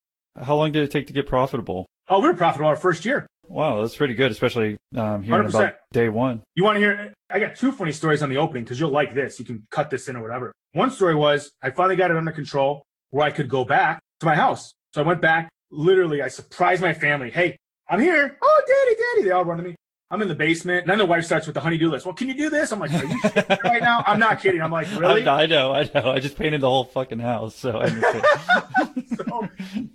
How 0.40 0.56
long 0.56 0.72
did 0.72 0.82
it 0.82 0.90
take 0.90 1.06
to 1.06 1.12
get 1.12 1.26
profitable? 1.26 1.86
Oh, 2.08 2.20
we 2.20 2.28
were 2.28 2.34
profitable 2.34 2.68
our 2.68 2.76
first 2.76 3.04
year. 3.04 3.26
Wow, 3.46 3.82
that's 3.82 3.96
pretty 3.96 4.14
good, 4.14 4.30
especially 4.30 4.76
um, 4.96 5.22
hearing 5.22 5.46
100%. 5.46 5.48
about 5.48 5.74
day 5.92 6.08
one. 6.08 6.42
You 6.54 6.64
want 6.64 6.76
to 6.76 6.80
hear? 6.80 7.12
I 7.30 7.38
got 7.38 7.56
two 7.56 7.72
funny 7.72 7.92
stories 7.92 8.22
on 8.22 8.30
the 8.30 8.38
opening 8.38 8.64
because 8.64 8.80
you'll 8.80 8.90
like 8.90 9.14
this. 9.14 9.38
You 9.38 9.44
can 9.44 9.66
cut 9.70 9.90
this 9.90 10.08
in 10.08 10.16
or 10.16 10.22
whatever. 10.22 10.52
One 10.72 10.90
story 10.90 11.14
was 11.14 11.50
I 11.62 11.70
finally 11.70 11.96
got 11.96 12.10
it 12.10 12.16
under 12.16 12.32
control. 12.32 12.82
where 13.10 13.24
I 13.24 13.30
could 13.30 13.48
go 13.48 13.64
back 13.64 14.00
to 14.20 14.26
my 14.26 14.34
house. 14.34 14.72
So 14.94 15.02
I 15.02 15.06
went 15.06 15.20
back. 15.20 15.48
Literally, 15.70 16.20
I 16.22 16.28
surprised 16.28 16.82
my 16.82 16.94
family. 16.94 17.30
Hey, 17.30 17.56
I'm 17.88 18.00
here. 18.00 18.36
Oh, 18.42 18.62
daddy, 18.66 18.96
daddy. 18.96 19.28
They 19.28 19.30
all 19.32 19.44
run 19.44 19.58
to 19.58 19.62
me. 19.62 19.74
I'm 20.14 20.22
in 20.22 20.28
the 20.28 20.34
basement. 20.34 20.82
And 20.82 20.90
then 20.90 20.98
the 20.98 21.06
wife 21.06 21.24
starts 21.24 21.46
with 21.46 21.54
the 21.54 21.60
honeydew 21.60 21.90
list. 21.90 22.06
Well, 22.06 22.14
can 22.14 22.28
you 22.28 22.34
do 22.34 22.48
this? 22.48 22.70
I'm 22.70 22.78
like, 22.78 22.92
are 22.92 23.04
you 23.04 23.20
right 23.64 23.82
now? 23.82 24.04
I'm 24.06 24.20
not 24.20 24.40
kidding. 24.40 24.62
I'm 24.62 24.70
like, 24.70 24.88
really? 24.96 25.26
I, 25.26 25.42
I 25.42 25.46
know, 25.46 25.72
I 25.72 25.90
know. 25.92 26.12
I 26.12 26.20
just 26.20 26.38
painted 26.38 26.60
the 26.60 26.70
whole 26.70 26.84
fucking 26.84 27.18
house, 27.18 27.56
so 27.56 27.80
I 27.82 27.88
so 29.16 29.48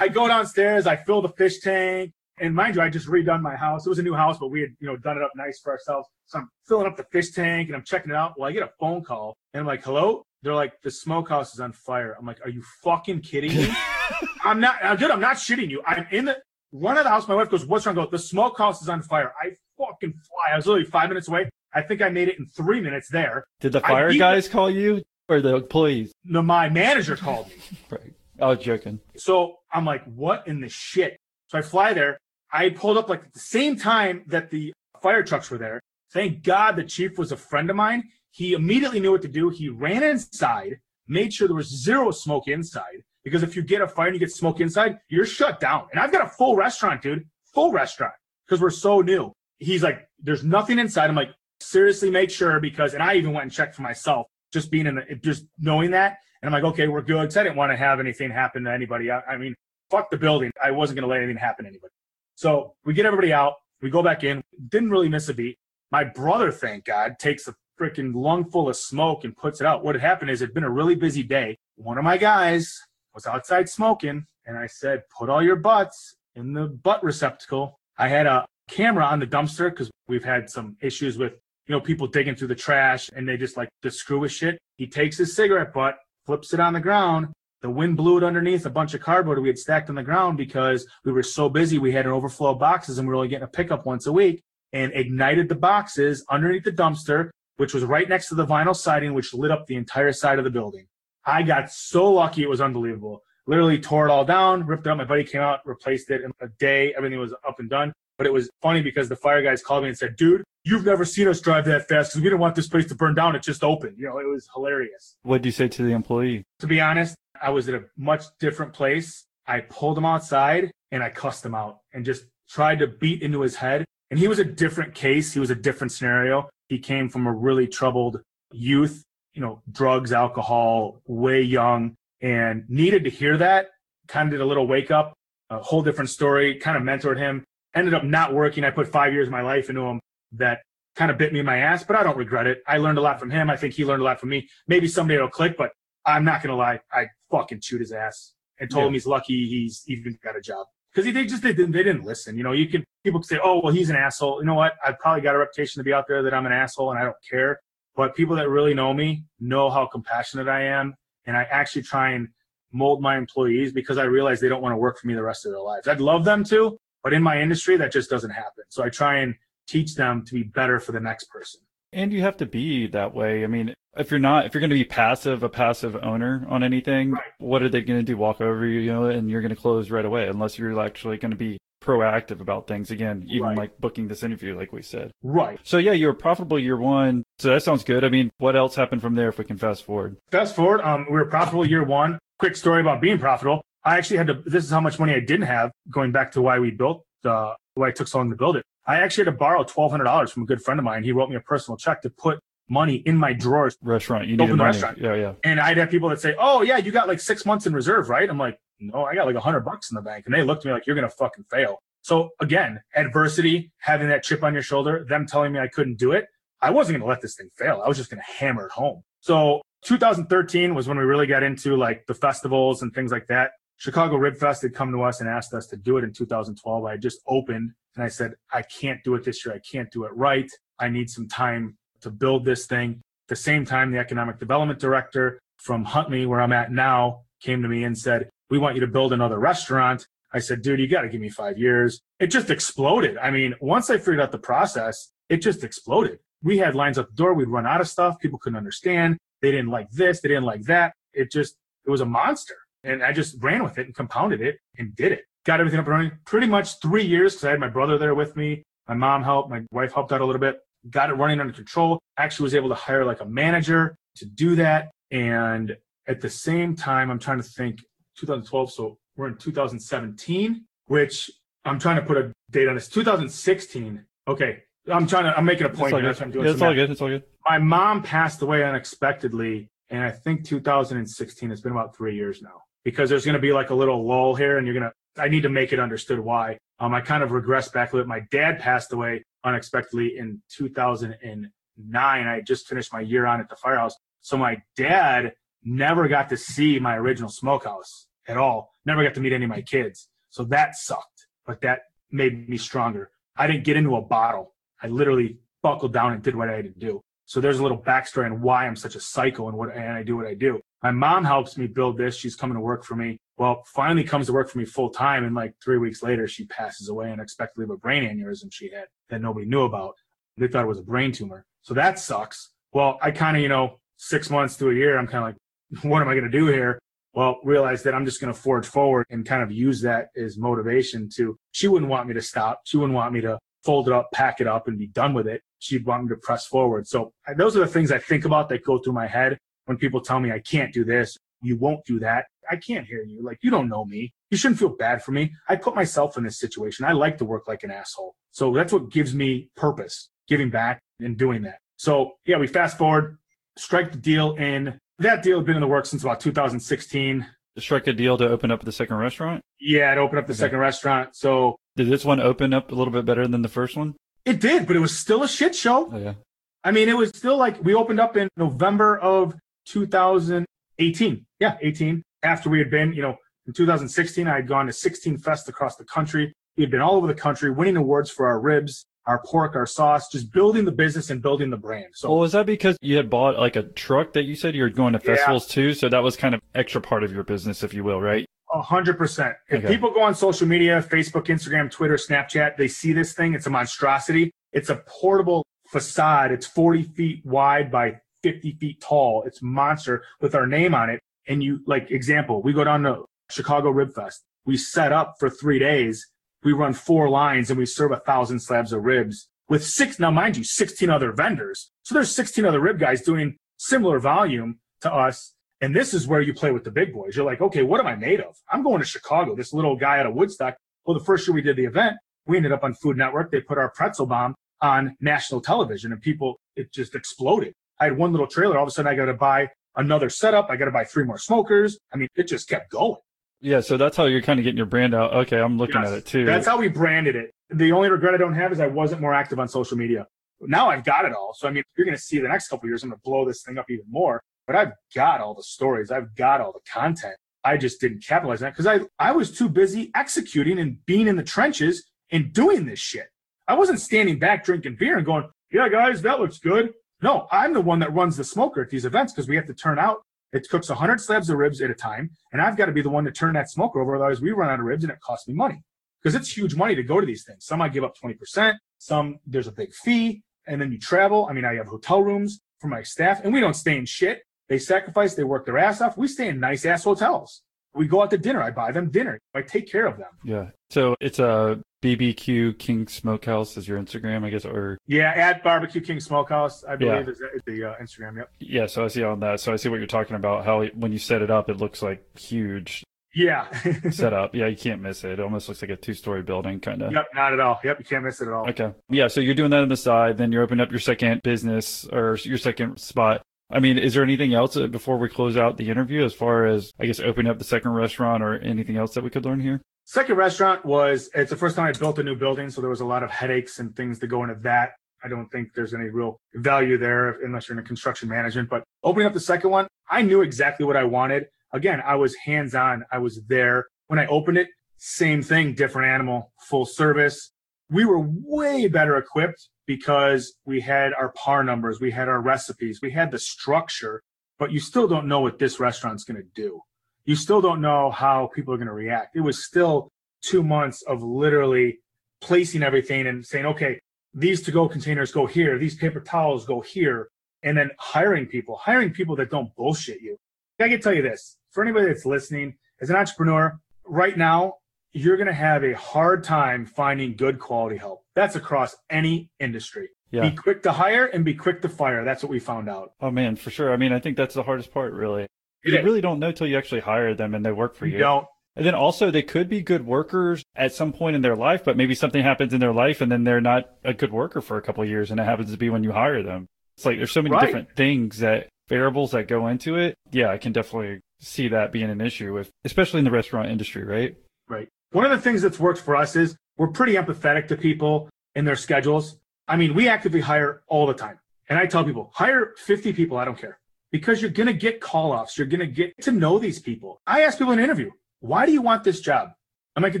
I 0.00 0.08
go 0.08 0.26
downstairs, 0.26 0.88
I 0.88 0.96
fill 0.96 1.22
the 1.22 1.28
fish 1.28 1.60
tank, 1.60 2.12
and 2.40 2.54
mind 2.54 2.74
you, 2.74 2.82
I 2.82 2.88
just 2.88 3.06
redone 3.06 3.40
my 3.40 3.54
house. 3.54 3.86
It 3.86 3.88
was 3.88 4.00
a 4.00 4.02
new 4.02 4.14
house, 4.14 4.38
but 4.38 4.48
we 4.48 4.62
had, 4.62 4.70
you 4.80 4.88
know, 4.88 4.96
done 4.96 5.16
it 5.16 5.22
up 5.22 5.30
nice 5.36 5.60
for 5.62 5.72
ourselves. 5.72 6.08
So 6.26 6.40
I'm 6.40 6.48
filling 6.66 6.86
up 6.86 6.96
the 6.96 7.04
fish 7.12 7.30
tank 7.30 7.68
and 7.68 7.76
I'm 7.76 7.84
checking 7.84 8.10
it 8.10 8.16
out. 8.16 8.34
Well, 8.36 8.48
I 8.48 8.52
get 8.52 8.62
a 8.62 8.70
phone 8.80 9.04
call 9.04 9.36
and 9.52 9.60
I'm 9.60 9.66
like, 9.66 9.84
hello? 9.84 10.24
They're 10.42 10.54
like, 10.54 10.72
the 10.82 10.90
smokehouse 10.90 11.52
is 11.52 11.60
on 11.60 11.72
fire. 11.72 12.16
I'm 12.18 12.26
like, 12.26 12.40
are 12.42 12.48
you 12.48 12.64
fucking 12.82 13.20
kidding 13.20 13.54
me? 13.54 13.70
I'm 14.44 14.58
not, 14.58 14.82
I'm 14.82 14.96
good. 14.96 15.10
I'm 15.10 15.20
not 15.20 15.36
shitting 15.36 15.68
you. 15.68 15.82
I'm 15.86 16.06
in 16.10 16.24
the 16.24 16.38
run 16.72 16.96
of 16.96 17.04
the 17.04 17.10
house. 17.10 17.28
My 17.28 17.34
wife 17.34 17.50
goes, 17.50 17.66
what's 17.66 17.84
wrong? 17.84 17.98
I 17.98 18.04
go, 18.04 18.10
the 18.10 18.18
smokehouse 18.18 18.80
is 18.80 18.88
on 18.88 19.02
fire. 19.02 19.32
I 19.40 19.56
fucking 19.80 20.12
fly. 20.12 20.52
I 20.52 20.56
was 20.56 20.66
literally 20.66 20.88
five 20.88 21.08
minutes 21.08 21.28
away. 21.28 21.48
I 21.72 21.82
think 21.82 22.02
I 22.02 22.08
made 22.08 22.28
it 22.28 22.38
in 22.38 22.46
three 22.46 22.80
minutes 22.80 23.08
there. 23.08 23.44
Did 23.60 23.72
the 23.72 23.80
fire 23.80 24.12
guys 24.12 24.48
call 24.48 24.70
you 24.70 25.02
or 25.28 25.40
the 25.40 25.60
police? 25.60 26.12
No, 26.24 26.42
my 26.42 26.68
manager 26.68 27.16
called 27.16 27.48
me. 27.48 27.54
Right. 27.90 28.12
I 28.40 28.46
was 28.46 28.58
joking. 28.60 29.00
So 29.16 29.56
I'm 29.72 29.84
like, 29.84 30.02
what 30.04 30.48
in 30.48 30.60
the 30.60 30.68
shit? 30.68 31.18
So 31.48 31.58
I 31.58 31.62
fly 31.62 31.92
there. 31.92 32.18
I 32.52 32.70
pulled 32.70 32.96
up 32.96 33.08
like 33.08 33.24
at 33.24 33.32
the 33.34 33.40
same 33.40 33.76
time 33.76 34.24
that 34.28 34.50
the 34.50 34.72
fire 35.02 35.22
trucks 35.22 35.50
were 35.50 35.58
there. 35.58 35.80
Thank 36.12 36.42
God 36.42 36.76
the 36.76 36.84
chief 36.84 37.18
was 37.18 37.32
a 37.32 37.36
friend 37.36 37.68
of 37.68 37.76
mine. 37.76 38.04
He 38.30 38.54
immediately 38.54 38.98
knew 38.98 39.12
what 39.12 39.22
to 39.22 39.28
do. 39.28 39.50
He 39.50 39.68
ran 39.68 40.02
inside, 40.02 40.78
made 41.06 41.32
sure 41.34 41.48
there 41.48 41.56
was 41.56 41.68
zero 41.68 42.10
smoke 42.10 42.48
inside. 42.48 43.02
Because 43.24 43.42
if 43.42 43.54
you 43.54 43.62
get 43.62 43.82
a 43.82 43.88
fire 43.88 44.06
and 44.06 44.14
you 44.16 44.20
get 44.20 44.32
smoke 44.32 44.60
inside, 44.60 44.98
you're 45.08 45.26
shut 45.26 45.60
down. 45.60 45.86
And 45.90 46.00
I've 46.00 46.10
got 46.12 46.24
a 46.24 46.28
full 46.30 46.56
restaurant, 46.56 47.02
dude. 47.02 47.24
Full 47.52 47.72
restaurant. 47.72 48.14
Because 48.46 48.60
we're 48.60 48.70
so 48.70 49.00
new. 49.02 49.32
He's 49.60 49.82
like, 49.82 50.08
there's 50.18 50.42
nothing 50.42 50.80
inside. 50.80 51.08
I'm 51.08 51.14
like, 51.14 51.30
seriously, 51.60 52.10
make 52.10 52.30
sure 52.30 52.58
because, 52.58 52.94
and 52.94 53.02
I 53.02 53.14
even 53.14 53.32
went 53.32 53.44
and 53.44 53.52
checked 53.52 53.76
for 53.76 53.82
myself, 53.82 54.26
just 54.52 54.70
being 54.70 54.86
in 54.86 54.96
the, 54.96 55.14
just 55.22 55.44
knowing 55.58 55.92
that. 55.92 56.18
And 56.42 56.48
I'm 56.48 56.52
like, 56.52 56.72
okay, 56.72 56.88
we're 56.88 57.02
good. 57.02 57.36
I 57.36 57.42
didn't 57.42 57.56
want 57.56 57.70
to 57.70 57.76
have 57.76 58.00
anything 58.00 58.30
happen 58.30 58.64
to 58.64 58.72
anybody. 58.72 59.10
I, 59.10 59.20
I 59.20 59.36
mean, 59.36 59.54
fuck 59.90 60.10
the 60.10 60.16
building. 60.16 60.50
I 60.62 60.72
wasn't 60.72 60.96
going 60.96 61.08
to 61.08 61.14
let 61.14 61.22
anything 61.22 61.36
happen 61.36 61.64
to 61.64 61.68
anybody. 61.68 61.92
So 62.34 62.74
we 62.84 62.94
get 62.94 63.06
everybody 63.06 63.32
out. 63.32 63.54
We 63.82 63.90
go 63.90 64.02
back 64.02 64.24
in. 64.24 64.42
Didn't 64.68 64.90
really 64.90 65.08
miss 65.08 65.28
a 65.28 65.34
beat. 65.34 65.58
My 65.92 66.04
brother, 66.04 66.50
thank 66.50 66.84
God, 66.84 67.18
takes 67.18 67.46
a 67.48 67.54
freaking 67.78 68.14
lung 68.14 68.50
full 68.50 68.68
of 68.68 68.76
smoke 68.76 69.24
and 69.24 69.36
puts 69.36 69.60
it 69.60 69.66
out. 69.66 69.84
What 69.84 69.94
had 69.94 70.02
happened 70.02 70.30
is 70.30 70.40
it'd 70.40 70.54
been 70.54 70.64
a 70.64 70.70
really 70.70 70.94
busy 70.94 71.22
day. 71.22 71.58
One 71.76 71.98
of 71.98 72.04
my 72.04 72.16
guys 72.16 72.78
was 73.14 73.26
outside 73.26 73.68
smoking, 73.68 74.24
and 74.46 74.56
I 74.56 74.66
said, 74.66 75.02
put 75.18 75.28
all 75.28 75.42
your 75.42 75.56
butts 75.56 76.16
in 76.34 76.52
the 76.52 76.66
butt 76.66 77.02
receptacle. 77.02 77.80
I 77.98 78.08
had 78.08 78.26
a 78.26 78.46
camera 78.70 79.04
on 79.04 79.18
the 79.18 79.26
dumpster 79.26 79.70
because 79.70 79.90
we've 80.08 80.24
had 80.24 80.48
some 80.48 80.76
issues 80.80 81.18
with, 81.18 81.32
you 81.66 81.74
know, 81.74 81.80
people 81.80 82.06
digging 82.06 82.34
through 82.34 82.48
the 82.48 82.54
trash 82.54 83.10
and 83.14 83.28
they 83.28 83.36
just 83.36 83.56
like 83.56 83.68
to 83.82 83.90
screw 83.90 84.20
with 84.20 84.32
shit. 84.32 84.58
He 84.76 84.86
takes 84.86 85.18
his 85.18 85.34
cigarette 85.34 85.72
butt, 85.72 85.96
flips 86.24 86.54
it 86.54 86.60
on 86.60 86.72
the 86.72 86.80
ground. 86.80 87.28
The 87.62 87.70
wind 87.70 87.96
blew 87.96 88.16
it 88.16 88.24
underneath 88.24 88.64
a 88.64 88.70
bunch 88.70 88.94
of 88.94 89.02
cardboard 89.02 89.40
we 89.40 89.48
had 89.48 89.58
stacked 89.58 89.90
on 89.90 89.94
the 89.94 90.02
ground 90.02 90.38
because 90.38 90.86
we 91.04 91.12
were 91.12 91.22
so 91.22 91.48
busy. 91.48 91.78
We 91.78 91.92
had 91.92 92.06
an 92.06 92.12
overflow 92.12 92.52
of 92.52 92.58
boxes 92.58 92.98
and 92.98 93.06
we 93.06 93.12
were 93.12 93.16
only 93.16 93.28
getting 93.28 93.44
a 93.44 93.48
pickup 93.48 93.84
once 93.84 94.06
a 94.06 94.12
week 94.12 94.40
and 94.72 94.92
ignited 94.94 95.48
the 95.48 95.56
boxes 95.56 96.24
underneath 96.30 96.64
the 96.64 96.72
dumpster, 96.72 97.30
which 97.58 97.74
was 97.74 97.84
right 97.84 98.08
next 98.08 98.28
to 98.28 98.34
the 98.34 98.46
vinyl 98.46 98.74
siding, 98.74 99.12
which 99.12 99.34
lit 99.34 99.50
up 99.50 99.66
the 99.66 99.76
entire 99.76 100.12
side 100.12 100.38
of 100.38 100.44
the 100.44 100.50
building. 100.50 100.86
I 101.26 101.42
got 101.42 101.70
so 101.70 102.10
lucky. 102.10 102.42
It 102.42 102.48
was 102.48 102.62
unbelievable. 102.62 103.22
Literally 103.46 103.78
tore 103.78 104.06
it 104.06 104.10
all 104.10 104.24
down, 104.24 104.64
ripped 104.66 104.86
it 104.86 104.90
up. 104.90 104.96
My 104.96 105.04
buddy 105.04 105.24
came 105.24 105.40
out, 105.42 105.60
replaced 105.66 106.10
it 106.10 106.22
in 106.22 106.30
a 106.40 106.48
day. 106.58 106.94
Everything 106.96 107.18
was 107.18 107.34
up 107.46 107.58
and 107.58 107.68
done. 107.68 107.92
But 108.20 108.26
it 108.26 108.34
was 108.34 108.50
funny 108.60 108.82
because 108.82 109.08
the 109.08 109.16
fire 109.16 109.40
guys 109.40 109.62
called 109.62 109.84
me 109.84 109.88
and 109.88 109.96
said, 109.96 110.14
dude, 110.14 110.44
you've 110.62 110.84
never 110.84 111.06
seen 111.06 111.26
us 111.26 111.40
drive 111.40 111.64
that 111.64 111.88
fast 111.88 112.10
because 112.10 112.16
we 112.16 112.24
didn't 112.24 112.40
want 112.40 112.54
this 112.54 112.68
place 112.68 112.84
to 112.88 112.94
burn 112.94 113.14
down. 113.14 113.34
It 113.34 113.42
just 113.42 113.64
opened. 113.64 113.96
You 113.96 114.08
know, 114.08 114.18
it 114.18 114.26
was 114.26 114.46
hilarious. 114.54 115.16
What 115.22 115.40
did 115.40 115.46
you 115.46 115.52
say 115.52 115.68
to 115.68 115.82
the 115.82 115.92
employee? 115.92 116.44
To 116.58 116.66
be 116.66 116.82
honest, 116.82 117.16
I 117.40 117.48
was 117.48 117.66
at 117.70 117.76
a 117.76 117.84
much 117.96 118.24
different 118.38 118.74
place. 118.74 119.24
I 119.46 119.60
pulled 119.60 119.96
him 119.96 120.04
outside 120.04 120.70
and 120.92 121.02
I 121.02 121.08
cussed 121.08 121.46
him 121.46 121.54
out 121.54 121.78
and 121.94 122.04
just 122.04 122.26
tried 122.46 122.80
to 122.80 122.88
beat 122.88 123.22
into 123.22 123.40
his 123.40 123.56
head. 123.56 123.86
And 124.10 124.20
he 124.20 124.28
was 124.28 124.38
a 124.38 124.44
different 124.44 124.94
case. 124.94 125.32
He 125.32 125.40
was 125.40 125.48
a 125.48 125.54
different 125.54 125.90
scenario. 125.90 126.50
He 126.68 126.78
came 126.78 127.08
from 127.08 127.26
a 127.26 127.32
really 127.32 127.66
troubled 127.66 128.20
youth, 128.52 129.02
you 129.32 129.40
know, 129.40 129.62
drugs, 129.72 130.12
alcohol, 130.12 131.00
way 131.06 131.40
young, 131.40 131.94
and 132.20 132.64
needed 132.68 133.04
to 133.04 133.10
hear 133.10 133.38
that. 133.38 133.68
Kind 134.08 134.26
of 134.26 134.32
did 134.32 134.42
a 134.42 134.46
little 134.46 134.66
wake 134.66 134.90
up, 134.90 135.14
a 135.48 135.58
whole 135.58 135.80
different 135.80 136.10
story, 136.10 136.56
kind 136.56 136.76
of 136.76 136.82
mentored 136.82 137.16
him. 137.16 137.44
Ended 137.74 137.94
up 137.94 138.04
not 138.04 138.34
working. 138.34 138.64
I 138.64 138.70
put 138.70 138.88
five 138.88 139.12
years 139.12 139.28
of 139.28 139.32
my 139.32 139.42
life 139.42 139.68
into 139.70 139.82
him 139.82 140.00
that 140.32 140.60
kind 140.96 141.10
of 141.10 141.18
bit 141.18 141.32
me 141.32 141.38
in 141.40 141.46
my 141.46 141.58
ass, 141.58 141.84
but 141.84 141.94
I 141.96 142.02
don't 142.02 142.16
regret 142.16 142.46
it. 142.46 142.62
I 142.66 142.78
learned 142.78 142.98
a 142.98 143.00
lot 143.00 143.20
from 143.20 143.30
him. 143.30 143.48
I 143.48 143.56
think 143.56 143.74
he 143.74 143.84
learned 143.84 144.02
a 144.02 144.04
lot 144.04 144.18
from 144.18 144.30
me. 144.30 144.48
Maybe 144.66 144.88
someday 144.88 145.14
it'll 145.14 145.28
click, 145.28 145.56
but 145.56 145.70
I'm 146.04 146.24
not 146.24 146.42
gonna 146.42 146.56
lie. 146.56 146.80
I 146.92 147.06
fucking 147.30 147.60
chewed 147.60 147.80
his 147.80 147.92
ass 147.92 148.34
and 148.58 148.68
told 148.70 148.82
Yeah. 148.82 148.86
him 148.88 148.92
he's 148.94 149.06
lucky 149.06 149.46
he's 149.48 149.84
even 149.86 150.18
got 150.22 150.36
a 150.36 150.40
job 150.40 150.66
because 150.92 151.12
they 151.12 151.24
just 151.26 151.42
they 151.42 151.52
didn't 151.52 151.72
they 151.72 151.84
didn't 151.84 152.04
listen. 152.04 152.36
You 152.36 152.42
know, 152.42 152.52
you 152.52 152.66
can 152.66 152.84
people 153.04 153.20
can 153.20 153.28
say, 153.28 153.38
oh 153.42 153.60
well, 153.62 153.72
he's 153.72 153.88
an 153.90 153.96
asshole. 153.96 154.40
You 154.40 154.46
know 154.46 154.54
what? 154.54 154.74
I've 154.84 154.98
probably 154.98 155.22
got 155.22 155.34
a 155.36 155.38
reputation 155.38 155.78
to 155.80 155.84
be 155.84 155.92
out 155.92 156.06
there 156.08 156.22
that 156.24 156.34
I'm 156.34 156.46
an 156.46 156.52
asshole 156.52 156.90
and 156.90 156.98
I 156.98 157.04
don't 157.04 157.16
care. 157.28 157.60
But 157.94 158.14
people 158.16 158.34
that 158.36 158.48
really 158.48 158.74
know 158.74 158.92
me 158.92 159.24
know 159.38 159.70
how 159.70 159.86
compassionate 159.86 160.48
I 160.48 160.62
am, 160.62 160.94
and 161.26 161.36
I 161.36 161.42
actually 161.44 161.82
try 161.82 162.10
and 162.10 162.28
mold 162.72 163.00
my 163.00 163.16
employees 163.16 163.72
because 163.72 163.98
I 163.98 164.04
realize 164.04 164.40
they 164.40 164.48
don't 164.48 164.62
want 164.62 164.72
to 164.72 164.76
work 164.76 164.98
for 164.98 165.06
me 165.06 165.14
the 165.14 165.22
rest 165.22 165.44
of 165.46 165.52
their 165.52 165.60
lives. 165.60 165.88
I'd 165.88 166.00
love 166.00 166.24
them 166.24 166.44
to, 166.44 166.78
but 167.02 167.12
in 167.12 167.22
my 167.22 167.40
industry, 167.40 167.76
that 167.76 167.92
just 167.92 168.10
doesn't 168.10 168.30
happen. 168.30 168.64
So 168.68 168.84
I 168.84 168.88
try 168.88 169.18
and 169.18 169.34
teach 169.66 169.94
them 169.94 170.24
to 170.26 170.34
be 170.34 170.42
better 170.42 170.80
for 170.80 170.92
the 170.92 171.00
next 171.00 171.24
person. 171.30 171.60
And 171.92 172.12
you 172.12 172.22
have 172.22 172.36
to 172.38 172.46
be 172.46 172.86
that 172.88 173.14
way. 173.14 173.42
I 173.42 173.46
mean, 173.48 173.74
if 173.96 174.10
you're 174.10 174.20
not, 174.20 174.46
if 174.46 174.54
you're 174.54 174.60
going 174.60 174.70
to 174.70 174.74
be 174.76 174.84
passive, 174.84 175.42
a 175.42 175.48
passive 175.48 175.96
owner 175.96 176.46
on 176.48 176.62
anything, 176.62 177.10
Right. 177.12 177.22
what 177.38 177.62
are 177.62 177.68
they 177.68 177.80
going 177.80 177.98
to 177.98 178.04
do? 178.04 178.16
Walk 178.16 178.40
over 178.40 178.64
you, 178.64 178.80
you 178.80 178.92
know, 178.92 179.04
and 179.06 179.28
you're 179.28 179.40
going 179.40 179.54
to 179.54 179.60
close 179.60 179.90
right 179.90 180.04
away 180.04 180.28
unless 180.28 180.58
you're 180.58 180.78
actually 180.80 181.16
going 181.18 181.32
to 181.32 181.36
be 181.36 181.58
proactive 181.82 182.40
about 182.40 182.68
things. 182.68 182.90
Again, 182.92 183.24
even 183.28 183.48
Right. 183.48 183.56
like 183.58 183.80
booking 183.80 184.06
this 184.06 184.22
interview, 184.22 184.56
like 184.56 184.72
we 184.72 184.82
said. 184.82 185.10
Right. 185.24 185.58
So 185.64 185.78
yeah, 185.78 185.92
you 185.92 186.06
were 186.06 186.14
profitable 186.14 186.58
year 186.58 186.76
one. 186.76 187.24
So 187.38 187.48
that 187.48 187.62
sounds 187.64 187.82
good. 187.82 188.04
I 188.04 188.08
mean, 188.08 188.30
what 188.38 188.54
else 188.54 188.76
happened 188.76 189.02
from 189.02 189.14
there 189.16 189.28
if 189.28 189.38
we 189.38 189.44
can 189.44 189.56
fast 189.58 189.82
forward? 189.84 190.16
Fast 190.30 190.54
forward, 190.54 190.82
um, 190.82 191.06
we 191.10 191.14
were 191.16 191.24
profitable 191.26 191.66
year 191.66 191.82
one. 191.84 192.18
Quick 192.38 192.54
story 192.54 192.80
about 192.80 193.00
being 193.00 193.18
profitable. 193.18 193.62
I 193.84 193.96
actually 193.96 194.18
had 194.18 194.26
to, 194.28 194.34
this 194.44 194.64
is 194.64 194.70
how 194.70 194.80
much 194.80 194.98
money 194.98 195.14
I 195.14 195.20
didn't 195.20 195.46
have 195.46 195.70
going 195.90 196.12
back 196.12 196.32
to 196.32 196.42
why 196.42 196.58
we 196.58 196.70
built, 196.70 197.04
uh, 197.24 197.54
why 197.74 197.88
it 197.88 197.96
took 197.96 198.08
so 198.08 198.18
long 198.18 198.30
to 198.30 198.36
build 198.36 198.56
it. 198.56 198.64
I 198.86 198.96
actually 198.96 199.24
had 199.24 199.32
to 199.32 199.38
borrow 199.38 199.62
$1,200 199.62 200.30
from 200.30 200.42
a 200.42 200.46
good 200.46 200.62
friend 200.62 200.80
of 200.80 200.84
mine. 200.84 201.04
He 201.04 201.12
wrote 201.12 201.30
me 201.30 201.36
a 201.36 201.40
personal 201.40 201.76
check 201.76 202.02
to 202.02 202.10
put 202.10 202.40
money 202.68 202.96
in 202.96 203.16
my 203.16 203.32
drawers. 203.32 203.76
Restaurant. 203.82 204.26
You 204.26 204.36
need 204.36 204.48
money. 204.48 204.62
restaurant. 204.62 204.98
Yeah, 204.98 205.14
yeah. 205.14 205.32
And 205.44 205.60
I'd 205.60 205.76
have 205.76 205.90
people 205.90 206.08
that 206.10 206.20
say, 206.20 206.34
Oh 206.38 206.62
yeah, 206.62 206.78
you 206.78 206.92
got 206.92 207.08
like 207.08 207.20
six 207.20 207.44
months 207.44 207.66
in 207.66 207.74
reserve, 207.74 208.08
right? 208.08 208.28
I'm 208.28 208.38
like, 208.38 208.58
no, 208.78 209.04
I 209.04 209.14
got 209.14 209.26
like 209.26 209.36
a 209.36 209.40
hundred 209.40 209.60
bucks 209.60 209.90
in 209.90 209.94
the 209.94 210.02
bank. 210.02 210.24
And 210.26 210.34
they 210.34 210.42
looked 210.42 210.64
at 210.64 210.68
me 210.68 210.72
like, 210.72 210.86
you're 210.86 210.96
going 210.96 211.08
to 211.08 211.14
fucking 211.14 211.44
fail. 211.50 211.82
So 212.02 212.30
again, 212.40 212.80
adversity, 212.96 213.72
having 213.78 214.08
that 214.08 214.22
chip 214.22 214.42
on 214.42 214.54
your 214.54 214.62
shoulder, 214.62 215.04
them 215.06 215.26
telling 215.26 215.52
me 215.52 215.58
I 215.58 215.68
couldn't 215.68 215.98
do 215.98 216.12
it. 216.12 216.26
I 216.62 216.70
wasn't 216.70 216.94
going 216.94 217.02
to 217.02 217.08
let 217.08 217.20
this 217.20 217.36
thing 217.36 217.50
fail. 217.56 217.82
I 217.84 217.88
was 217.88 217.96
just 217.96 218.10
going 218.10 218.22
to 218.22 218.32
hammer 218.32 218.66
it 218.66 218.72
home. 218.72 219.02
So 219.20 219.60
2013 219.84 220.74
was 220.74 220.88
when 220.88 220.98
we 220.98 221.04
really 221.04 221.26
got 221.26 221.42
into 221.42 221.76
like 221.76 222.06
the 222.06 222.14
festivals 222.14 222.82
and 222.82 222.94
things 222.94 223.12
like 223.12 223.26
that. 223.28 223.52
Chicago 223.80 224.16
Rib 224.16 224.36
Fest 224.36 224.60
had 224.60 224.74
come 224.74 224.92
to 224.92 225.02
us 225.02 225.20
and 225.20 225.28
asked 225.28 225.54
us 225.54 225.66
to 225.68 225.76
do 225.76 225.96
it 225.96 226.04
in 226.04 226.12
2012. 226.12 226.84
I 226.84 226.98
just 226.98 227.22
opened 227.26 227.72
and 227.96 228.04
I 228.04 228.08
said, 228.08 228.34
I 228.52 228.60
can't 228.60 229.02
do 229.04 229.14
it 229.14 229.24
this 229.24 229.42
year. 229.42 229.54
I 229.54 229.58
can't 229.58 229.90
do 229.90 230.04
it 230.04 230.14
right. 230.14 230.50
I 230.78 230.90
need 230.90 231.08
some 231.08 231.26
time 231.26 231.78
to 232.02 232.10
build 232.10 232.44
this 232.44 232.66
thing. 232.66 233.00
At 233.24 233.28
the 233.28 233.36
same 233.36 233.64
time, 233.64 233.90
the 233.90 233.98
economic 233.98 234.38
development 234.38 234.80
director 234.80 235.40
from 235.56 235.86
Huntley, 235.86 236.26
where 236.26 236.42
I'm 236.42 236.52
at 236.52 236.70
now, 236.70 237.22
came 237.40 237.62
to 237.62 237.68
me 237.68 237.84
and 237.84 237.96
said, 237.96 238.28
We 238.50 238.58
want 238.58 238.74
you 238.74 238.82
to 238.82 238.86
build 238.86 239.14
another 239.14 239.38
restaurant. 239.38 240.06
I 240.30 240.40
said, 240.40 240.60
dude, 240.60 240.78
you 240.78 240.86
got 240.86 241.02
to 241.02 241.08
give 241.08 241.20
me 241.22 241.30
five 241.30 241.56
years. 241.56 242.02
It 242.18 242.26
just 242.26 242.50
exploded. 242.50 243.16
I 243.16 243.30
mean, 243.30 243.54
once 243.62 243.88
I 243.88 243.96
figured 243.96 244.20
out 244.20 244.30
the 244.30 244.38
process, 244.38 245.10
it 245.30 245.38
just 245.38 245.64
exploded. 245.64 246.18
We 246.42 246.58
had 246.58 246.74
lines 246.74 246.98
up 246.98 247.08
the 247.08 247.16
door. 247.16 247.32
We'd 247.32 247.48
run 247.48 247.66
out 247.66 247.80
of 247.80 247.88
stuff. 247.88 248.18
People 248.18 248.38
couldn't 248.38 248.58
understand. 248.58 249.16
They 249.40 249.50
didn't 249.50 249.70
like 249.70 249.90
this. 249.90 250.20
They 250.20 250.28
didn't 250.28 250.44
like 250.44 250.64
that. 250.64 250.92
It 251.14 251.32
just, 251.32 251.56
it 251.86 251.90
was 251.90 252.02
a 252.02 252.06
monster. 252.06 252.56
And 252.84 253.02
I 253.02 253.12
just 253.12 253.36
ran 253.42 253.62
with 253.62 253.78
it 253.78 253.86
and 253.86 253.94
compounded 253.94 254.40
it 254.40 254.58
and 254.78 254.94
did 254.94 255.12
it. 255.12 255.24
Got 255.44 255.60
everything 255.60 255.80
up 255.80 255.86
and 255.86 255.94
running 255.94 256.12
pretty 256.24 256.46
much 256.46 256.80
three 256.80 257.04
years 257.04 257.34
because 257.34 257.44
I 257.46 257.50
had 257.50 257.60
my 257.60 257.68
brother 257.68 257.98
there 257.98 258.14
with 258.14 258.36
me. 258.36 258.62
My 258.88 258.94
mom 258.94 259.22
helped. 259.22 259.50
My 259.50 259.62
wife 259.72 259.92
helped 259.92 260.12
out 260.12 260.20
a 260.20 260.24
little 260.24 260.40
bit. 260.40 260.58
Got 260.90 261.10
it 261.10 261.14
running 261.14 261.40
under 261.40 261.52
control. 261.52 261.98
Actually 262.16 262.44
was 262.44 262.54
able 262.54 262.68
to 262.70 262.74
hire 262.74 263.04
like 263.04 263.20
a 263.20 263.24
manager 263.26 263.96
to 264.16 264.24
do 264.24 264.56
that. 264.56 264.90
And 265.10 265.76
at 266.08 266.20
the 266.20 266.30
same 266.30 266.74
time, 266.74 267.10
I'm 267.10 267.18
trying 267.18 267.38
to 267.38 267.42
think 267.42 267.80
2012. 268.18 268.72
So 268.72 268.98
we're 269.16 269.28
in 269.28 269.36
2017, 269.36 270.64
which 270.86 271.30
I'm 271.64 271.78
trying 271.78 271.96
to 271.96 272.02
put 272.02 272.16
a 272.16 272.32
date 272.50 272.68
on 272.68 272.74
this. 272.74 272.88
2016. 272.88 274.04
Okay. 274.28 274.62
I'm 274.90 275.06
trying 275.06 275.24
to, 275.24 275.36
I'm 275.36 275.44
making 275.44 275.66
a 275.66 275.68
It's 275.70 275.78
point 275.78 275.92
all 275.92 276.00
here. 276.00 276.08
good. 276.08 276.14
That's 276.14 276.20
what 276.20 276.26
I'm 276.26 276.32
doing. 276.32 276.44
Yeah, 276.46 276.52
it's 276.52 276.62
all 276.62 276.74
good. 276.74 276.90
It's 276.90 277.00
all 277.00 277.08
good. 277.08 277.22
My 277.44 277.58
mom 277.58 278.02
passed 278.02 278.42
away 278.42 278.64
unexpectedly. 278.64 279.68
And 279.90 280.02
I 280.04 280.10
think 280.10 280.44
2016, 280.44 281.50
it's 281.50 281.60
been 281.60 281.72
about 281.72 281.96
three 281.96 282.14
years 282.14 282.42
now. 282.42 282.62
Because 282.84 283.10
there's 283.10 283.24
going 283.24 283.34
to 283.34 283.40
be 283.40 283.52
like 283.52 283.70
a 283.70 283.74
little 283.74 284.06
lull 284.06 284.34
here 284.34 284.58
and 284.58 284.66
you're 284.66 284.78
going 284.78 284.90
to, 284.90 285.22
I 285.22 285.28
need 285.28 285.42
to 285.42 285.48
make 285.48 285.72
it 285.72 285.80
understood 285.80 286.18
why. 286.18 286.58
Um, 286.78 286.94
I 286.94 287.00
kind 287.00 287.22
of 287.22 287.30
regressed 287.30 287.72
back 287.72 287.92
a 287.92 287.96
little 287.96 288.06
bit. 288.06 288.08
My 288.08 288.26
dad 288.30 288.58
passed 288.58 288.92
away 288.92 289.24
unexpectedly 289.44 290.16
in 290.16 290.42
2009. 290.50 291.52
I 291.94 292.40
just 292.40 292.68
finished 292.68 292.92
my 292.92 293.00
year 293.00 293.26
on 293.26 293.40
at 293.40 293.48
the 293.48 293.56
firehouse. 293.56 293.94
So 294.20 294.36
my 294.36 294.62
dad 294.76 295.34
never 295.62 296.08
got 296.08 296.28
to 296.30 296.36
see 296.36 296.78
my 296.78 296.96
original 296.96 297.28
smokehouse 297.28 298.06
at 298.28 298.36
all. 298.36 298.74
Never 298.86 299.02
got 299.02 299.14
to 299.14 299.20
meet 299.20 299.32
any 299.32 299.44
of 299.44 299.50
my 299.50 299.62
kids. 299.62 300.08
So 300.30 300.44
that 300.44 300.76
sucked, 300.76 301.26
but 301.46 301.60
that 301.62 301.80
made 302.10 302.48
me 302.48 302.56
stronger. 302.56 303.10
I 303.36 303.46
didn't 303.46 303.64
get 303.64 303.76
into 303.76 303.96
a 303.96 304.02
bottle. 304.02 304.54
I 304.82 304.88
literally 304.88 305.38
buckled 305.62 305.92
down 305.92 306.12
and 306.12 306.22
did 306.22 306.34
what 306.34 306.48
I 306.48 306.56
had 306.56 306.64
to 306.64 306.70
do. 306.70 307.02
So 307.30 307.40
there's 307.40 307.60
a 307.60 307.62
little 307.62 307.78
backstory 307.78 308.24
on 308.24 308.40
why 308.40 308.66
I'm 308.66 308.74
such 308.74 308.96
a 308.96 309.00
psycho 309.00 309.46
and 309.46 309.56
what 309.56 309.72
and 309.72 309.92
I 309.92 310.02
do 310.02 310.16
what 310.16 310.26
I 310.26 310.34
do. 310.34 310.60
My 310.82 310.90
mom 310.90 311.24
helps 311.24 311.56
me 311.56 311.68
build 311.68 311.96
this. 311.96 312.16
She's 312.16 312.34
coming 312.34 312.56
to 312.56 312.60
work 312.60 312.82
for 312.82 312.96
me. 312.96 313.20
Well, 313.36 313.62
finally 313.72 314.02
comes 314.02 314.26
to 314.26 314.32
work 314.32 314.50
for 314.50 314.58
me 314.58 314.64
full 314.64 314.90
time, 314.90 315.22
and 315.22 315.32
like 315.32 315.54
three 315.62 315.78
weeks 315.78 316.02
later, 316.02 316.26
she 316.26 316.46
passes 316.46 316.88
away 316.88 317.12
unexpectedly 317.12 317.62
of 317.62 317.70
a 317.70 317.76
brain 317.76 318.02
aneurysm 318.02 318.52
she 318.52 318.72
had 318.72 318.86
that 319.10 319.22
nobody 319.22 319.46
knew 319.46 319.62
about. 319.62 319.94
They 320.38 320.48
thought 320.48 320.64
it 320.64 320.66
was 320.66 320.80
a 320.80 320.82
brain 320.82 321.12
tumor. 321.12 321.46
So 321.62 321.72
that 321.74 322.00
sucks. 322.00 322.50
Well, 322.72 322.98
I 323.00 323.12
kind 323.12 323.36
of, 323.36 323.44
you 323.44 323.48
know, 323.48 323.78
six 323.96 324.28
months 324.28 324.56
to 324.56 324.70
a 324.70 324.74
year, 324.74 324.98
I'm 324.98 325.06
kind 325.06 325.22
of 325.22 325.80
like, 325.80 325.84
what 325.84 326.02
am 326.02 326.08
I 326.08 326.14
going 326.14 326.28
to 326.28 326.36
do 326.36 326.48
here? 326.48 326.80
Well, 327.14 327.38
realize 327.44 327.84
that 327.84 327.94
I'm 327.94 328.06
just 328.06 328.20
going 328.20 328.34
to 328.34 328.40
forge 328.40 328.66
forward 328.66 329.06
and 329.08 329.24
kind 329.24 329.44
of 329.44 329.52
use 329.52 329.80
that 329.82 330.08
as 330.16 330.36
motivation 330.36 331.08
to, 331.14 331.38
she 331.52 331.68
wouldn't 331.68 331.92
want 331.92 332.08
me 332.08 332.14
to 332.14 332.22
stop. 332.22 332.62
She 332.64 332.76
wouldn't 332.76 332.96
want 332.96 333.14
me 333.14 333.20
to 333.20 333.38
fold 333.64 333.86
it 333.86 333.94
up, 333.94 334.10
pack 334.12 334.40
it 334.40 334.48
up 334.48 334.66
and 334.66 334.76
be 334.76 334.88
done 334.88 335.14
with 335.14 335.28
it. 335.28 335.42
She'd 335.60 335.86
want 335.86 336.04
me 336.04 336.08
to 336.10 336.16
press 336.16 336.46
forward. 336.46 336.88
So 336.88 337.12
those 337.36 337.56
are 337.56 337.60
the 337.60 337.66
things 337.66 337.92
I 337.92 337.98
think 337.98 338.24
about 338.24 338.48
that 338.48 338.64
go 338.64 338.78
through 338.78 338.94
my 338.94 339.06
head 339.06 339.38
when 339.66 339.78
people 339.78 340.00
tell 340.00 340.18
me 340.18 340.32
I 340.32 340.40
can't 340.40 340.72
do 340.72 340.84
this, 340.84 341.16
you 341.42 341.56
won't 341.56 341.84
do 341.84 342.00
that. 342.00 342.26
I 342.50 342.56
can't 342.56 342.84
hear 342.84 343.04
you. 343.04 343.22
Like, 343.22 343.38
you 343.42 343.50
don't 343.50 343.68
know 343.68 343.84
me. 343.84 344.12
You 344.30 344.36
shouldn't 344.36 344.58
feel 344.58 344.70
bad 344.76 345.02
for 345.02 345.12
me. 345.12 345.32
I 345.48 345.54
put 345.54 345.76
myself 345.76 346.16
in 346.16 346.24
this 346.24 346.40
situation. 346.40 346.84
I 346.84 346.92
like 346.92 347.18
to 347.18 347.24
work 347.24 347.46
like 347.46 347.62
an 347.62 347.70
asshole. 347.70 348.16
So 348.32 348.52
that's 348.52 348.72
what 348.72 348.90
gives 348.90 349.14
me 349.14 349.48
purpose, 349.56 350.10
giving 350.26 350.50
back 350.50 350.80
and 350.98 351.16
doing 351.16 351.42
that. 351.42 351.58
So 351.76 352.14
yeah, 352.26 352.38
we 352.38 352.46
fast 352.46 352.76
forward, 352.76 353.18
strike 353.56 353.92
the 353.92 353.98
deal 353.98 354.34
in 354.36 354.78
that 354.98 355.22
deal 355.22 355.38
had 355.38 355.46
been 355.46 355.56
in 355.56 355.62
the 355.62 355.66
works 355.66 355.90
since 355.90 356.02
about 356.02 356.20
2016. 356.20 357.26
Strike 357.58 357.86
a 357.86 357.92
deal 357.92 358.18
to 358.18 358.28
open 358.28 358.50
up 358.50 358.64
the 358.64 358.72
second 358.72 358.96
restaurant? 358.96 359.40
Yeah, 359.58 359.94
to 359.94 360.00
open 360.00 360.18
up 360.18 360.26
the 360.26 360.32
okay. 360.32 360.40
second 360.40 360.58
restaurant. 360.58 361.16
So 361.16 361.56
did 361.76 361.88
this 361.88 362.04
one 362.04 362.20
open 362.20 362.52
up 362.52 362.70
a 362.70 362.74
little 362.74 362.92
bit 362.92 363.06
better 363.06 363.26
than 363.26 363.42
the 363.42 363.48
first 363.48 363.76
one? 363.76 363.94
It 364.24 364.40
did, 364.40 364.66
but 364.66 364.76
it 364.76 364.80
was 364.80 364.96
still 364.96 365.22
a 365.22 365.28
shit 365.28 365.54
show. 365.54 365.90
Oh, 365.92 365.98
yeah. 365.98 366.14
I 366.62 366.72
mean, 366.72 366.88
it 366.88 366.96
was 366.96 367.10
still 367.10 367.36
like 367.36 367.62
we 367.62 367.74
opened 367.74 368.00
up 368.00 368.16
in 368.16 368.28
November 368.36 368.98
of 368.98 369.34
2018. 369.66 371.26
Yeah, 371.38 371.56
18. 371.60 372.02
After 372.22 372.50
we 372.50 372.58
had 372.58 372.70
been, 372.70 372.92
you 372.92 373.02
know, 373.02 373.16
in 373.46 373.54
2016, 373.54 374.28
I 374.28 374.36
had 374.36 374.46
gone 374.46 374.66
to 374.66 374.72
16 374.72 375.18
fests 375.18 375.48
across 375.48 375.76
the 375.76 375.84
country. 375.84 376.32
We 376.56 376.62
had 376.62 376.70
been 376.70 376.80
all 376.80 376.96
over 376.96 377.06
the 377.06 377.14
country 377.14 377.50
winning 377.50 377.76
awards 377.76 378.10
for 378.10 378.26
our 378.26 378.38
ribs, 378.38 378.84
our 379.06 379.22
pork, 379.24 379.56
our 379.56 379.66
sauce, 379.66 380.08
just 380.10 380.32
building 380.32 380.64
the 380.64 380.72
business 380.72 381.08
and 381.08 381.22
building 381.22 381.48
the 381.48 381.56
brand. 381.56 381.86
So, 381.94 382.10
well, 382.10 382.18
was 382.18 382.32
that 382.32 382.44
because 382.44 382.76
you 382.82 382.96
had 382.96 383.08
bought 383.08 383.38
like 383.38 383.56
a 383.56 383.62
truck 383.62 384.12
that 384.12 384.24
you 384.24 384.34
said 384.34 384.54
you 384.54 384.62
were 384.62 384.68
going 384.68 384.92
to 384.92 385.00
festivals 385.00 385.48
yeah. 385.48 385.54
too? 385.54 385.74
So 385.74 385.88
that 385.88 386.02
was 386.02 386.16
kind 386.16 386.34
of 386.34 386.40
extra 386.54 386.80
part 386.80 387.02
of 387.02 387.12
your 387.12 387.24
business, 387.24 387.62
if 387.62 387.72
you 387.72 387.82
will, 387.82 388.00
right? 388.00 388.26
A 388.52 388.62
hundred 388.62 388.98
percent. 388.98 389.36
If 389.48 389.64
okay. 389.64 389.74
people 389.74 389.92
go 389.92 390.02
on 390.02 390.14
social 390.14 390.46
media, 390.46 390.82
Facebook, 390.82 391.26
Instagram, 391.26 391.70
Twitter, 391.70 391.94
Snapchat, 391.94 392.56
they 392.56 392.68
see 392.68 392.92
this 392.92 393.12
thing. 393.12 393.34
It's 393.34 393.46
a 393.46 393.50
monstrosity. 393.50 394.32
It's 394.52 394.70
a 394.70 394.82
portable 394.86 395.44
facade. 395.68 396.32
It's 396.32 396.46
40 396.46 396.82
feet 396.82 397.24
wide 397.24 397.70
by 397.70 398.00
50 398.22 398.52
feet 398.52 398.80
tall. 398.80 399.22
It's 399.24 399.40
monster 399.40 400.02
with 400.20 400.34
our 400.34 400.46
name 400.46 400.74
on 400.74 400.90
it. 400.90 401.00
And 401.28 401.42
you 401.42 401.60
like 401.66 401.90
example, 401.90 402.42
we 402.42 402.52
go 402.52 402.64
down 402.64 402.82
to 402.82 403.04
Chicago 403.30 403.70
Rib 403.70 403.94
Fest. 403.94 404.24
We 404.44 404.56
set 404.56 404.92
up 404.92 405.14
for 405.18 405.30
three 405.30 405.58
days. 405.58 406.08
We 406.42 406.52
run 406.52 406.72
four 406.72 407.08
lines 407.08 407.50
and 407.50 407.58
we 407.58 407.66
serve 407.66 407.92
a 407.92 407.98
thousand 408.00 408.40
slabs 408.40 408.72
of 408.72 408.82
ribs 408.82 409.28
with 409.48 409.64
six. 409.64 409.98
Now, 409.98 410.10
mind 410.10 410.36
you, 410.36 410.44
16 410.44 410.88
other 410.88 411.12
vendors. 411.12 411.70
So 411.82 411.94
there's 411.94 412.14
16 412.14 412.44
other 412.44 412.60
rib 412.60 412.78
guys 412.78 413.02
doing 413.02 413.36
similar 413.58 413.98
volume 413.98 414.58
to 414.80 414.92
us. 414.92 415.34
And 415.60 415.76
this 415.76 415.92
is 415.92 416.06
where 416.06 416.20
you 416.20 416.32
play 416.32 416.52
with 416.52 416.64
the 416.64 416.70
big 416.70 416.92
boys. 416.92 417.14
You're 417.16 417.26
like, 417.26 417.40
okay, 417.40 417.62
what 417.62 417.80
am 417.80 417.86
I 417.86 417.94
made 417.94 418.20
of? 418.20 418.34
I'm 418.50 418.62
going 418.62 418.80
to 418.80 418.86
Chicago. 418.86 419.36
This 419.36 419.52
little 419.52 419.76
guy 419.76 419.98
out 419.98 420.06
of 420.06 420.14
Woodstock. 420.14 420.56
Well, 420.84 420.98
the 420.98 421.04
first 421.04 421.26
year 421.28 421.34
we 421.34 421.42
did 421.42 421.56
the 421.56 421.64
event, 421.64 421.96
we 422.26 422.38
ended 422.38 422.52
up 422.52 422.64
on 422.64 422.74
Food 422.74 422.96
Network. 422.96 423.30
They 423.30 423.40
put 423.40 423.58
our 423.58 423.70
pretzel 423.70 424.06
bomb 424.06 424.34
on 424.62 424.96
national 425.00 425.40
television 425.40 425.92
and 425.92 426.00
people, 426.00 426.40
it 426.56 426.72
just 426.72 426.94
exploded. 426.94 427.52
I 427.78 427.84
had 427.84 427.96
one 427.96 428.12
little 428.12 428.26
trailer. 428.26 428.56
All 428.56 428.64
of 428.64 428.68
a 428.68 428.70
sudden, 428.70 428.90
I 428.90 428.94
got 428.94 429.06
to 429.06 429.14
buy 429.14 429.48
another 429.76 430.10
setup. 430.10 430.48
I 430.50 430.56
got 430.56 430.66
to 430.66 430.70
buy 430.70 430.84
three 430.84 431.04
more 431.04 431.18
smokers. 431.18 431.78
I 431.92 431.96
mean, 431.96 432.08
it 432.16 432.28
just 432.28 432.48
kept 432.48 432.70
going. 432.70 432.96
Yeah, 433.40 433.60
so 433.60 433.78
that's 433.78 433.96
how 433.96 434.04
you're 434.04 434.20
kind 434.20 434.38
of 434.38 434.44
getting 434.44 434.58
your 434.58 434.66
brand 434.66 434.94
out. 434.94 435.14
Okay, 435.14 435.40
I'm 435.40 435.56
looking 435.56 435.80
yes, 435.80 435.90
at 435.90 435.98
it 435.98 436.06
too. 436.06 436.24
That's 436.26 436.46
how 436.46 436.58
we 436.58 436.68
branded 436.68 437.16
it. 437.16 437.30
The 437.48 437.72
only 437.72 437.88
regret 437.88 438.14
I 438.14 438.18
don't 438.18 438.34
have 438.34 438.52
is 438.52 438.60
I 438.60 438.66
wasn't 438.66 439.00
more 439.00 439.14
active 439.14 439.38
on 439.38 439.48
social 439.48 439.78
media. 439.78 440.06
Now 440.42 440.68
I've 440.70 440.84
got 440.84 441.06
it 441.06 441.12
all. 441.12 441.34
So 441.34 441.48
I 441.48 441.50
mean, 441.50 441.62
you're 441.76 441.86
going 441.86 441.96
to 441.96 442.02
see 442.02 442.18
the 442.18 442.28
next 442.28 442.48
couple 442.48 442.68
years, 442.68 442.82
I'm 442.82 442.90
going 442.90 442.98
to 442.98 443.02
blow 443.02 443.24
this 443.24 443.42
thing 443.42 443.56
up 443.56 443.70
even 443.70 443.86
more. 443.88 444.22
But 444.50 444.58
I've 444.58 444.72
got 444.96 445.20
all 445.20 445.32
the 445.32 445.44
stories. 445.44 445.92
I've 445.92 446.16
got 446.16 446.40
all 446.40 446.52
the 446.52 446.68
content. 446.68 447.14
I 447.44 447.56
just 447.56 447.80
didn't 447.80 448.04
capitalize 448.04 448.42
on 448.42 448.46
that 448.46 448.56
because 448.56 448.66
I 448.66 448.80
I 448.98 449.12
was 449.12 449.30
too 449.30 449.48
busy 449.48 449.92
executing 449.94 450.58
and 450.58 450.84
being 450.86 451.06
in 451.06 451.14
the 451.14 451.22
trenches 451.22 451.88
and 452.10 452.32
doing 452.32 452.66
this 452.66 452.80
shit. 452.80 453.10
I 453.46 453.54
wasn't 453.54 453.78
standing 453.78 454.18
back 454.18 454.44
drinking 454.44 454.74
beer 454.76 454.96
and 454.96 455.06
going, 455.06 455.28
"Yeah, 455.52 455.68
guys, 455.68 456.02
that 456.02 456.18
looks 456.18 456.40
good." 456.40 456.72
No, 457.00 457.28
I'm 457.30 457.52
the 457.54 457.60
one 457.60 457.78
that 457.78 457.94
runs 457.94 458.16
the 458.16 458.24
smoker 458.24 458.60
at 458.60 458.70
these 458.70 458.84
events 458.84 459.12
because 459.12 459.28
we 459.28 459.36
have 459.36 459.46
to 459.46 459.54
turn 459.54 459.78
out. 459.78 459.98
It 460.32 460.48
cooks 460.48 460.68
100 460.68 461.00
slabs 461.00 461.30
of 461.30 461.38
ribs 461.38 461.60
at 461.62 461.70
a 461.70 461.74
time, 461.74 462.10
and 462.32 462.42
I've 462.42 462.56
got 462.56 462.66
to 462.66 462.72
be 462.72 462.82
the 462.82 462.90
one 462.90 463.04
to 463.04 463.12
turn 463.12 463.34
that 463.34 463.50
smoker 463.50 463.80
over. 463.80 463.94
Otherwise, 463.94 464.20
we 464.20 464.32
run 464.32 464.50
out 464.50 464.58
of 464.58 464.66
ribs 464.66 464.82
and 464.82 464.92
it 464.92 464.98
costs 465.00 465.28
me 465.28 465.34
money 465.34 465.62
because 466.02 466.16
it's 466.16 466.36
huge 466.36 466.56
money 466.56 466.74
to 466.74 466.82
go 466.82 466.98
to 466.98 467.06
these 467.06 467.22
things. 467.22 467.44
Some 467.44 467.62
I 467.62 467.68
give 467.68 467.84
up 467.84 467.94
20%, 467.96 468.56
some 468.78 469.20
there's 469.24 469.46
a 469.46 469.52
big 469.52 469.72
fee, 469.72 470.24
and 470.48 470.60
then 470.60 470.72
you 470.72 470.78
travel. 470.80 471.28
I 471.30 471.34
mean, 471.34 471.44
I 471.44 471.54
have 471.54 471.68
hotel 471.68 472.02
rooms 472.02 472.40
for 472.58 472.66
my 472.66 472.82
staff, 472.82 473.20
and 473.22 473.32
we 473.32 473.38
don't 473.38 473.54
stay 473.54 473.78
in 473.78 473.86
shit. 473.86 474.24
They 474.50 474.58
sacrifice, 474.58 475.14
they 475.14 475.24
work 475.24 475.46
their 475.46 475.58
ass 475.58 475.80
off. 475.80 475.96
We 475.96 476.08
stay 476.08 476.28
in 476.28 476.40
nice 476.40 476.66
ass 476.66 476.84
hotels. 476.84 477.42
We 477.72 477.86
go 477.86 478.02
out 478.02 478.10
to 478.10 478.18
dinner. 478.18 478.42
I 478.42 478.50
buy 478.50 478.72
them 478.72 478.90
dinner. 478.90 479.20
I 479.32 479.42
take 479.42 479.70
care 479.70 479.86
of 479.86 479.96
them. 479.96 480.10
Yeah. 480.24 480.46
So 480.70 480.96
it's 481.00 481.20
a 481.20 481.62
BBQ 481.82 482.58
King 482.58 482.88
Smokehouse 482.88 483.56
is 483.56 483.68
your 483.68 483.78
Instagram, 483.78 484.24
I 484.24 484.30
guess, 484.30 484.44
or 484.44 484.76
yeah, 484.88 485.12
at 485.14 485.44
Barbecue 485.44 485.80
King 485.80 486.00
Smokehouse, 486.00 486.64
I 486.64 486.74
believe 486.74 487.06
yeah. 487.06 487.26
is 487.34 487.42
the 487.46 487.64
uh, 487.64 487.74
Instagram. 487.80 488.16
Yep. 488.16 488.30
Yeah, 488.40 488.66
so 488.66 488.84
I 488.84 488.88
see 488.88 489.04
on 489.04 489.20
that. 489.20 489.38
So 489.38 489.52
I 489.52 489.56
see 489.56 489.68
what 489.68 489.78
you're 489.78 489.86
talking 489.86 490.16
about. 490.16 490.44
How 490.44 490.64
when 490.66 490.92
you 490.92 490.98
set 490.98 491.22
it 491.22 491.30
up, 491.30 491.48
it 491.48 491.58
looks 491.58 491.80
like 491.80 492.18
huge. 492.18 492.82
Yeah. 493.14 493.48
set 493.90 494.12
up. 494.12 494.34
Yeah, 494.34 494.46
you 494.46 494.56
can't 494.56 494.82
miss 494.82 495.04
it. 495.04 495.12
It 495.12 495.20
almost 495.20 495.48
looks 495.48 495.62
like 495.62 495.70
a 495.70 495.76
two 495.76 495.94
story 495.94 496.22
building, 496.22 496.58
kind 496.60 496.82
of. 496.82 496.92
Yep, 496.92 497.06
not 497.14 497.32
at 497.32 497.40
all. 497.40 497.60
Yep, 497.62 497.78
you 497.78 497.84
can't 497.84 498.04
miss 498.04 498.20
it 498.20 498.28
at 498.28 498.34
all. 498.34 498.48
Okay. 498.50 498.72
Yeah, 498.88 499.08
so 499.08 499.20
you're 499.20 499.34
doing 499.34 499.50
that 499.50 499.62
on 499.62 499.68
the 499.68 499.76
side. 499.76 500.18
Then 500.18 500.32
you're 500.32 500.42
opening 500.42 500.62
up 500.62 500.70
your 500.70 500.80
second 500.80 501.22
business 501.22 501.86
or 501.86 502.16
your 502.22 502.38
second 502.38 502.78
spot. 502.78 503.22
I 503.50 503.58
mean, 503.58 503.78
is 503.78 503.94
there 503.94 504.02
anything 504.02 504.32
else 504.32 504.56
uh, 504.56 504.68
before 504.68 504.98
we 504.98 505.08
close 505.08 505.36
out 505.36 505.56
the 505.56 505.70
interview 505.70 506.04
as 506.04 506.14
far 506.14 506.46
as, 506.46 506.72
I 506.78 506.86
guess, 506.86 507.00
opening 507.00 507.30
up 507.30 507.38
the 507.38 507.44
second 507.44 507.72
restaurant 507.72 508.22
or 508.22 508.38
anything 508.38 508.76
else 508.76 508.94
that 508.94 509.02
we 509.02 509.10
could 509.10 509.24
learn 509.24 509.40
here? 509.40 509.60
Second 509.84 510.16
restaurant 510.16 510.64
was, 510.64 511.10
it's 511.14 511.30
the 511.30 511.36
first 511.36 511.56
time 511.56 511.66
I 511.66 511.72
built 511.72 511.98
a 511.98 512.04
new 512.04 512.14
building. 512.14 512.48
So 512.48 512.60
there 512.60 512.70
was 512.70 512.80
a 512.80 512.84
lot 512.84 513.02
of 513.02 513.10
headaches 513.10 513.58
and 513.58 513.74
things 513.74 513.98
to 514.00 514.06
go 514.06 514.22
into 514.22 514.36
that. 514.42 514.72
I 515.02 515.08
don't 515.08 515.28
think 515.30 515.54
there's 515.54 515.74
any 515.74 515.88
real 515.88 516.20
value 516.34 516.78
there 516.78 517.22
unless 517.24 517.48
you're 517.48 517.58
in 517.58 517.64
construction 517.64 518.08
management. 518.08 518.48
But 518.48 518.62
opening 518.84 519.06
up 519.06 519.14
the 519.14 519.20
second 519.20 519.50
one, 519.50 519.66
I 519.90 520.02
knew 520.02 520.22
exactly 520.22 520.64
what 520.64 520.76
I 520.76 520.84
wanted. 520.84 521.26
Again, 521.52 521.82
I 521.84 521.96
was 521.96 522.14
hands 522.14 522.54
on. 522.54 522.84
I 522.92 522.98
was 522.98 523.20
there. 523.26 523.66
When 523.88 523.98
I 523.98 524.06
opened 524.06 524.38
it, 524.38 524.48
same 524.76 525.22
thing, 525.22 525.54
different 525.54 525.88
animal, 525.90 526.32
full 526.48 526.66
service. 526.66 527.32
We 527.68 527.84
were 527.84 528.00
way 528.00 528.68
better 528.68 528.96
equipped 528.96 529.48
because 529.76 530.34
we 530.44 530.60
had 530.60 530.92
our 530.94 531.10
par 531.12 531.44
numbers, 531.44 531.78
we 531.80 531.92
had 531.92 532.08
our 532.08 532.20
recipes, 532.20 532.80
we 532.82 532.90
had 532.90 533.12
the 533.12 533.18
structure, 533.20 534.02
but 534.36 534.50
you 534.50 534.58
still 534.58 534.88
don't 534.88 535.06
know 535.06 535.20
what 535.20 535.38
this 535.38 535.60
restaurant's 535.60 536.02
going 536.02 536.20
to 536.20 536.28
do. 536.34 536.60
You 537.04 537.14
still 537.14 537.40
don't 537.40 537.60
know 537.60 537.92
how 537.92 538.30
people 538.34 538.52
are 538.52 538.56
going 538.56 538.66
to 538.66 538.72
react. 538.74 539.14
It 539.14 539.20
was 539.20 539.44
still 539.44 539.92
two 540.22 540.42
months 540.42 540.82
of 540.82 541.04
literally 541.04 541.78
placing 542.20 542.64
everything 542.64 543.06
and 543.06 543.24
saying, 543.24 543.46
okay, 543.46 543.78
these 544.12 544.42
to 544.42 544.50
go 544.50 544.68
containers 544.68 545.12
go 545.12 545.26
here, 545.26 545.56
these 545.56 545.76
paper 545.76 546.00
towels 546.00 546.44
go 546.44 546.60
here, 546.60 547.10
and 547.44 547.56
then 547.56 547.70
hiring 547.78 548.26
people, 548.26 548.56
hiring 548.56 548.90
people 548.90 549.14
that 549.16 549.30
don't 549.30 549.54
bullshit 549.54 550.00
you. 550.00 550.16
I 550.58 550.68
can 550.68 550.80
tell 550.80 550.92
you 550.92 551.02
this 551.02 551.36
for 551.52 551.62
anybody 551.62 551.86
that's 551.86 552.04
listening, 552.04 552.56
as 552.80 552.90
an 552.90 552.96
entrepreneur, 552.96 553.56
right 553.86 554.18
now, 554.18 554.54
you're 554.92 555.16
going 555.16 555.28
to 555.28 555.32
have 555.32 555.62
a 555.62 555.74
hard 555.74 556.24
time 556.24 556.66
finding 556.66 557.14
good 557.14 557.38
quality 557.38 557.76
help. 557.76 558.04
That's 558.20 558.36
across 558.36 558.76
any 558.90 559.30
industry. 559.40 559.88
Yeah. 560.10 560.28
Be 560.28 560.36
quick 560.36 560.62
to 560.64 560.72
hire 560.72 561.06
and 561.06 561.24
be 561.24 561.32
quick 561.32 561.62
to 561.62 561.70
fire. 561.70 562.04
That's 562.04 562.22
what 562.22 562.30
we 562.30 562.38
found 562.38 562.68
out. 562.68 562.92
Oh 563.00 563.10
man, 563.10 563.34
for 563.34 563.50
sure. 563.50 563.72
I 563.72 563.78
mean, 563.78 563.92
I 563.92 563.98
think 563.98 564.18
that's 564.18 564.34
the 564.34 564.42
hardest 564.42 564.74
part, 564.74 564.92
really. 564.92 565.22
It 565.22 565.72
you 565.72 565.78
is. 565.78 565.84
really 565.84 566.02
don't 566.02 566.18
know 566.18 566.30
till 566.30 566.46
you 566.46 566.58
actually 566.58 566.82
hire 566.82 567.14
them 567.14 567.34
and 567.34 567.44
they 567.44 567.52
work 567.52 567.74
for 567.74 567.86
you. 567.86 567.94
You 567.94 567.98
don't. 568.00 568.26
And 568.56 568.66
then 568.66 568.74
also 568.74 569.10
they 569.10 569.22
could 569.22 569.48
be 569.48 569.62
good 569.62 569.86
workers 569.86 570.42
at 570.54 570.74
some 570.74 570.92
point 570.92 571.16
in 571.16 571.22
their 571.22 571.36
life, 571.36 571.64
but 571.64 571.78
maybe 571.78 571.94
something 571.94 572.22
happens 572.22 572.52
in 572.52 572.60
their 572.60 572.72
life 572.72 573.00
and 573.00 573.10
then 573.10 573.24
they're 573.24 573.40
not 573.40 573.70
a 573.84 573.94
good 573.94 574.12
worker 574.12 574.42
for 574.42 574.58
a 574.58 574.62
couple 574.62 574.82
of 574.82 574.90
years 574.90 575.10
and 575.10 575.18
it 575.18 575.24
happens 575.24 575.50
to 575.50 575.56
be 575.56 575.70
when 575.70 575.82
you 575.82 575.92
hire 575.92 576.22
them. 576.22 576.46
It's 576.76 576.84
like 576.84 576.98
there's 576.98 577.12
so 577.12 577.22
many 577.22 577.34
right. 577.34 577.46
different 577.46 577.76
things 577.76 578.18
that 578.18 578.48
variables 578.68 579.12
that 579.12 579.28
go 579.28 579.46
into 579.46 579.76
it. 579.76 579.94
Yeah, 580.10 580.30
I 580.30 580.38
can 580.38 580.52
definitely 580.52 581.00
see 581.20 581.48
that 581.48 581.72
being 581.72 581.90
an 581.90 582.00
issue 582.00 582.34
with, 582.34 582.50
especially 582.64 582.98
in 582.98 583.04
the 583.04 583.10
restaurant 583.10 583.48
industry, 583.50 583.84
right? 583.84 584.16
Right. 584.48 584.68
One 584.92 585.04
of 585.04 585.10
the 585.10 585.18
things 585.18 585.42
that's 585.42 585.60
worked 585.60 585.80
for 585.80 585.94
us 585.94 586.16
is 586.16 586.36
we're 586.60 586.68
pretty 586.68 586.92
empathetic 586.92 587.48
to 587.48 587.56
people 587.56 588.10
in 588.34 588.44
their 588.44 588.54
schedules. 588.54 589.16
I 589.48 589.56
mean, 589.56 589.72
we 589.72 589.88
actively 589.88 590.20
hire 590.20 590.60
all 590.68 590.86
the 590.86 590.92
time. 590.92 591.18
And 591.48 591.58
I 591.58 591.64
tell 591.64 591.82
people, 591.82 592.10
hire 592.12 592.52
50 592.58 592.92
people, 592.92 593.16
I 593.16 593.24
don't 593.24 593.38
care. 593.38 593.58
Because 593.90 594.20
you're 594.20 594.30
going 594.30 594.46
to 594.46 594.52
get 594.52 594.78
call 594.78 595.10
offs. 595.12 595.38
You're 595.38 595.46
going 595.46 595.60
to 595.60 595.66
get 595.66 595.94
to 596.02 596.12
know 596.12 596.38
these 596.38 596.58
people. 596.58 597.00
I 597.06 597.22
ask 597.22 597.38
people 597.38 597.54
in 597.54 597.60
an 597.60 597.64
interview, 597.64 597.90
why 598.20 598.44
do 598.44 598.52
you 598.52 598.60
want 598.60 598.84
this 598.84 599.00
job? 599.00 599.30
I'm 599.74 599.82
like, 599.82 600.00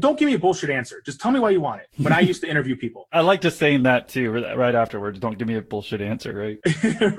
don't 0.00 0.18
give 0.18 0.26
me 0.26 0.34
a 0.34 0.38
bullshit 0.38 0.68
answer. 0.68 1.00
Just 1.06 1.20
tell 1.20 1.30
me 1.30 1.38
why 1.38 1.50
you 1.50 1.60
want 1.60 1.82
it. 1.82 1.86
But 1.96 2.10
I 2.10 2.20
used 2.20 2.40
to 2.40 2.50
interview 2.50 2.74
people. 2.74 3.06
I 3.12 3.20
like 3.20 3.40
just 3.40 3.60
saying 3.60 3.84
that 3.84 4.08
too, 4.08 4.32
right 4.32 4.74
afterwards. 4.74 5.20
Don't 5.20 5.38
give 5.38 5.46
me 5.46 5.54
a 5.54 5.62
bullshit 5.62 6.00
answer, 6.00 6.34
right? 6.34 6.58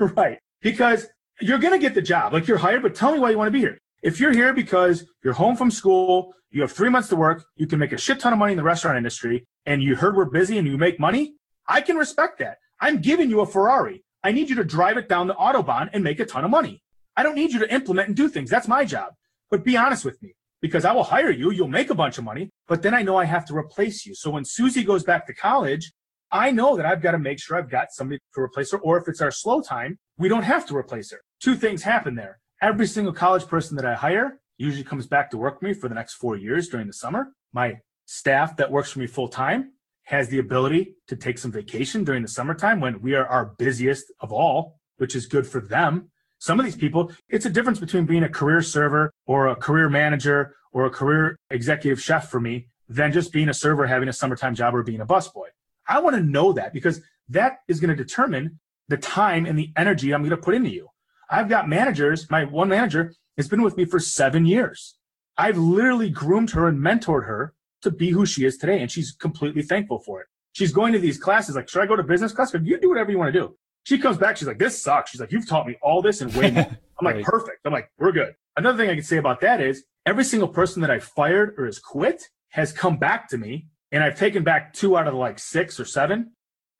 right. 0.16 0.38
Because 0.60 1.08
you're 1.40 1.58
going 1.58 1.72
to 1.72 1.78
get 1.78 1.94
the 1.94 2.02
job. 2.02 2.34
Like 2.34 2.46
you're 2.46 2.58
hired, 2.58 2.82
but 2.82 2.94
tell 2.94 3.10
me 3.10 3.18
why 3.18 3.30
you 3.30 3.38
want 3.38 3.48
to 3.48 3.52
be 3.52 3.60
here. 3.60 3.78
If 4.02 4.18
you're 4.18 4.32
here 4.32 4.54
because 4.54 5.04
you're 5.22 5.34
home 5.34 5.56
from 5.56 5.70
school, 5.70 6.32
you 6.50 6.62
have 6.62 6.72
three 6.72 6.88
months 6.88 7.08
to 7.10 7.16
work, 7.16 7.44
you 7.56 7.66
can 7.66 7.78
make 7.78 7.92
a 7.92 7.98
shit 7.98 8.18
ton 8.18 8.32
of 8.32 8.38
money 8.38 8.52
in 8.52 8.56
the 8.56 8.64
restaurant 8.64 8.96
industry, 8.96 9.46
and 9.66 9.82
you 9.82 9.94
heard 9.94 10.16
we're 10.16 10.24
busy 10.24 10.56
and 10.56 10.66
you 10.66 10.78
make 10.78 10.98
money, 10.98 11.34
I 11.68 11.82
can 11.82 11.96
respect 11.96 12.38
that. 12.38 12.56
I'm 12.80 13.02
giving 13.02 13.28
you 13.28 13.40
a 13.40 13.46
Ferrari. 13.46 14.02
I 14.24 14.32
need 14.32 14.48
you 14.48 14.56
to 14.56 14.64
drive 14.64 14.96
it 14.96 15.08
down 15.08 15.26
the 15.26 15.34
Autobahn 15.34 15.90
and 15.92 16.02
make 16.02 16.18
a 16.18 16.24
ton 16.24 16.44
of 16.44 16.50
money. 16.50 16.82
I 17.14 17.22
don't 17.22 17.34
need 17.34 17.52
you 17.52 17.58
to 17.58 17.72
implement 17.72 18.08
and 18.08 18.16
do 18.16 18.28
things. 18.28 18.48
That's 18.48 18.68
my 18.68 18.86
job. 18.86 19.12
But 19.50 19.64
be 19.64 19.76
honest 19.76 20.04
with 20.04 20.22
me 20.22 20.34
because 20.62 20.86
I 20.86 20.92
will 20.92 21.04
hire 21.04 21.30
you. 21.30 21.50
You'll 21.50 21.68
make 21.68 21.90
a 21.90 21.94
bunch 21.94 22.16
of 22.16 22.24
money, 22.24 22.50
but 22.68 22.80
then 22.80 22.94
I 22.94 23.02
know 23.02 23.18
I 23.18 23.26
have 23.26 23.44
to 23.46 23.56
replace 23.56 24.06
you. 24.06 24.14
So 24.14 24.30
when 24.30 24.44
Susie 24.46 24.84
goes 24.84 25.04
back 25.04 25.26
to 25.26 25.34
college, 25.34 25.92
I 26.32 26.52
know 26.52 26.76
that 26.76 26.86
I've 26.86 27.02
got 27.02 27.12
to 27.12 27.18
make 27.18 27.38
sure 27.38 27.58
I've 27.58 27.70
got 27.70 27.88
somebody 27.90 28.20
to 28.34 28.40
replace 28.40 28.72
her. 28.72 28.78
Or 28.78 28.96
if 28.96 29.08
it's 29.08 29.20
our 29.20 29.30
slow 29.30 29.60
time, 29.60 29.98
we 30.16 30.28
don't 30.28 30.44
have 30.44 30.66
to 30.68 30.76
replace 30.76 31.10
her. 31.10 31.20
Two 31.40 31.54
things 31.54 31.82
happen 31.82 32.14
there. 32.14 32.38
Every 32.62 32.86
single 32.86 33.14
college 33.14 33.46
person 33.46 33.74
that 33.76 33.86
I 33.86 33.94
hire 33.94 34.38
usually 34.58 34.84
comes 34.84 35.06
back 35.06 35.30
to 35.30 35.38
work 35.38 35.58
for 35.58 35.64
me 35.64 35.72
for 35.72 35.88
the 35.88 35.94
next 35.94 36.14
four 36.14 36.36
years 36.36 36.68
during 36.68 36.86
the 36.86 36.92
summer. 36.92 37.32
My 37.54 37.78
staff 38.04 38.54
that 38.58 38.70
works 38.70 38.92
for 38.92 38.98
me 38.98 39.06
full 39.06 39.28
time 39.28 39.72
has 40.04 40.28
the 40.28 40.40
ability 40.40 40.96
to 41.08 41.16
take 41.16 41.38
some 41.38 41.50
vacation 41.50 42.04
during 42.04 42.20
the 42.20 42.28
summertime 42.28 42.78
when 42.78 43.00
we 43.00 43.14
are 43.14 43.26
our 43.26 43.54
busiest 43.56 44.12
of 44.20 44.30
all, 44.30 44.78
which 44.98 45.16
is 45.16 45.24
good 45.24 45.46
for 45.46 45.62
them. 45.62 46.10
Some 46.38 46.60
of 46.60 46.66
these 46.66 46.76
people, 46.76 47.10
it's 47.30 47.46
a 47.46 47.50
difference 47.50 47.80
between 47.80 48.04
being 48.04 48.24
a 48.24 48.28
career 48.28 48.60
server 48.60 49.10
or 49.24 49.46
a 49.46 49.56
career 49.56 49.88
manager 49.88 50.54
or 50.70 50.84
a 50.84 50.90
career 50.90 51.38
executive 51.48 52.02
chef 52.02 52.28
for 52.28 52.40
me 52.40 52.68
than 52.90 53.10
just 53.10 53.32
being 53.32 53.48
a 53.48 53.54
server, 53.54 53.86
having 53.86 54.10
a 54.10 54.12
summertime 54.12 54.54
job, 54.54 54.74
or 54.74 54.82
being 54.82 55.00
a 55.00 55.06
busboy. 55.06 55.48
I 55.88 56.00
want 56.00 56.14
to 56.14 56.22
know 56.22 56.52
that 56.52 56.74
because 56.74 57.00
that 57.30 57.60
is 57.68 57.80
going 57.80 57.96
to 57.96 58.04
determine 58.04 58.60
the 58.88 58.98
time 58.98 59.46
and 59.46 59.58
the 59.58 59.72
energy 59.78 60.12
I'm 60.12 60.20
going 60.20 60.30
to 60.30 60.36
put 60.36 60.54
into 60.54 60.70
you. 60.70 60.89
I've 61.30 61.48
got 61.48 61.68
managers, 61.68 62.28
my 62.30 62.44
one 62.44 62.68
manager 62.68 63.14
has 63.36 63.48
been 63.48 63.62
with 63.62 63.76
me 63.76 63.84
for 63.84 64.00
seven 64.00 64.44
years. 64.44 64.96
I've 65.38 65.56
literally 65.56 66.10
groomed 66.10 66.50
her 66.50 66.66
and 66.66 66.78
mentored 66.78 67.26
her 67.26 67.54
to 67.82 67.90
be 67.90 68.10
who 68.10 68.26
she 68.26 68.44
is 68.44 68.58
today. 68.58 68.80
And 68.80 68.90
she's 68.90 69.12
completely 69.12 69.62
thankful 69.62 70.00
for 70.00 70.20
it. 70.20 70.26
She's 70.52 70.72
going 70.72 70.92
to 70.92 70.98
these 70.98 71.18
classes 71.18 71.54
like, 71.54 71.68
should 71.68 71.82
I 71.82 71.86
go 71.86 71.96
to 71.96 72.02
business 72.02 72.32
class? 72.32 72.52
You 72.52 72.78
do 72.78 72.88
whatever 72.88 73.10
you 73.10 73.18
want 73.18 73.32
to 73.32 73.38
do. 73.40 73.56
She 73.84 73.98
comes 73.98 74.18
back. 74.18 74.36
She's 74.36 74.48
like, 74.48 74.58
this 74.58 74.82
sucks. 74.82 75.10
She's 75.10 75.20
like, 75.20 75.32
you've 75.32 75.48
taught 75.48 75.66
me 75.66 75.76
all 75.82 76.02
this 76.02 76.20
and 76.20 76.34
way 76.34 76.50
more. 76.50 76.66
I'm 77.00 77.04
like, 77.04 77.16
right. 77.16 77.24
perfect. 77.24 77.58
I'm 77.64 77.72
like, 77.72 77.90
we're 77.98 78.12
good. 78.12 78.34
Another 78.56 78.76
thing 78.76 78.90
I 78.90 78.94
can 78.94 79.04
say 79.04 79.16
about 79.16 79.40
that 79.40 79.60
is 79.60 79.84
every 80.04 80.24
single 80.24 80.48
person 80.48 80.82
that 80.82 80.90
I 80.90 80.98
fired 80.98 81.54
or 81.56 81.64
has 81.64 81.78
quit 81.78 82.28
has 82.50 82.72
come 82.72 82.98
back 82.98 83.28
to 83.28 83.38
me. 83.38 83.68
And 83.92 84.04
I've 84.04 84.18
taken 84.18 84.44
back 84.44 84.74
two 84.74 84.98
out 84.98 85.06
of 85.06 85.14
like 85.14 85.38
six 85.38 85.80
or 85.80 85.84
seven. 85.84 86.32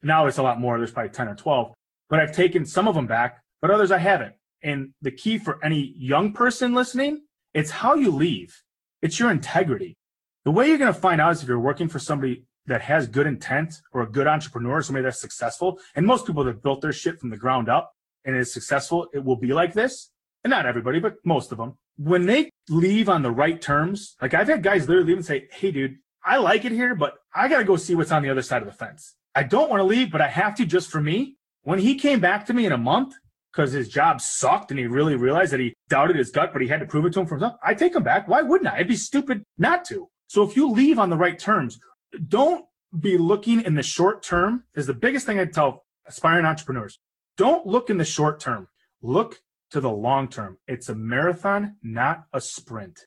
Now 0.02 0.27
it's 0.27 0.39
a 0.39 0.43
lot 0.43 0.60
more. 0.60 0.77
There's 0.77 0.93
probably 0.93 1.10
10 1.10 1.28
or 1.28 1.35
12, 1.35 1.72
but 2.09 2.20
I've 2.20 2.32
taken 2.32 2.64
some 2.64 2.89
of 2.89 2.94
them 2.94 3.06
back, 3.06 3.43
but 3.60 3.70
others 3.70 3.90
I 3.90 3.98
haven't. 3.98 4.35
And 4.62 4.90
the 5.00 5.10
key 5.10 5.38
for 5.38 5.62
any 5.64 5.94
young 5.96 6.32
person 6.32 6.74
listening, 6.74 7.22
it's 7.54 7.70
how 7.70 7.94
you 7.94 8.10
leave. 8.10 8.62
It's 9.02 9.18
your 9.18 9.30
integrity. 9.30 9.96
The 10.44 10.50
way 10.50 10.68
you're 10.68 10.78
going 10.78 10.92
to 10.92 11.00
find 11.00 11.20
out 11.20 11.32
is 11.32 11.42
if 11.42 11.48
you're 11.48 11.58
working 11.58 11.88
for 11.88 11.98
somebody 11.98 12.44
that 12.66 12.82
has 12.82 13.06
good 13.06 13.26
intent 13.26 13.80
or 13.92 14.02
a 14.02 14.10
good 14.10 14.26
entrepreneur, 14.26 14.82
somebody 14.82 15.04
that's 15.04 15.20
successful. 15.20 15.78
And 15.94 16.06
most 16.06 16.26
people 16.26 16.44
that 16.44 16.62
built 16.62 16.80
their 16.80 16.92
shit 16.92 17.18
from 17.18 17.30
the 17.30 17.36
ground 17.36 17.68
up 17.68 17.92
and 18.24 18.36
is 18.36 18.52
successful, 18.52 19.08
it 19.12 19.24
will 19.24 19.36
be 19.36 19.52
like 19.52 19.72
this. 19.72 20.10
And 20.44 20.50
not 20.50 20.66
everybody, 20.66 21.00
but 21.00 21.16
most 21.24 21.52
of 21.52 21.58
them. 21.58 21.76
When 21.98 22.26
they 22.26 22.50
leave 22.68 23.08
on 23.08 23.22
the 23.22 23.30
right 23.30 23.60
terms, 23.60 24.16
like 24.22 24.32
I've 24.32 24.48
had 24.48 24.62
guys 24.62 24.88
literally 24.88 25.08
leave 25.08 25.18
and 25.18 25.26
say, 25.26 25.48
Hey, 25.52 25.70
dude, 25.70 25.96
I 26.24 26.38
like 26.38 26.64
it 26.64 26.72
here, 26.72 26.94
but 26.94 27.14
I 27.34 27.48
got 27.48 27.58
to 27.58 27.64
go 27.64 27.76
see 27.76 27.94
what's 27.94 28.12
on 28.12 28.22
the 28.22 28.30
other 28.30 28.42
side 28.42 28.62
of 28.62 28.68
the 28.68 28.74
fence. 28.74 29.14
I 29.34 29.42
don't 29.42 29.70
want 29.70 29.80
to 29.80 29.84
leave, 29.84 30.10
but 30.10 30.20
I 30.20 30.28
have 30.28 30.54
to 30.56 30.66
just 30.66 30.90
for 30.90 31.00
me. 31.00 31.36
When 31.62 31.78
he 31.78 31.94
came 31.96 32.20
back 32.20 32.46
to 32.46 32.54
me 32.54 32.64
in 32.64 32.72
a 32.72 32.78
month 32.78 33.14
because 33.52 33.72
his 33.72 33.89
job 33.89 34.20
sucked 34.20 34.70
and 34.70 34.78
he 34.78 34.86
really 34.86 35.16
realized 35.16 35.52
that 35.52 35.60
he 35.60 35.74
doubted 35.89 36.16
his 36.16 36.31
gut, 36.31 36.52
but 36.52 36.62
he 36.62 36.68
had 36.68 36.81
to 36.81 36.86
prove 36.86 37.05
it 37.05 37.12
to 37.14 37.20
him 37.20 37.27
for 37.27 37.35
himself, 37.35 37.56
I 37.64 37.74
take 37.74 37.94
him 37.94 38.02
back. 38.02 38.28
Why 38.28 38.43
wouldn't 38.43 38.70
I? 38.70 38.77
It'd 38.77 38.89
be 38.89 38.97
stupid 38.97 39.43
not 39.59 39.85
to. 39.86 40.09
So 40.28 40.43
if 40.43 40.56
you 40.56 40.70
leave 40.70 40.98
on 40.98 41.10
the 41.10 41.16
right 41.16 41.39
terms, 41.39 41.81
don't 42.28 42.64
be 42.98 43.18
looking 43.18 43.60
in 43.62 43.74
the 43.74 43.82
short 43.82 44.22
term 44.22 44.64
is 44.74 44.86
the 44.86 44.94
biggest 44.94 45.27
thing 45.27 45.39
I 45.39 45.44
tell 45.44 45.85
aspiring 46.06 46.44
entrepreneurs. 46.44 46.98
Don't 47.36 47.66
look 47.66 47.90
in 47.90 47.98
the 47.98 48.05
short 48.05 48.40
term. 48.40 48.68
Look 49.02 49.40
to 49.70 49.81
the 49.81 49.90
long 49.90 50.28
term. 50.28 50.59
It's 50.66 50.89
a 50.89 50.94
marathon, 50.94 51.77
not 51.82 52.24
a 52.32 52.40
sprint. 52.40 53.06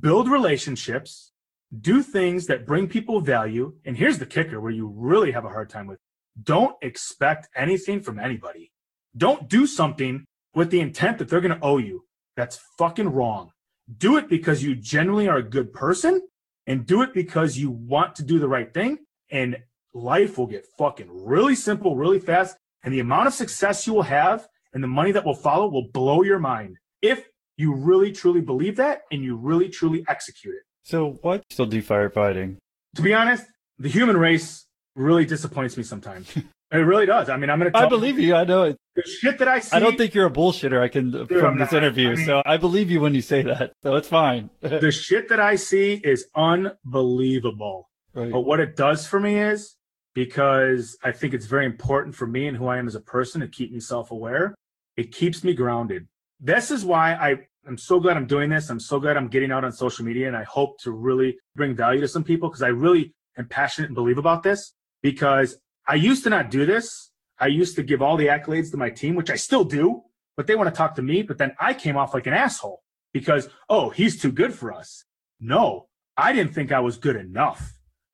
Build 0.00 0.28
relationships, 0.28 1.32
do 1.80 2.02
things 2.02 2.46
that 2.46 2.66
bring 2.66 2.88
people 2.88 3.20
value. 3.20 3.74
And 3.84 3.96
here's 3.96 4.18
the 4.18 4.26
kicker 4.26 4.60
where 4.60 4.72
you 4.72 4.86
really 4.86 5.32
have 5.32 5.44
a 5.44 5.50
hard 5.50 5.70
time 5.70 5.86
with. 5.86 5.98
Don't 6.42 6.76
expect 6.82 7.48
anything 7.54 8.00
from 8.00 8.18
anybody. 8.18 8.72
Don't 9.16 9.48
do 9.48 9.66
something 9.66 10.24
with 10.54 10.70
the 10.70 10.80
intent 10.80 11.18
that 11.18 11.28
they're 11.28 11.40
going 11.40 11.58
to 11.58 11.64
owe 11.64 11.78
you. 11.78 12.04
That's 12.36 12.60
fucking 12.78 13.08
wrong. 13.08 13.50
Do 13.96 14.16
it 14.16 14.28
because 14.28 14.62
you 14.62 14.74
genuinely 14.74 15.28
are 15.28 15.38
a 15.38 15.42
good 15.42 15.72
person 15.72 16.20
and 16.66 16.86
do 16.86 17.02
it 17.02 17.14
because 17.14 17.56
you 17.58 17.70
want 17.70 18.14
to 18.16 18.22
do 18.22 18.38
the 18.38 18.48
right 18.48 18.72
thing. 18.72 18.98
And 19.30 19.58
life 19.94 20.38
will 20.38 20.46
get 20.46 20.66
fucking 20.78 21.08
really 21.10 21.54
simple, 21.54 21.96
really 21.96 22.20
fast. 22.20 22.56
And 22.82 22.92
the 22.94 23.00
amount 23.00 23.28
of 23.28 23.34
success 23.34 23.86
you 23.86 23.94
will 23.94 24.02
have 24.02 24.46
and 24.72 24.82
the 24.82 24.88
money 24.88 25.12
that 25.12 25.24
will 25.24 25.34
follow 25.34 25.68
will 25.68 25.88
blow 25.92 26.22
your 26.22 26.38
mind 26.38 26.76
if 27.02 27.28
you 27.56 27.74
really 27.74 28.12
truly 28.12 28.40
believe 28.40 28.76
that 28.76 29.02
and 29.10 29.22
you 29.22 29.36
really 29.36 29.68
truly 29.68 30.04
execute 30.08 30.54
it. 30.54 30.62
So, 30.84 31.18
why 31.22 31.42
still 31.50 31.66
do 31.66 31.82
firefighting? 31.82 32.56
To 32.96 33.02
be 33.02 33.12
honest, 33.12 33.44
the 33.78 33.88
human 33.88 34.16
race 34.16 34.66
really 34.94 35.24
disappoints 35.24 35.76
me 35.76 35.82
sometimes. 35.82 36.32
it 36.70 36.76
really 36.78 37.06
does. 37.06 37.28
I 37.30 37.36
mean, 37.36 37.48
I'm 37.50 37.58
going 37.58 37.72
to. 37.72 37.78
I 37.78 37.86
believe 37.86 38.18
you. 38.18 38.34
I 38.34 38.44
know 38.44 38.64
it. 38.64 38.78
The 38.94 39.02
shit 39.02 39.38
that 39.38 39.48
I 39.48 39.60
see. 39.60 39.76
I 39.76 39.80
don't 39.80 39.96
think 39.96 40.14
you're 40.14 40.26
a 40.26 40.30
bullshitter. 40.30 40.80
I 40.80 40.88
can 40.88 41.10
dude, 41.10 41.28
from 41.28 41.58
this 41.58 41.72
interview. 41.72 42.10
I 42.10 42.14
mean, 42.14 42.26
so 42.26 42.42
I 42.44 42.56
believe 42.56 42.90
you 42.90 43.00
when 43.00 43.14
you 43.14 43.22
say 43.22 43.42
that. 43.42 43.72
So 43.82 43.94
it's 43.94 44.08
fine. 44.08 44.50
the 44.60 44.90
shit 44.90 45.28
that 45.30 45.40
I 45.40 45.56
see 45.56 45.94
is 46.04 46.26
unbelievable. 46.34 47.88
Right. 48.12 48.30
But 48.30 48.40
what 48.40 48.60
it 48.60 48.76
does 48.76 49.06
for 49.06 49.18
me 49.20 49.38
is 49.38 49.76
because 50.14 50.98
I 51.02 51.12
think 51.12 51.32
it's 51.32 51.46
very 51.46 51.64
important 51.64 52.14
for 52.14 52.26
me 52.26 52.48
and 52.48 52.56
who 52.56 52.66
I 52.66 52.78
am 52.78 52.86
as 52.86 52.94
a 52.94 53.00
person 53.00 53.40
to 53.40 53.48
keep 53.48 53.72
me 53.72 53.80
self 53.80 54.10
aware. 54.10 54.54
It 54.96 55.12
keeps 55.12 55.44
me 55.44 55.54
grounded. 55.54 56.08
This 56.40 56.70
is 56.70 56.84
why 56.84 57.14
I 57.14 57.36
I'm 57.66 57.78
so 57.78 58.00
glad 58.00 58.16
I'm 58.16 58.26
doing 58.26 58.50
this. 58.50 58.68
I'm 58.68 58.80
so 58.80 58.98
glad 58.98 59.16
I'm 59.16 59.28
getting 59.28 59.52
out 59.52 59.64
on 59.64 59.72
social 59.72 60.04
media 60.04 60.26
and 60.26 60.36
I 60.36 60.42
hope 60.44 60.80
to 60.80 60.90
really 60.90 61.38
bring 61.54 61.74
value 61.76 62.00
to 62.00 62.08
some 62.08 62.24
people 62.24 62.48
because 62.48 62.62
I 62.62 62.68
really 62.68 63.14
am 63.38 63.46
passionate 63.46 63.86
and 63.86 63.94
believe 63.94 64.18
about 64.18 64.42
this 64.42 64.74
because 65.02 65.56
I 65.88 65.94
used 65.94 66.22
to 66.24 66.30
not 66.30 66.50
do 66.50 66.66
this. 66.66 67.10
I 67.38 67.46
used 67.46 67.74
to 67.76 67.82
give 67.82 68.02
all 68.02 68.18
the 68.18 68.26
accolades 68.26 68.70
to 68.72 68.76
my 68.76 68.90
team, 68.90 69.14
which 69.14 69.30
I 69.30 69.36
still 69.36 69.64
do, 69.64 70.02
but 70.36 70.46
they 70.46 70.54
want 70.54 70.68
to 70.68 70.76
talk 70.76 70.94
to 70.96 71.02
me. 71.02 71.22
But 71.22 71.38
then 71.38 71.54
I 71.58 71.72
came 71.72 71.96
off 71.96 72.12
like 72.12 72.26
an 72.26 72.34
asshole 72.34 72.82
because, 73.14 73.48
oh, 73.70 73.88
he's 73.88 74.20
too 74.20 74.30
good 74.30 74.52
for 74.52 74.70
us. 74.70 75.04
No, 75.40 75.88
I 76.16 76.34
didn't 76.34 76.54
think 76.54 76.72
I 76.72 76.80
was 76.80 76.98
good 76.98 77.16
enough. 77.16 77.72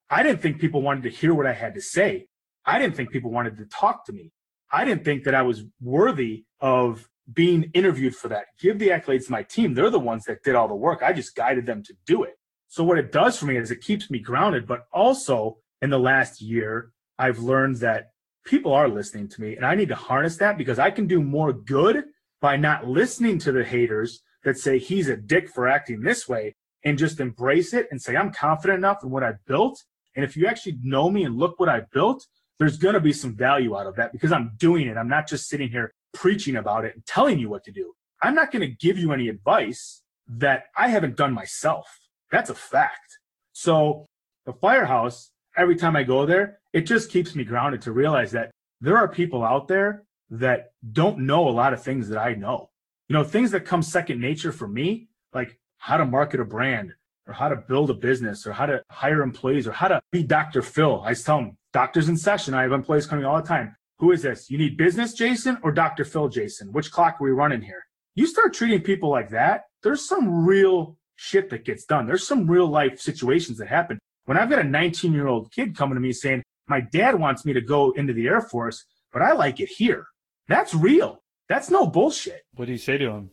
I 0.09 0.23
didn't 0.23 0.41
think 0.41 0.59
people 0.59 0.81
wanted 0.81 1.03
to 1.03 1.09
hear 1.09 1.33
what 1.33 1.47
I 1.47 1.53
had 1.53 1.73
to 1.73 1.81
say. 1.81 2.27
I 2.65 2.79
didn't 2.79 2.95
think 2.95 3.11
people 3.11 3.31
wanted 3.31 3.57
to 3.57 3.65
talk 3.65 4.05
to 4.05 4.13
me. 4.13 4.31
I 4.71 4.85
didn't 4.85 5.03
think 5.03 5.25
that 5.25 5.35
I 5.35 5.41
was 5.41 5.63
worthy 5.81 6.45
of 6.61 7.09
being 7.31 7.71
interviewed 7.73 8.15
for 8.15 8.29
that. 8.29 8.45
Give 8.59 8.79
the 8.79 8.89
accolades 8.89 9.25
to 9.25 9.31
my 9.31 9.43
team. 9.43 9.73
They're 9.73 9.89
the 9.89 9.99
ones 9.99 10.25
that 10.25 10.43
did 10.43 10.55
all 10.55 10.67
the 10.67 10.75
work. 10.75 11.01
I 11.03 11.11
just 11.11 11.35
guided 11.35 11.65
them 11.65 11.83
to 11.83 11.93
do 12.05 12.23
it. 12.23 12.35
So 12.67 12.83
what 12.83 12.97
it 12.97 13.11
does 13.11 13.37
for 13.37 13.45
me 13.47 13.57
is 13.57 13.71
it 13.71 13.81
keeps 13.81 14.09
me 14.09 14.19
grounded, 14.19 14.65
but 14.65 14.85
also 14.93 15.57
in 15.81 15.89
the 15.89 15.99
last 15.99 16.41
year, 16.41 16.91
I've 17.17 17.39
learned 17.39 17.77
that 17.77 18.11
people 18.45 18.73
are 18.73 18.87
listening 18.87 19.27
to 19.29 19.41
me 19.41 19.55
and 19.55 19.65
I 19.65 19.75
need 19.75 19.89
to 19.89 19.95
harness 19.95 20.37
that 20.37 20.57
because 20.57 20.79
I 20.79 20.91
can 20.91 21.07
do 21.07 21.21
more 21.21 21.51
good 21.53 22.03
by 22.41 22.57
not 22.57 22.87
listening 22.87 23.39
to 23.39 23.51
the 23.51 23.63
haters 23.63 24.21
that 24.43 24.57
say 24.57 24.77
he's 24.77 25.09
a 25.09 25.17
dick 25.17 25.49
for 25.49 25.67
acting 25.67 26.01
this 26.01 26.27
way 26.29 26.55
and 26.83 26.97
just 26.97 27.19
embrace 27.19 27.73
it 27.73 27.87
and 27.89 28.01
say, 28.01 28.15
I'm 28.15 28.31
confident 28.31 28.77
enough 28.77 29.03
in 29.03 29.09
what 29.09 29.23
I've 29.23 29.43
built. 29.45 29.83
And 30.15 30.23
if 30.23 30.37
you 30.37 30.47
actually 30.47 30.77
know 30.83 31.09
me 31.09 31.23
and 31.23 31.37
look 31.37 31.59
what 31.59 31.69
I've 31.69 31.89
built, 31.91 32.25
there's 32.59 32.77
going 32.77 32.93
to 32.93 32.99
be 32.99 33.11
some 33.11 33.35
value 33.35 33.75
out 33.75 33.87
of 33.87 33.95
that 33.95 34.11
because 34.11 34.31
I'm 34.31 34.51
doing 34.57 34.87
it. 34.87 34.97
I'm 34.97 35.09
not 35.09 35.27
just 35.27 35.49
sitting 35.49 35.69
here 35.69 35.93
preaching 36.13 36.55
about 36.55 36.85
it 36.85 36.93
and 36.95 37.05
telling 37.05 37.39
you 37.39 37.49
what 37.49 37.63
to 37.65 37.71
do. 37.71 37.93
I'm 38.21 38.35
not 38.35 38.51
going 38.51 38.61
to 38.61 38.75
give 38.75 38.97
you 38.97 39.11
any 39.11 39.27
advice 39.27 40.03
that 40.27 40.65
I 40.77 40.87
haven't 40.89 41.17
done 41.17 41.33
myself. 41.33 41.99
That's 42.31 42.49
a 42.49 42.55
fact. 42.55 43.19
So 43.51 44.05
the 44.45 44.53
firehouse 44.53 45.31
every 45.57 45.75
time 45.75 45.95
I 45.95 46.03
go 46.03 46.25
there, 46.25 46.59
it 46.73 46.81
just 46.81 47.11
keeps 47.11 47.35
me 47.35 47.43
grounded 47.43 47.81
to 47.83 47.91
realize 47.91 48.31
that 48.31 48.51
there 48.81 48.97
are 48.97 49.07
people 49.07 49.43
out 49.43 49.67
there 49.67 50.03
that 50.29 50.71
don't 50.91 51.19
know 51.19 51.47
a 51.47 51.51
lot 51.51 51.73
of 51.73 51.83
things 51.83 52.09
that 52.09 52.17
I 52.17 52.33
know. 52.33 52.69
You 53.07 53.13
know, 53.13 53.23
things 53.23 53.51
that 53.51 53.65
come 53.65 53.81
second 53.81 54.19
nature 54.19 54.51
for 54.51 54.67
me, 54.67 55.07
like 55.33 55.59
how 55.77 55.97
to 55.97 56.05
market 56.05 56.39
a 56.39 56.45
brand 56.45 56.93
or 57.27 57.33
how 57.33 57.49
to 57.49 57.55
build 57.55 57.89
a 57.89 57.93
business 57.93 58.45
or 58.45 58.53
how 58.53 58.65
to 58.65 58.81
hire 58.89 59.21
employees 59.21 59.67
or 59.67 59.71
how 59.71 59.87
to 59.87 60.01
be 60.11 60.23
Dr. 60.23 60.61
Phil. 60.61 61.01
I 61.05 61.13
tell 61.13 61.37
them, 61.37 61.57
doctors 61.73 62.09
in 62.09 62.17
session. 62.17 62.53
I 62.53 62.63
have 62.63 62.71
employees 62.71 63.05
coming 63.05 63.25
all 63.25 63.41
the 63.41 63.47
time. 63.47 63.75
Who 63.99 64.11
is 64.11 64.21
this? 64.21 64.49
You 64.49 64.57
need 64.57 64.77
business 64.77 65.13
Jason 65.13 65.57
or 65.63 65.71
Dr. 65.71 66.03
Phil 66.03 66.27
Jason? 66.29 66.71
Which 66.71 66.91
clock 66.91 67.17
are 67.19 67.23
we 67.23 67.31
running 67.31 67.61
here? 67.61 67.85
You 68.15 68.27
start 68.27 68.53
treating 68.53 68.81
people 68.81 69.09
like 69.09 69.29
that, 69.29 69.65
there's 69.83 70.07
some 70.07 70.45
real 70.45 70.97
shit 71.15 71.49
that 71.49 71.63
gets 71.63 71.85
done. 71.85 72.07
There's 72.07 72.27
some 72.27 72.49
real 72.49 72.67
life 72.67 72.99
situations 72.99 73.57
that 73.59 73.67
happen. 73.67 73.99
When 74.25 74.37
I've 74.37 74.49
got 74.49 74.59
a 74.59 74.63
19 74.63 75.13
year 75.13 75.27
old 75.27 75.51
kid 75.51 75.75
coming 75.75 75.95
to 75.95 76.01
me 76.01 76.11
saying, 76.11 76.43
my 76.67 76.81
dad 76.81 77.19
wants 77.19 77.45
me 77.45 77.53
to 77.53 77.61
go 77.61 77.91
into 77.91 78.13
the 78.13 78.27
Air 78.27 78.41
Force, 78.41 78.85
but 79.13 79.21
I 79.21 79.33
like 79.33 79.59
it 79.59 79.69
here. 79.69 80.07
That's 80.47 80.73
real. 80.73 81.23
That's 81.47 81.69
no 81.69 81.85
bullshit. 81.85 82.41
What 82.55 82.65
do 82.65 82.71
you 82.71 82.77
say 82.77 82.97
to 82.97 83.09
him? 83.11 83.31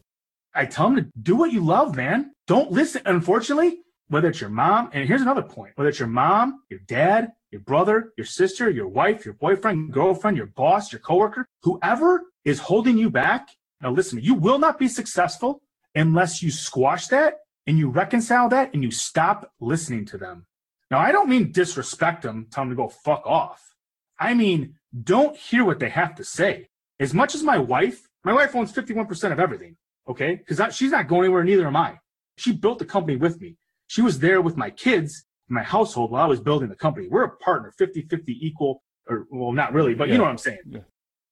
I 0.55 0.67
tell 0.67 0.89
him 0.89 0.97
to 0.97 1.07
do 1.21 1.37
what 1.37 1.53
you 1.53 1.65
love, 1.65 1.97
man. 1.97 2.33
Don't 2.47 2.71
listen. 2.71 3.01
Unfortunately, 3.07 3.79
whether 4.09 4.29
it's 4.29 4.41
your 4.43 4.51
mom, 4.51 4.91
and 4.93 5.09
here's 5.09 5.23
another 5.23 5.43
point 5.43 5.73
whether 5.77 5.89
it's 5.89 5.99
your 5.99 6.09
mom, 6.09 6.63
your 6.69 6.81
dad, 6.81 7.33
your 7.51 7.63
brother, 7.63 8.13
your 8.19 8.27
sister, 8.27 8.69
your 8.69 8.89
wife, 8.89 9.25
your 9.25 9.35
boyfriend, 9.35 9.93
girlfriend, 9.93 10.37
your 10.37 10.47
boss, 10.47 10.93
your 10.93 11.01
coworker, 11.01 11.47
whoever 11.63 12.25
is 12.45 12.59
holding 12.59 12.99
you 12.99 13.09
back. 13.09 13.49
Now, 13.81 13.91
listen, 13.91 14.21
you 14.21 14.35
will 14.35 14.59
not 14.59 14.79
be 14.79 14.89
successful 14.89 15.63
unless 15.95 16.43
you 16.43 16.51
squash 16.51 17.07
that 17.09 17.39
and 17.67 17.79
you 17.79 17.89
reconcile 17.89 18.49
that 18.51 18.75
and 18.75 18.83
you 18.83 18.91
stop 18.91 19.51
listening 19.61 20.05
to 20.07 20.19
them. 20.19 20.47
Now, 20.93 20.99
I 20.99 21.11
don't 21.11 21.31
mean 21.31 21.53
disrespect 21.53 22.21
them, 22.21 22.49
tell 22.51 22.65
them 22.65 22.71
to 22.71 22.77
go 22.77 22.87
fuck 22.87 23.27
off. 23.27 23.75
I 24.21 24.35
mean, 24.35 24.75
don't 25.03 25.35
hear 25.35 25.65
what 25.65 25.79
they 25.79 25.89
have 25.89 26.15
to 26.17 26.25
say. 26.25 26.69
As 27.01 27.15
much 27.15 27.35
as 27.35 27.43
my 27.43 27.57
wife, 27.57 28.07
my 28.25 28.35
wife 28.35 28.55
owns 28.55 28.75
51% 28.75 29.33
of 29.33 29.41
everything, 29.41 29.77
okay? 30.07 30.35
Because 30.35 30.77
she's 30.77 30.91
not 30.91 31.09
going 31.09 31.25
anywhere, 31.25 31.45
neither 31.45 31.67
am 31.67 31.77
I. 31.77 31.99
She 32.37 32.53
built 32.53 32.79
the 32.79 32.85
company 32.85 33.17
with 33.17 33.41
me. 33.41 33.57
She 33.87 34.03
was 34.03 34.19
there 34.19 34.43
with 34.43 34.59
my 34.59 34.69
kids, 34.69 35.25
my 35.49 35.63
household 35.63 36.11
while 36.11 36.25
I 36.25 36.29
was 36.29 36.41
building 36.41 36.69
the 36.69 36.77
company. 36.77 37.09
We're 37.09 37.25
a 37.25 37.37
partner, 37.39 37.73
50 37.79 38.03
50 38.03 38.47
equal, 38.47 38.83
or 39.09 39.27
well, 39.31 39.53
not 39.53 39.73
really, 39.73 39.95
but 39.95 40.09
yeah. 40.09 40.13
you 40.13 40.19
know 40.19 40.25
what 40.25 40.31
I'm 40.31 40.37
saying. 40.37 40.59
Yeah. 40.69 40.81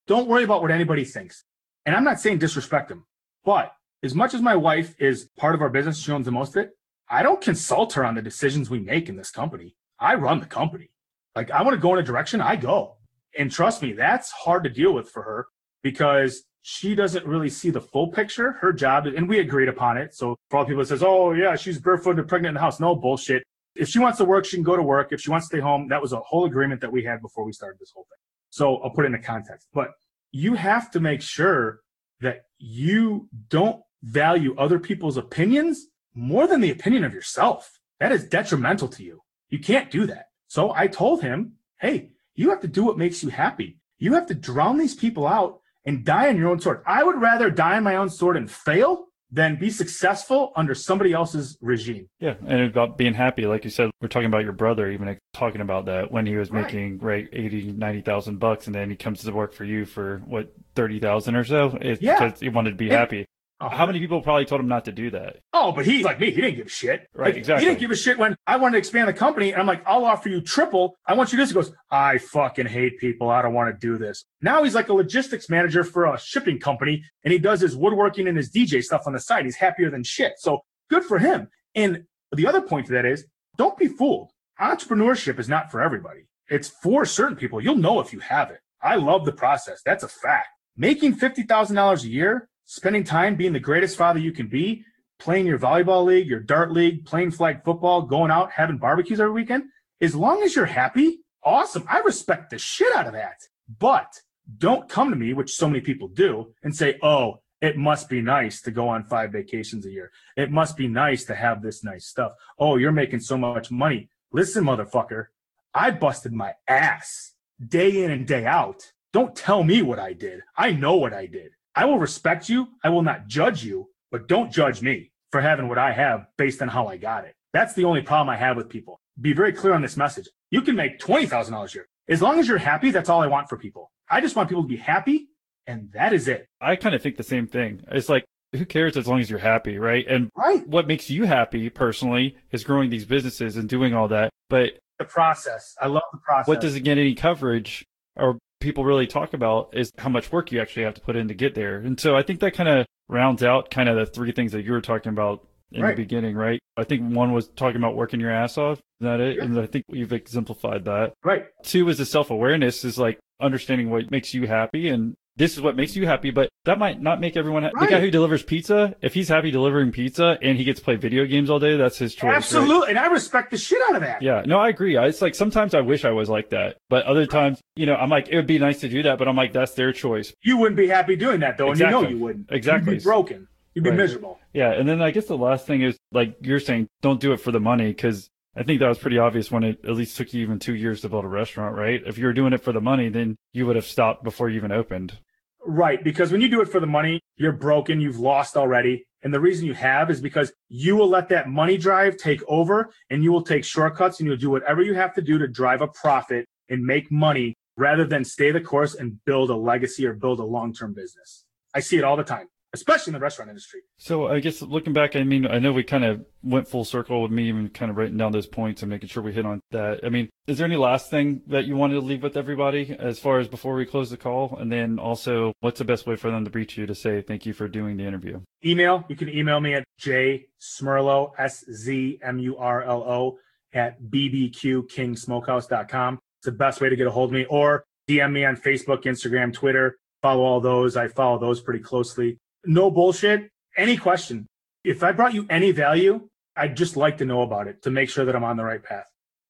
Don't 0.07 0.27
worry 0.27 0.45
about 0.45 0.63
what 0.63 0.71
anybody 0.71 1.05
thinks. 1.05 1.45
And 1.85 1.95
I'm 1.95 2.05
not 2.05 2.19
saying 2.19 2.39
disrespect 2.39 2.89
them, 2.89 3.05
but 3.45 3.75
as 4.03 4.15
much 4.15 4.33
as 4.33 4.41
my 4.41 4.57
wife 4.57 4.95
is 4.99 5.29
part 5.37 5.55
of 5.55 5.61
our 5.61 5.69
business, 5.69 5.99
she 5.99 6.13
owns 6.13 6.25
the 6.25 6.33
most 6.33 6.57
of 6.57 6.65
it. 6.65 6.71
I 7.11 7.25
don't 7.25 7.41
consult 7.41 7.93
her 7.95 8.05
on 8.05 8.15
the 8.15 8.23
decisions 8.23 8.71
we 8.71 8.79
make 8.79 9.09
in 9.09 9.17
this 9.17 9.31
company. 9.31 9.75
I 9.99 10.15
run 10.15 10.39
the 10.39 10.47
company. 10.47 10.91
Like 11.35 11.51
I 11.51 11.63
want 11.63 11.75
to 11.75 11.81
go 11.81 11.93
in 11.93 11.99
a 11.99 12.03
direction, 12.03 12.41
I 12.41 12.57
go. 12.57 12.97
And 13.37 13.51
trust 13.51 13.83
me, 13.83 13.93
that's 13.93 14.31
hard 14.31 14.65
to 14.65 14.71
deal 14.71 14.93
with 14.93 15.11
for 15.11 15.23
her 15.23 15.47
because 15.83 16.45
she 16.63 16.95
doesn't 16.95 17.27
really 17.27 17.49
see 17.49 17.71
the 17.71 17.81
full 17.81 18.09
picture. 18.09 18.53
Her 18.53 18.73
job, 18.73 19.07
and 19.07 19.29
we 19.29 19.39
agreed 19.39 19.69
upon 19.69 19.97
it. 19.97 20.15
So 20.15 20.37
for 20.51 20.59
all 20.59 20.65
people 20.65 20.83
that 20.83 20.89
says, 20.89 21.03
"Oh 21.03 21.33
yeah, 21.33 21.57
she's 21.57 21.79
barefoot 21.79 22.17
pregnant 22.29 22.51
in 22.51 22.55
the 22.55 22.61
house," 22.61 22.81
no 22.81 22.95
bullshit. 22.95 23.43
If 23.75 23.89
she 23.89 23.99
wants 23.99 24.19
to 24.19 24.25
work, 24.25 24.45
she 24.45 24.57
can 24.57 24.65
go 24.65 24.77
to 24.77 24.83
work. 24.83 25.13
If 25.13 25.21
she 25.21 25.31
wants 25.31 25.49
to 25.49 25.57
stay 25.57 25.61
home, 25.61 25.89
that 25.89 26.03
was 26.03 26.13
a 26.13 26.21
whole 26.21 26.45
agreement 26.45 26.81
that 26.81 26.93
we 26.93 27.05
had 27.05 27.23
before 27.23 27.45
we 27.45 27.53
started 27.53 27.79
this 27.79 27.93
whole 27.95 28.05
thing. 28.05 28.19
So 28.51 28.77
I'll 28.79 28.91
put 28.91 29.05
it 29.05 29.13
into 29.13 29.19
context. 29.19 29.69
But 29.73 29.93
you 30.33 30.55
have 30.55 30.91
to 30.93 31.01
make 31.01 31.23
sure 31.23 31.81
that 32.21 32.43
you 32.59 33.29
don't 33.49 33.81
value 34.03 34.55
other 34.57 34.79
people's 34.79 35.17
opinions 35.17 35.87
more 36.15 36.47
than 36.47 36.61
the 36.61 36.71
opinion 36.71 37.05
of 37.05 37.15
yourself. 37.15 37.79
That 37.99 38.13
is 38.13 38.25
detrimental 38.25 38.89
to 38.89 39.03
you. 39.03 39.23
You 39.49 39.59
can't 39.59 39.91
do 39.91 40.07
that. 40.07 40.27
So 40.49 40.73
I 40.73 40.87
told 40.87 41.23
him, 41.23 41.55
hey, 41.81 42.11
you 42.35 42.51
have 42.51 42.61
to 42.61 42.69
do 42.69 42.85
what 42.85 42.99
makes 42.99 43.23
you 43.23 43.29
happy. 43.29 43.79
You 43.99 44.15
have 44.15 44.27
to 44.27 44.35
drown 44.35 44.79
these 44.79 44.95
people 44.95 45.27
out 45.27 45.61
and 45.85 46.05
die 46.05 46.29
on 46.29 46.37
your 46.37 46.49
own 46.49 46.61
sword. 46.61 46.83
I 46.87 47.05
would 47.05 47.21
rather 47.21 47.51
die 47.51 47.77
on 47.77 47.85
my 47.85 47.97
own 47.97 48.09
sword 48.09 48.37
and 48.37 48.51
fail 48.51 49.07
than 49.33 49.57
be 49.57 49.71
successful 49.71 50.53
under 50.57 50.75
somebody 50.75 51.13
else's 51.13 51.57
regime. 51.61 52.09
Yeah, 52.19 52.35
and 52.47 52.63
about 52.63 52.99
being 52.99 53.15
happy, 53.15 53.47
like 53.47 53.65
you 53.65 53.71
said, 53.71 53.91
we're 54.01 54.09
talking 54.09 54.27
about 54.27 54.43
your 54.43 54.53
brother, 54.53 54.91
even 54.91 55.17
talking 55.33 55.61
about 55.61 55.87
that 55.87 56.11
when 56.11 56.27
he 56.27 56.37
was 56.37 56.51
right. 56.51 56.65
making 56.65 56.99
right 56.99 57.29
80, 57.33 57.73
90,000 57.73 58.39
bucks, 58.39 58.67
and 58.67 58.75
then 58.75 58.91
he 58.91 58.97
comes 58.97 59.23
to 59.23 59.33
work 59.33 59.53
for 59.55 59.65
you 59.65 59.85
for 59.85 60.19
what 60.27 60.53
thirty 60.75 60.99
thousand 60.99 61.37
or 61.37 61.45
so. 61.45 61.79
It's 61.81 62.03
yeah. 62.03 62.19
because 62.19 62.41
he 62.41 62.49
wanted 62.49 62.71
to 62.71 62.77
be 62.77 62.89
and, 62.89 62.99
happy. 62.99 63.27
Uh-huh. 63.61 63.77
How 63.77 63.87
many 63.87 63.99
people 63.99 64.23
probably 64.23 64.47
told 64.47 64.61
him 64.63 64.69
not 64.69 64.87
to 64.87 64.93
do 64.93 65.11
that? 65.11 65.37
Oh, 65.53 65.71
but 65.71 65.85
he's 65.85 66.03
like 66.03 66.19
me. 66.19 66.31
He 66.31 66.41
didn't 66.41 66.57
give 66.57 66.67
a 66.67 66.71
shit. 66.71 67.07
Right, 67.15 67.27
like, 67.27 67.37
exactly. 67.37 67.65
He 67.65 67.71
didn't 67.71 67.81
give 67.81 67.91
a 67.91 67.97
shit 67.97 68.19
when 68.19 68.35
I 68.47 68.57
wanted 68.57 68.73
to 68.73 68.79
expand 68.79 69.09
the 69.09 69.13
company. 69.13 69.53
And 69.53 69.61
I'm 69.61 69.67
like, 69.67 69.83
I'll 69.87 70.07
offer 70.07 70.31
you 70.31 70.41
triple. 70.41 70.97
I 71.07 71.13
want 71.13 71.31
you 71.31 71.37
to 71.37 71.43
this. 71.43 71.51
He 71.51 71.55
goes, 71.55 71.73
I 71.91 72.17
fucking 72.19 72.67
hate 72.67 72.99
people. 72.99 73.29
I 73.29 73.43
don't 73.43 73.53
want 73.53 73.69
to 73.69 73.79
do 73.79 73.99
this. 73.99 74.25
Now 74.41 74.65
he's 74.65 74.75
like 74.75 74.89
a 74.89 74.95
logistics 74.95 75.51
manager 75.51 75.85
for 75.85 76.07
a 76.07 76.19
shipping 76.19 76.59
company 76.59 77.05
and 77.23 77.33
he 77.33 77.39
does 77.39 77.61
his 77.61 77.77
woodworking 77.77 78.29
and 78.29 78.37
his 78.37 78.51
DJ 78.51 78.83
stuff 78.83 79.03
on 79.07 79.13
the 79.13 79.21
side. 79.21 79.45
He's 79.45 79.57
happier 79.57 79.91
than 79.91 80.05
shit. 80.05 80.35
So 80.39 80.61
good 80.89 81.05
for 81.05 81.19
him. 81.19 81.49
And 81.75 82.05
the 82.33 82.47
other 82.47 82.63
point 82.63 82.87
to 82.87 82.93
that 82.93 83.05
is 83.05 83.27
don't 83.59 83.77
be 83.77 83.89
fooled. 83.89 84.31
Entrepreneurship 84.59 85.39
is 85.39 85.51
not 85.51 85.71
for 85.71 85.83
everybody. 85.83 86.21
It's 86.49 86.69
for 86.69 87.05
certain 87.05 87.37
people. 87.37 87.61
You'll 87.61 87.77
know 87.77 88.01
if 88.01 88.13
you 88.13 88.21
have 88.21 88.51
it. 88.51 88.61
I 88.83 88.97
love 88.97 89.27
the 89.27 89.33
process. 89.33 89.83
That's 89.85 90.03
a 90.03 90.09
fact. 90.09 90.49
Making 90.77 91.15
$50,000 91.17 92.05
a 92.05 92.09
year 92.09 92.49
spending 92.71 93.03
time 93.03 93.35
being 93.35 93.53
the 93.53 93.59
greatest 93.59 93.97
father 93.97 94.21
you 94.21 94.31
can 94.31 94.47
be, 94.47 94.85
playing 95.19 95.45
your 95.45 95.59
volleyball 95.59 96.05
league, 96.05 96.29
your 96.29 96.39
dart 96.39 96.71
league, 96.71 97.05
playing 97.05 97.33
flag 97.33 97.65
football, 97.65 98.03
going 98.03 98.31
out, 98.31 98.53
having 98.53 98.79
barbecues 98.79 99.19
every 99.19 99.33
weekend, 99.33 99.65
as 100.01 100.15
long 100.15 100.41
as 100.45 100.55
you're 100.55 100.67
happy, 100.67 101.19
awesome. 101.43 101.85
I 101.91 101.99
respect 101.99 102.51
the 102.51 102.59
shit 102.59 102.95
out 102.95 103.09
of 103.09 103.13
that. 103.15 103.41
But 103.81 104.21
don't 104.57 104.89
come 104.89 105.11
to 105.11 105.17
me, 105.17 105.33
which 105.33 105.53
so 105.53 105.67
many 105.67 105.81
people 105.81 106.07
do, 106.07 106.55
and 106.63 106.75
say, 106.75 106.97
oh, 107.03 107.41
it 107.61 107.77
must 107.77 108.09
be 108.09 108.23
nice 108.23 108.63
to 108.63 108.71
go 108.71 108.89
on 108.89 109.03
five 109.03 109.33
vacations 109.33 109.85
a 109.85 109.91
year. 109.91 110.13
It 110.37 110.53
must 110.53 110.77
be 110.77 110.87
nice 110.87 111.25
to 111.25 111.35
have 111.35 111.63
this 111.63 111.83
nice 111.83 112.07
stuff. 112.07 112.35
Oh, 112.57 112.77
you're 112.77 112.93
making 112.93 113.21
so 113.21 113.37
much 113.37 113.73
money. 113.73 114.11
Listen, 114.33 114.63
motherfucker, 114.63 115.27
I 115.75 115.91
busted 115.91 116.33
my 116.33 116.55
ass 116.69 117.33
day 117.67 118.05
in 118.05 118.13
and 118.13 118.29
day 118.29 118.47
out. 118.47 118.93
Don't 119.13 119.35
tell 119.35 119.65
me 119.65 119.83
what 119.83 119.99
I 119.99 120.13
did. 120.13 120.43
I 120.57 120.71
know 120.71 120.95
what 120.95 121.13
I 121.13 121.27
did. 121.27 121.51
I 121.75 121.85
will 121.85 121.99
respect 121.99 122.49
you. 122.49 122.69
I 122.83 122.89
will 122.89 123.03
not 123.03 123.27
judge 123.27 123.65
you, 123.65 123.89
but 124.11 124.29
don't 124.29 124.53
judge 124.53 124.83
me 124.83 125.13
for 125.31 125.41
having 125.41 125.69
what 125.69 125.79
I 125.79 125.93
have 125.93 126.27
based 126.37 126.61
on 126.63 126.69
how 126.69 126.89
I 126.89 126.97
got 126.97 127.25
it. 127.25 127.35
That's 127.53 127.75
the 127.75 127.85
only 127.85 128.03
problem 128.03 128.29
I 128.29 128.37
have 128.37 128.57
with 128.57 128.69
people. 128.69 129.01
Be 129.21 129.33
very 129.33 129.53
clear 129.53 129.75
on 129.75 129.83
this 129.83 129.97
message. 129.97 130.29
You 130.51 130.63
can 130.63 130.77
make 130.77 130.99
$20,000 130.99 131.51
a 131.51 131.75
year. 131.75 131.89
As 132.09 132.23
long 132.23 132.39
as 132.39 132.49
you're 132.49 132.59
happy, 132.59 132.91
that's 132.91 133.09
all 133.09 133.21
I 133.21 133.27
want 133.27 133.49
for 133.49 133.57
people. 133.57 133.91
I 134.11 134.21
just 134.21 134.35
want 134.35 134.49
people 134.49 134.65
to 134.65 134.69
be 134.69 134.77
happy, 134.77 135.29
and 135.67 135.91
that 135.93 136.13
is 136.13 136.27
it. 136.27 136.49
I 136.61 136.75
kind 136.77 136.95
of 136.95 137.03
think 137.03 137.17
the 137.17 137.23
same 137.23 137.47
thing. 137.47 137.83
It's 137.91 138.09
like, 138.09 138.25
who 138.53 138.65
cares 138.65 138.97
as 138.97 139.07
long 139.07 139.21
as 139.21 139.31
you're 139.31 139.39
happy, 139.39 139.79
right? 139.79 140.05
And 140.09 140.31
right. 140.37 140.67
what 140.67 140.89
makes 140.89 141.09
you 141.09 141.25
happy 141.25 141.71
personally 141.71 142.37
is 142.51 142.65
growing 142.65 142.91
these 142.91 143.05
businesses 143.05 143.57
and 143.57 143.69
doing 143.69 143.95
all 143.95 144.09
that. 144.09 144.31
But 144.49 144.73
the 144.99 145.05
process, 145.05 145.77
I 145.81 145.87
love 145.87 146.03
the 146.13 146.19
process. 146.19 146.49
What 146.49 146.61
doesn't 146.61 146.83
get 146.83 146.99
any 146.99 147.15
coverage 147.15 147.85
or 148.17 148.39
people 148.61 148.85
really 148.85 149.07
talk 149.07 149.35
about 149.35 149.71
is 149.73 149.93
how 149.99 150.09
much 150.09 150.31
work 150.31 150.53
you 150.53 150.61
actually 150.61 150.85
have 150.85 150.95
to 150.95 151.01
put 151.01 151.17
in 151.17 151.29
to 151.29 151.35
get 151.35 151.55
there. 151.55 151.79
And 151.79 151.99
so 151.99 152.17
I 152.17 152.23
think 152.23 152.41
that 152.41 152.55
kind 152.55 152.69
of 152.69 152.87
rounds 153.09 153.43
out 153.43 153.71
kind 153.71 153.89
of 153.89 153.97
the 153.97 154.07
three 154.07 154.33
things 154.33 154.53
that 154.53 154.65
you 154.65 154.73
were 154.73 154.81
talking 154.81 155.11
about 155.11 155.47
in 155.73 155.83
right. 155.83 155.97
the 155.97 156.03
beginning, 156.03 156.37
right? 156.37 156.61
I 156.77 156.85
think 156.85 157.15
one 157.15 157.33
was 157.33 157.49
talking 157.49 157.77
about 157.77 157.97
working 157.97 158.21
your 158.21 158.31
ass 158.31 158.59
off. 158.59 158.79
Is 158.79 158.83
that 159.01 159.21
it? 159.21 159.37
Yeah. 159.37 159.45
And 159.45 159.59
I 159.59 159.67
think 159.67 159.85
you've 159.89 160.13
exemplified 160.13 160.85
that. 160.85 161.15
Right. 161.25 161.47
Two 161.63 161.89
is 161.89 161.99
the 161.99 162.05
self 162.05 162.31
awareness 162.31 162.85
is 162.85 162.99
like 162.99 163.19
understanding 163.41 163.91
what 163.91 164.11
makes 164.11 164.35
you 164.35 164.47
happy 164.47 164.89
and 164.89 165.15
this 165.41 165.55
is 165.55 165.63
what 165.63 165.75
makes 165.75 165.97
you 165.97 166.07
happy, 166.07 166.31
but 166.31 166.51
that 166.67 166.79
might 166.79 167.01
not 167.01 167.19
make 167.19 167.35
everyone 167.35 167.63
happy. 167.63 167.77
Right. 167.77 167.89
The 167.89 167.97
guy 167.97 168.01
who 168.01 168.11
delivers 168.11 168.43
pizza, 168.43 168.95
if 169.01 169.15
he's 169.15 169.29
happy 169.29 169.51
delivering 169.51 169.91
pizza 169.91 170.37
and 170.43 170.59
he 170.59 170.65
gets 170.65 170.81
to 170.81 170.85
play 170.85 170.97
video 170.97 171.25
games 171.25 171.49
all 171.49 171.59
day, 171.59 171.79
that's 171.79 171.97
his 171.97 172.15
choice. 172.15 172.35
Absolutely. 172.35 172.81
Right? 172.81 172.89
And 172.91 172.99
I 172.99 173.07
respect 173.07 173.51
the 173.51 173.57
shit 173.57 173.81
out 173.89 173.97
of 173.97 174.03
that. 174.03 174.21
Yeah. 174.21 174.43
No, 174.45 174.59
I 174.59 174.69
agree. 174.69 174.99
It's 174.99 175.23
like 175.23 175.35
sometimes 175.35 175.75
I 175.75 175.81
wish 175.81 176.05
I 176.05 176.11
was 176.11 176.29
like 176.29 176.51
that, 176.51 176.77
but 176.91 177.07
other 177.07 177.25
times, 177.25 177.59
you 177.75 177.87
know, 177.87 177.95
I'm 177.95 178.11
like, 178.11 178.29
it 178.29 178.37
would 178.37 178.47
be 178.47 178.59
nice 178.59 178.81
to 178.81 178.89
do 178.91 179.03
that, 179.05 179.19
but 179.19 179.29
I'm 179.29 179.37
like, 179.37 179.55
that's 179.55 179.73
their 179.73 179.95
choice. 179.95 180.35
You 180.43 180.59
wouldn't 180.59 180.77
be 180.77 180.89
happy 180.89 181.17
doing 181.17 181.41
that 181.41 181.57
though. 181.57 181.71
Exactly. 181.71 181.97
And 181.97 182.03
you 182.03 182.11
know 182.11 182.19
you 182.19 182.23
wouldn't. 182.23 182.47
Exactly. 182.51 182.93
You'd 182.93 182.99
be 182.99 183.05
broken. 183.05 183.49
You'd 183.75 183.85
be 183.85 183.91
right. 183.91 183.97
miserable. 183.97 184.39
Yeah. 184.53 184.73
And 184.73 184.87
then 184.87 185.01
I 185.01 185.11
guess 185.11 185.25
the 185.25 185.39
last 185.39 185.67
thing 185.67 185.81
is 185.81 185.97
like 186.13 186.37
you're 186.43 186.61
saying, 186.61 186.87
don't 187.01 187.19
do 187.19 187.33
it 187.33 187.39
for 187.39 187.51
the 187.51 187.61
money 187.61 187.89
because 187.89 188.29
I 188.55 188.63
think 188.63 188.81
that 188.81 188.89
was 188.89 188.99
pretty 188.99 189.17
obvious 189.17 189.51
when 189.51 189.65
it 189.65 189.79
at 189.85 189.95
least 189.95 190.19
took 190.19 190.35
you 190.35 190.43
even 190.43 190.59
two 190.59 190.75
years 190.75 191.01
to 191.01 191.09
build 191.09 191.25
a 191.25 191.29
restaurant, 191.29 191.77
right? 191.77 192.03
If 192.05 192.19
you 192.19 192.27
were 192.27 192.35
doing 192.35 192.53
it 192.53 192.63
for 192.63 192.73
the 192.73 192.81
money, 192.83 193.09
then 193.09 193.37
you 193.55 193.65
would 193.67 193.77
have 193.77 193.87
stopped 193.87 194.23
before 194.23 194.51
you 194.51 194.57
even 194.57 194.73
opened. 194.73 195.17
Right. 195.65 196.03
Because 196.03 196.33
when 196.33 196.41
you 196.41 196.49
do 196.49 196.61
it 196.61 196.69
for 196.69 196.81
the 196.81 196.87
money, 196.87 197.21
you're 197.37 197.53
broken. 197.53 198.01
You've 198.01 198.19
lost 198.19 198.57
already. 198.57 199.07
And 199.23 199.35
the 199.35 199.41
reason 199.41 199.67
you 199.67 199.75
have 199.75 200.11
is 200.11 200.21
because 200.21 200.53
you 200.69 200.97
will 200.97 201.09
let 201.09 201.29
that 201.29 201.49
money 201.49 201.77
drive 201.77 202.17
take 202.17 202.43
over 202.49 202.91
and 203.11 203.23
you 203.23 203.33
will 203.33 203.43
take 203.43 203.65
shortcuts 203.65 204.19
and 204.19 204.27
you'll 204.27 204.39
do 204.39 204.51
whatever 204.51 204.83
you 204.83 204.95
have 204.95 205.15
to 205.15 205.23
do 205.23 205.39
to 205.39 205.47
drive 205.47 205.83
a 205.83 205.89
profit 205.89 206.47
and 206.71 206.85
make 206.85 207.11
money 207.11 207.55
rather 207.77 208.07
than 208.07 208.25
stay 208.25 208.51
the 208.51 208.61
course 208.61 208.95
and 208.95 209.23
build 209.27 209.51
a 209.51 209.57
legacy 209.57 210.07
or 210.07 210.15
build 210.15 210.41
a 210.41 210.45
long 210.45 210.73
term 210.73 210.95
business. 210.95 211.45
I 211.75 211.81
see 211.81 211.99
it 211.99 212.05
all 212.05 212.17
the 212.17 212.25
time. 212.25 212.49
Especially 212.73 213.11
in 213.11 213.15
the 213.15 213.21
restaurant 213.21 213.49
industry. 213.49 213.81
So 213.97 214.29
I 214.29 214.39
guess 214.39 214.63
looking 214.63 214.93
back, 214.93 215.17
I 215.17 215.25
mean, 215.25 215.45
I 215.45 215.59
know 215.59 215.73
we 215.73 215.83
kind 215.83 216.05
of 216.05 216.25
went 216.43 216.69
full 216.69 216.85
circle 216.85 217.21
with 217.21 217.33
me 217.33 217.49
even 217.49 217.69
kind 217.69 217.91
of 217.91 217.97
writing 217.97 218.17
down 218.17 218.31
those 218.31 218.47
points 218.47 218.83
and 218.83 218.91
making 218.91 219.09
sure 219.09 219.25
we 219.25 219.33
hit 219.33 219.45
on 219.45 219.59
that. 219.73 220.05
I 220.05 220.09
mean, 220.09 220.31
is 220.47 220.59
there 220.59 220.67
any 220.67 220.77
last 220.77 221.11
thing 221.11 221.43
that 221.49 221.65
you 221.65 221.75
wanted 221.75 221.95
to 221.95 222.01
leave 222.01 222.23
with 222.23 222.37
everybody 222.37 222.95
as 222.97 223.19
far 223.19 223.41
as 223.41 223.49
before 223.49 223.75
we 223.75 223.87
close 223.87 224.11
the 224.11 224.17
call? 224.17 224.57
And 224.57 224.71
then 224.71 225.01
also, 225.01 225.53
what's 225.61 225.81
the 225.81 225.85
best 225.85 226.07
way 226.07 226.15
for 226.15 226.31
them 226.31 226.45
to 226.45 226.51
reach 226.53 226.79
you 226.79 226.87
to 226.87 226.95
say 226.95 227.23
thank 227.23 227.45
you 227.45 227.53
for 227.53 227.67
doing 227.67 227.97
the 227.97 228.05
interview? 228.05 228.41
Email, 228.65 229.05
you 229.09 229.17
can 229.17 229.29
email 229.29 229.59
me 229.59 229.75
at 229.75 229.83
jszmurlo, 230.01 231.33
S-Z-M-U-R-L-O, 231.39 233.39
at 233.73 234.01
bbqkingsmokehouse.com. 234.03 236.19
It's 236.39 236.47
the 236.47 236.53
best 236.53 236.81
way 236.81 236.89
to 236.89 236.97
get 236.97 237.09
a 237.09 237.11
hold 237.11 237.31
of 237.31 237.35
me 237.35 237.47
or 237.47 237.85
DM 238.09 238.31
me 238.33 238.45
on 238.45 238.57
Facebook, 238.57 239.03
Instagram, 239.03 239.53
Twitter. 239.53 239.97
Follow 240.23 240.45
all 240.45 240.61
those. 240.61 240.97
I 240.97 241.09
follow 241.09 241.39
those 241.39 241.61
pretty 241.61 241.81
closely 241.81 242.39
no 242.65 242.91
bullshit. 242.91 243.51
Any 243.77 243.97
question. 243.97 244.47
If 244.85 245.03
I 245.03 245.13
brought 245.13 245.35
you 245.35 245.47
any 245.51 245.73
value, 245.73 246.29
I'd 246.57 246.77
just 246.77 246.97
like 246.97 247.19
to 247.19 247.25
know 247.25 247.43
about 247.43 247.69
it 247.69 247.83
to 247.83 247.91
make 247.91 248.09
sure 248.11 248.25
that 248.25 248.35
I'm 248.35 248.45
on 248.45 248.57
the 248.57 248.65
right 248.65 248.83
path. 248.83 249.07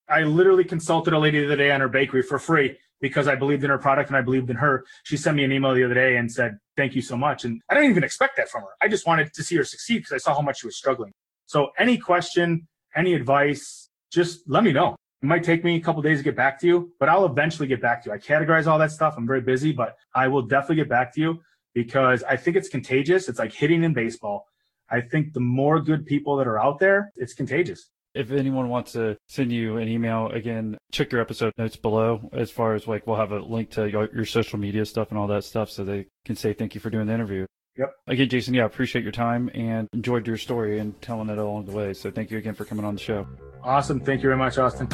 I 0.09 0.23
literally 0.23 0.65
consulted 0.65 1.13
a 1.13 1.19
lady 1.19 1.41
the 1.41 1.47
other 1.47 1.57
day 1.57 1.71
on 1.71 1.81
her 1.81 1.89
bakery 1.89 2.23
for 2.23 2.39
free 2.39 2.77
because 3.01 3.29
I 3.29 3.37
believed 3.37 3.65
in 3.65 3.71
her 3.71 3.79
product 3.79 4.11
and 4.11 4.17
I 4.17 4.23
believed 4.23 4.51
in 4.51 4.57
her. 4.57 4.85
She 5.05 5.17
sent 5.17 5.37
me 5.37 5.45
an 5.45 5.53
email 5.53 5.75
the 5.75 5.85
other 5.85 5.95
day 5.95 6.17
and 6.17 6.31
said, 6.31 6.59
Thank 6.77 6.95
you 6.95 7.03
so 7.03 7.17
much. 7.17 7.45
And 7.45 7.61
I 7.69 7.75
didn't 7.75 7.91
even 7.91 8.05
expect 8.05 8.37
that 8.37 8.49
from 8.49 8.63
her. 8.63 8.69
I 8.81 8.89
just 8.89 9.07
wanted 9.07 9.33
to 9.33 9.43
see 9.43 9.57
her 9.57 9.65
succeed 9.65 9.99
because 9.99 10.13
I 10.13 10.19
saw 10.19 10.35
how 10.35 10.43
much 10.43 10.61
she 10.61 10.67
was 10.67 10.77
struggling. 10.77 11.13
So, 11.47 11.71
any 11.79 11.99
question, 11.99 12.67
any 12.97 13.15
advice, 13.15 13.89
just 14.13 14.41
let 14.49 14.65
me 14.65 14.73
know. 14.73 14.97
It 15.23 15.27
might 15.27 15.45
take 15.45 15.65
me 15.65 15.77
a 15.77 15.81
couple 15.81 16.01
days 16.03 16.19
to 16.19 16.25
get 16.25 16.37
back 16.37 16.59
to 16.61 16.67
you, 16.67 16.93
but 16.99 17.09
I'll 17.09 17.27
eventually 17.27 17.69
get 17.69 17.83
back 17.83 18.03
to 18.05 18.11
you. 18.11 18.15
I 18.15 18.19
categorize 18.19 18.67
all 18.67 18.79
that 18.79 18.91
stuff. 18.91 19.15
I'm 19.17 19.27
very 19.27 19.43
busy, 19.43 19.73
but 19.73 19.97
I 20.15 20.29
will 20.29 20.43
definitely 20.43 20.77
get 20.77 20.89
back 20.89 21.13
to 21.15 21.21
you 21.21 21.41
because 21.75 22.23
I 22.25 22.37
think 22.37 22.57
it's 22.57 22.69
contagious. 22.69 23.29
It's 23.29 23.39
like 23.39 23.53
hitting 23.53 23.85
in 23.85 23.93
baseball. 23.93 24.47
I 24.91 25.01
think 25.01 25.33
the 25.33 25.41
more 25.41 25.81
good 25.81 26.05
people 26.05 26.37
that 26.37 26.47
are 26.47 26.59
out 26.59 26.79
there, 26.79 27.13
it's 27.17 27.35
contagious. 27.35 27.91
If 28.13 28.33
anyone 28.33 28.69
wants 28.69 28.93
to 28.93 29.17
send 29.29 29.53
you 29.53 29.77
an 29.77 29.89
email, 29.89 30.29
again, 30.29 30.77
check 30.91 31.13
your 31.13 31.21
episode 31.21 31.53
notes 31.57 31.77
below 31.77 32.29
as 32.33 32.51
far 32.51 32.75
as 32.75 32.89
like 32.89 33.07
we'll 33.07 33.17
have 33.17 33.31
a 33.31 33.39
link 33.39 33.71
to 33.73 33.89
your, 33.89 34.09
your 34.13 34.25
social 34.25 34.59
media 34.59 34.85
stuff 34.85 35.11
and 35.11 35.19
all 35.19 35.29
that 35.29 35.45
stuff 35.45 35.71
so 35.71 35.85
they 35.85 36.07
can 36.25 36.35
say 36.35 36.53
thank 36.53 36.75
you 36.75 36.81
for 36.81 36.91
doing 36.91 37.07
the 37.07 37.15
interview. 37.15 37.47
Yep. 37.79 37.95
Again, 38.09 38.29
Jason, 38.29 38.55
yeah, 38.55 38.65
I 38.65 38.67
appreciate 38.67 39.03
your 39.05 39.13
time 39.13 39.49
and 39.55 39.89
enjoyed 39.93 40.27
your 40.27 40.37
story 40.37 40.81
and 40.81 41.01
telling 41.01 41.31
it 41.31 41.39
along 41.39 41.67
the 41.67 41.73
way. 41.73 41.95
So 41.95 42.11
thank 42.11 42.33
you 42.33 42.39
again 42.39 42.55
for 42.55 42.65
coming 42.65 42.85
on 42.85 42.95
the 42.95 43.01
show. 43.01 43.29
Awesome. 43.63 44.01
Thank 44.01 44.23
you 44.23 44.29
very 44.29 44.39
much, 44.39 44.59
Austin. 44.59 44.89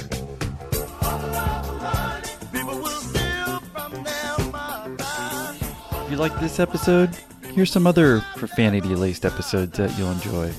You 6.17 6.23
like 6.23 6.41
this 6.41 6.59
episode, 6.59 7.11
here's 7.53 7.71
some 7.71 7.87
other 7.87 8.23
profanity 8.37 8.95
laced 8.95 9.27
episodes 9.27 9.77
that 9.77 9.99
you'll 9.99 10.11
enjoy 10.11 10.51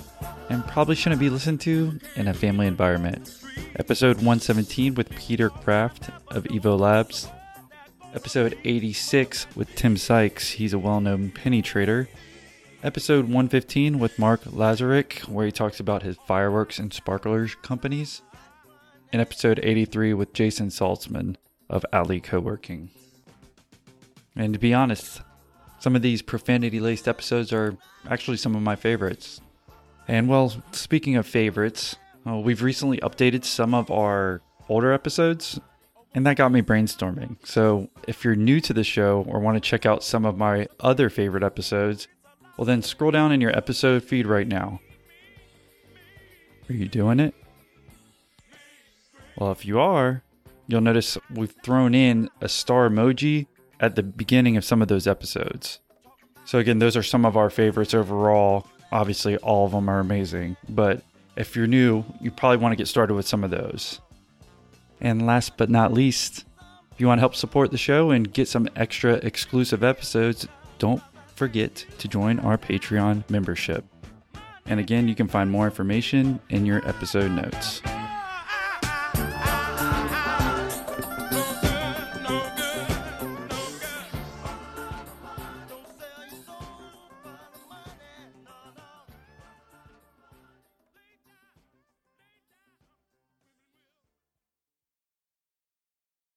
and 0.50 0.64
probably 0.68 0.94
shouldn't 0.94 1.20
be 1.20 1.32
listened 1.32 1.60
to 1.60 2.00
in 2.16 2.28
a 2.28 2.34
family 2.34 2.68
environment. 2.68 3.44
Episode 3.78 4.18
117 4.18 4.94
with 4.94 5.10
Peter 5.16 5.50
Kraft 5.50 6.12
of 6.28 6.44
Evo 6.44 6.80
Labs. 6.80 7.28
Episode 8.14 8.56
86 8.66 9.48
with 9.56 9.74
Tim 9.74 9.98
Sykes, 9.98 10.52
he's 10.52 10.74
a 10.74 10.80
well 10.80 11.02
known 11.02 11.32
penny 11.32 11.64
trader. 11.64 12.08
Episode 12.84 13.24
115 13.24 13.98
with 13.98 14.20
Mark 14.20 14.44
Lazarick, 14.44 15.28
where 15.28 15.48
he 15.48 15.52
talks 15.52 15.80
about 15.80 16.04
his 16.04 16.18
fireworks 16.28 16.78
and 16.78 16.94
sparklers 16.94 17.56
companies. 17.56 18.22
And 19.12 19.20
episode 19.20 19.60
83 19.64 20.14
with 20.14 20.34
Jason 20.34 20.68
Saltzman 20.68 21.36
of 21.68 21.84
Alley 21.92 22.20
Co-working. 22.20 22.92
And 24.36 24.54
to 24.54 24.60
be 24.60 24.72
honest, 24.72 25.22
some 25.80 25.95
of 25.95 26.02
these 26.02 26.22
profanity 26.22 26.80
laced 26.80 27.08
episodes 27.08 27.54
are 27.54 27.78
actually 28.10 28.38
some 28.38 28.56
of 28.56 28.62
my 28.62 28.76
favorites. 28.76 29.41
And 30.08 30.28
well, 30.28 30.54
speaking 30.72 31.16
of 31.16 31.28
favorites, 31.28 31.95
we've 32.26 32.62
recently 32.64 32.98
updated 32.99 33.44
some 33.44 33.74
of 33.74 33.91
our 33.91 34.41
older 34.70 34.91
episodes, 34.91 35.60
and 36.14 36.26
that 36.26 36.38
got 36.38 36.52
me 36.52 36.62
brainstorming. 36.62 37.38
So 37.45 37.90
if 38.08 38.24
you're 38.24 38.36
new 38.36 38.60
to 38.62 38.74
the 38.74 38.84
show 38.84 39.26
or 39.28 39.40
want 39.40 39.56
to 39.56 39.70
check 39.70 39.86
out 39.86 40.04
some 40.04 40.26
of 40.26 40.38
my 40.38 40.68
other 40.80 41.10
favorite 41.10 41.44
episodes, 41.44 42.08
well, 42.58 42.66
then 42.66 42.82
scroll 42.82 43.12
down 43.12 43.32
in 43.32 43.40
your 43.40 43.56
episode 43.56 44.04
feed 44.04 44.26
right 44.26 44.48
now. 44.48 44.80
Are 46.70 46.74
you 46.74 46.88
doing 46.88 47.20
it? 47.20 47.36
Well, 49.38 49.52
if 49.52 49.66
you 49.66 49.80
are, 49.80 50.24
you'll 50.68 50.82
notice 50.82 51.18
we've 51.30 51.56
thrown 51.64 51.94
in 51.94 52.30
a 52.41 52.49
star 52.49 52.90
emoji 52.90 53.45
at 53.80 53.95
the 53.95 54.04
beginning 54.04 54.58
of 54.58 54.66
some 54.66 54.82
of 54.82 54.88
those 54.88 55.08
episodes. 55.08 55.80
So, 56.45 56.60
again, 56.60 56.80
those 56.80 56.95
are 56.95 57.04
some 57.04 57.26
of 57.26 57.36
our 57.36 57.49
favorites 57.49 57.94
overall. 57.94 58.68
Obviously, 58.91 59.38
all 59.38 59.66
of 59.66 59.72
them 59.72 59.90
are 59.90 59.99
amazing, 59.99 60.56
but 60.70 61.04
if 61.36 61.56
you're 61.56 61.68
new, 61.68 62.04
you 62.22 62.32
probably 62.32 62.58
want 62.58 62.72
to 62.72 62.78
get 62.78 62.88
started 62.88 63.14
with 63.14 63.28
some 63.28 63.44
of 63.44 63.52
those. 63.52 63.99
And 65.02 65.26
last 65.26 65.58
but 65.58 65.70
not 65.70 65.94
least, 65.94 66.45
if 66.91 67.02
you 67.02 67.08
want 67.08 67.20
to 67.20 67.22
help 67.22 67.36
support 67.36 67.72
the 67.72 67.78
show 67.78 68.12
and 68.12 68.32
get 68.32 68.48
some 68.48 68.68
extra 68.76 69.14
exclusive 69.16 69.84
episodes, 69.84 70.48
don't 70.80 71.04
forget 71.36 71.86
to 71.99 72.08
join 72.08 72.40
our 72.40 72.58
Patreon 72.58 73.30
membership. 73.30 73.86
And 74.66 74.80
again, 74.80 75.08
you 75.08 75.16
can 75.16 75.28
find 75.28 75.52
more 75.52 75.66
information 75.66 76.40
in 76.49 76.66
your 76.66 76.86
episode 76.88 77.32
notes. 77.32 77.82